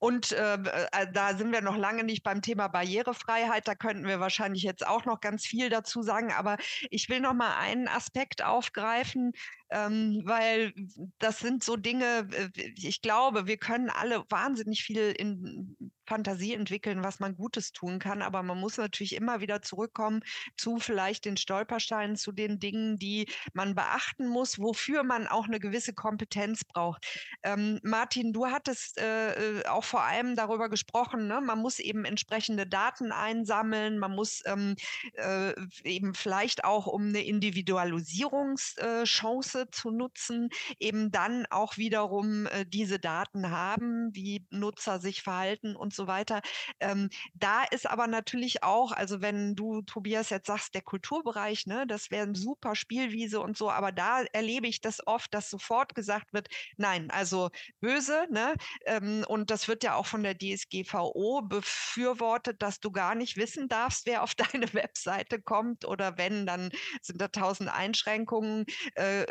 Und 0.03 0.33
äh, 0.33 0.55
äh, 0.55 1.07
da 1.13 1.33
sind 1.33 1.53
wir 1.53 1.61
noch 1.61 1.77
lange 1.77 2.03
nicht 2.03 2.23
beim 2.23 2.41
Thema 2.41 2.67
Barrierefreiheit. 2.67 3.69
Da 3.69 3.73
könnten 3.73 4.05
wir 4.05 4.19
wahrscheinlich 4.19 4.61
jetzt 4.61 4.85
auch 4.85 5.05
noch 5.05 5.21
ganz 5.21 5.45
viel 5.45 5.69
dazu 5.69 6.01
sagen. 6.01 6.33
Aber 6.33 6.57
ich 6.89 7.07
will 7.07 7.21
noch 7.21 7.33
mal 7.33 7.55
einen 7.55 7.87
Aspekt 7.87 8.43
aufgreifen, 8.43 9.31
ähm, 9.69 10.21
weil 10.25 10.73
das 11.19 11.39
sind 11.39 11.63
so 11.63 11.77
Dinge, 11.77 12.27
äh, 12.33 12.49
ich 12.75 13.01
glaube, 13.01 13.47
wir 13.47 13.55
können 13.55 13.89
alle 13.89 14.25
wahnsinnig 14.27 14.83
viel 14.83 15.13
in 15.17 15.77
Fantasie 16.05 16.53
entwickeln, 16.53 17.03
was 17.03 17.19
man 17.19 17.35
Gutes 17.35 17.71
tun 17.71 17.99
kann, 17.99 18.21
aber 18.21 18.43
man 18.43 18.59
muss 18.59 18.77
natürlich 18.77 19.15
immer 19.15 19.41
wieder 19.41 19.61
zurückkommen 19.61 20.21
zu 20.57 20.79
vielleicht 20.79 21.25
den 21.25 21.37
Stolpersteinen, 21.37 22.15
zu 22.15 22.31
den 22.31 22.59
Dingen, 22.59 22.97
die 22.97 23.27
man 23.53 23.75
beachten 23.75 24.27
muss, 24.27 24.59
wofür 24.59 25.03
man 25.03 25.27
auch 25.27 25.47
eine 25.47 25.59
gewisse 25.59 25.93
Kompetenz 25.93 26.63
braucht. 26.63 27.05
Ähm, 27.43 27.79
Martin, 27.83 28.33
du 28.33 28.47
hattest 28.47 28.99
äh, 28.99 29.59
äh 29.59 29.65
auch 29.67 29.83
vor 29.83 30.03
allem 30.03 30.35
darüber 30.35 30.69
gesprochen, 30.69 31.27
ne? 31.27 31.41
man 31.41 31.59
muss 31.59 31.79
eben 31.79 32.05
entsprechende 32.05 32.67
Daten 32.67 33.11
einsammeln, 33.11 33.99
man 33.99 34.13
muss 34.13 34.41
ähm, 34.45 34.75
äh, 35.13 35.53
eben 35.83 36.13
vielleicht 36.13 36.63
auch 36.63 36.87
um 36.87 37.07
eine 37.07 37.23
Individualisierungschance 37.23 39.61
äh, 39.61 39.71
zu 39.71 39.91
nutzen, 39.91 40.49
eben 40.79 41.11
dann 41.11 41.45
auch 41.49 41.77
wiederum 41.77 42.47
äh, 42.47 42.65
diese 42.65 42.99
Daten 42.99 43.49
haben, 43.49 44.09
wie 44.13 44.45
Nutzer 44.49 44.99
sich 44.99 45.21
verhalten 45.21 45.75
und 45.75 45.92
so 45.93 46.07
weiter. 46.07 46.41
Ähm, 46.79 47.09
da 47.33 47.63
ist 47.63 47.87
aber 47.89 48.07
natürlich 48.07 48.63
auch, 48.63 48.91
also 48.91 49.21
wenn 49.21 49.55
du, 49.55 49.81
Tobias, 49.83 50.29
jetzt 50.29 50.47
sagst, 50.47 50.73
der 50.75 50.81
Kulturbereich, 50.81 51.65
ne, 51.67 51.85
das 51.87 52.11
wäre 52.11 52.23
eine 52.23 52.35
super 52.35 52.75
Spielwiese 52.75 53.39
und 53.39 53.57
so, 53.57 53.69
aber 53.71 53.91
da 53.91 54.23
erlebe 54.33 54.67
ich 54.67 54.81
das 54.81 55.05
oft, 55.07 55.33
dass 55.33 55.49
sofort 55.49 55.95
gesagt 55.95 56.33
wird, 56.33 56.47
nein, 56.77 57.09
also 57.11 57.49
böse, 57.79 58.25
ne? 58.31 58.55
Ähm, 58.85 59.23
und 59.27 59.51
das 59.51 59.67
wird 59.67 59.83
ja 59.83 59.95
auch 59.95 60.05
von 60.05 60.23
der 60.23 60.37
DSGVO 60.37 61.41
befürwortet, 61.43 62.61
dass 62.61 62.79
du 62.79 62.91
gar 62.91 63.15
nicht 63.15 63.37
wissen 63.37 63.67
darfst, 63.67 64.05
wer 64.05 64.23
auf 64.23 64.35
deine 64.53 64.73
Webseite 64.73 65.41
kommt 65.41 65.85
oder 65.85 66.17
wenn, 66.17 66.45
dann 66.45 66.69
sind 67.01 67.21
da 67.21 67.27
tausend 67.27 67.69
Einschränkungen. 67.69 68.65
Äh, 68.95 69.25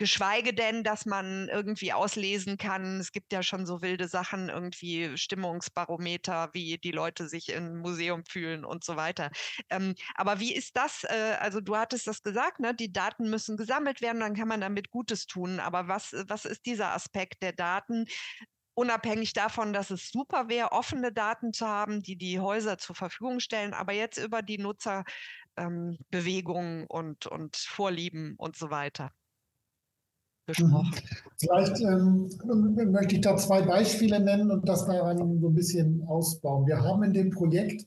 Geschweige 0.00 0.54
denn, 0.54 0.82
dass 0.82 1.04
man 1.04 1.50
irgendwie 1.50 1.92
auslesen 1.92 2.56
kann, 2.56 3.00
es 3.00 3.12
gibt 3.12 3.34
ja 3.34 3.42
schon 3.42 3.66
so 3.66 3.82
wilde 3.82 4.08
Sachen, 4.08 4.48
irgendwie 4.48 5.18
Stimmungsbarometer, 5.18 6.48
wie 6.54 6.78
die 6.78 6.90
Leute 6.90 7.28
sich 7.28 7.50
im 7.50 7.80
Museum 7.80 8.24
fühlen 8.24 8.64
und 8.64 8.82
so 8.82 8.96
weiter. 8.96 9.30
Ähm, 9.68 9.94
aber 10.14 10.40
wie 10.40 10.54
ist 10.54 10.78
das? 10.78 11.04
Äh, 11.04 11.36
also 11.38 11.60
du 11.60 11.76
hattest 11.76 12.06
das 12.06 12.22
gesagt, 12.22 12.60
ne? 12.60 12.74
die 12.74 12.90
Daten 12.90 13.28
müssen 13.28 13.58
gesammelt 13.58 14.00
werden, 14.00 14.20
dann 14.20 14.34
kann 14.34 14.48
man 14.48 14.62
damit 14.62 14.88
Gutes 14.88 15.26
tun. 15.26 15.60
Aber 15.60 15.86
was, 15.86 16.14
was 16.28 16.46
ist 16.46 16.64
dieser 16.64 16.94
Aspekt 16.94 17.42
der 17.42 17.52
Daten? 17.52 18.06
unabhängig 18.72 19.32
davon, 19.34 19.72
dass 19.74 19.90
es 19.90 20.10
super 20.10 20.48
wäre, 20.48 20.72
offene 20.72 21.12
Daten 21.12 21.52
zu 21.52 21.66
haben, 21.66 22.02
die 22.02 22.16
die 22.16 22.40
Häuser 22.40 22.78
zur 22.78 22.96
Verfügung 22.96 23.40
stellen, 23.40 23.74
aber 23.74 23.92
jetzt 23.92 24.16
über 24.16 24.40
die 24.40 24.56
Nutzerbewegungen 24.56 26.80
ähm, 26.80 26.86
und, 26.88 27.26
und 27.26 27.56
Vorlieben 27.56 28.36
und 28.38 28.56
so 28.56 28.70
weiter 28.70 29.12
gesprochen. 30.50 30.94
Vielleicht 31.36 31.80
ähm, 31.80 32.28
möchte 32.90 33.14
ich 33.14 33.20
da 33.22 33.36
zwei 33.36 33.62
Beispiele 33.62 34.20
nennen 34.20 34.50
und 34.50 34.68
das 34.68 34.86
daran 34.86 35.40
so 35.40 35.48
ein 35.48 35.54
bisschen 35.54 36.04
ausbauen. 36.06 36.66
Wir 36.66 36.82
haben 36.82 37.02
in 37.02 37.12
dem 37.12 37.30
Projekt, 37.30 37.86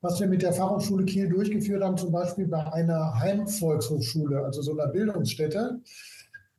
was 0.00 0.20
wir 0.20 0.26
mit 0.26 0.42
der 0.42 0.52
Fachhochschule 0.52 1.04
Kiel 1.04 1.28
durchgeführt 1.28 1.82
haben, 1.82 1.96
zum 1.96 2.12
Beispiel 2.12 2.46
bei 2.46 2.72
einer 2.72 3.18
Heimvolkshochschule, 3.18 4.44
also 4.44 4.62
so 4.62 4.72
einer 4.72 4.88
Bildungsstätte, 4.88 5.80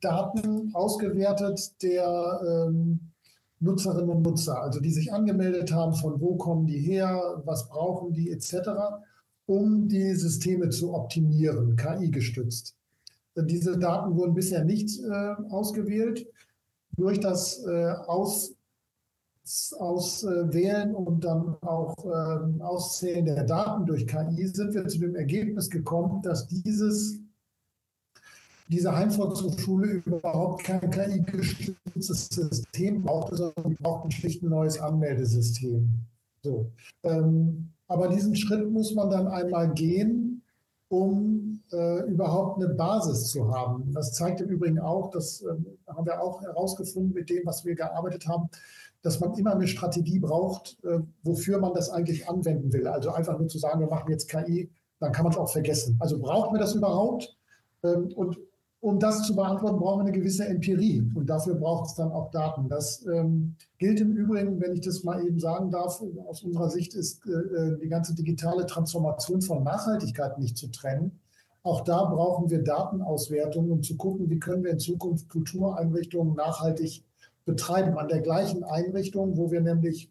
Daten 0.00 0.70
ausgewertet 0.74 1.82
der 1.82 2.40
ähm, 2.46 3.00
Nutzerinnen 3.60 4.10
und 4.10 4.22
Nutzer, 4.22 4.60
also 4.60 4.80
die 4.80 4.92
sich 4.92 5.12
angemeldet 5.12 5.72
haben, 5.72 5.94
von 5.94 6.20
wo 6.20 6.36
kommen 6.36 6.66
die 6.66 6.78
her, 6.78 7.42
was 7.44 7.68
brauchen 7.68 8.12
die 8.12 8.30
etc., 8.30 8.68
um 9.46 9.88
die 9.88 10.14
Systeme 10.14 10.70
zu 10.70 10.92
optimieren, 10.94 11.76
KI 11.76 12.10
gestützt. 12.10 12.74
Diese 13.42 13.78
Daten 13.78 14.16
wurden 14.16 14.34
bisher 14.34 14.64
nicht 14.64 14.98
äh, 15.00 15.34
ausgewählt. 15.50 16.26
Durch 16.96 17.20
das 17.20 17.62
äh, 17.66 17.92
Aus, 18.06 18.54
Auswählen 19.78 20.94
und 20.94 21.24
dann 21.24 21.56
auch 21.60 21.94
äh, 22.04 22.62
Auszählen 22.62 23.26
der 23.26 23.44
Daten 23.44 23.84
durch 23.86 24.06
KI 24.06 24.46
sind 24.46 24.74
wir 24.74 24.88
zu 24.88 24.98
dem 24.98 25.14
Ergebnis 25.14 25.68
gekommen, 25.68 26.22
dass 26.22 26.46
dieses, 26.48 27.20
diese 28.68 28.96
Heimvolkshochschule 28.96 30.02
überhaupt 30.06 30.64
kein 30.64 30.90
KI-gestütztes 30.90 32.28
System 32.28 33.02
braucht, 33.02 33.36
sondern 33.36 33.76
braucht 33.76 34.06
ein 34.06 34.10
schlicht 34.10 34.42
neues 34.42 34.80
Anmeldesystem. 34.80 35.90
So. 36.42 36.70
Ähm, 37.02 37.68
aber 37.88 38.08
diesen 38.08 38.34
Schritt 38.34 38.70
muss 38.70 38.94
man 38.94 39.10
dann 39.10 39.28
einmal 39.28 39.72
gehen, 39.74 40.42
um 40.88 41.55
äh, 41.72 42.02
überhaupt 42.04 42.62
eine 42.62 42.74
Basis 42.74 43.30
zu 43.30 43.52
haben. 43.52 43.92
Das 43.92 44.12
zeigt 44.12 44.40
im 44.40 44.48
Übrigen 44.48 44.78
auch, 44.78 45.10
das 45.10 45.42
äh, 45.42 45.54
haben 45.88 46.06
wir 46.06 46.22
auch 46.22 46.42
herausgefunden 46.42 47.12
mit 47.12 47.30
dem, 47.30 47.44
was 47.44 47.64
wir 47.64 47.74
gearbeitet 47.74 48.26
haben, 48.26 48.48
dass 49.02 49.20
man 49.20 49.34
immer 49.34 49.52
eine 49.52 49.66
Strategie 49.66 50.18
braucht, 50.18 50.78
äh, 50.84 51.00
wofür 51.22 51.58
man 51.58 51.74
das 51.74 51.90
eigentlich 51.90 52.28
anwenden 52.28 52.72
will. 52.72 52.86
Also 52.86 53.10
einfach 53.10 53.38
nur 53.38 53.48
zu 53.48 53.58
sagen, 53.58 53.80
wir 53.80 53.88
machen 53.88 54.10
jetzt 54.10 54.28
KI, 54.28 54.70
dann 55.00 55.12
kann 55.12 55.24
man 55.24 55.32
es 55.32 55.38
auch 55.38 55.50
vergessen. 55.50 55.96
Also 56.00 56.18
braucht 56.18 56.52
man 56.52 56.60
das 56.60 56.74
überhaupt? 56.74 57.36
Ähm, 57.82 58.12
und 58.16 58.38
um 58.80 59.00
das 59.00 59.22
zu 59.22 59.34
beantworten, 59.34 59.78
brauchen 59.78 60.00
wir 60.00 60.08
eine 60.08 60.16
gewisse 60.16 60.46
Empirie 60.46 61.10
und 61.14 61.26
dafür 61.28 61.54
braucht 61.54 61.86
es 61.86 61.94
dann 61.94 62.12
auch 62.12 62.30
Daten. 62.30 62.68
Das 62.68 63.04
ähm, 63.06 63.56
gilt 63.78 64.00
im 64.00 64.12
Übrigen, 64.12 64.60
wenn 64.60 64.74
ich 64.74 64.82
das 64.82 65.02
mal 65.02 65.26
eben 65.26 65.40
sagen 65.40 65.70
darf, 65.70 66.02
aus 66.28 66.42
unserer 66.42 66.70
Sicht 66.70 66.94
ist 66.94 67.26
äh, 67.26 67.32
äh, 67.32 67.78
die 67.78 67.88
ganze 67.88 68.14
digitale 68.14 68.66
Transformation 68.66 69.40
von 69.42 69.64
Nachhaltigkeit 69.64 70.38
nicht 70.38 70.56
zu 70.56 70.68
trennen. 70.68 71.18
Auch 71.66 71.80
da 71.80 72.04
brauchen 72.04 72.48
wir 72.48 72.62
Datenauswertung, 72.62 73.72
um 73.72 73.82
zu 73.82 73.96
gucken, 73.96 74.30
wie 74.30 74.38
können 74.38 74.62
wir 74.62 74.70
in 74.70 74.78
Zukunft 74.78 75.28
Kultureinrichtungen 75.28 76.36
nachhaltig 76.36 77.02
betreiben. 77.44 77.98
An 77.98 78.06
der 78.06 78.20
gleichen 78.20 78.62
Einrichtung, 78.62 79.36
wo 79.36 79.50
wir 79.50 79.60
nämlich 79.60 80.08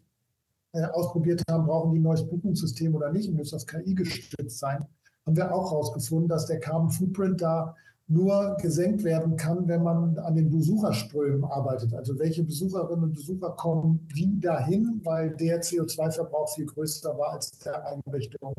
äh, 0.72 0.84
ausprobiert 0.84 1.40
haben, 1.50 1.64
brauchen 1.64 1.92
die 1.92 1.98
ein 1.98 2.02
neues 2.02 2.28
Buchungssystem 2.28 2.94
oder 2.94 3.10
nicht, 3.10 3.32
muss 3.32 3.52
das 3.52 3.66
KI 3.66 3.94
gestützt 3.94 4.58
sein, 4.58 4.84
haben 5.24 5.34
wir 5.34 5.50
auch 5.50 5.70
herausgefunden, 5.70 6.28
dass 6.28 6.44
der 6.44 6.60
Carbon 6.60 6.90
Footprint 6.90 7.40
da 7.40 7.74
nur 8.06 8.58
gesenkt 8.60 9.02
werden 9.02 9.38
kann, 9.38 9.66
wenn 9.66 9.82
man 9.82 10.18
an 10.18 10.34
den 10.34 10.50
Besucherströmen 10.50 11.44
arbeitet. 11.44 11.94
Also 11.94 12.18
welche 12.18 12.44
Besucherinnen 12.44 13.04
und 13.04 13.14
Besucher 13.14 13.52
kommen 13.52 14.06
wie 14.12 14.38
dahin, 14.38 15.00
weil 15.04 15.34
der 15.34 15.62
CO2-Verbrauch 15.62 16.54
viel 16.54 16.66
größer 16.66 17.16
war 17.16 17.32
als 17.32 17.50
der 17.60 17.82
Einrichtung 17.86 18.52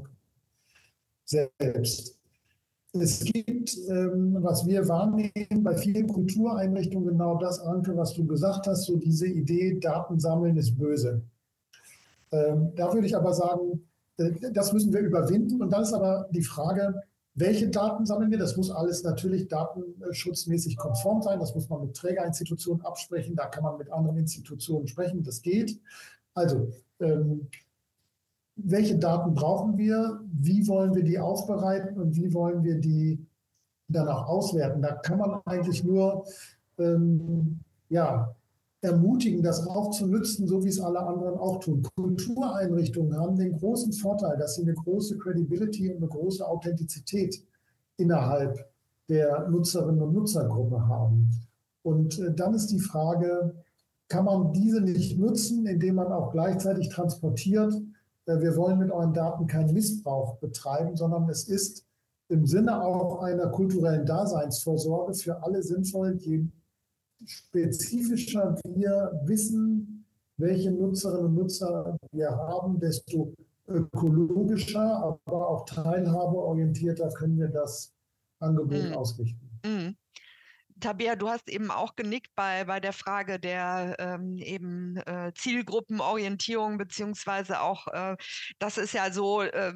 selbst. 1.26 2.17
Es 3.02 3.24
gibt, 3.24 3.78
ähm, 3.90 4.38
was 4.42 4.66
wir 4.66 4.88
wahrnehmen, 4.88 5.64
bei 5.64 5.76
vielen 5.76 6.08
Kultureinrichtungen 6.08 7.10
genau 7.10 7.38
das, 7.38 7.60
Anke, 7.60 7.96
was 7.96 8.14
du 8.14 8.26
gesagt 8.26 8.68
hast, 8.68 8.86
so 8.86 8.98
diese 8.98 9.28
Idee, 9.28 9.80
Daten 9.80 10.20
sammeln 10.20 10.58
ist 10.58 10.78
böse. 10.78 11.22
Ähm, 12.32 12.72
da 12.76 12.94
würde 12.94 13.08
ich 13.08 13.16
aber 13.16 13.34
sagen, 13.34 13.88
äh, 14.18 14.32
das 14.52 14.74
müssen 14.74 14.94
wir 14.94 15.02
überwinden. 15.02 15.62
Und 15.62 15.72
dann 15.72 15.84
ist 15.84 15.94
aber 15.94 16.28
die 16.32 16.44
Frage, 16.44 17.02
welche 17.36 17.70
Daten 17.70 18.06
sammeln 18.06 18.32
wir? 18.32 18.40
Das 18.40 18.58
muss 18.58 18.72
alles 18.72 19.04
natürlich 19.04 19.48
datenschutzmäßig 19.48 20.76
konform 20.76 21.22
sein. 21.22 21.40
Das 21.40 21.54
muss 21.54 21.70
man 21.70 21.82
mit 21.82 21.96
Trägerinstitutionen 21.96 22.84
absprechen. 22.84 23.36
Da 23.36 23.46
kann 23.46 23.64
man 23.64 23.78
mit 23.78 23.92
anderen 23.92 24.18
Institutionen 24.18 24.88
sprechen. 24.88 25.24
Das 25.24 25.42
geht. 25.42 25.80
Also, 26.34 26.72
ähm, 27.00 27.48
welche 28.58 28.98
Daten 28.98 29.34
brauchen 29.34 29.78
wir? 29.78 30.20
Wie 30.32 30.68
wollen 30.68 30.94
wir 30.96 31.04
die 31.04 31.20
aufbereiten 31.20 32.00
und 32.00 32.16
wie 32.16 32.34
wollen 32.34 32.64
wir 32.64 32.80
die 32.80 33.26
danach 33.88 34.28
auswerten? 34.28 34.82
Da 34.82 34.96
kann 34.96 35.20
man 35.20 35.40
eigentlich 35.46 35.84
nur 35.84 36.26
ähm, 36.80 37.60
ja, 37.90 38.36
ermutigen, 38.82 39.42
das 39.42 39.66
auch 39.68 39.92
zu 39.92 40.08
nutzen, 40.08 40.48
so 40.48 40.64
wie 40.64 40.70
es 40.70 40.80
alle 40.80 41.00
anderen 41.00 41.38
auch 41.38 41.60
tun. 41.60 41.84
Kultureinrichtungen 41.96 43.18
haben 43.18 43.38
den 43.38 43.58
großen 43.58 43.94
Vorteil, 43.94 44.38
dass 44.38 44.56
sie 44.56 44.64
eine 44.64 44.74
große 44.74 45.18
Credibility 45.18 45.92
und 45.92 45.98
eine 45.98 46.08
große 46.08 46.46
Authentizität 46.46 47.44
innerhalb 47.98 48.70
der 49.10 49.48
Nutzerinnen 49.50 50.02
und 50.02 50.14
Nutzergruppe 50.14 50.88
haben. 50.88 51.30
Und 51.84 52.20
äh, 52.20 52.34
dann 52.34 52.54
ist 52.54 52.68
die 52.68 52.80
Frage, 52.80 53.56
kann 54.10 54.26
man 54.26 54.54
diese 54.54 54.82
nicht 54.82 55.18
nutzen, 55.18 55.66
indem 55.66 55.96
man 55.96 56.12
auch 56.12 56.32
gleichzeitig 56.32 56.90
transportiert, 56.90 57.74
wir 58.28 58.56
wollen 58.58 58.80
mit 58.80 58.92
euren 58.92 59.14
Daten 59.14 59.48
keinen 59.48 59.74
Missbrauch 59.74 60.38
betreiben, 60.38 60.96
sondern 60.96 61.30
es 61.30 61.48
ist 61.48 61.86
im 62.30 62.46
Sinne 62.46 62.84
auch 62.84 63.22
einer 63.22 63.48
kulturellen 63.50 64.06
Daseinsvorsorge 64.06 65.14
für 65.14 65.42
alle 65.44 65.64
sinnvoll, 65.64 66.18
je 66.20 66.46
spezifischer 67.26 68.60
wir 68.66 69.22
wissen, 69.24 70.06
welche 70.38 70.72
Nutzerinnen 70.72 71.26
und 71.26 71.36
Nutzer 71.36 71.98
wir 72.12 72.30
haben, 72.30 72.80
desto 72.80 73.34
ökologischer, 73.68 75.18
aber 75.26 75.50
auch 75.50 75.66
teilhabeorientierter 75.66 77.10
können 77.10 77.40
wir 77.40 77.48
das 77.48 77.94
Angebot 78.40 78.90
mhm. 78.90 78.94
ausrichten. 78.94 79.50
Mhm. 79.66 79.96
Tabea, 80.80 81.16
du 81.16 81.30
hast 81.30 81.50
eben 81.50 81.72
auch 81.72 81.96
genickt 81.96 82.34
bei, 82.36 82.66
bei 82.66 82.80
der 82.80 82.94
Frage 82.94 83.40
der 83.40 83.96
ähm, 84.00 84.38
eben 84.38 84.98
äh, 84.98 85.32
Zielgruppenorientierung, 85.36 86.78
beziehungsweise 86.78 87.62
auch, 87.62 87.88
äh, 87.88 88.16
das 88.60 88.78
ist 88.78 88.94
ja 88.94 89.12
so, 89.12 89.42
äh, 89.42 89.74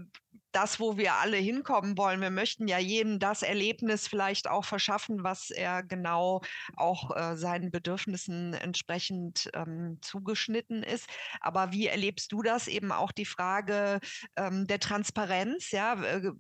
das, 0.52 0.80
wo 0.80 0.98
wir 0.98 1.16
alle 1.16 1.38
hinkommen 1.38 1.98
wollen. 1.98 2.22
Wir 2.22 2.30
möchten 2.30 2.68
ja 2.68 2.78
jedem 2.78 3.20
das 3.20 3.42
Erlebnis 3.42 4.08
vielleicht 4.08 4.50
auch 4.50 4.66
verschaffen, 4.66 5.24
was 5.24 5.50
er 5.50 5.84
genau 5.84 6.42
auch 6.76 7.16
äh, 7.16 7.36
seinen 7.36 7.72
Bedürfnissen 7.72 8.54
entsprechend 8.54 9.50
ähm, 9.54 9.98
zugeschnitten 10.02 10.84
ist. 10.84 11.08
Aber 11.40 11.72
wie 11.72 11.88
erlebst 11.88 12.32
du 12.32 12.42
das 12.42 12.68
eben 12.68 12.92
auch 12.92 13.12
die 13.12 13.26
Frage 13.26 14.00
ähm, 14.36 14.68
der 14.68 14.80
Transparenz? 14.80 15.72
Ja, 15.72 16.02
äh, 16.04 16.32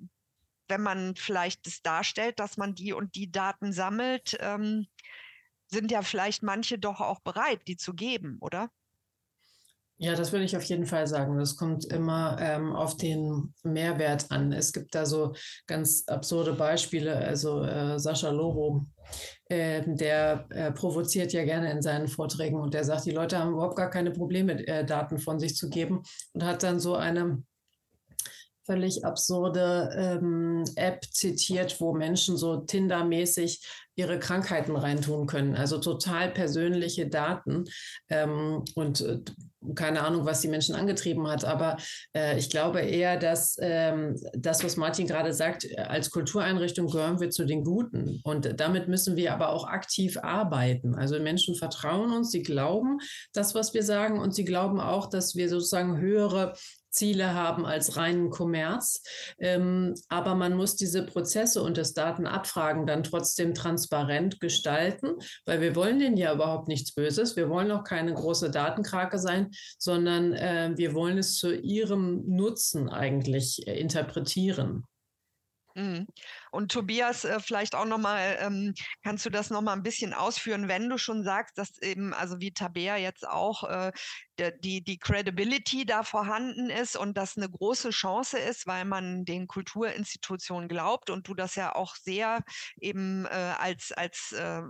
wenn 0.71 0.81
man 0.81 1.15
vielleicht 1.15 1.67
das 1.67 1.81
darstellt, 1.81 2.39
dass 2.39 2.57
man 2.57 2.73
die 2.73 2.93
und 2.93 3.13
die 3.13 3.29
Daten 3.29 3.73
sammelt, 3.73 4.37
ähm, 4.39 4.87
sind 5.67 5.91
ja 5.91 6.01
vielleicht 6.01 6.43
manche 6.43 6.79
doch 6.79 7.01
auch 7.01 7.19
bereit, 7.19 7.61
die 7.67 7.75
zu 7.75 7.93
geben, 7.93 8.37
oder? 8.39 8.69
Ja, 9.97 10.15
das 10.15 10.31
würde 10.31 10.45
ich 10.45 10.57
auf 10.57 10.63
jeden 10.63 10.87
Fall 10.87 11.05
sagen. 11.05 11.37
Das 11.37 11.55
kommt 11.55 11.85
immer 11.85 12.35
ähm, 12.39 12.73
auf 12.73 12.97
den 12.97 13.53
Mehrwert 13.63 14.31
an. 14.31 14.51
Es 14.51 14.73
gibt 14.73 14.95
da 14.95 15.05
so 15.05 15.35
ganz 15.67 16.05
absurde 16.07 16.53
Beispiele. 16.53 17.15
Also 17.15 17.63
äh, 17.63 17.99
Sascha 17.99 18.31
Lobo, 18.31 18.87
äh, 19.45 19.83
der 19.85 20.47
äh, 20.49 20.71
provoziert 20.71 21.33
ja 21.33 21.43
gerne 21.43 21.71
in 21.71 21.83
seinen 21.83 22.07
Vorträgen 22.07 22.59
und 22.59 22.73
der 22.73 22.83
sagt, 22.83 23.05
die 23.05 23.11
Leute 23.11 23.37
haben 23.37 23.51
überhaupt 23.51 23.75
gar 23.75 23.91
keine 23.91 24.09
Probleme, 24.09 24.65
äh, 24.65 24.83
Daten 24.83 25.19
von 25.19 25.39
sich 25.39 25.55
zu 25.55 25.69
geben 25.69 26.01
und 26.33 26.43
hat 26.43 26.63
dann 26.63 26.79
so 26.79 26.95
eine 26.95 27.43
völlig 28.71 29.03
absurde 29.03 29.89
ähm, 29.97 30.63
App 30.77 31.03
zitiert, 31.11 31.81
wo 31.81 31.91
Menschen 31.93 32.37
so 32.37 32.55
Tinder-mäßig 32.55 33.59
ihre 33.95 34.17
Krankheiten 34.17 34.77
reintun 34.77 35.27
können. 35.27 35.55
Also 35.55 35.77
total 35.77 36.29
persönliche 36.31 37.07
Daten. 37.07 37.65
Ähm, 38.09 38.63
und 38.75 39.01
äh, 39.01 39.19
keine 39.75 40.03
Ahnung, 40.03 40.25
was 40.25 40.39
die 40.39 40.47
Menschen 40.47 40.73
angetrieben 40.73 41.27
hat, 41.27 41.45
aber 41.45 41.77
äh, 42.15 42.37
ich 42.39 42.49
glaube 42.49 42.79
eher, 42.79 43.17
dass 43.17 43.57
ähm, 43.59 44.15
das, 44.33 44.63
was 44.63 44.77
Martin 44.77 45.05
gerade 45.05 45.33
sagt, 45.33 45.67
als 45.77 46.09
Kultureinrichtung 46.09 46.87
gehören 46.87 47.19
wir 47.19 47.29
zu 47.29 47.45
den 47.45 47.63
Guten. 47.63 48.21
Und 48.23 48.59
damit 48.59 48.87
müssen 48.87 49.17
wir 49.17 49.33
aber 49.33 49.49
auch 49.49 49.67
aktiv 49.67 50.17
arbeiten. 50.17 50.95
Also 50.95 51.19
Menschen 51.19 51.55
vertrauen 51.55 52.11
uns, 52.11 52.31
sie 52.31 52.41
glauben 52.41 52.99
das, 53.33 53.53
was 53.53 53.73
wir 53.73 53.83
sagen, 53.83 54.19
und 54.19 54.33
sie 54.33 54.45
glauben 54.45 54.79
auch, 54.79 55.09
dass 55.09 55.35
wir 55.35 55.49
sozusagen 55.49 55.99
höhere 55.99 56.53
Ziele 56.91 57.33
haben 57.33 57.65
als 57.65 57.97
reinen 57.97 58.29
Kommerz. 58.29 59.01
Ähm, 59.39 59.95
aber 60.09 60.35
man 60.35 60.55
muss 60.55 60.75
diese 60.75 61.05
Prozesse 61.05 61.63
und 61.63 61.77
das 61.77 61.93
Datenabfragen 61.93 62.85
dann 62.85 63.03
trotzdem 63.03 63.53
transparent 63.53 64.39
gestalten, 64.39 65.15
weil 65.45 65.61
wir 65.61 65.75
wollen 65.75 65.99
denen 65.99 66.17
ja 66.17 66.33
überhaupt 66.33 66.67
nichts 66.67 66.93
Böses. 66.93 67.35
Wir 67.35 67.49
wollen 67.49 67.71
auch 67.71 67.83
keine 67.83 68.13
große 68.13 68.51
Datenkrake 68.51 69.17
sein, 69.17 69.49
sondern 69.79 70.33
äh, 70.33 70.71
wir 70.75 70.93
wollen 70.93 71.17
es 71.17 71.35
zu 71.35 71.55
ihrem 71.55 72.23
Nutzen 72.27 72.89
eigentlich 72.89 73.67
äh, 73.67 73.79
interpretieren. 73.79 74.85
Mhm. 75.75 76.07
Und 76.51 76.71
Tobias, 76.71 77.23
äh, 77.23 77.39
vielleicht 77.39 77.75
auch 77.75 77.85
nochmal, 77.85 78.37
ähm, 78.39 78.73
kannst 79.03 79.25
du 79.25 79.29
das 79.29 79.49
nochmal 79.49 79.75
ein 79.75 79.83
bisschen 79.83 80.13
ausführen, 80.13 80.67
wenn 80.67 80.89
du 80.89 80.97
schon 80.97 81.23
sagst, 81.23 81.57
dass 81.57 81.81
eben, 81.81 82.13
also 82.13 82.39
wie 82.39 82.51
Tabea 82.53 82.97
jetzt 82.97 83.27
auch, 83.27 83.63
äh, 83.63 83.91
die, 84.63 84.83
die 84.83 84.97
Credibility 84.97 85.85
da 85.85 86.03
vorhanden 86.03 86.69
ist 86.71 86.95
und 86.95 87.15
das 87.15 87.37
eine 87.37 87.49
große 87.49 87.91
Chance 87.91 88.39
ist, 88.39 88.65
weil 88.65 88.85
man 88.85 89.23
den 89.23 89.47
Kulturinstitutionen 89.47 90.67
glaubt 90.67 91.11
und 91.11 91.27
du 91.27 91.35
das 91.35 91.55
ja 91.55 91.75
auch 91.75 91.95
sehr 91.95 92.43
eben 92.79 93.25
äh, 93.25 93.29
als, 93.29 93.91
als 93.91 94.31
äh, 94.31 94.61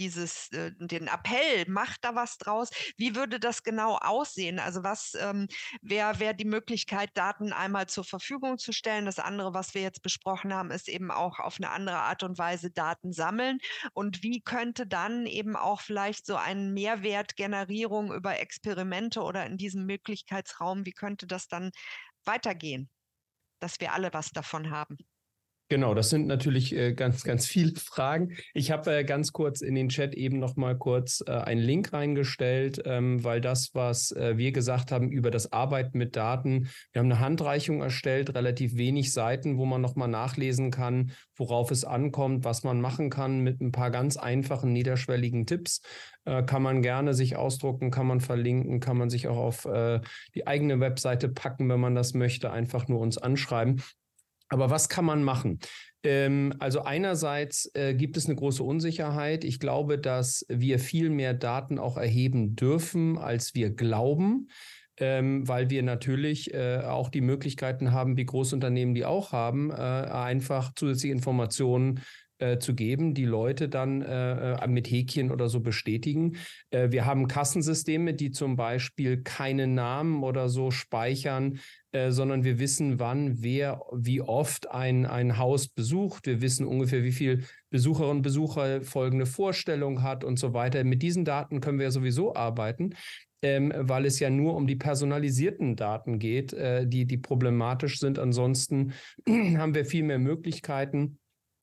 dieses, 0.00 0.48
äh, 0.52 0.72
den 0.78 1.06
Appell, 1.06 1.68
macht 1.68 2.04
da 2.04 2.14
was 2.16 2.38
draus. 2.38 2.70
Wie 2.96 3.14
würde 3.14 3.38
das 3.38 3.62
genau 3.62 3.96
aussehen? 3.98 4.58
Also 4.58 4.82
was 4.82 5.14
ähm, 5.14 5.46
wäre 5.82 6.18
wär 6.18 6.34
die 6.34 6.46
Möglichkeit, 6.46 7.10
Daten 7.14 7.52
einmal 7.52 7.86
zur 7.86 8.04
Verfügung 8.04 8.58
zu 8.58 8.72
stellen? 8.72 9.04
Das 9.04 9.18
andere, 9.18 9.54
was 9.54 9.74
wir 9.74 9.82
jetzt 9.82 10.02
besprochen 10.02 10.54
haben, 10.54 10.70
ist 10.70 10.88
eben 10.88 11.10
auch 11.10 11.38
auf 11.38 11.56
eine 11.58 11.70
andere 11.70 11.98
Art 11.98 12.22
und 12.22 12.38
Weise 12.38 12.70
Daten 12.70 13.12
sammeln. 13.12 13.58
Und 13.92 14.22
wie 14.22 14.40
könnte 14.40 14.86
dann 14.86 15.26
eben 15.26 15.54
auch 15.54 15.82
vielleicht 15.82 16.26
so 16.26 16.36
eine 16.36 16.70
Mehrwertgenerierung 16.72 18.12
über 18.12 18.40
Experimente 18.40 19.22
oder 19.22 19.44
in 19.46 19.58
diesem 19.58 19.84
Möglichkeitsraum, 19.84 20.86
wie 20.86 20.92
könnte 20.92 21.26
das 21.26 21.46
dann 21.46 21.70
weitergehen, 22.24 22.88
dass 23.60 23.80
wir 23.80 23.92
alle 23.92 24.12
was 24.14 24.30
davon 24.30 24.70
haben? 24.70 24.96
Genau, 25.72 25.94
das 25.94 26.10
sind 26.10 26.26
natürlich 26.26 26.74
äh, 26.74 26.94
ganz, 26.94 27.22
ganz 27.22 27.46
viele 27.46 27.76
Fragen. 27.76 28.36
Ich 28.54 28.72
habe 28.72 28.92
äh, 28.92 29.04
ganz 29.04 29.30
kurz 29.32 29.60
in 29.60 29.76
den 29.76 29.88
Chat 29.88 30.14
eben 30.14 30.40
noch 30.40 30.56
mal 30.56 30.76
kurz 30.76 31.22
äh, 31.24 31.30
einen 31.30 31.60
Link 31.60 31.92
reingestellt, 31.92 32.82
ähm, 32.86 33.22
weil 33.22 33.40
das, 33.40 33.72
was 33.72 34.10
äh, 34.10 34.36
wir 34.36 34.50
gesagt 34.50 34.90
haben 34.90 35.12
über 35.12 35.30
das 35.30 35.52
Arbeiten 35.52 35.96
mit 35.96 36.16
Daten, 36.16 36.68
wir 36.90 36.98
haben 36.98 37.06
eine 37.12 37.20
Handreichung 37.20 37.82
erstellt, 37.82 38.34
relativ 38.34 38.78
wenig 38.78 39.12
Seiten, 39.12 39.58
wo 39.58 39.64
man 39.64 39.80
noch 39.80 39.94
mal 39.94 40.08
nachlesen 40.08 40.72
kann, 40.72 41.12
worauf 41.36 41.70
es 41.70 41.84
ankommt, 41.84 42.42
was 42.44 42.64
man 42.64 42.80
machen 42.80 43.08
kann 43.08 43.38
mit 43.38 43.60
ein 43.60 43.70
paar 43.70 43.92
ganz 43.92 44.16
einfachen, 44.16 44.72
niederschwelligen 44.72 45.46
Tipps. 45.46 45.82
Äh, 46.24 46.42
kann 46.42 46.64
man 46.64 46.82
gerne 46.82 47.14
sich 47.14 47.36
ausdrucken, 47.36 47.92
kann 47.92 48.08
man 48.08 48.20
verlinken, 48.20 48.80
kann 48.80 48.98
man 48.98 49.08
sich 49.08 49.28
auch 49.28 49.38
auf 49.38 49.66
äh, 49.66 50.00
die 50.34 50.48
eigene 50.48 50.80
Webseite 50.80 51.28
packen, 51.28 51.68
wenn 51.68 51.78
man 51.78 51.94
das 51.94 52.12
möchte, 52.12 52.50
einfach 52.50 52.88
nur 52.88 52.98
uns 52.98 53.18
anschreiben. 53.18 53.80
Aber 54.50 54.68
was 54.68 54.88
kann 54.88 55.04
man 55.04 55.24
machen? 55.24 55.60
Ähm, 56.02 56.54
also 56.58 56.82
einerseits 56.82 57.70
äh, 57.74 57.94
gibt 57.94 58.16
es 58.16 58.26
eine 58.26 58.36
große 58.36 58.62
Unsicherheit. 58.62 59.44
Ich 59.44 59.60
glaube, 59.60 59.98
dass 59.98 60.44
wir 60.48 60.78
viel 60.78 61.10
mehr 61.10 61.34
Daten 61.34 61.78
auch 61.78 61.96
erheben 61.96 62.56
dürfen, 62.56 63.16
als 63.16 63.54
wir 63.54 63.70
glauben. 63.70 64.48
Ähm, 65.02 65.48
weil 65.48 65.70
wir 65.70 65.82
natürlich 65.82 66.52
äh, 66.52 66.82
auch 66.84 67.08
die 67.08 67.22
Möglichkeiten 67.22 67.92
haben, 67.92 68.18
wie 68.18 68.26
Großunternehmen 68.26 68.94
die 68.94 69.06
auch 69.06 69.32
haben, 69.32 69.70
äh, 69.70 69.74
einfach 69.74 70.74
zusätzliche 70.74 71.14
Informationen 71.14 72.02
äh, 72.40 72.58
zu 72.58 72.74
geben, 72.74 73.14
die 73.14 73.24
Leute 73.24 73.68
dann 73.68 74.02
äh, 74.02 74.54
äh, 74.54 74.66
mit 74.66 74.90
Häkchen 74.90 75.30
oder 75.30 75.48
so 75.48 75.60
bestätigen. 75.60 76.36
Äh, 76.70 76.90
wir 76.90 77.06
haben 77.06 77.28
Kassensysteme, 77.28 78.14
die 78.14 78.30
zum 78.30 78.56
Beispiel 78.56 79.22
keine 79.22 79.66
Namen 79.66 80.22
oder 80.22 80.48
so 80.48 80.70
speichern, 80.70 81.60
äh, 81.92 82.12
sondern 82.12 82.44
wir 82.44 82.58
wissen, 82.58 82.98
wann, 82.98 83.42
wer, 83.42 83.82
wie 83.92 84.20
oft 84.20 84.70
ein, 84.70 85.06
ein 85.06 85.38
Haus 85.38 85.68
besucht. 85.68 86.26
Wir 86.26 86.40
wissen 86.40 86.66
ungefähr, 86.66 87.02
wie 87.02 87.12
viel 87.12 87.44
Besucherinnen 87.70 88.18
und 88.18 88.22
Besucher 88.22 88.82
folgende 88.82 89.26
Vorstellung 89.26 90.02
hat 90.02 90.22
und 90.22 90.38
so 90.38 90.52
weiter. 90.52 90.84
Mit 90.84 91.02
diesen 91.02 91.24
Daten 91.24 91.60
können 91.60 91.78
wir 91.78 91.86
ja 91.86 91.90
sowieso 91.90 92.34
arbeiten. 92.34 92.94
Ähm, 93.42 93.72
weil 93.74 94.04
es 94.04 94.20
ja 94.20 94.28
nur 94.28 94.54
um 94.54 94.66
die 94.66 94.76
personalisierten 94.76 95.74
Daten 95.74 96.18
geht, 96.18 96.52
äh, 96.52 96.86
die, 96.86 97.06
die 97.06 97.16
problematisch 97.16 97.98
sind. 97.98 98.18
Ansonsten 98.18 98.92
haben 99.26 99.74
wir 99.74 99.86
viel 99.86 100.02
mehr 100.02 100.18
Möglichkeiten, 100.18 101.18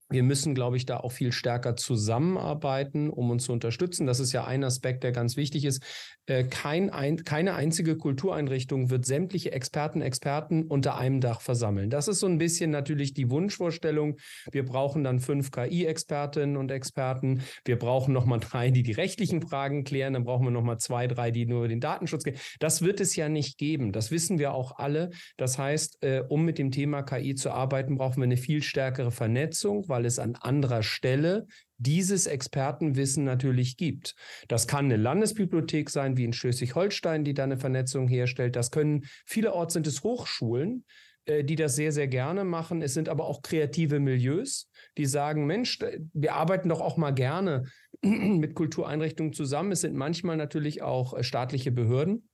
wir 0.10 0.24
müssen, 0.24 0.56
glaube 0.56 0.78
ich, 0.78 0.86
da 0.86 0.98
auch 0.98 1.12
viel 1.12 1.32
stärker 1.32 1.76
zusammenarbeiten, 1.76 3.10
um 3.10 3.30
uns 3.30 3.44
zu 3.44 3.52
unterstützen. 3.52 4.08
Das 4.08 4.20
ist 4.20 4.32
ja 4.32 4.46
ein 4.46 4.64
Aspekt, 4.64 5.04
der 5.04 5.12
ganz 5.12 5.36
wichtig 5.36 5.66
ist. 5.66 5.84
Äh, 6.28 6.44
kein 6.44 6.90
ein, 6.90 7.24
keine 7.24 7.56
einzige 7.56 7.98
Kultureinrichtung 7.98 8.90
wird 8.90 9.06
sämtliche 9.06 9.52
Experten, 9.52 10.02
Experten 10.02 10.64
unter 10.64 10.98
einem 10.98 11.22
Dach 11.22 11.42
versammeln. 11.42 11.90
Das 11.90 12.08
ist 12.08 12.20
so 12.20 12.28
ein 12.28 12.38
bisschen 12.38 12.70
natürlich 12.70 13.14
die 13.14 13.30
Wunschvorstellung. 13.30 14.18
Wir 14.52 14.66
brauchen 14.66 15.04
dann 15.04 15.20
fünf 15.20 15.52
KI-Expertinnen 15.52 16.58
und 16.58 16.72
Experten. 16.72 17.42
Wir 17.66 17.78
brauchen 17.78 18.14
nochmal 18.14 18.40
drei, 18.40 18.72
die 18.72 18.84
die 18.84 18.92
rechtlichen 18.92 19.42
Fragen 19.42 19.84
klären. 19.84 20.14
Dann 20.14 20.26
brauchen 20.26 20.46
wir 20.46 20.52
nochmal 20.52 20.80
zwei, 20.80 21.08
drei, 21.08 21.32
die 21.32 21.46
nur 21.46 21.68
den 21.68 21.80
Datenschutz 21.80 22.24
gehen. 22.24 22.38
Das 22.60 22.82
wird 22.82 23.00
es 23.00 23.16
ja 23.16 23.30
nicht 23.30 23.58
geben. 23.58 23.92
Das 23.92 24.12
wissen 24.12 24.38
wir 24.38 24.54
auch 24.54 24.78
alle. 24.78 25.12
Das 25.38 25.58
heißt, 25.58 26.04
äh, 26.04 26.24
um 26.28 26.44
mit 26.44 26.58
dem 26.58 26.72
Thema 26.72 27.04
KI 27.04 27.36
zu 27.36 27.52
arbeiten, 27.52 27.96
brauchen 27.96 28.18
wir 28.18 28.26
eine 28.26 28.38
viel 28.38 28.62
stärkere 28.62 29.12
Vernetzung, 29.12 29.88
weil 29.88 29.97
weil 29.98 30.06
es 30.06 30.20
an 30.20 30.36
anderer 30.36 30.84
Stelle 30.84 31.48
dieses 31.78 32.28
Expertenwissen 32.28 33.24
natürlich 33.24 33.78
gibt. 33.78 34.14
Das 34.48 34.68
kann 34.68 34.86
eine 34.86 34.98
Landesbibliothek 34.98 35.90
sein, 35.90 36.18
wie 36.18 36.24
in 36.24 36.34
Schleswig-Holstein, 36.34 37.24
die 37.24 37.34
da 37.34 37.46
eine 37.46 37.58
Vernetzung 37.58 38.08
herstellt. 38.08 38.56
Das 38.56 38.70
können 38.70 39.06
vielerorts 39.26 39.74
sind 39.74 39.88
es 39.88 40.04
Hochschulen, 40.04 40.86
äh, 41.26 41.44
die 41.44 41.56
das 41.56 41.76
sehr, 41.76 41.92
sehr 41.92 42.08
gerne 42.08 42.44
machen. 42.44 42.84
Es 42.84 42.94
sind 42.94 43.10
aber 43.10 43.26
auch 43.26 43.42
kreative 43.42 44.00
Milieus, 44.00 44.70
die 45.00 45.08
sagen, 45.08 45.48
Mensch, 45.48 45.80
wir 46.14 46.36
arbeiten 46.36 46.70
doch 46.70 46.82
auch 46.82 46.98
mal 46.98 47.12
gerne 47.12 47.64
mit 48.04 48.54
Kultureinrichtungen 48.54 49.34
zusammen. 49.34 49.72
Es 49.72 49.82
sind 49.82 49.96
manchmal 49.96 50.38
natürlich 50.38 50.84
auch 50.84 51.18
äh, 51.18 51.24
staatliche 51.24 51.72
Behörden. 51.72 52.30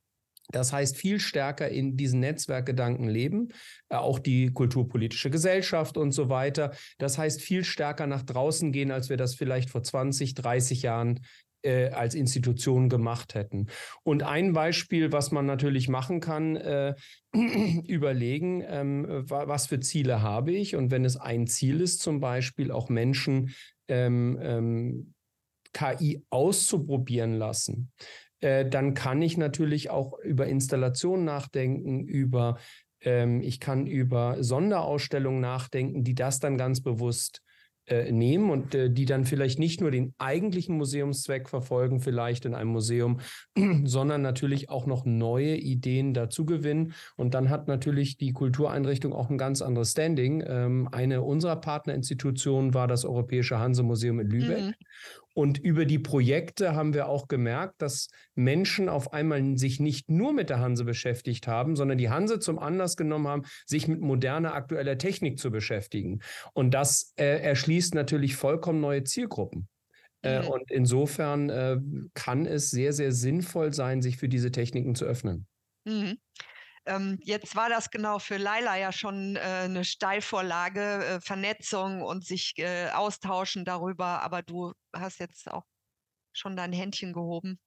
Das 0.50 0.74
heißt, 0.74 0.98
viel 0.98 1.20
stärker 1.20 1.70
in 1.70 1.96
diesen 1.98 2.20
Netzwerkgedanken 2.20 3.08
leben, 3.08 3.50
äh, 3.90 3.96
auch 3.96 4.20
die 4.20 4.52
kulturpolitische 4.52 5.30
Gesellschaft 5.30 5.98
und 5.98 6.12
so 6.12 6.30
weiter. 6.30 6.72
Das 6.98 7.18
heißt, 7.18 7.42
viel 7.42 7.64
stärker 7.64 8.08
nach 8.08 8.24
draußen 8.24 8.72
gehen, 8.72 8.92
als 8.92 9.10
wir 9.10 9.18
das 9.18 9.36
vielleicht 9.36 9.70
vor 9.70 9.84
20, 9.84 10.34
30 10.36 10.82
Jahren 10.82 11.22
äh, 11.64 11.90
als 11.90 12.14
Institution 12.14 12.90
gemacht 12.90 13.36
hätten. 13.36 13.68
Und 14.04 14.24
ein 14.24 14.54
Beispiel, 14.54 15.12
was 15.12 15.32
man 15.32 15.46
natürlich 15.46 15.88
machen 15.88 16.20
kann, 16.20 16.58
äh, 16.58 16.94
überlegen, 17.88 18.64
ähm, 18.68 19.06
was 19.28 19.68
für 19.68 19.80
Ziele 19.80 20.22
habe 20.22 20.52
ich. 20.52 20.76
Und 20.76 20.92
wenn 20.92 21.06
es 21.06 21.16
ein 21.18 21.48
Ziel 21.48 21.80
ist, 21.82 22.02
zum 22.02 22.20
Beispiel 22.20 22.72
auch 22.72 22.90
Menschen 22.90 23.54
ähm, 23.88 24.38
ähm, 24.42 25.14
KI 25.74 26.24
auszuprobieren 26.30 27.34
lassen, 27.34 27.92
äh, 28.44 28.70
dann 28.70 28.94
kann 28.94 29.22
ich 29.22 29.38
natürlich 29.38 29.90
auch 29.90 30.20
über 30.20 30.48
Installation 30.48 31.24
nachdenken, 31.24 32.04
über 32.04 32.58
ähm, 33.02 33.42
ich 33.42 33.60
kann 33.60 33.88
über 33.88 34.44
Sonderausstellungen 34.44 35.40
nachdenken, 35.40 36.04
die 36.04 36.16
das 36.16 36.40
dann 36.40 36.58
ganz 36.58 36.82
bewusst 36.82 37.42
äh, 37.86 38.14
nehmen 38.14 38.50
und 38.50 38.76
äh, 38.76 38.90
die 38.90 39.04
dann 39.04 39.26
vielleicht 39.26 39.60
nicht 39.60 39.82
nur 39.82 39.92
den 39.92 40.14
eigentlichen 40.18 40.78
Museumszweck 40.78 41.50
verfolgen, 41.50 42.00
vielleicht 42.00 42.46
in 42.46 42.54
einem 42.54 42.70
Museum, 42.70 43.20
sondern 43.84 44.22
natürlich 44.22 44.70
auch 44.70 44.86
noch 44.86 45.04
neue 45.04 45.58
Ideen 45.58 46.14
dazu 46.14 46.46
gewinnen. 46.46 46.94
Und 47.18 47.34
dann 47.34 47.50
hat 47.50 47.68
natürlich 47.68 48.18
die 48.18 48.32
Kultureinrichtung 48.32 49.12
auch 49.12 49.30
ein 49.30 49.38
ganz 49.38 49.62
anderes 49.62 49.92
Standing. 49.92 50.44
Ähm, 50.48 50.88
eine 50.94 51.24
unserer 51.24 51.58
Partnerinstitutionen 51.58 52.74
war 52.74 52.88
das 52.88 53.04
Europäische 53.04 53.60
Hanse-Museum 53.60 54.20
in 54.22 54.28
Lübeck. 54.28 54.64
Mhm. 54.64 54.74
Und 55.34 55.58
über 55.58 55.86
die 55.86 56.00
Projekte 56.00 56.76
haben 56.76 56.94
wir 56.94 57.08
auch 57.08 57.28
gemerkt, 57.28 57.82
dass 57.82 58.10
Menschen 58.36 58.88
auf 58.88 59.14
einmal 59.14 59.58
sich 59.58 59.80
nicht 59.80 60.10
nur 60.10 60.32
mit 60.34 60.50
der 60.50 60.60
Hanse 60.60 60.86
beschäftigt 60.86 61.48
haben, 61.48 61.76
sondern 61.76 61.98
die 61.98 62.10
Hanse 62.10 62.40
zum 62.40 62.60
Anlass 62.60 62.98
genommen 62.98 63.28
haben, 63.28 63.44
sich 63.66 63.88
mit 63.88 64.02
moderner 64.02 64.54
aktueller 64.54 64.98
Technik 64.98 65.40
zu 65.40 65.50
beschäftigen. 65.50 66.20
Und 66.54 66.74
das 66.74 67.14
äh, 67.16 67.42
erschließt 67.42 67.96
natürlich 67.96 68.36
vollkommen 68.36 68.80
neue 68.80 69.04
Zielgruppen. 69.04 69.68
Äh, 70.22 70.42
mhm. 70.42 70.48
Und 70.48 70.72
insofern 70.72 71.50
äh, 71.50 71.78
kann 72.14 72.46
es 72.46 72.70
sehr, 72.70 72.94
sehr 72.94 73.12
sinnvoll 73.12 73.74
sein, 73.74 74.02
sich 74.02 74.18
für 74.18 74.30
diese 74.30 74.52
Techniken 74.52 74.96
zu 74.96 75.06
öffnen. 75.06 75.48
Mhm. 75.86 76.18
Ähm, 76.86 77.18
jetzt 77.22 77.56
war 77.56 77.70
das 77.70 77.90
genau 77.90 78.20
für 78.20 78.38
Laila 78.38 78.78
ja 78.78 78.92
schon 78.92 79.36
äh, 79.36 79.40
eine 79.40 79.86
Steilvorlage, 79.86 81.06
äh, 81.06 81.22
Vernetzung 81.22 82.02
und 82.02 82.26
sich 82.26 82.54
äh, 82.58 82.90
austauschen 82.90 83.64
darüber, 83.64 84.22
aber 84.22 84.42
du 84.42 84.74
hast 84.94 85.20
jetzt 85.20 85.50
auch 85.50 85.64
schon 86.34 86.56
dein 86.56 86.74
Händchen 86.74 87.14
gehoben. 87.14 87.60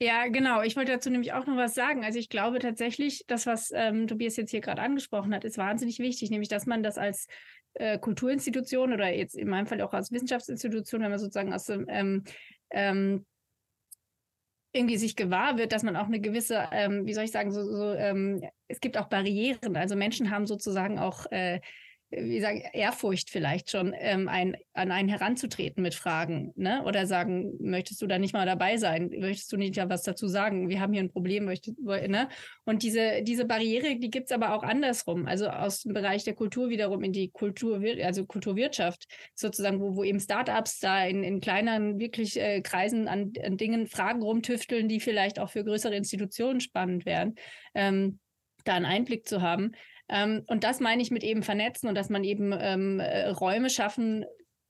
Ja, 0.00 0.28
genau. 0.28 0.62
Ich 0.62 0.76
wollte 0.76 0.92
dazu 0.92 1.10
nämlich 1.10 1.32
auch 1.32 1.46
noch 1.46 1.56
was 1.56 1.74
sagen. 1.74 2.04
Also 2.04 2.20
ich 2.20 2.28
glaube 2.28 2.60
tatsächlich, 2.60 3.24
das, 3.26 3.46
was 3.46 3.72
ähm, 3.74 4.06
Tobias 4.06 4.36
jetzt 4.36 4.52
hier 4.52 4.60
gerade 4.60 4.80
angesprochen 4.80 5.34
hat, 5.34 5.44
ist 5.44 5.58
wahnsinnig 5.58 5.98
wichtig, 5.98 6.30
nämlich 6.30 6.48
dass 6.48 6.66
man 6.66 6.84
das 6.84 6.98
als 6.98 7.26
äh, 7.74 7.98
Kulturinstitution 7.98 8.92
oder 8.92 9.12
jetzt 9.12 9.34
in 9.34 9.48
meinem 9.48 9.66
Fall 9.66 9.80
auch 9.82 9.92
als 9.92 10.12
Wissenschaftsinstitution, 10.12 11.02
wenn 11.02 11.10
man 11.10 11.18
sozusagen 11.18 11.52
aus 11.52 11.64
dem 11.64 11.86
ähm, 11.88 12.24
ähm, 12.70 13.26
irgendwie 14.72 14.96
sich 14.96 15.16
gewahr 15.16 15.58
wird, 15.58 15.72
dass 15.72 15.82
man 15.82 15.96
auch 15.96 16.06
eine 16.06 16.20
gewisse, 16.20 16.68
ähm, 16.72 17.06
wie 17.06 17.14
soll 17.14 17.24
ich 17.24 17.32
sagen, 17.32 17.52
so, 17.52 17.64
so 17.64 17.92
ähm, 17.94 18.42
es 18.68 18.80
gibt 18.80 18.98
auch 18.98 19.08
Barrieren. 19.08 19.76
Also 19.76 19.96
Menschen 19.96 20.30
haben 20.30 20.46
sozusagen 20.46 20.98
auch 20.98 21.26
äh, 21.30 21.60
wie 22.10 22.40
sagen, 22.40 22.62
Ehrfurcht 22.72 23.28
vielleicht 23.28 23.70
schon, 23.70 23.94
ähm, 23.98 24.28
ein, 24.28 24.56
an 24.72 24.90
einen 24.90 25.08
heranzutreten 25.08 25.82
mit 25.82 25.94
Fragen, 25.94 26.52
ne? 26.56 26.82
Oder 26.84 27.06
sagen, 27.06 27.52
möchtest 27.60 28.00
du 28.00 28.06
da 28.06 28.18
nicht 28.18 28.32
mal 28.32 28.46
dabei 28.46 28.78
sein? 28.78 29.10
Möchtest 29.18 29.52
du 29.52 29.58
nicht 29.58 29.76
ja 29.76 29.90
was 29.90 30.04
dazu 30.04 30.26
sagen? 30.26 30.70
Wir 30.70 30.80
haben 30.80 30.94
hier 30.94 31.02
ein 31.02 31.10
Problem, 31.10 31.44
möchtest, 31.44 31.78
ne? 31.80 32.28
Und 32.64 32.82
diese, 32.82 33.22
diese 33.22 33.44
Barriere, 33.44 33.96
die 33.96 34.10
gibt's 34.10 34.32
aber 34.32 34.54
auch 34.54 34.62
andersrum, 34.62 35.26
also 35.26 35.48
aus 35.48 35.82
dem 35.82 35.92
Bereich 35.92 36.24
der 36.24 36.34
Kultur 36.34 36.70
wiederum 36.70 37.02
in 37.02 37.12
die 37.12 37.30
Kultur, 37.30 37.82
also 38.02 38.24
Kulturwirtschaft, 38.24 39.06
sozusagen, 39.34 39.80
wo, 39.80 39.96
wo 39.96 40.02
eben 40.02 40.20
Startups 40.20 40.80
da 40.80 41.04
in, 41.04 41.22
in 41.22 41.40
kleineren 41.40 41.98
wirklich 41.98 42.40
äh, 42.40 42.62
Kreisen 42.62 43.06
an, 43.06 43.32
an 43.44 43.58
Dingen 43.58 43.86
Fragen 43.86 44.22
rumtüfteln, 44.22 44.88
die 44.88 45.00
vielleicht 45.00 45.38
auch 45.38 45.50
für 45.50 45.62
größere 45.62 45.94
Institutionen 45.94 46.60
spannend 46.60 47.04
wären. 47.04 47.34
Ähm, 47.74 48.18
da 48.64 48.74
einen 48.74 48.86
Einblick 48.86 49.26
zu 49.26 49.42
haben. 49.42 49.72
Ähm, 50.08 50.44
und 50.46 50.64
das 50.64 50.80
meine 50.80 51.02
ich 51.02 51.10
mit 51.10 51.22
eben 51.22 51.42
vernetzen 51.42 51.88
und 51.88 51.94
dass 51.94 52.08
man 52.08 52.24
eben 52.24 52.52
ähm, 52.52 53.00
äh, 53.00 53.28
Räume 53.28 53.70
schaffen 53.70 54.24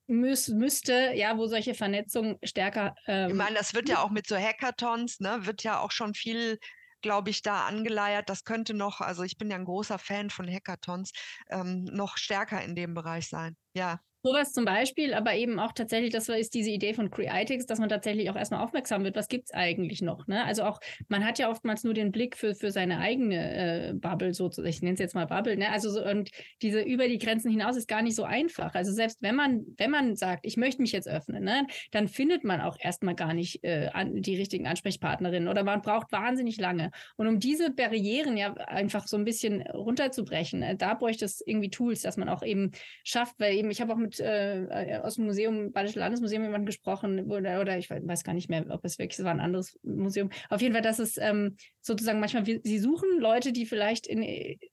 müß, 0.06 0.48
müsste, 0.48 1.12
ja, 1.14 1.36
wo 1.36 1.46
solche 1.46 1.74
Vernetzung 1.74 2.38
stärker. 2.42 2.94
Ähm, 3.06 3.30
ich 3.30 3.36
meine, 3.36 3.56
das 3.56 3.74
wird 3.74 3.88
ja 3.88 4.02
auch 4.02 4.10
mit 4.10 4.26
so 4.26 4.36
Hackathons, 4.36 5.20
ne, 5.20 5.40
wird 5.42 5.62
ja 5.62 5.80
auch 5.80 5.90
schon 5.90 6.14
viel 6.14 6.58
glaube 7.00 7.30
ich, 7.30 7.42
da 7.42 7.66
angeleiert. 7.66 8.28
Das 8.28 8.44
könnte 8.44 8.74
noch, 8.74 9.00
also 9.00 9.22
ich 9.22 9.38
bin 9.38 9.50
ja 9.50 9.56
ein 9.56 9.64
großer 9.64 9.98
Fan 9.98 10.30
von 10.30 10.48
Hackathons, 10.48 11.12
ähm, 11.48 11.84
noch 11.84 12.16
stärker 12.16 12.62
in 12.62 12.74
dem 12.74 12.94
Bereich 12.94 13.28
sein. 13.28 13.56
Ja. 13.72 14.00
Sowas 14.22 14.52
zum 14.52 14.64
Beispiel, 14.64 15.14
aber 15.14 15.34
eben 15.34 15.60
auch 15.60 15.72
tatsächlich, 15.72 16.10
das 16.10 16.28
ist 16.28 16.54
diese 16.54 16.70
Idee 16.70 16.92
von 16.92 17.10
Creatix, 17.10 17.66
dass 17.66 17.78
man 17.78 17.88
tatsächlich 17.88 18.30
auch 18.30 18.36
erstmal 18.36 18.64
aufmerksam 18.64 19.04
wird, 19.04 19.14
was 19.14 19.28
gibt 19.28 19.44
es 19.46 19.54
eigentlich 19.54 20.02
noch. 20.02 20.26
Ne? 20.26 20.44
Also 20.44 20.64
auch, 20.64 20.80
man 21.08 21.24
hat 21.24 21.38
ja 21.38 21.48
oftmals 21.50 21.84
nur 21.84 21.94
den 21.94 22.10
Blick 22.10 22.36
für, 22.36 22.54
für 22.54 22.72
seine 22.72 22.98
eigene 22.98 23.90
äh, 23.90 23.94
Bubble, 23.94 24.34
sozusagen, 24.34 24.68
ich 24.68 24.82
nenne 24.82 24.94
es 24.94 25.00
jetzt 25.00 25.14
mal 25.14 25.26
Bubble, 25.26 25.56
ne? 25.56 25.70
Also 25.70 25.90
so, 25.90 26.04
und 26.04 26.30
diese 26.62 26.80
über 26.80 27.06
die 27.06 27.18
Grenzen 27.18 27.50
hinaus 27.50 27.76
ist 27.76 27.86
gar 27.86 28.02
nicht 28.02 28.16
so 28.16 28.24
einfach. 28.24 28.74
Also 28.74 28.92
selbst 28.92 29.22
wenn 29.22 29.36
man, 29.36 29.64
wenn 29.76 29.90
man 29.90 30.16
sagt, 30.16 30.44
ich 30.44 30.56
möchte 30.56 30.82
mich 30.82 30.92
jetzt 30.92 31.08
öffnen, 31.08 31.44
ne, 31.44 31.66
dann 31.92 32.08
findet 32.08 32.42
man 32.42 32.60
auch 32.60 32.76
erstmal 32.80 33.14
gar 33.14 33.34
nicht 33.34 33.62
äh, 33.62 33.88
an, 33.92 34.20
die 34.20 34.36
richtigen 34.36 34.66
Ansprechpartnerinnen 34.66 35.48
oder 35.48 35.62
man 35.62 35.80
braucht 35.80 36.10
wahnsinnig 36.10 36.58
lange. 36.58 36.90
Und 37.16 37.28
um 37.28 37.38
diese 37.38 37.70
Barrieren 37.70 38.36
ja 38.36 38.52
einfach 38.54 39.06
so 39.06 39.16
ein 39.16 39.24
bisschen 39.24 39.62
runterzubrechen, 39.62 40.62
äh, 40.62 40.76
da 40.76 40.94
bräuchte 40.94 41.24
es 41.24 41.40
irgendwie 41.46 41.70
Tools, 41.70 42.02
dass 42.02 42.16
man 42.16 42.28
auch 42.28 42.42
eben 42.42 42.72
schafft, 43.04 43.38
weil 43.38 43.54
eben, 43.54 43.70
ich 43.70 43.80
habe 43.80 43.92
auch 43.92 43.96
mit 43.96 44.07
mit 44.08 44.20
äh, 44.20 45.00
aus 45.02 45.16
dem 45.16 45.26
Museum, 45.26 45.72
Badische 45.72 45.98
Landesmuseum 45.98 46.42
jemand 46.42 46.66
gesprochen 46.66 47.30
oder, 47.30 47.60
oder 47.60 47.78
ich 47.78 47.90
weiß 47.90 48.24
gar 48.24 48.32
nicht 48.32 48.48
mehr, 48.48 48.64
ob 48.70 48.84
es 48.84 48.98
wirklich, 48.98 49.22
war 49.24 49.32
ein 49.32 49.40
anderes 49.40 49.78
Museum. 49.82 50.30
Auf 50.48 50.62
jeden 50.62 50.72
Fall, 50.72 50.82
dass 50.82 50.98
es 50.98 51.16
ähm, 51.18 51.56
sozusagen 51.80 52.20
manchmal, 52.20 52.44
sie 52.44 52.78
suchen 52.78 53.20
Leute, 53.20 53.52
die 53.52 53.66
vielleicht 53.66 54.06
in, 54.06 54.22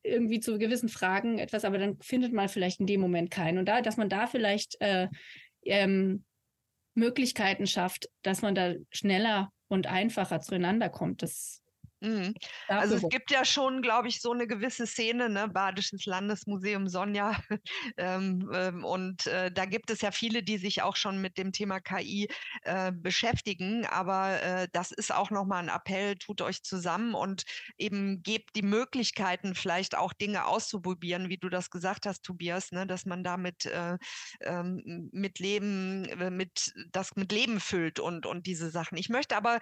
irgendwie 0.03 0.39
zu 0.39 0.57
gewissen 0.57 0.89
Fragen 0.89 1.37
etwas, 1.39 1.65
aber 1.65 1.77
dann 1.77 1.97
findet 2.01 2.33
man 2.33 2.49
vielleicht 2.49 2.79
in 2.79 2.87
dem 2.87 3.01
Moment 3.01 3.31
keinen. 3.31 3.57
Und 3.57 3.67
da, 3.67 3.81
dass 3.81 3.97
man 3.97 4.09
da 4.09 4.27
vielleicht 4.27 4.79
äh, 4.81 5.09
ähm, 5.63 6.23
Möglichkeiten 6.93 7.67
schafft, 7.67 8.09
dass 8.21 8.41
man 8.41 8.55
da 8.55 8.73
schneller 8.91 9.51
und 9.67 9.87
einfacher 9.87 10.39
zueinander 10.39 10.89
kommt. 10.89 11.21
Das 11.21 11.61
Mhm. 12.05 12.35
Also 12.67 12.95
es 12.95 13.09
gibt 13.09 13.31
ja 13.31 13.43
schon, 13.43 13.81
glaube 13.81 14.07
ich, 14.07 14.21
so 14.21 14.31
eine 14.31 14.45
gewisse 14.45 14.85
Szene, 14.85 15.27
ne? 15.27 15.47
Badisches 15.47 16.05
Landesmuseum 16.05 16.87
Sonja. 16.87 17.35
ähm, 17.97 18.49
ähm, 18.53 18.85
und 18.85 19.25
äh, 19.25 19.51
da 19.51 19.65
gibt 19.65 19.89
es 19.89 20.01
ja 20.01 20.11
viele, 20.11 20.43
die 20.43 20.57
sich 20.57 20.83
auch 20.83 20.95
schon 20.95 21.19
mit 21.19 21.39
dem 21.39 21.51
Thema 21.51 21.79
KI 21.79 22.27
äh, 22.61 22.91
beschäftigen. 22.91 23.87
Aber 23.87 24.41
äh, 24.41 24.67
das 24.71 24.91
ist 24.91 25.11
auch 25.11 25.31
nochmal 25.31 25.63
ein 25.63 25.69
Appell, 25.69 26.15
tut 26.15 26.41
euch 26.41 26.61
zusammen 26.61 27.15
und 27.15 27.43
eben 27.77 28.21
gebt 28.21 28.55
die 28.55 28.61
Möglichkeiten, 28.61 29.55
vielleicht 29.55 29.97
auch 29.97 30.13
Dinge 30.13 30.45
auszuprobieren, 30.45 31.29
wie 31.29 31.37
du 31.37 31.49
das 31.49 31.71
gesagt 31.71 32.05
hast, 32.05 32.21
Tobias, 32.23 32.71
ne? 32.71 32.85
dass 32.85 33.05
man 33.05 33.23
damit 33.23 33.65
äh, 33.65 33.97
ähm, 34.41 35.09
mit 35.11 35.39
Leben, 35.39 36.05
äh, 36.05 36.29
mit 36.29 36.71
das 36.91 37.15
mit 37.15 37.31
Leben 37.31 37.59
füllt 37.59 37.99
und, 37.99 38.27
und 38.27 38.45
diese 38.45 38.69
Sachen. 38.69 38.97
Ich 38.97 39.09
möchte 39.09 39.35
aber 39.35 39.59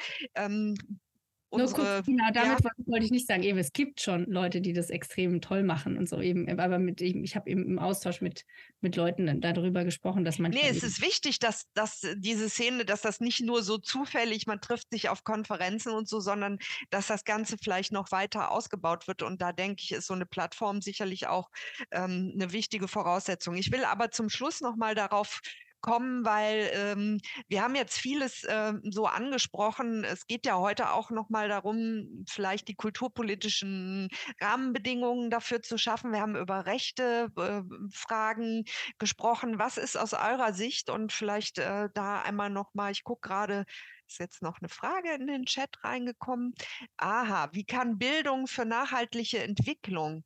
unsere. 1.53 1.81
Kurz, 1.81 2.05
genau, 2.05 2.25
damit 2.33 2.63
ja. 2.63 2.71
wollte 2.85 3.05
ich 3.05 3.11
nicht 3.11 3.27
sagen, 3.27 3.43
eben, 3.43 3.57
es 3.57 3.71
gibt 3.73 4.01
schon 4.01 4.25
Leute, 4.25 4.61
die 4.61 4.73
das 4.73 4.89
extrem 4.89 5.41
toll 5.41 5.63
machen 5.63 5.97
und 5.97 6.09
so 6.09 6.21
eben, 6.21 6.59
aber 6.59 6.79
mit, 6.79 7.01
ich 7.01 7.35
habe 7.35 7.49
eben 7.49 7.65
im 7.65 7.79
Austausch 7.79 8.21
mit, 8.21 8.45
mit 8.81 8.95
Leuten 8.95 9.41
darüber 9.41 9.83
gesprochen, 9.83 10.25
dass 10.25 10.39
man. 10.39 10.51
Nee, 10.51 10.67
es 10.69 10.83
ist 10.83 11.01
wichtig, 11.01 11.39
dass, 11.39 11.71
dass 11.73 12.01
diese 12.17 12.49
Szene, 12.49 12.85
dass 12.85 13.01
das 13.01 13.19
nicht 13.19 13.41
nur 13.41 13.63
so 13.63 13.77
zufällig, 13.77 14.47
man 14.47 14.61
trifft 14.61 14.89
sich 14.91 15.09
auf 15.09 15.23
Konferenzen 15.23 15.93
und 15.93 16.07
so, 16.07 16.19
sondern 16.19 16.59
dass 16.89 17.07
das 17.07 17.23
Ganze 17.23 17.57
vielleicht 17.57 17.91
noch 17.91 18.11
weiter 18.11 18.51
ausgebaut 18.51 19.07
wird. 19.07 19.21
Und 19.21 19.41
da 19.41 19.53
denke 19.53 19.81
ich, 19.83 19.91
ist 19.91 20.07
so 20.07 20.13
eine 20.13 20.25
Plattform 20.25 20.81
sicherlich 20.81 21.27
auch 21.27 21.49
ähm, 21.91 22.31
eine 22.35 22.51
wichtige 22.51 22.87
Voraussetzung. 22.87 23.55
Ich 23.55 23.71
will 23.71 23.85
aber 23.85 24.11
zum 24.11 24.29
Schluss 24.29 24.61
noch 24.61 24.75
mal 24.75 24.95
darauf 24.95 25.41
kommen, 25.83 26.25
weil 26.25 26.71
ähm, 26.73 27.19
wir 27.47 27.61
haben 27.61 27.75
jetzt 27.75 27.99
vieles 27.99 28.43
ähm, 28.49 28.81
so 28.89 29.05
angesprochen. 29.05 30.03
Es 30.03 30.25
geht 30.25 30.45
ja 30.47 30.57
heute 30.57 30.91
auch 30.91 31.11
noch 31.11 31.29
mal 31.29 31.49
darum, 31.49 32.25
vielleicht 32.27 32.69
die 32.69 32.75
kulturpolitischen 32.75 34.09
Rahmenbedingungen 34.41 35.29
dafür 35.29 35.61
zu 35.61 35.77
schaffen. 35.77 36.11
Wir 36.13 36.21
haben 36.21 36.37
über 36.37 36.65
Rechte 36.65 37.29
äh, 37.37 37.61
Fragen 37.91 38.63
gesprochen. 38.97 39.59
Was 39.59 39.77
ist 39.77 39.97
aus 39.97 40.13
eurer 40.13 40.53
Sicht 40.53 40.89
und 40.89 41.11
vielleicht 41.11 41.59
äh, 41.59 41.89
da 41.93 42.21
einmal 42.21 42.49
noch 42.49 42.73
mal, 42.73 42.91
ich 42.91 43.03
gucke 43.03 43.27
gerade, 43.27 43.65
ist 44.07 44.19
jetzt 44.19 44.41
noch 44.41 44.59
eine 44.59 44.69
Frage 44.69 45.13
in 45.13 45.27
den 45.27 45.45
Chat 45.45 45.83
reingekommen. 45.83 46.53
Aha, 46.97 47.49
wie 47.51 47.65
kann 47.65 47.97
Bildung 47.97 48.47
für 48.47 48.65
nachhaltige 48.65 49.43
Entwicklung 49.43 50.23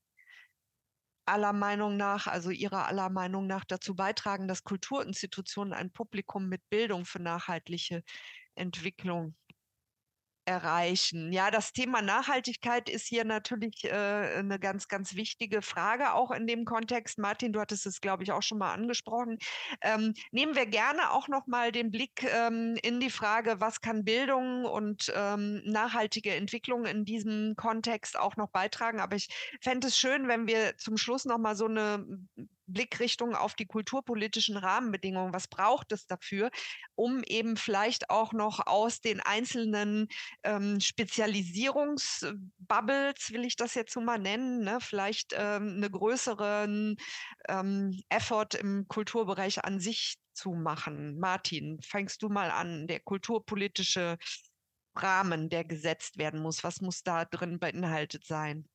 aller 1.28 1.54
Meinung 1.54 1.98
nach, 1.98 2.28
also 2.28 2.50
ihrer 2.50 2.88
aller 2.88 3.10
Meinung 3.10 3.48
nach 3.48 3.66
dazu 3.66 3.96
beitragen, 3.96 4.48
dass 4.48 4.64
Kulturinstitutionen 4.64 5.74
ein 5.74 5.92
Publikum 5.92 6.48
mit 6.48 6.68
Bildung 6.70 7.06
für 7.06 7.20
nachhaltige 7.22 8.04
Entwicklung 8.56 9.36
erreichen. 10.48 11.34
Ja, 11.34 11.52
das 11.52 11.74
Thema 11.74 12.02
Nachhaltigkeit 12.02 12.90
ist 12.90 13.06
hier 13.06 13.26
natürlich 13.26 13.84
äh, 13.84 13.92
eine 13.92 14.60
ganz, 14.60 14.88
ganz 14.88 15.16
wichtige 15.16 15.62
Frage, 15.62 16.14
auch 16.14 16.32
in 16.32 16.48
dem 16.48 16.64
Kontext. 16.64 17.20
Martin, 17.20 17.52
du 17.52 17.60
hattest 17.60 17.86
es, 17.86 18.00
glaube 18.00 18.24
ich, 18.24 18.32
auch 18.32 18.42
schon 18.42 18.58
mal 18.58 18.74
angesprochen. 18.74 19.38
Ähm, 19.82 20.14
nehmen 20.32 20.56
wir 20.56 20.66
gerne 20.66 21.12
auch 21.12 21.28
noch 21.28 21.48
mal 21.48 21.72
den 21.72 21.92
Blick 21.92 22.24
ähm, 22.24 22.78
in 22.82 23.00
die 23.02 23.10
Frage, 23.10 23.60
was 23.60 23.82
kann 23.82 24.06
Bildung 24.06 24.64
und 24.64 25.12
ähm, 25.14 25.62
nachhaltige 25.66 26.34
Entwicklung 26.34 26.86
in 26.86 27.04
diesem 27.04 27.56
Kontext 27.58 28.18
auch 28.18 28.38
noch 28.38 28.50
beitragen. 28.50 29.02
Aber 29.02 29.18
ich 29.18 29.28
fände 29.62 29.88
es 29.88 29.98
schön, 29.98 30.30
wenn 30.30 30.48
wir 30.48 30.78
zum 30.78 30.98
Schluss 30.98 31.26
noch 31.26 31.40
mal 31.40 31.58
so 31.58 31.66
eine 31.66 32.06
Blickrichtung 32.68 33.36
auf 33.36 33.56
die 33.56 33.66
kulturpolitischen 33.66 34.58
Rahmenbedingungen. 34.58 35.34
Was 35.34 35.48
braucht 35.48 35.92
es 35.92 36.06
dafür, 36.06 36.52
um 36.96 37.24
eben 37.24 37.58
vielleicht 37.58 38.10
auch 38.10 38.34
noch 38.34 38.68
aus 38.68 39.02
den 39.02 39.22
einzelnen 39.22 40.08
ähm, 40.44 40.80
Spezialisierungsbubbles, 40.80 43.32
will 43.32 43.46
ich 43.46 43.56
das 43.56 43.74
jetzt 43.74 43.94
so 43.94 44.02
mal 44.02 44.20
nennen, 44.20 44.64
ne, 44.64 44.80
vielleicht 44.82 45.34
ähm, 45.34 45.76
eine 45.78 45.90
größeren 45.90 46.98
ähm, 47.48 48.02
Effort 48.10 48.50
im 48.60 48.88
Kulturbereich 48.88 49.64
an 49.64 49.80
sich 49.80 50.18
zu 50.34 50.52
machen. 50.52 51.20
Martin, 51.20 51.80
fängst 51.82 52.22
du 52.22 52.30
mal 52.30 52.52
an, 52.52 52.88
der 52.88 53.00
kulturpolitische 53.00 54.18
Rahmen, 54.96 55.50
der 55.50 55.64
gesetzt 55.64 56.18
werden 56.18 56.42
muss. 56.42 56.64
Was 56.64 56.82
muss 56.82 57.04
da 57.04 57.26
drin 57.26 57.60
beinhaltet 57.60 58.26
sein? 58.26 58.68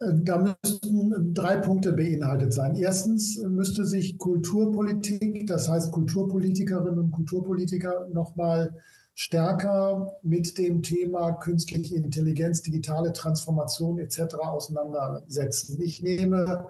Äh, 0.00 0.12
da 0.22 0.56
müssten 0.62 1.34
drei 1.34 1.56
Punkte 1.56 1.92
beinhaltet 1.92 2.52
sein. 2.52 2.76
Erstens 2.76 3.38
müsste 3.38 3.84
sich 3.84 4.18
Kulturpolitik, 4.18 5.46
das 5.46 5.68
heißt 5.68 5.92
Kulturpolitikerinnen 5.92 6.98
und 6.98 7.10
Kulturpolitiker, 7.10 8.08
nochmal 8.12 8.74
stärker 9.14 10.16
mit 10.22 10.58
dem 10.58 10.80
Thema 10.82 11.32
künstliche 11.32 11.96
Intelligenz, 11.96 12.62
digitale 12.62 13.12
Transformation 13.12 13.98
etc. 13.98 14.36
auseinandersetzen. 14.36 15.80
Ich 15.82 16.02
nehme 16.02 16.68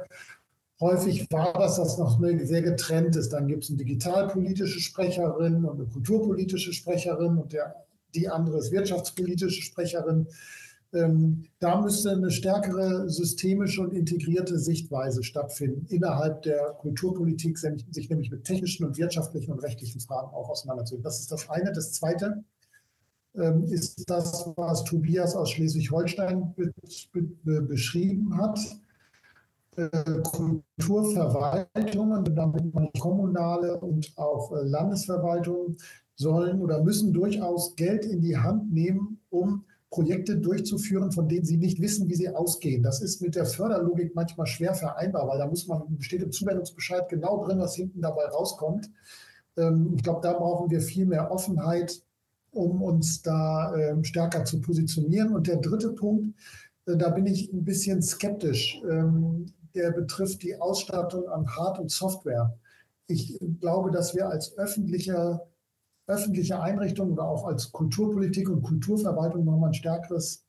häufig 0.80 1.30
wahr, 1.30 1.52
dass 1.52 1.76
das 1.76 1.98
noch 1.98 2.18
sehr 2.18 2.62
getrennt 2.62 3.16
ist. 3.16 3.34
Dann 3.34 3.48
gibt 3.48 3.64
es 3.64 3.70
eine 3.70 3.76
digitalpolitische 3.76 4.80
Sprecherin 4.80 5.64
und 5.64 5.78
eine 5.78 5.88
kulturpolitische 5.90 6.72
Sprecherin 6.72 7.36
und 7.36 7.52
der, 7.52 7.84
die 8.14 8.30
andere 8.30 8.58
ist 8.58 8.72
wirtschaftspolitische 8.72 9.60
Sprecherin. 9.60 10.26
Ähm, 10.94 11.44
da 11.58 11.80
müsste 11.80 12.12
eine 12.12 12.30
stärkere 12.30 13.10
systemische 13.10 13.82
und 13.82 13.92
integrierte 13.92 14.58
Sichtweise 14.58 15.22
stattfinden 15.22 15.84
innerhalb 15.88 16.40
der 16.42 16.76
Kulturpolitik, 16.78 17.58
sich 17.58 18.08
nämlich 18.08 18.30
mit 18.30 18.44
technischen 18.44 18.86
und 18.86 18.96
wirtschaftlichen 18.96 19.52
und 19.52 19.62
rechtlichen 19.62 20.00
Fragen 20.00 20.28
auch 20.28 20.48
auseinanderzusetzen. 20.48 21.04
Das 21.04 21.20
ist 21.20 21.30
das 21.30 21.50
eine. 21.50 21.72
Das 21.72 21.92
zweite 21.92 22.42
ähm, 23.34 23.64
ist 23.64 24.08
das, 24.08 24.50
was 24.56 24.84
Tobias 24.84 25.36
aus 25.36 25.50
Schleswig-Holstein 25.50 26.54
be 26.54 26.72
be 27.44 27.60
beschrieben 27.62 28.38
hat. 28.38 28.58
Äh, 29.76 29.90
Kulturverwaltungen, 30.22 32.34
damit 32.34 32.64
kommunale 32.98 33.78
und 33.78 34.10
auch 34.16 34.50
äh, 34.52 34.62
Landesverwaltungen 34.62 35.76
sollen 36.16 36.60
oder 36.60 36.82
müssen 36.82 37.12
durchaus 37.12 37.76
Geld 37.76 38.04
in 38.04 38.20
die 38.20 38.36
Hand 38.36 38.72
nehmen, 38.72 39.20
um 39.30 39.64
Projekte 39.90 40.36
durchzuführen, 40.36 41.12
von 41.12 41.28
denen 41.28 41.46
sie 41.46 41.56
nicht 41.56 41.80
wissen, 41.80 42.08
wie 42.08 42.14
sie 42.14 42.28
ausgehen. 42.28 42.82
Das 42.82 43.00
ist 43.00 43.22
mit 43.22 43.34
der 43.34 43.46
Förderlogik 43.46 44.14
manchmal 44.14 44.46
schwer 44.46 44.74
vereinbar, 44.74 45.26
weil 45.28 45.38
da 45.38 45.46
muss 45.46 45.66
man, 45.66 45.82
steht 46.00 46.22
im 46.22 46.32
Zuwendungsbescheid 46.32 47.08
genau 47.08 47.44
drin, 47.44 47.58
was 47.58 47.74
hinten 47.74 48.02
dabei 48.02 48.26
rauskommt. 48.26 48.90
Ähm, 49.56 49.94
ich 49.96 50.02
glaube, 50.02 50.20
da 50.22 50.34
brauchen 50.34 50.70
wir 50.70 50.82
viel 50.82 51.06
mehr 51.06 51.30
Offenheit, 51.30 52.02
um 52.50 52.82
uns 52.82 53.22
da 53.22 53.74
ähm, 53.76 54.04
stärker 54.04 54.44
zu 54.44 54.60
positionieren. 54.60 55.34
Und 55.34 55.46
der 55.46 55.56
dritte 55.56 55.92
Punkt, 55.92 56.36
äh, 56.86 56.96
da 56.96 57.08
bin 57.08 57.26
ich 57.26 57.52
ein 57.52 57.64
bisschen 57.64 58.02
skeptisch. 58.02 58.82
Ähm, 58.88 59.46
der 59.74 59.92
betrifft 59.92 60.42
die 60.42 60.60
Ausstattung 60.60 61.28
an 61.28 61.46
Hard- 61.56 61.78
und 61.78 61.90
Software. 61.90 62.58
Ich 63.06 63.38
glaube, 63.60 63.90
dass 63.90 64.14
wir 64.14 64.28
als 64.28 64.56
öffentlicher 64.58 65.46
öffentliche 66.08 66.60
Einrichtungen 66.60 67.12
oder 67.12 67.28
auch 67.28 67.46
als 67.46 67.70
Kulturpolitik 67.70 68.48
und 68.48 68.62
Kulturverwaltung 68.62 69.44
nochmal 69.44 69.70
ein 69.70 69.74
stärkeres 69.74 70.44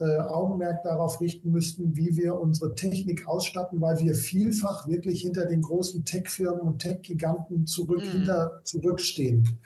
äh, 0.00 0.18
Augenmerk 0.18 0.82
darauf 0.82 1.20
richten 1.20 1.52
müssten, 1.52 1.94
wie 1.94 2.16
wir 2.16 2.40
unsere 2.40 2.74
Technik 2.74 3.28
ausstatten, 3.28 3.80
weil 3.80 3.98
wir 4.00 4.14
vielfach 4.14 4.88
wirklich 4.88 5.20
hinter 5.20 5.46
den 5.46 5.62
großen 5.62 6.04
Tech-Firmen 6.04 6.62
und 6.62 6.78
Tech-Giganten 6.80 7.66
zurück, 7.66 8.02
mhm. 8.02 8.28
zurückstehen. 8.64 9.58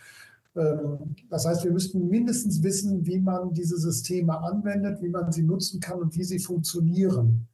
Ähm, 0.57 1.15
das 1.31 1.47
heißt, 1.47 1.65
wir 1.65 1.71
müssten 1.71 2.09
mindestens 2.09 2.63
wissen, 2.63 3.07
wie 3.07 3.19
man 3.19 3.53
diese 3.55 3.79
Systeme 3.79 4.39
anwendet, 4.39 5.01
wie 5.01 5.09
man 5.09 5.33
sie 5.33 5.43
nutzen 5.43 5.81
kann 5.81 6.01
und 6.01 6.17
wie 6.17 6.25
sie 6.25 6.39
funktionieren. 6.39 7.47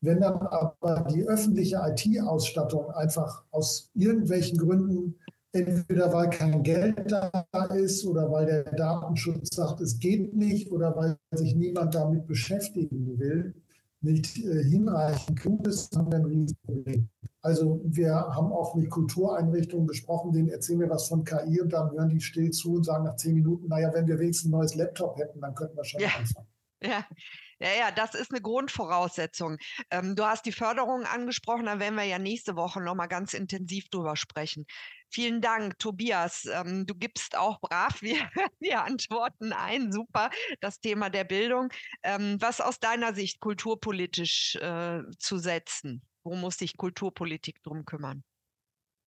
Wenn 0.00 0.20
dann 0.20 0.34
aber 0.34 1.08
die 1.10 1.24
öffentliche 1.24 1.80
IT-Ausstattung 1.82 2.90
einfach 2.90 3.44
aus 3.50 3.90
irgendwelchen 3.94 4.58
Gründen 4.58 5.14
entweder 5.56 6.12
weil 6.12 6.30
kein 6.30 6.62
Geld 6.62 7.10
da 7.10 7.46
ist 7.74 8.04
oder 8.06 8.30
weil 8.30 8.46
der 8.46 8.64
Datenschutz 8.64 9.54
sagt, 9.54 9.80
es 9.80 9.98
geht 9.98 10.34
nicht 10.34 10.70
oder 10.70 10.94
weil 10.96 11.16
sich 11.32 11.54
niemand 11.54 11.94
damit 11.94 12.26
beschäftigen 12.26 13.18
will, 13.18 13.54
nicht 14.00 14.38
äh, 14.38 14.62
hinreichend 14.64 15.42
gut 15.42 15.66
ist, 15.66 15.96
haben 15.96 16.10
wir 16.10 16.18
ein 16.18 16.24
Riesenproblem. 16.24 17.08
Also 17.42 17.80
wir 17.84 18.12
haben 18.12 18.52
auch 18.52 18.74
mit 18.74 18.90
Kultureinrichtungen 18.90 19.86
gesprochen, 19.86 20.32
denen 20.32 20.48
erzählen 20.48 20.80
wir 20.80 20.90
was 20.90 21.08
von 21.08 21.24
KI 21.24 21.60
und 21.60 21.72
dann 21.72 21.90
hören 21.92 22.08
die 22.08 22.20
still 22.20 22.50
zu 22.50 22.74
und 22.74 22.84
sagen 22.84 23.04
nach 23.04 23.16
zehn 23.16 23.34
Minuten, 23.34 23.68
naja, 23.68 23.92
wenn 23.94 24.06
wir 24.06 24.18
wenigstens 24.18 24.48
ein 24.48 24.58
neues 24.58 24.74
Laptop 24.74 25.16
hätten, 25.18 25.40
dann 25.40 25.54
könnten 25.54 25.76
wir 25.76 25.84
schon 25.84 26.00
ja. 26.00 26.08
anfangen. 26.18 26.48
Ja, 26.82 27.06
ja, 27.58 27.68
ja, 27.78 27.90
das 27.90 28.14
ist 28.14 28.30
eine 28.30 28.42
Grundvoraussetzung. 28.42 29.56
Ähm, 29.90 30.14
du 30.14 30.24
hast 30.24 30.44
die 30.44 30.52
Förderung 30.52 31.04
angesprochen, 31.04 31.64
da 31.64 31.80
werden 31.80 31.94
wir 31.94 32.04
ja 32.04 32.18
nächste 32.18 32.54
Woche 32.54 32.82
nochmal 32.82 33.08
ganz 33.08 33.32
intensiv 33.32 33.88
drüber 33.88 34.14
sprechen. 34.16 34.66
Vielen 35.08 35.40
Dank, 35.40 35.78
Tobias. 35.78 36.46
Ähm, 36.46 36.86
du 36.86 36.94
gibst 36.94 37.36
auch 37.36 37.60
brav 37.60 38.00
die, 38.00 38.18
die, 38.60 38.74
Antworten 38.74 39.52
ein. 39.52 39.92
Super, 39.92 40.30
das 40.60 40.80
Thema 40.80 41.10
der 41.10 41.24
Bildung. 41.24 41.70
Ähm, 42.02 42.36
was 42.40 42.60
aus 42.60 42.80
deiner 42.80 43.14
Sicht 43.14 43.40
kulturpolitisch 43.40 44.56
äh, 44.56 45.02
zu 45.18 45.38
setzen? 45.38 46.02
Wo 46.24 46.34
muss 46.34 46.58
sich 46.58 46.76
Kulturpolitik 46.76 47.62
drum 47.62 47.84
kümmern? 47.84 48.24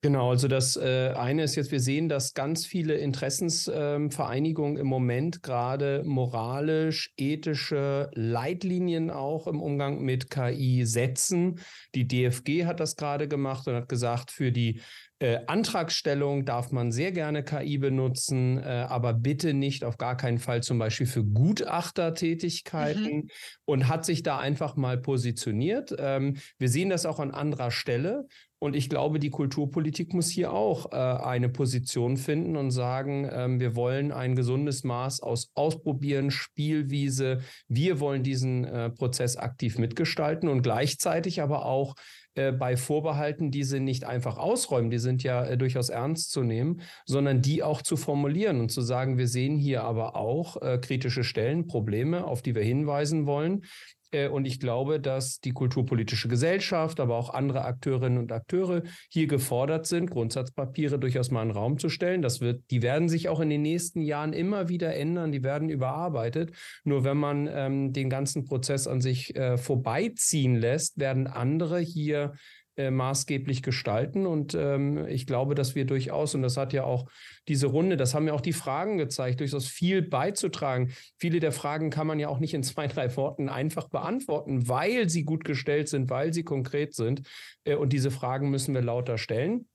Genau, 0.02 0.30
also 0.30 0.48
das 0.48 0.78
äh, 0.78 1.14
eine 1.18 1.44
ist 1.44 1.56
jetzt, 1.56 1.74
wir 1.74 1.82
sehen, 1.82 2.08
dass 2.08 2.34
ganz 2.34 2.66
viele 2.66 2.94
Interessensvereinigungen 2.96 4.76
ähm, 4.76 4.82
im 4.82 4.88
Moment 4.88 5.44
gerade 5.44 6.04
moralisch, 6.06 7.12
ethische 7.18 8.10
Leitlinien 8.14 9.10
auch 9.10 9.46
im 9.46 9.62
Umgang 9.62 10.02
mit 10.02 10.30
KI 10.30 10.86
setzen. 10.86 11.60
Die 11.96 12.08
DFG 12.08 12.66
hat 12.66 12.80
das 12.80 12.96
gerade 12.96 13.28
gemacht 13.28 13.68
und 13.68 13.76
hat 13.76 13.90
gesagt, 13.90 14.32
für 14.32 14.54
die 14.54 14.80
äh, 15.22 15.40
Antragstellung 15.48 16.46
darf 16.46 16.72
man 16.72 16.94
sehr 16.94 17.12
gerne 17.12 17.44
KI 17.44 17.78
benutzen, 17.78 18.58
äh, 18.58 18.86
aber 18.88 19.14
bitte 19.14 19.54
nicht 19.54 19.84
auf 19.84 19.98
gar 19.98 20.16
keinen 20.16 20.40
Fall 20.40 20.64
zum 20.64 20.80
Beispiel 20.80 21.08
für 21.08 21.26
Gutachtertätigkeiten 21.26 23.16
mhm. 23.16 23.30
und 23.66 23.90
hat 23.90 24.06
sich 24.06 24.24
da 24.24 24.40
einfach 24.40 24.78
mal 24.78 24.98
positioniert. 24.98 25.94
Ähm, 26.00 26.38
wir 26.58 26.70
sehen 26.70 26.90
das 26.90 27.06
auch 27.06 27.20
an 27.20 27.32
anderer 27.32 27.70
Stelle. 27.70 28.28
Und 28.60 28.76
ich 28.76 28.90
glaube, 28.90 29.20
die 29.20 29.30
Kulturpolitik 29.30 30.14
muss 30.14 30.30
hier 30.30 30.52
auch 30.52 30.92
äh, 30.92 30.96
eine 30.96 31.48
Position 31.48 32.18
finden 32.18 32.58
und 32.58 32.72
sagen, 32.72 33.28
ähm, 33.32 33.60
wir 33.62 33.76
wollen 33.76 34.12
ein 34.12 34.36
gesundes 34.36 34.84
Maß 34.84 35.22
aus 35.22 35.50
Ausprobieren, 35.56 36.30
Spielwiese. 36.30 37.40
Wir 37.70 38.02
wollen 38.02 38.22
diesen 38.22 38.66
äh, 38.66 38.90
Prozess 38.90 39.38
aktiv 39.38 39.78
mitgestalten 39.78 40.50
und 40.50 40.62
gleichzeitig 40.62 41.42
aber 41.42 41.66
auch 41.66 41.96
äh, 42.36 42.52
bei 42.52 42.78
Vorbehalten 42.78 43.50
diese 43.50 43.80
nicht 43.80 44.04
einfach 44.04 44.38
ausräumen, 44.38 44.90
die 44.90 45.00
sind 45.00 45.24
ja 45.24 45.46
äh, 45.46 45.58
durchaus 45.58 45.90
ernst 45.90 46.32
zu 46.32 46.44
nehmen, 46.44 46.82
sondern 47.06 47.42
die 47.42 47.64
auch 47.64 47.82
zu 47.82 47.98
formulieren 47.98 48.60
und 48.60 48.72
zu 48.72 48.82
sagen, 48.82 49.18
wir 49.18 49.28
sehen 49.28 49.58
hier 49.58 49.84
aber 49.84 50.16
auch 50.16 50.62
äh, 50.62 50.78
kritische 50.78 51.24
Stellen, 51.24 51.68
Probleme, 51.68 52.26
auf 52.26 52.42
die 52.42 52.56
wir 52.56 52.64
hinweisen 52.64 53.26
wollen. 53.26 53.64
Äh, 54.12 54.28
und 54.30 54.46
ich 54.46 54.60
glaube, 54.60 55.00
dass 55.00 55.40
die 55.40 55.52
kulturpolitische 55.52 56.28
Gesellschaft, 56.28 57.00
aber 57.00 57.16
auch 57.16 57.34
andere 57.34 57.66
Akteurinnen 57.66 58.18
und 58.18 58.32
Akteure 58.32 58.84
hier 59.10 59.28
gefordert 59.28 59.86
sind, 59.86 60.10
Grundsatzpapiere 60.10 61.00
durchaus 61.00 61.32
mal 61.32 61.44
in 61.44 61.50
den 61.50 61.58
Raum 61.58 61.78
zu 61.78 61.90
stellen. 61.90 62.22
Das 62.22 62.42
wird, 62.42 62.64
die 62.72 62.82
werden 62.82 63.10
sich 63.10 63.30
auch 63.30 63.40
in 63.40 63.50
den 63.50 63.62
nächsten 63.62 64.02
Jahren 64.02 64.34
immer 64.34 64.70
wieder 64.70 64.96
ändern, 64.96 65.32
die 65.32 65.44
werden 65.44 65.70
überarbeitet. 65.70 66.52
Nur 66.84 67.04
wenn 67.04 67.18
man 67.18 67.50
ähm, 67.52 67.94
den 67.94 68.10
ganzen 68.10 68.46
Prozess 68.46 68.88
an 68.88 69.02
sich 69.02 69.36
äh, 69.36 69.58
vorbeiziehen 69.58 70.56
lässt, 70.56 70.98
werden 71.00 71.28
andere 71.28 71.80
hier 71.80 72.34
äh, 72.80 72.92
maßgeblich 72.92 73.62
gestalten. 73.62 74.26
Und 74.26 74.56
ähm, 74.56 75.06
ich 75.08 75.28
glaube, 75.28 75.54
dass 75.54 75.76
wir 75.76 75.86
durchaus, 75.86 76.34
und 76.34 76.42
das 76.42 76.56
hat 76.56 76.72
ja 76.72 76.86
auch 76.86 77.10
diese 77.50 77.68
Runde, 77.68 77.98
das 77.98 78.16
haben 78.16 78.26
ja 78.26 78.34
auch 78.34 78.40
die 78.40 78.54
Fragen 78.54 78.98
gezeigt, 78.98 79.42
durchaus 79.42 79.68
viel 79.68 80.02
beizutragen. 80.02 80.94
Viele 81.18 81.42
der 81.42 81.52
Fragen 81.52 81.90
kann 81.90 82.08
man 82.08 82.20
ja 82.20 82.30
auch 82.30 82.40
nicht 82.40 82.54
in 82.54 82.64
zwei, 82.64 82.88
drei 82.88 83.14
Worten 83.18 83.50
einfach 83.50 83.90
beantworten, 83.90 84.70
weil 84.70 85.10
sie 85.10 85.26
gut 85.26 85.44
gestellt 85.44 85.90
sind, 85.90 86.10
weil 86.10 86.34
sie 86.34 86.44
konkret 86.44 86.94
sind. 86.94 87.24
Äh, 87.66 87.76
und 87.76 87.92
diese 87.92 88.12
Fragen 88.12 88.50
müssen 88.50 88.74
wir 88.74 88.82
lauter 88.82 89.18
stellen. 89.18 89.68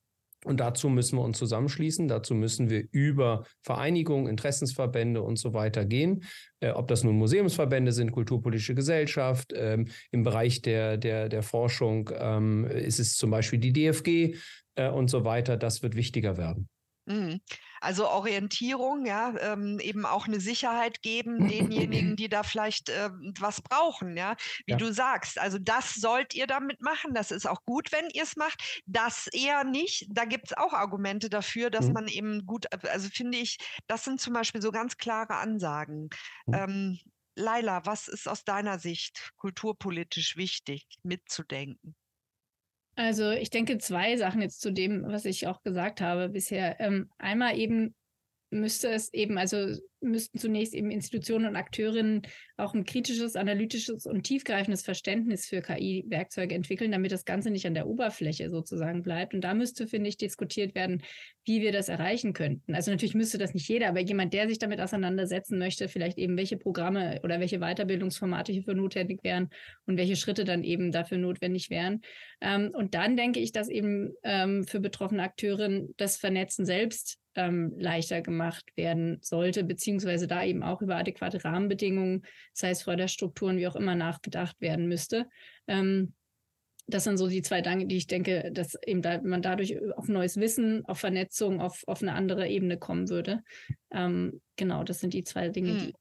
Und 0.45 0.61
dazu 0.61 0.89
müssen 0.89 1.19
wir 1.19 1.23
uns 1.23 1.39
zusammenschließen. 1.39 2.07
Dazu 2.07 2.35
müssen 2.35 2.71
wir 2.71 2.85
über 2.93 3.45
Vereinigungen, 3.63 4.29
Interessensverbände 4.29 5.23
und 5.23 5.37
so 5.37 5.55
weiter 5.55 5.85
gehen. 5.85 6.25
Äh, 6.61 6.71
ob 6.71 6.87
das 6.89 7.03
nun 7.03 7.17
Museumsverbände 7.17 7.93
sind, 7.93 8.13
kulturpolitische 8.13 8.75
Gesellschaft, 8.75 9.53
ähm, 9.57 9.89
im 10.13 10.23
Bereich 10.23 10.63
der, 10.63 10.99
der, 10.99 11.29
der 11.29 11.43
Forschung 11.43 12.11
ähm, 12.15 12.67
ist 12.67 13.01
es 13.01 13.17
zum 13.17 13.31
Beispiel 13.31 13.59
die 13.59 13.73
DFG 13.73 14.37
äh, 14.77 14.91
und 14.91 15.09
so 15.09 15.25
weiter. 15.25 15.57
Das 15.57 15.83
wird 15.83 15.97
wichtiger 15.97 16.37
werden. 16.37 16.69
Mhm. 17.07 17.41
Also 17.85 18.09
Orientierung, 18.09 19.05
ja, 19.05 19.35
ähm, 19.41 19.79
eben 19.79 20.07
auch 20.07 20.27
eine 20.27 20.41
Sicherheit 20.41 21.03
geben 21.03 21.49
denjenigen, 21.49 22.17
die 22.17 22.29
da 22.29 22.43
vielleicht 22.43 22.89
äh, 22.89 23.11
was 23.39 23.61
brauchen, 23.61 24.17
ja, 24.17 24.37
wie 24.67 24.73
ja. 24.73 24.79
du 24.79 24.93
sagst. 24.93 25.39
Also 25.39 25.59
das 25.59 25.95
sollt 25.95 26.35
ihr 26.35 26.47
damit 26.47 26.81
machen. 26.81 27.15
Das 27.15 27.31
ist 27.31 27.47
auch 27.47 27.63
gut, 27.65 27.93
wenn 27.93 28.09
ihr 28.11 28.23
es 28.23 28.37
macht. 28.37 28.83
Das 28.87 29.27
eher 29.29 29.65
nicht. 29.65 30.07
Da 30.09 30.25
gibt 30.25 30.47
es 30.47 30.57
auch 30.57 30.73
Argumente 30.73 31.29
dafür, 31.29 31.71
dass 31.71 31.87
mhm. 31.87 31.93
man 31.93 32.09
eben 32.09 32.47
gut, 32.47 32.67
also 32.89 33.09
finde 33.11 33.39
ich, 33.39 33.59
das 33.87 34.05
sind 34.05 34.21
zum 34.21 34.33
Beispiel 34.33 34.63
so 34.63 34.73
ganz 34.73 34.97
klare 34.97 35.37
Ansagen. 35.37 36.09
Mhm. 36.47 36.55
Ähm, 36.55 36.99
Laila, 37.37 37.85
was 37.85 38.09
ist 38.09 38.29
aus 38.29 38.45
deiner 38.45 38.79
Sicht 38.79 39.33
kulturpolitisch 39.37 40.37
wichtig 40.37 40.87
mitzudenken? 41.03 41.97
Also 42.97 43.31
ich 43.31 43.51
denke 43.51 43.79
zwei 43.79 44.17
Sachen 44.17 44.41
jetzt 44.41 44.61
zu 44.61 44.73
dem, 44.73 45.05
was 45.07 45.25
ich 45.25 45.47
auch 45.47 45.63
gesagt 45.63 46.01
habe 46.01 46.29
bisher. 46.29 46.81
Ähm, 46.81 47.11
einmal 47.19 47.59
eben 47.59 47.95
müsste 48.51 48.89
es 48.89 49.13
eben, 49.13 49.37
also 49.37 49.77
müssten 50.05 50.39
zunächst 50.39 50.75
eben 50.75 50.91
Institutionen 50.91 51.47
und 51.47 51.57
Akteurinnen 51.57 52.23
auch 52.57 52.75
ein 52.75 52.85
kritisches, 52.85 53.37
analytisches 53.37 54.07
und 54.07 54.23
tiefgreifendes 54.23 54.83
Verständnis 54.83 55.47
für 55.47 55.61
KI-Werkzeuge 55.61 56.55
entwickeln, 56.55 56.93
damit 56.93 57.13
das 57.13 57.25
Ganze 57.25 57.51
nicht 57.51 57.67
an 57.67 57.75
der 57.75 57.87
Oberfläche 57.87 58.51
sozusagen 58.51 59.03
bleibt. 59.03 59.35
Und 59.35 59.43
da 59.43 59.55
müsste, 59.55 59.87
finde 59.87 60.09
ich, 60.09 60.17
diskutiert 60.17 60.75
werden, 60.75 61.03
wie 61.45 61.61
wir 61.61 61.73
das 61.73 61.89
erreichen 61.89 62.33
könnten. 62.33 62.75
Also 62.75 62.91
natürlich 62.91 63.15
müsste 63.15 63.39
das 63.39 63.55
nicht 63.55 63.69
jeder, 63.69 63.89
aber 63.89 64.01
jemand, 64.01 64.33
der 64.33 64.49
sich 64.49 64.59
damit 64.59 64.81
auseinandersetzen 64.81 65.59
möchte, 65.59 65.89
vielleicht 65.89 66.19
eben 66.19 66.37
welche 66.37 66.57
Programme 66.57 67.21
oder 67.23 67.41
welche 67.41 67.59
Weiterbildungsformate 67.59 68.53
hierfür 68.53 68.75
notwendig 68.75 69.23
wären 69.25 69.51
und 69.87 69.99
welche 69.99 70.17
Schritte 70.17 70.45
dann 70.45 70.63
eben 70.63 70.93
dafür 70.93 71.19
notwendig 71.19 71.71
wären. 71.71 72.01
Ähm, 72.41 72.71
und 72.73 72.95
dann 72.95 73.17
denke 73.17 73.41
ich, 73.41 73.53
dass 73.53 73.69
eben 73.69 74.13
ähm, 74.23 74.65
für 74.65 74.81
betroffene 74.81 75.23
Akteurinnen 75.23 75.95
das 75.97 76.17
Vernetzen 76.17 76.65
selbst 76.65 77.19
ähm, 77.35 77.75
leichter 77.79 78.23
gemacht 78.23 78.65
werden 78.77 79.19
sollte, 79.21 79.65
beziehungsweise 79.65 79.94
da 80.27 80.45
eben 80.45 80.63
auch 80.63 80.83
über 80.83 80.97
adäquate 80.97 81.45
Rahmenbedingungen, 81.45 82.25
sei 82.53 82.71
es 82.71 82.83
Förderstrukturen, 82.83 83.57
wie 83.57 83.69
auch 83.69 83.77
immer, 83.77 83.95
nachgedacht 83.95 84.61
werden 84.61 84.89
müsste. 84.89 85.29
Ähm, 85.67 86.15
das 86.87 87.05
sind 87.05 87.17
so 87.17 87.29
die 87.29 87.43
zwei 87.43 87.63
Dinge, 87.63 87.87
die 87.87 87.97
ich 87.97 88.07
denke, 88.07 88.51
dass 88.53 88.77
eben 88.85 89.01
da, 89.01 89.21
man 89.23 89.41
dadurch 89.41 89.81
auf 89.97 90.09
neues 90.09 90.39
Wissen, 90.39 90.85
auf 90.85 90.99
Vernetzung, 90.99 91.61
auf, 91.61 91.83
auf 91.87 92.03
eine 92.03 92.13
andere 92.13 92.49
Ebene 92.49 92.79
kommen 92.79 93.09
würde. 93.09 93.43
Ähm, 93.91 94.43
genau, 94.57 94.85
das 94.85 95.01
sind 95.01 95.15
die 95.15 95.25
zwei 95.25 95.49
Dinge, 95.49 95.71
hm. 95.71 95.79
die 95.79 95.89
ich 95.89 95.95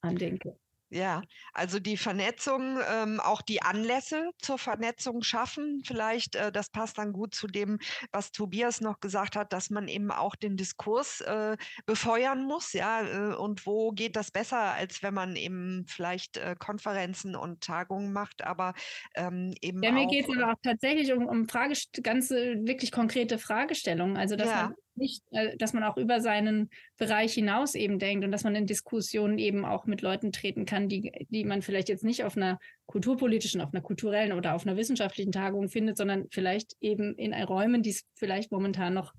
andenke. 0.00 0.56
Ja, 0.90 1.22
also 1.52 1.80
die 1.80 1.96
Vernetzung, 1.96 2.78
ähm, 2.88 3.18
auch 3.18 3.42
die 3.42 3.62
Anlässe 3.62 4.30
zur 4.38 4.58
Vernetzung 4.58 5.22
schaffen. 5.22 5.82
Vielleicht, 5.84 6.36
äh, 6.36 6.52
das 6.52 6.70
passt 6.70 6.98
dann 6.98 7.12
gut 7.12 7.34
zu 7.34 7.46
dem, 7.46 7.78
was 8.12 8.30
Tobias 8.30 8.80
noch 8.80 9.00
gesagt 9.00 9.34
hat, 9.34 9.52
dass 9.52 9.70
man 9.70 9.88
eben 9.88 10.10
auch 10.10 10.36
den 10.36 10.56
Diskurs 10.56 11.20
äh, 11.22 11.56
befeuern 11.86 12.44
muss. 12.44 12.72
Ja, 12.74 13.02
äh, 13.02 13.34
und 13.34 13.66
wo 13.66 13.90
geht 13.90 14.14
das 14.14 14.30
besser, 14.30 14.74
als 14.74 15.02
wenn 15.02 15.14
man 15.14 15.36
eben 15.36 15.84
vielleicht 15.88 16.36
äh, 16.36 16.54
Konferenzen 16.58 17.34
und 17.34 17.62
Tagungen 17.62 18.12
macht, 18.12 18.44
aber 18.44 18.74
ähm, 19.14 19.54
eben. 19.60 19.82
Ja, 19.82 19.90
mir 19.90 20.06
geht 20.06 20.28
es 20.28 20.36
aber 20.36 20.52
auch 20.52 20.58
tatsächlich 20.62 21.12
um, 21.12 21.26
um 21.26 21.48
Frage, 21.48 21.74
ganze 22.02 22.54
wirklich 22.66 22.92
konkrete 22.92 23.38
Fragestellungen. 23.38 24.16
Also, 24.16 24.36
dass 24.36 24.48
ja. 24.48 24.62
man 24.64 24.74
nicht, 24.96 25.22
äh, 25.32 25.56
dass 25.56 25.72
man 25.72 25.84
auch 25.84 25.96
über 25.96 26.20
seinen 26.20 26.70
Bereich 26.96 27.34
hinaus 27.34 27.74
eben 27.74 27.98
denkt 27.98 28.24
und 28.24 28.32
dass 28.32 28.44
man 28.44 28.54
in 28.54 28.66
Diskussionen 28.66 29.38
eben 29.38 29.64
auch 29.64 29.86
mit 29.86 30.02
Leuten 30.02 30.32
treten 30.32 30.64
kann, 30.64 30.88
die, 30.88 31.12
die 31.30 31.44
man 31.44 31.62
vielleicht 31.62 31.88
jetzt 31.88 32.04
nicht 32.04 32.24
auf 32.24 32.36
einer 32.36 32.58
kulturpolitischen, 32.86 33.60
auf 33.60 33.72
einer 33.72 33.82
kulturellen 33.82 34.32
oder 34.32 34.54
auf 34.54 34.66
einer 34.66 34.76
wissenschaftlichen 34.76 35.32
Tagung 35.32 35.68
findet, 35.68 35.96
sondern 35.96 36.26
vielleicht 36.30 36.74
eben 36.80 37.14
in 37.16 37.34
Räumen, 37.34 37.82
die 37.82 37.90
es 37.90 38.04
vielleicht 38.14 38.52
momentan 38.52 38.94
noch 38.94 39.12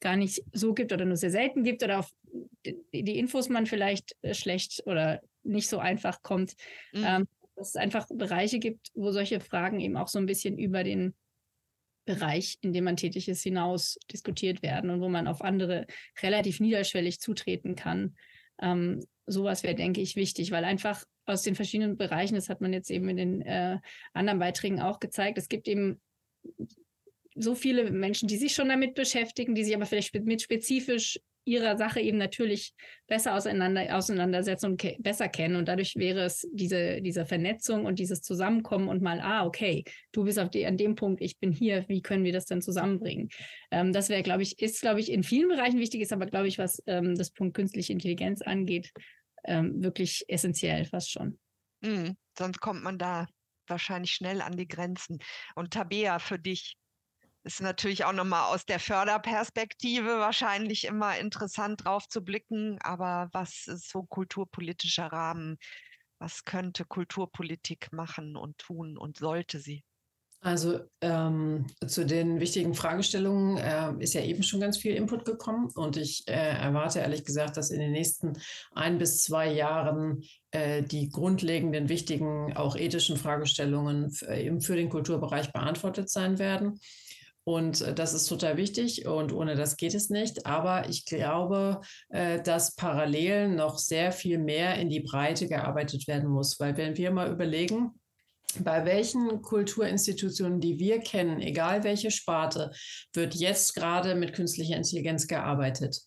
gar 0.00 0.16
nicht 0.16 0.42
so 0.52 0.72
gibt 0.72 0.92
oder 0.92 1.04
nur 1.04 1.16
sehr 1.16 1.30
selten 1.30 1.62
gibt 1.62 1.82
oder 1.82 1.98
auf 1.98 2.10
die 2.64 3.18
Infos 3.18 3.48
man 3.48 3.66
vielleicht 3.66 4.16
äh, 4.22 4.34
schlecht 4.34 4.82
oder 4.86 5.20
nicht 5.42 5.68
so 5.68 5.78
einfach 5.78 6.22
kommt. 6.22 6.54
Mhm. 6.92 7.04
Ähm, 7.06 7.28
dass 7.56 7.68
es 7.70 7.76
einfach 7.76 8.06
Bereiche 8.08 8.58
gibt, 8.58 8.88
wo 8.94 9.12
solche 9.12 9.38
Fragen 9.40 9.80
eben 9.80 9.98
auch 9.98 10.08
so 10.08 10.18
ein 10.18 10.26
bisschen 10.26 10.58
über 10.58 10.82
den 10.82 11.14
Bereich, 12.10 12.58
in 12.60 12.72
dem 12.72 12.84
man 12.84 12.96
tätig 12.96 13.28
ist, 13.28 13.42
hinaus 13.42 13.98
diskutiert 14.10 14.62
werden 14.62 14.90
und 14.90 15.00
wo 15.00 15.08
man 15.08 15.28
auf 15.28 15.42
andere 15.42 15.86
relativ 16.22 16.58
niederschwellig 16.58 17.20
zutreten 17.20 17.76
kann. 17.76 18.16
Ähm, 18.60 19.04
sowas 19.26 19.62
wäre, 19.62 19.74
denke 19.74 20.00
ich, 20.00 20.16
wichtig, 20.16 20.50
weil 20.50 20.64
einfach 20.64 21.04
aus 21.24 21.42
den 21.42 21.54
verschiedenen 21.54 21.96
Bereichen, 21.96 22.34
das 22.34 22.48
hat 22.48 22.60
man 22.60 22.72
jetzt 22.72 22.90
eben 22.90 23.08
in 23.08 23.16
den 23.16 23.42
äh, 23.42 23.78
anderen 24.12 24.40
Beiträgen 24.40 24.80
auch 24.80 24.98
gezeigt, 24.98 25.38
es 25.38 25.48
gibt 25.48 25.68
eben 25.68 26.00
so 27.36 27.54
viele 27.54 27.90
Menschen, 27.90 28.28
die 28.28 28.36
sich 28.36 28.54
schon 28.54 28.68
damit 28.68 28.94
beschäftigen, 28.94 29.54
die 29.54 29.64
sich 29.64 29.74
aber 29.74 29.86
vielleicht 29.86 30.12
mit 30.14 30.42
spezifisch 30.42 31.20
ihrer 31.50 31.76
Sache 31.76 32.00
eben 32.00 32.18
natürlich 32.18 32.72
besser 33.06 33.34
auseinander, 33.34 33.96
auseinandersetzen 33.96 34.66
und 34.66 35.02
besser 35.02 35.28
kennen. 35.28 35.56
Und 35.56 35.68
dadurch 35.68 35.96
wäre 35.96 36.20
es 36.24 36.48
diese, 36.52 37.02
diese 37.02 37.26
Vernetzung 37.26 37.84
und 37.84 37.98
dieses 37.98 38.22
Zusammenkommen 38.22 38.88
und 38.88 39.02
mal, 39.02 39.20
ah, 39.20 39.44
okay, 39.44 39.84
du 40.12 40.24
bist 40.24 40.38
auf 40.38 40.50
die, 40.50 40.64
an 40.66 40.76
dem 40.76 40.94
Punkt, 40.94 41.20
ich 41.20 41.38
bin 41.38 41.52
hier, 41.52 41.84
wie 41.88 42.02
können 42.02 42.24
wir 42.24 42.32
das 42.32 42.46
denn 42.46 42.62
zusammenbringen? 42.62 43.28
Ähm, 43.70 43.92
das 43.92 44.08
wäre, 44.08 44.22
glaube 44.22 44.42
ich, 44.42 44.60
ist, 44.60 44.80
glaube 44.80 45.00
ich, 45.00 45.10
in 45.10 45.22
vielen 45.22 45.48
Bereichen 45.48 45.80
wichtig, 45.80 46.00
ist 46.00 46.12
aber, 46.12 46.26
glaube 46.26 46.48
ich, 46.48 46.58
was 46.58 46.82
ähm, 46.86 47.16
das 47.16 47.30
Punkt 47.30 47.56
künstliche 47.56 47.92
Intelligenz 47.92 48.42
angeht, 48.42 48.92
ähm, 49.44 49.82
wirklich 49.82 50.24
essentiell 50.28 50.84
fast 50.84 51.10
schon. 51.10 51.38
Mhm, 51.80 52.16
sonst 52.38 52.60
kommt 52.60 52.82
man 52.82 52.98
da 52.98 53.26
wahrscheinlich 53.66 54.12
schnell 54.12 54.40
an 54.40 54.56
die 54.56 54.68
Grenzen. 54.68 55.18
Und 55.54 55.72
Tabea, 55.72 56.18
für 56.18 56.38
dich, 56.38 56.76
ist 57.44 57.60
natürlich 57.60 58.04
auch 58.04 58.12
nochmal 58.12 58.54
aus 58.54 58.66
der 58.66 58.78
Förderperspektive 58.78 60.18
wahrscheinlich 60.18 60.84
immer 60.84 61.18
interessant 61.18 61.84
drauf 61.84 62.08
zu 62.08 62.22
blicken. 62.22 62.78
Aber 62.82 63.28
was 63.32 63.66
ist 63.66 63.90
so 63.90 64.02
kulturpolitischer 64.02 65.06
Rahmen? 65.06 65.58
Was 66.18 66.44
könnte 66.44 66.84
Kulturpolitik 66.84 67.92
machen 67.92 68.36
und 68.36 68.58
tun 68.58 68.98
und 68.98 69.16
sollte 69.16 69.58
sie? 69.58 69.84
Also 70.42 70.80
ähm, 71.02 71.66
zu 71.86 72.06
den 72.06 72.40
wichtigen 72.40 72.72
Fragestellungen 72.72 73.58
äh, 73.58 73.92
ist 74.02 74.14
ja 74.14 74.22
eben 74.22 74.42
schon 74.42 74.60
ganz 74.60 74.78
viel 74.78 74.94
Input 74.94 75.26
gekommen 75.26 75.68
und 75.74 75.98
ich 75.98 76.24
äh, 76.28 76.32
erwarte 76.32 77.00
ehrlich 77.00 77.26
gesagt, 77.26 77.58
dass 77.58 77.70
in 77.70 77.78
den 77.78 77.92
nächsten 77.92 78.32
ein 78.74 78.96
bis 78.96 79.22
zwei 79.22 79.52
Jahren 79.52 80.22
äh, 80.50 80.82
die 80.82 81.10
grundlegenden, 81.10 81.90
wichtigen, 81.90 82.56
auch 82.56 82.74
ethischen 82.74 83.18
Fragestellungen 83.18 84.16
eben 84.30 84.62
für 84.62 84.76
den 84.76 84.88
Kulturbereich 84.88 85.52
beantwortet 85.52 86.08
sein 86.08 86.38
werden. 86.38 86.80
Und 87.50 87.80
äh, 87.80 87.92
das 87.92 88.14
ist 88.14 88.26
total 88.26 88.56
wichtig 88.56 89.06
und 89.06 89.32
ohne 89.32 89.56
das 89.56 89.76
geht 89.76 89.94
es 89.94 90.08
nicht. 90.08 90.46
Aber 90.46 90.88
ich 90.88 91.04
glaube, 91.04 91.80
äh, 92.08 92.40
dass 92.40 92.76
parallel 92.76 93.48
noch 93.48 93.78
sehr 93.78 94.12
viel 94.12 94.38
mehr 94.38 94.76
in 94.76 94.88
die 94.88 95.00
Breite 95.00 95.48
gearbeitet 95.48 96.06
werden 96.06 96.30
muss, 96.30 96.60
weil 96.60 96.76
wenn 96.76 96.96
wir 96.96 97.10
mal 97.10 97.28
überlegen, 97.28 97.90
bei 98.60 98.84
welchen 98.84 99.42
Kulturinstitutionen, 99.42 100.60
die 100.60 100.78
wir 100.78 101.00
kennen, 101.00 101.40
egal 101.40 101.82
welche 101.82 102.12
Sparte, 102.12 102.70
wird 103.12 103.34
jetzt 103.34 103.74
gerade 103.74 104.14
mit 104.14 104.32
künstlicher 104.32 104.76
Intelligenz 104.76 105.26
gearbeitet? 105.26 106.00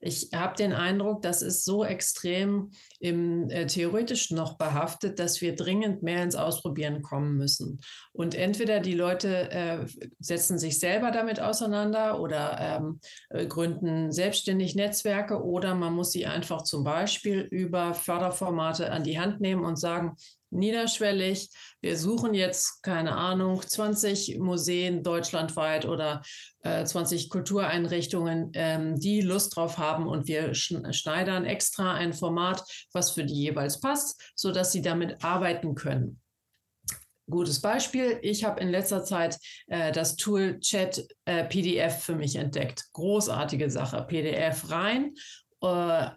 Ich 0.00 0.30
habe 0.34 0.56
den 0.56 0.72
Eindruck, 0.72 1.22
das 1.22 1.42
ist 1.42 1.64
so 1.64 1.84
extrem 1.84 2.70
im 3.00 3.48
äh, 3.50 3.66
theoretischen 3.66 4.36
noch 4.36 4.56
behaftet, 4.58 5.18
dass 5.18 5.40
wir 5.40 5.54
dringend 5.54 6.02
mehr 6.02 6.22
ins 6.22 6.34
Ausprobieren 6.34 7.02
kommen 7.02 7.36
müssen. 7.36 7.80
Und 8.12 8.34
entweder 8.34 8.80
die 8.80 8.94
Leute 8.94 9.50
äh, 9.50 9.86
setzen 10.18 10.58
sich 10.58 10.78
selber 10.78 11.10
damit 11.10 11.40
auseinander 11.40 12.20
oder 12.20 12.58
ähm, 12.60 13.00
äh, 13.30 13.46
gründen 13.46 14.12
selbstständig 14.12 14.74
Netzwerke 14.74 15.42
oder 15.42 15.74
man 15.74 15.92
muss 15.92 16.12
sie 16.12 16.26
einfach 16.26 16.62
zum 16.62 16.84
Beispiel 16.84 17.40
über 17.40 17.94
Förderformate 17.94 18.90
an 18.90 19.04
die 19.04 19.18
Hand 19.18 19.40
nehmen 19.40 19.64
und 19.64 19.76
sagen, 19.76 20.16
niederschwellig. 20.52 21.50
Wir 21.80 21.96
suchen 21.98 22.34
jetzt, 22.34 22.82
keine 22.82 23.16
Ahnung, 23.16 23.60
20 23.60 24.38
Museen 24.38 25.02
deutschlandweit 25.02 25.86
oder 25.86 26.22
äh, 26.62 26.84
20 26.84 27.30
Kultureinrichtungen, 27.30 28.52
ähm, 28.54 28.98
die 28.98 29.20
Lust 29.20 29.56
drauf 29.56 29.78
haben 29.78 30.06
und 30.06 30.28
wir 30.28 30.54
schneidern 30.54 31.44
extra 31.44 31.94
ein 31.94 32.12
Format, 32.12 32.62
was 32.92 33.10
für 33.10 33.24
die 33.24 33.34
jeweils 33.34 33.80
passt, 33.80 34.20
sodass 34.36 34.72
sie 34.72 34.82
damit 34.82 35.24
arbeiten 35.24 35.74
können. 35.74 36.20
Gutes 37.30 37.60
Beispiel. 37.60 38.18
Ich 38.22 38.44
habe 38.44 38.60
in 38.60 38.68
letzter 38.68 39.04
Zeit 39.04 39.38
äh, 39.68 39.92
das 39.92 40.16
Tool 40.16 40.58
Chat 40.60 41.06
äh, 41.24 41.44
PDF 41.44 42.02
für 42.02 42.16
mich 42.16 42.36
entdeckt. 42.36 42.84
Großartige 42.92 43.70
Sache. 43.70 44.04
PDF 44.06 44.70
rein, 44.70 45.14
äh, 45.62 46.08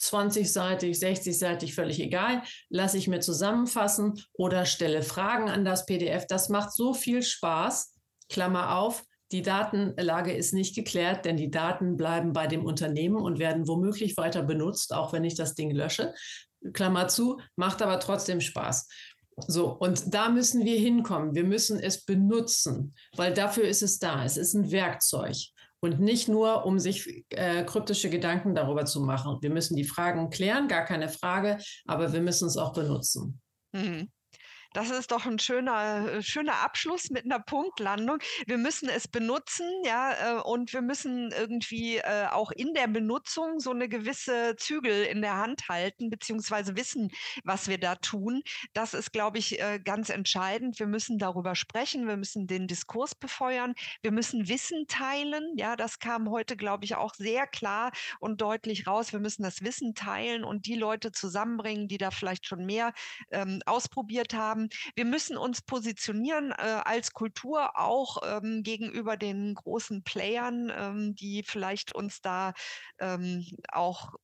20-seitig, 0.00 0.98
60-seitig, 0.98 1.74
völlig 1.74 2.00
egal, 2.00 2.42
lasse 2.68 2.98
ich 2.98 3.08
mir 3.08 3.20
zusammenfassen 3.20 4.20
oder 4.32 4.64
stelle 4.64 5.02
Fragen 5.02 5.48
an 5.48 5.64
das 5.64 5.86
PDF. 5.86 6.26
Das 6.26 6.48
macht 6.48 6.72
so 6.72 6.94
viel 6.94 7.22
Spaß. 7.22 7.94
Klammer 8.28 8.76
auf, 8.76 9.02
die 9.32 9.42
Datenlage 9.42 10.32
ist 10.32 10.52
nicht 10.52 10.74
geklärt, 10.74 11.24
denn 11.24 11.36
die 11.36 11.50
Daten 11.50 11.96
bleiben 11.96 12.32
bei 12.32 12.46
dem 12.46 12.64
Unternehmen 12.64 13.16
und 13.16 13.38
werden 13.38 13.68
womöglich 13.68 14.16
weiter 14.16 14.42
benutzt, 14.42 14.92
auch 14.92 15.12
wenn 15.12 15.24
ich 15.24 15.36
das 15.36 15.54
Ding 15.54 15.70
lösche. 15.70 16.14
Klammer 16.72 17.08
zu, 17.08 17.40
macht 17.56 17.80
aber 17.80 18.00
trotzdem 18.00 18.40
Spaß. 18.40 18.88
So, 19.46 19.72
und 19.72 20.12
da 20.12 20.28
müssen 20.28 20.64
wir 20.64 20.78
hinkommen. 20.78 21.34
Wir 21.34 21.44
müssen 21.44 21.78
es 21.78 22.04
benutzen, 22.04 22.94
weil 23.16 23.32
dafür 23.32 23.64
ist 23.64 23.82
es 23.82 23.98
da. 23.98 24.24
Es 24.24 24.36
ist 24.36 24.54
ein 24.54 24.70
Werkzeug. 24.70 25.36
Und 25.82 25.98
nicht 25.98 26.28
nur, 26.28 26.66
um 26.66 26.78
sich 26.78 27.24
äh, 27.30 27.64
kryptische 27.64 28.10
Gedanken 28.10 28.54
darüber 28.54 28.84
zu 28.84 29.00
machen. 29.00 29.38
Wir 29.40 29.50
müssen 29.50 29.76
die 29.76 29.84
Fragen 29.84 30.28
klären, 30.28 30.68
gar 30.68 30.84
keine 30.84 31.08
Frage, 31.08 31.58
aber 31.86 32.12
wir 32.12 32.20
müssen 32.20 32.46
es 32.48 32.58
auch 32.58 32.74
benutzen. 32.74 33.40
Mhm. 33.72 34.10
Das 34.72 34.90
ist 34.90 35.10
doch 35.10 35.26
ein 35.26 35.40
schöner, 35.40 36.08
äh, 36.08 36.22
schöner 36.22 36.62
Abschluss 36.62 37.10
mit 37.10 37.24
einer 37.24 37.40
Punktlandung. 37.40 38.18
Wir 38.46 38.56
müssen 38.56 38.88
es 38.88 39.08
benutzen, 39.08 39.66
ja, 39.84 40.38
äh, 40.38 40.42
und 40.42 40.72
wir 40.72 40.80
müssen 40.80 41.32
irgendwie 41.32 41.96
äh, 41.96 42.26
auch 42.30 42.52
in 42.52 42.72
der 42.74 42.86
Benutzung 42.86 43.58
so 43.58 43.72
eine 43.72 43.88
gewisse 43.88 44.54
Zügel 44.56 45.04
in 45.04 45.22
der 45.22 45.38
Hand 45.38 45.68
halten, 45.68 46.08
beziehungsweise 46.08 46.76
wissen, 46.76 47.10
was 47.42 47.66
wir 47.66 47.78
da 47.78 47.96
tun. 47.96 48.42
Das 48.72 48.94
ist, 48.94 49.12
glaube 49.12 49.38
ich, 49.38 49.60
ganz 49.84 50.08
entscheidend. 50.08 50.78
Wir 50.78 50.86
müssen 50.86 51.18
darüber 51.18 51.54
sprechen. 51.54 52.06
Wir 52.06 52.16
müssen 52.16 52.46
den 52.46 52.66
Diskurs 52.66 53.14
befeuern. 53.14 53.74
Wir 54.02 54.12
müssen 54.12 54.48
Wissen 54.48 54.86
teilen. 54.86 55.56
Ja, 55.56 55.76
das 55.76 55.98
kam 55.98 56.30
heute, 56.30 56.56
glaube 56.56 56.84
ich, 56.84 56.94
auch 56.94 57.14
sehr 57.14 57.46
klar 57.46 57.92
und 58.20 58.40
deutlich 58.40 58.86
raus. 58.86 59.12
Wir 59.12 59.20
müssen 59.20 59.42
das 59.42 59.62
Wissen 59.62 59.94
teilen 59.94 60.44
und 60.44 60.66
die 60.66 60.76
Leute 60.76 61.12
zusammenbringen, 61.12 61.88
die 61.88 61.98
da 61.98 62.10
vielleicht 62.10 62.46
schon 62.46 62.64
mehr 62.64 62.92
ähm, 63.30 63.60
ausprobiert 63.66 64.34
haben 64.34 64.59
haben. 64.60 64.68
Wir 64.94 65.04
müssen 65.04 65.36
uns 65.36 65.62
positionieren 65.62 66.52
äh, 66.52 66.80
als 66.84 67.12
Kultur 67.12 67.78
auch 67.78 68.18
ähm, 68.24 68.62
gegenüber 68.62 69.16
den 69.16 69.54
großen 69.54 70.02
Playern, 70.02 70.72
ähm, 70.74 71.14
die 71.14 71.42
vielleicht 71.46 71.94
uns 71.94 72.20
da 72.20 72.52
ähm, 72.98 73.46
auch 73.72 74.14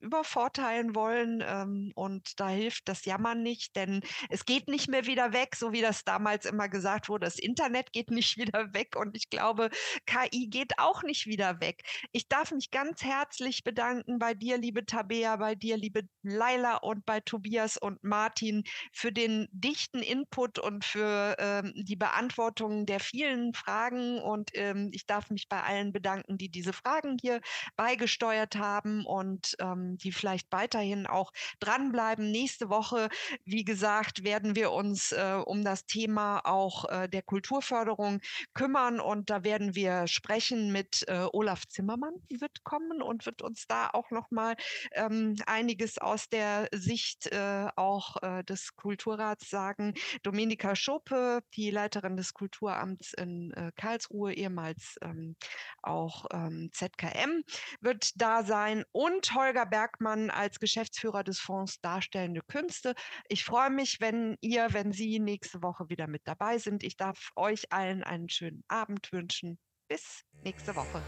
übervorteilen 0.00 0.94
wollen. 0.94 1.42
Ähm, 1.46 1.92
und 1.94 2.40
da 2.40 2.48
hilft 2.48 2.88
das 2.88 3.04
Jammern 3.04 3.42
nicht, 3.42 3.76
denn 3.76 4.02
es 4.28 4.44
geht 4.44 4.68
nicht 4.68 4.88
mehr 4.88 5.06
wieder 5.06 5.32
weg, 5.32 5.56
so 5.56 5.72
wie 5.72 5.80
das 5.80 6.04
damals 6.04 6.46
immer 6.46 6.68
gesagt 6.68 7.08
wurde. 7.08 7.26
Das 7.26 7.38
Internet 7.38 7.92
geht 7.92 8.10
nicht 8.10 8.36
wieder 8.38 8.72
weg 8.74 8.96
und 8.96 9.16
ich 9.16 9.30
glaube, 9.30 9.70
KI 10.06 10.48
geht 10.48 10.78
auch 10.78 11.02
nicht 11.02 11.26
wieder 11.26 11.60
weg. 11.60 11.82
Ich 12.12 12.28
darf 12.28 12.50
mich 12.52 12.70
ganz 12.70 13.02
herzlich 13.02 13.64
bedanken 13.64 14.18
bei 14.18 14.34
dir, 14.34 14.58
liebe 14.58 14.86
Tabea, 14.86 15.36
bei 15.36 15.54
dir, 15.54 15.76
liebe 15.76 16.02
Laila 16.22 16.76
und 16.76 17.04
bei 17.06 17.20
Tobias 17.20 17.76
und 17.76 18.02
Martin 18.02 18.64
für 18.92 19.12
den 19.12 19.48
dichten 19.52 20.00
Input 20.00 20.58
und 20.58 20.84
für 20.84 21.36
ähm, 21.38 21.72
die 21.76 21.96
Beantwortung 21.96 22.86
der 22.86 23.00
vielen 23.00 23.54
Fragen. 23.54 24.18
Und 24.18 24.50
ähm, 24.54 24.90
ich 24.92 25.06
darf 25.06 25.30
mich 25.30 25.48
bei 25.48 25.62
allen 25.62 25.92
bedanken, 25.92 26.38
die 26.38 26.48
diese 26.48 26.72
Fragen 26.72 27.16
hier 27.20 27.40
beigesteuert 27.76 28.56
haben 28.56 29.04
und 29.06 29.56
ähm, 29.60 29.89
die 29.98 30.12
vielleicht 30.12 30.50
weiterhin 30.52 31.06
auch 31.06 31.32
dranbleiben. 31.60 32.30
Nächste 32.30 32.68
Woche, 32.68 33.08
wie 33.44 33.64
gesagt, 33.64 34.24
werden 34.24 34.56
wir 34.56 34.72
uns 34.72 35.12
äh, 35.12 35.40
um 35.44 35.64
das 35.64 35.86
Thema 35.86 36.40
auch 36.44 36.88
äh, 36.88 37.08
der 37.08 37.22
Kulturförderung 37.22 38.20
kümmern 38.54 39.00
und 39.00 39.30
da 39.30 39.44
werden 39.44 39.74
wir 39.74 40.06
sprechen 40.06 40.72
mit 40.72 41.04
äh, 41.08 41.26
Olaf 41.32 41.66
Zimmermann, 41.68 42.14
wird 42.28 42.64
kommen 42.64 43.02
und 43.02 43.26
wird 43.26 43.42
uns 43.42 43.66
da 43.66 43.90
auch 43.90 44.10
noch 44.10 44.30
mal 44.30 44.56
ähm, 44.92 45.36
einiges 45.46 45.98
aus 45.98 46.28
der 46.28 46.68
Sicht 46.72 47.26
äh, 47.26 47.68
auch 47.76 48.22
äh, 48.22 48.44
des 48.44 48.76
Kulturrats 48.76 49.50
sagen. 49.50 49.94
Dominika 50.22 50.76
Schope, 50.76 51.40
die 51.54 51.70
Leiterin 51.70 52.16
des 52.16 52.34
Kulturamts 52.34 53.12
in 53.14 53.52
äh, 53.52 53.72
Karlsruhe, 53.76 54.32
ehemals 54.32 54.96
ähm, 55.02 55.36
auch 55.82 56.26
ähm, 56.32 56.70
ZKM, 56.72 57.42
wird 57.80 58.12
da 58.20 58.44
sein 58.44 58.84
und 58.92 59.34
Holger 59.34 59.66
Berg 59.66 59.79
Bergmann 59.80 60.28
als 60.28 60.60
Geschäftsführer 60.60 61.24
des 61.24 61.40
Fonds 61.40 61.80
Darstellende 61.80 62.42
Künste. 62.46 62.92
Ich 63.28 63.44
freue 63.44 63.70
mich, 63.70 63.98
wenn 63.98 64.36
ihr, 64.42 64.68
wenn 64.72 64.92
Sie 64.92 65.18
nächste 65.20 65.62
Woche 65.62 65.88
wieder 65.88 66.06
mit 66.06 66.20
dabei 66.26 66.58
sind. 66.58 66.82
Ich 66.82 66.98
darf 66.98 67.30
euch 67.34 67.72
allen 67.72 68.02
einen 68.02 68.28
schönen 68.28 68.62
Abend 68.68 69.10
wünschen. 69.10 69.58
Bis 69.88 70.22
nächste 70.44 70.76
Woche. 70.76 71.02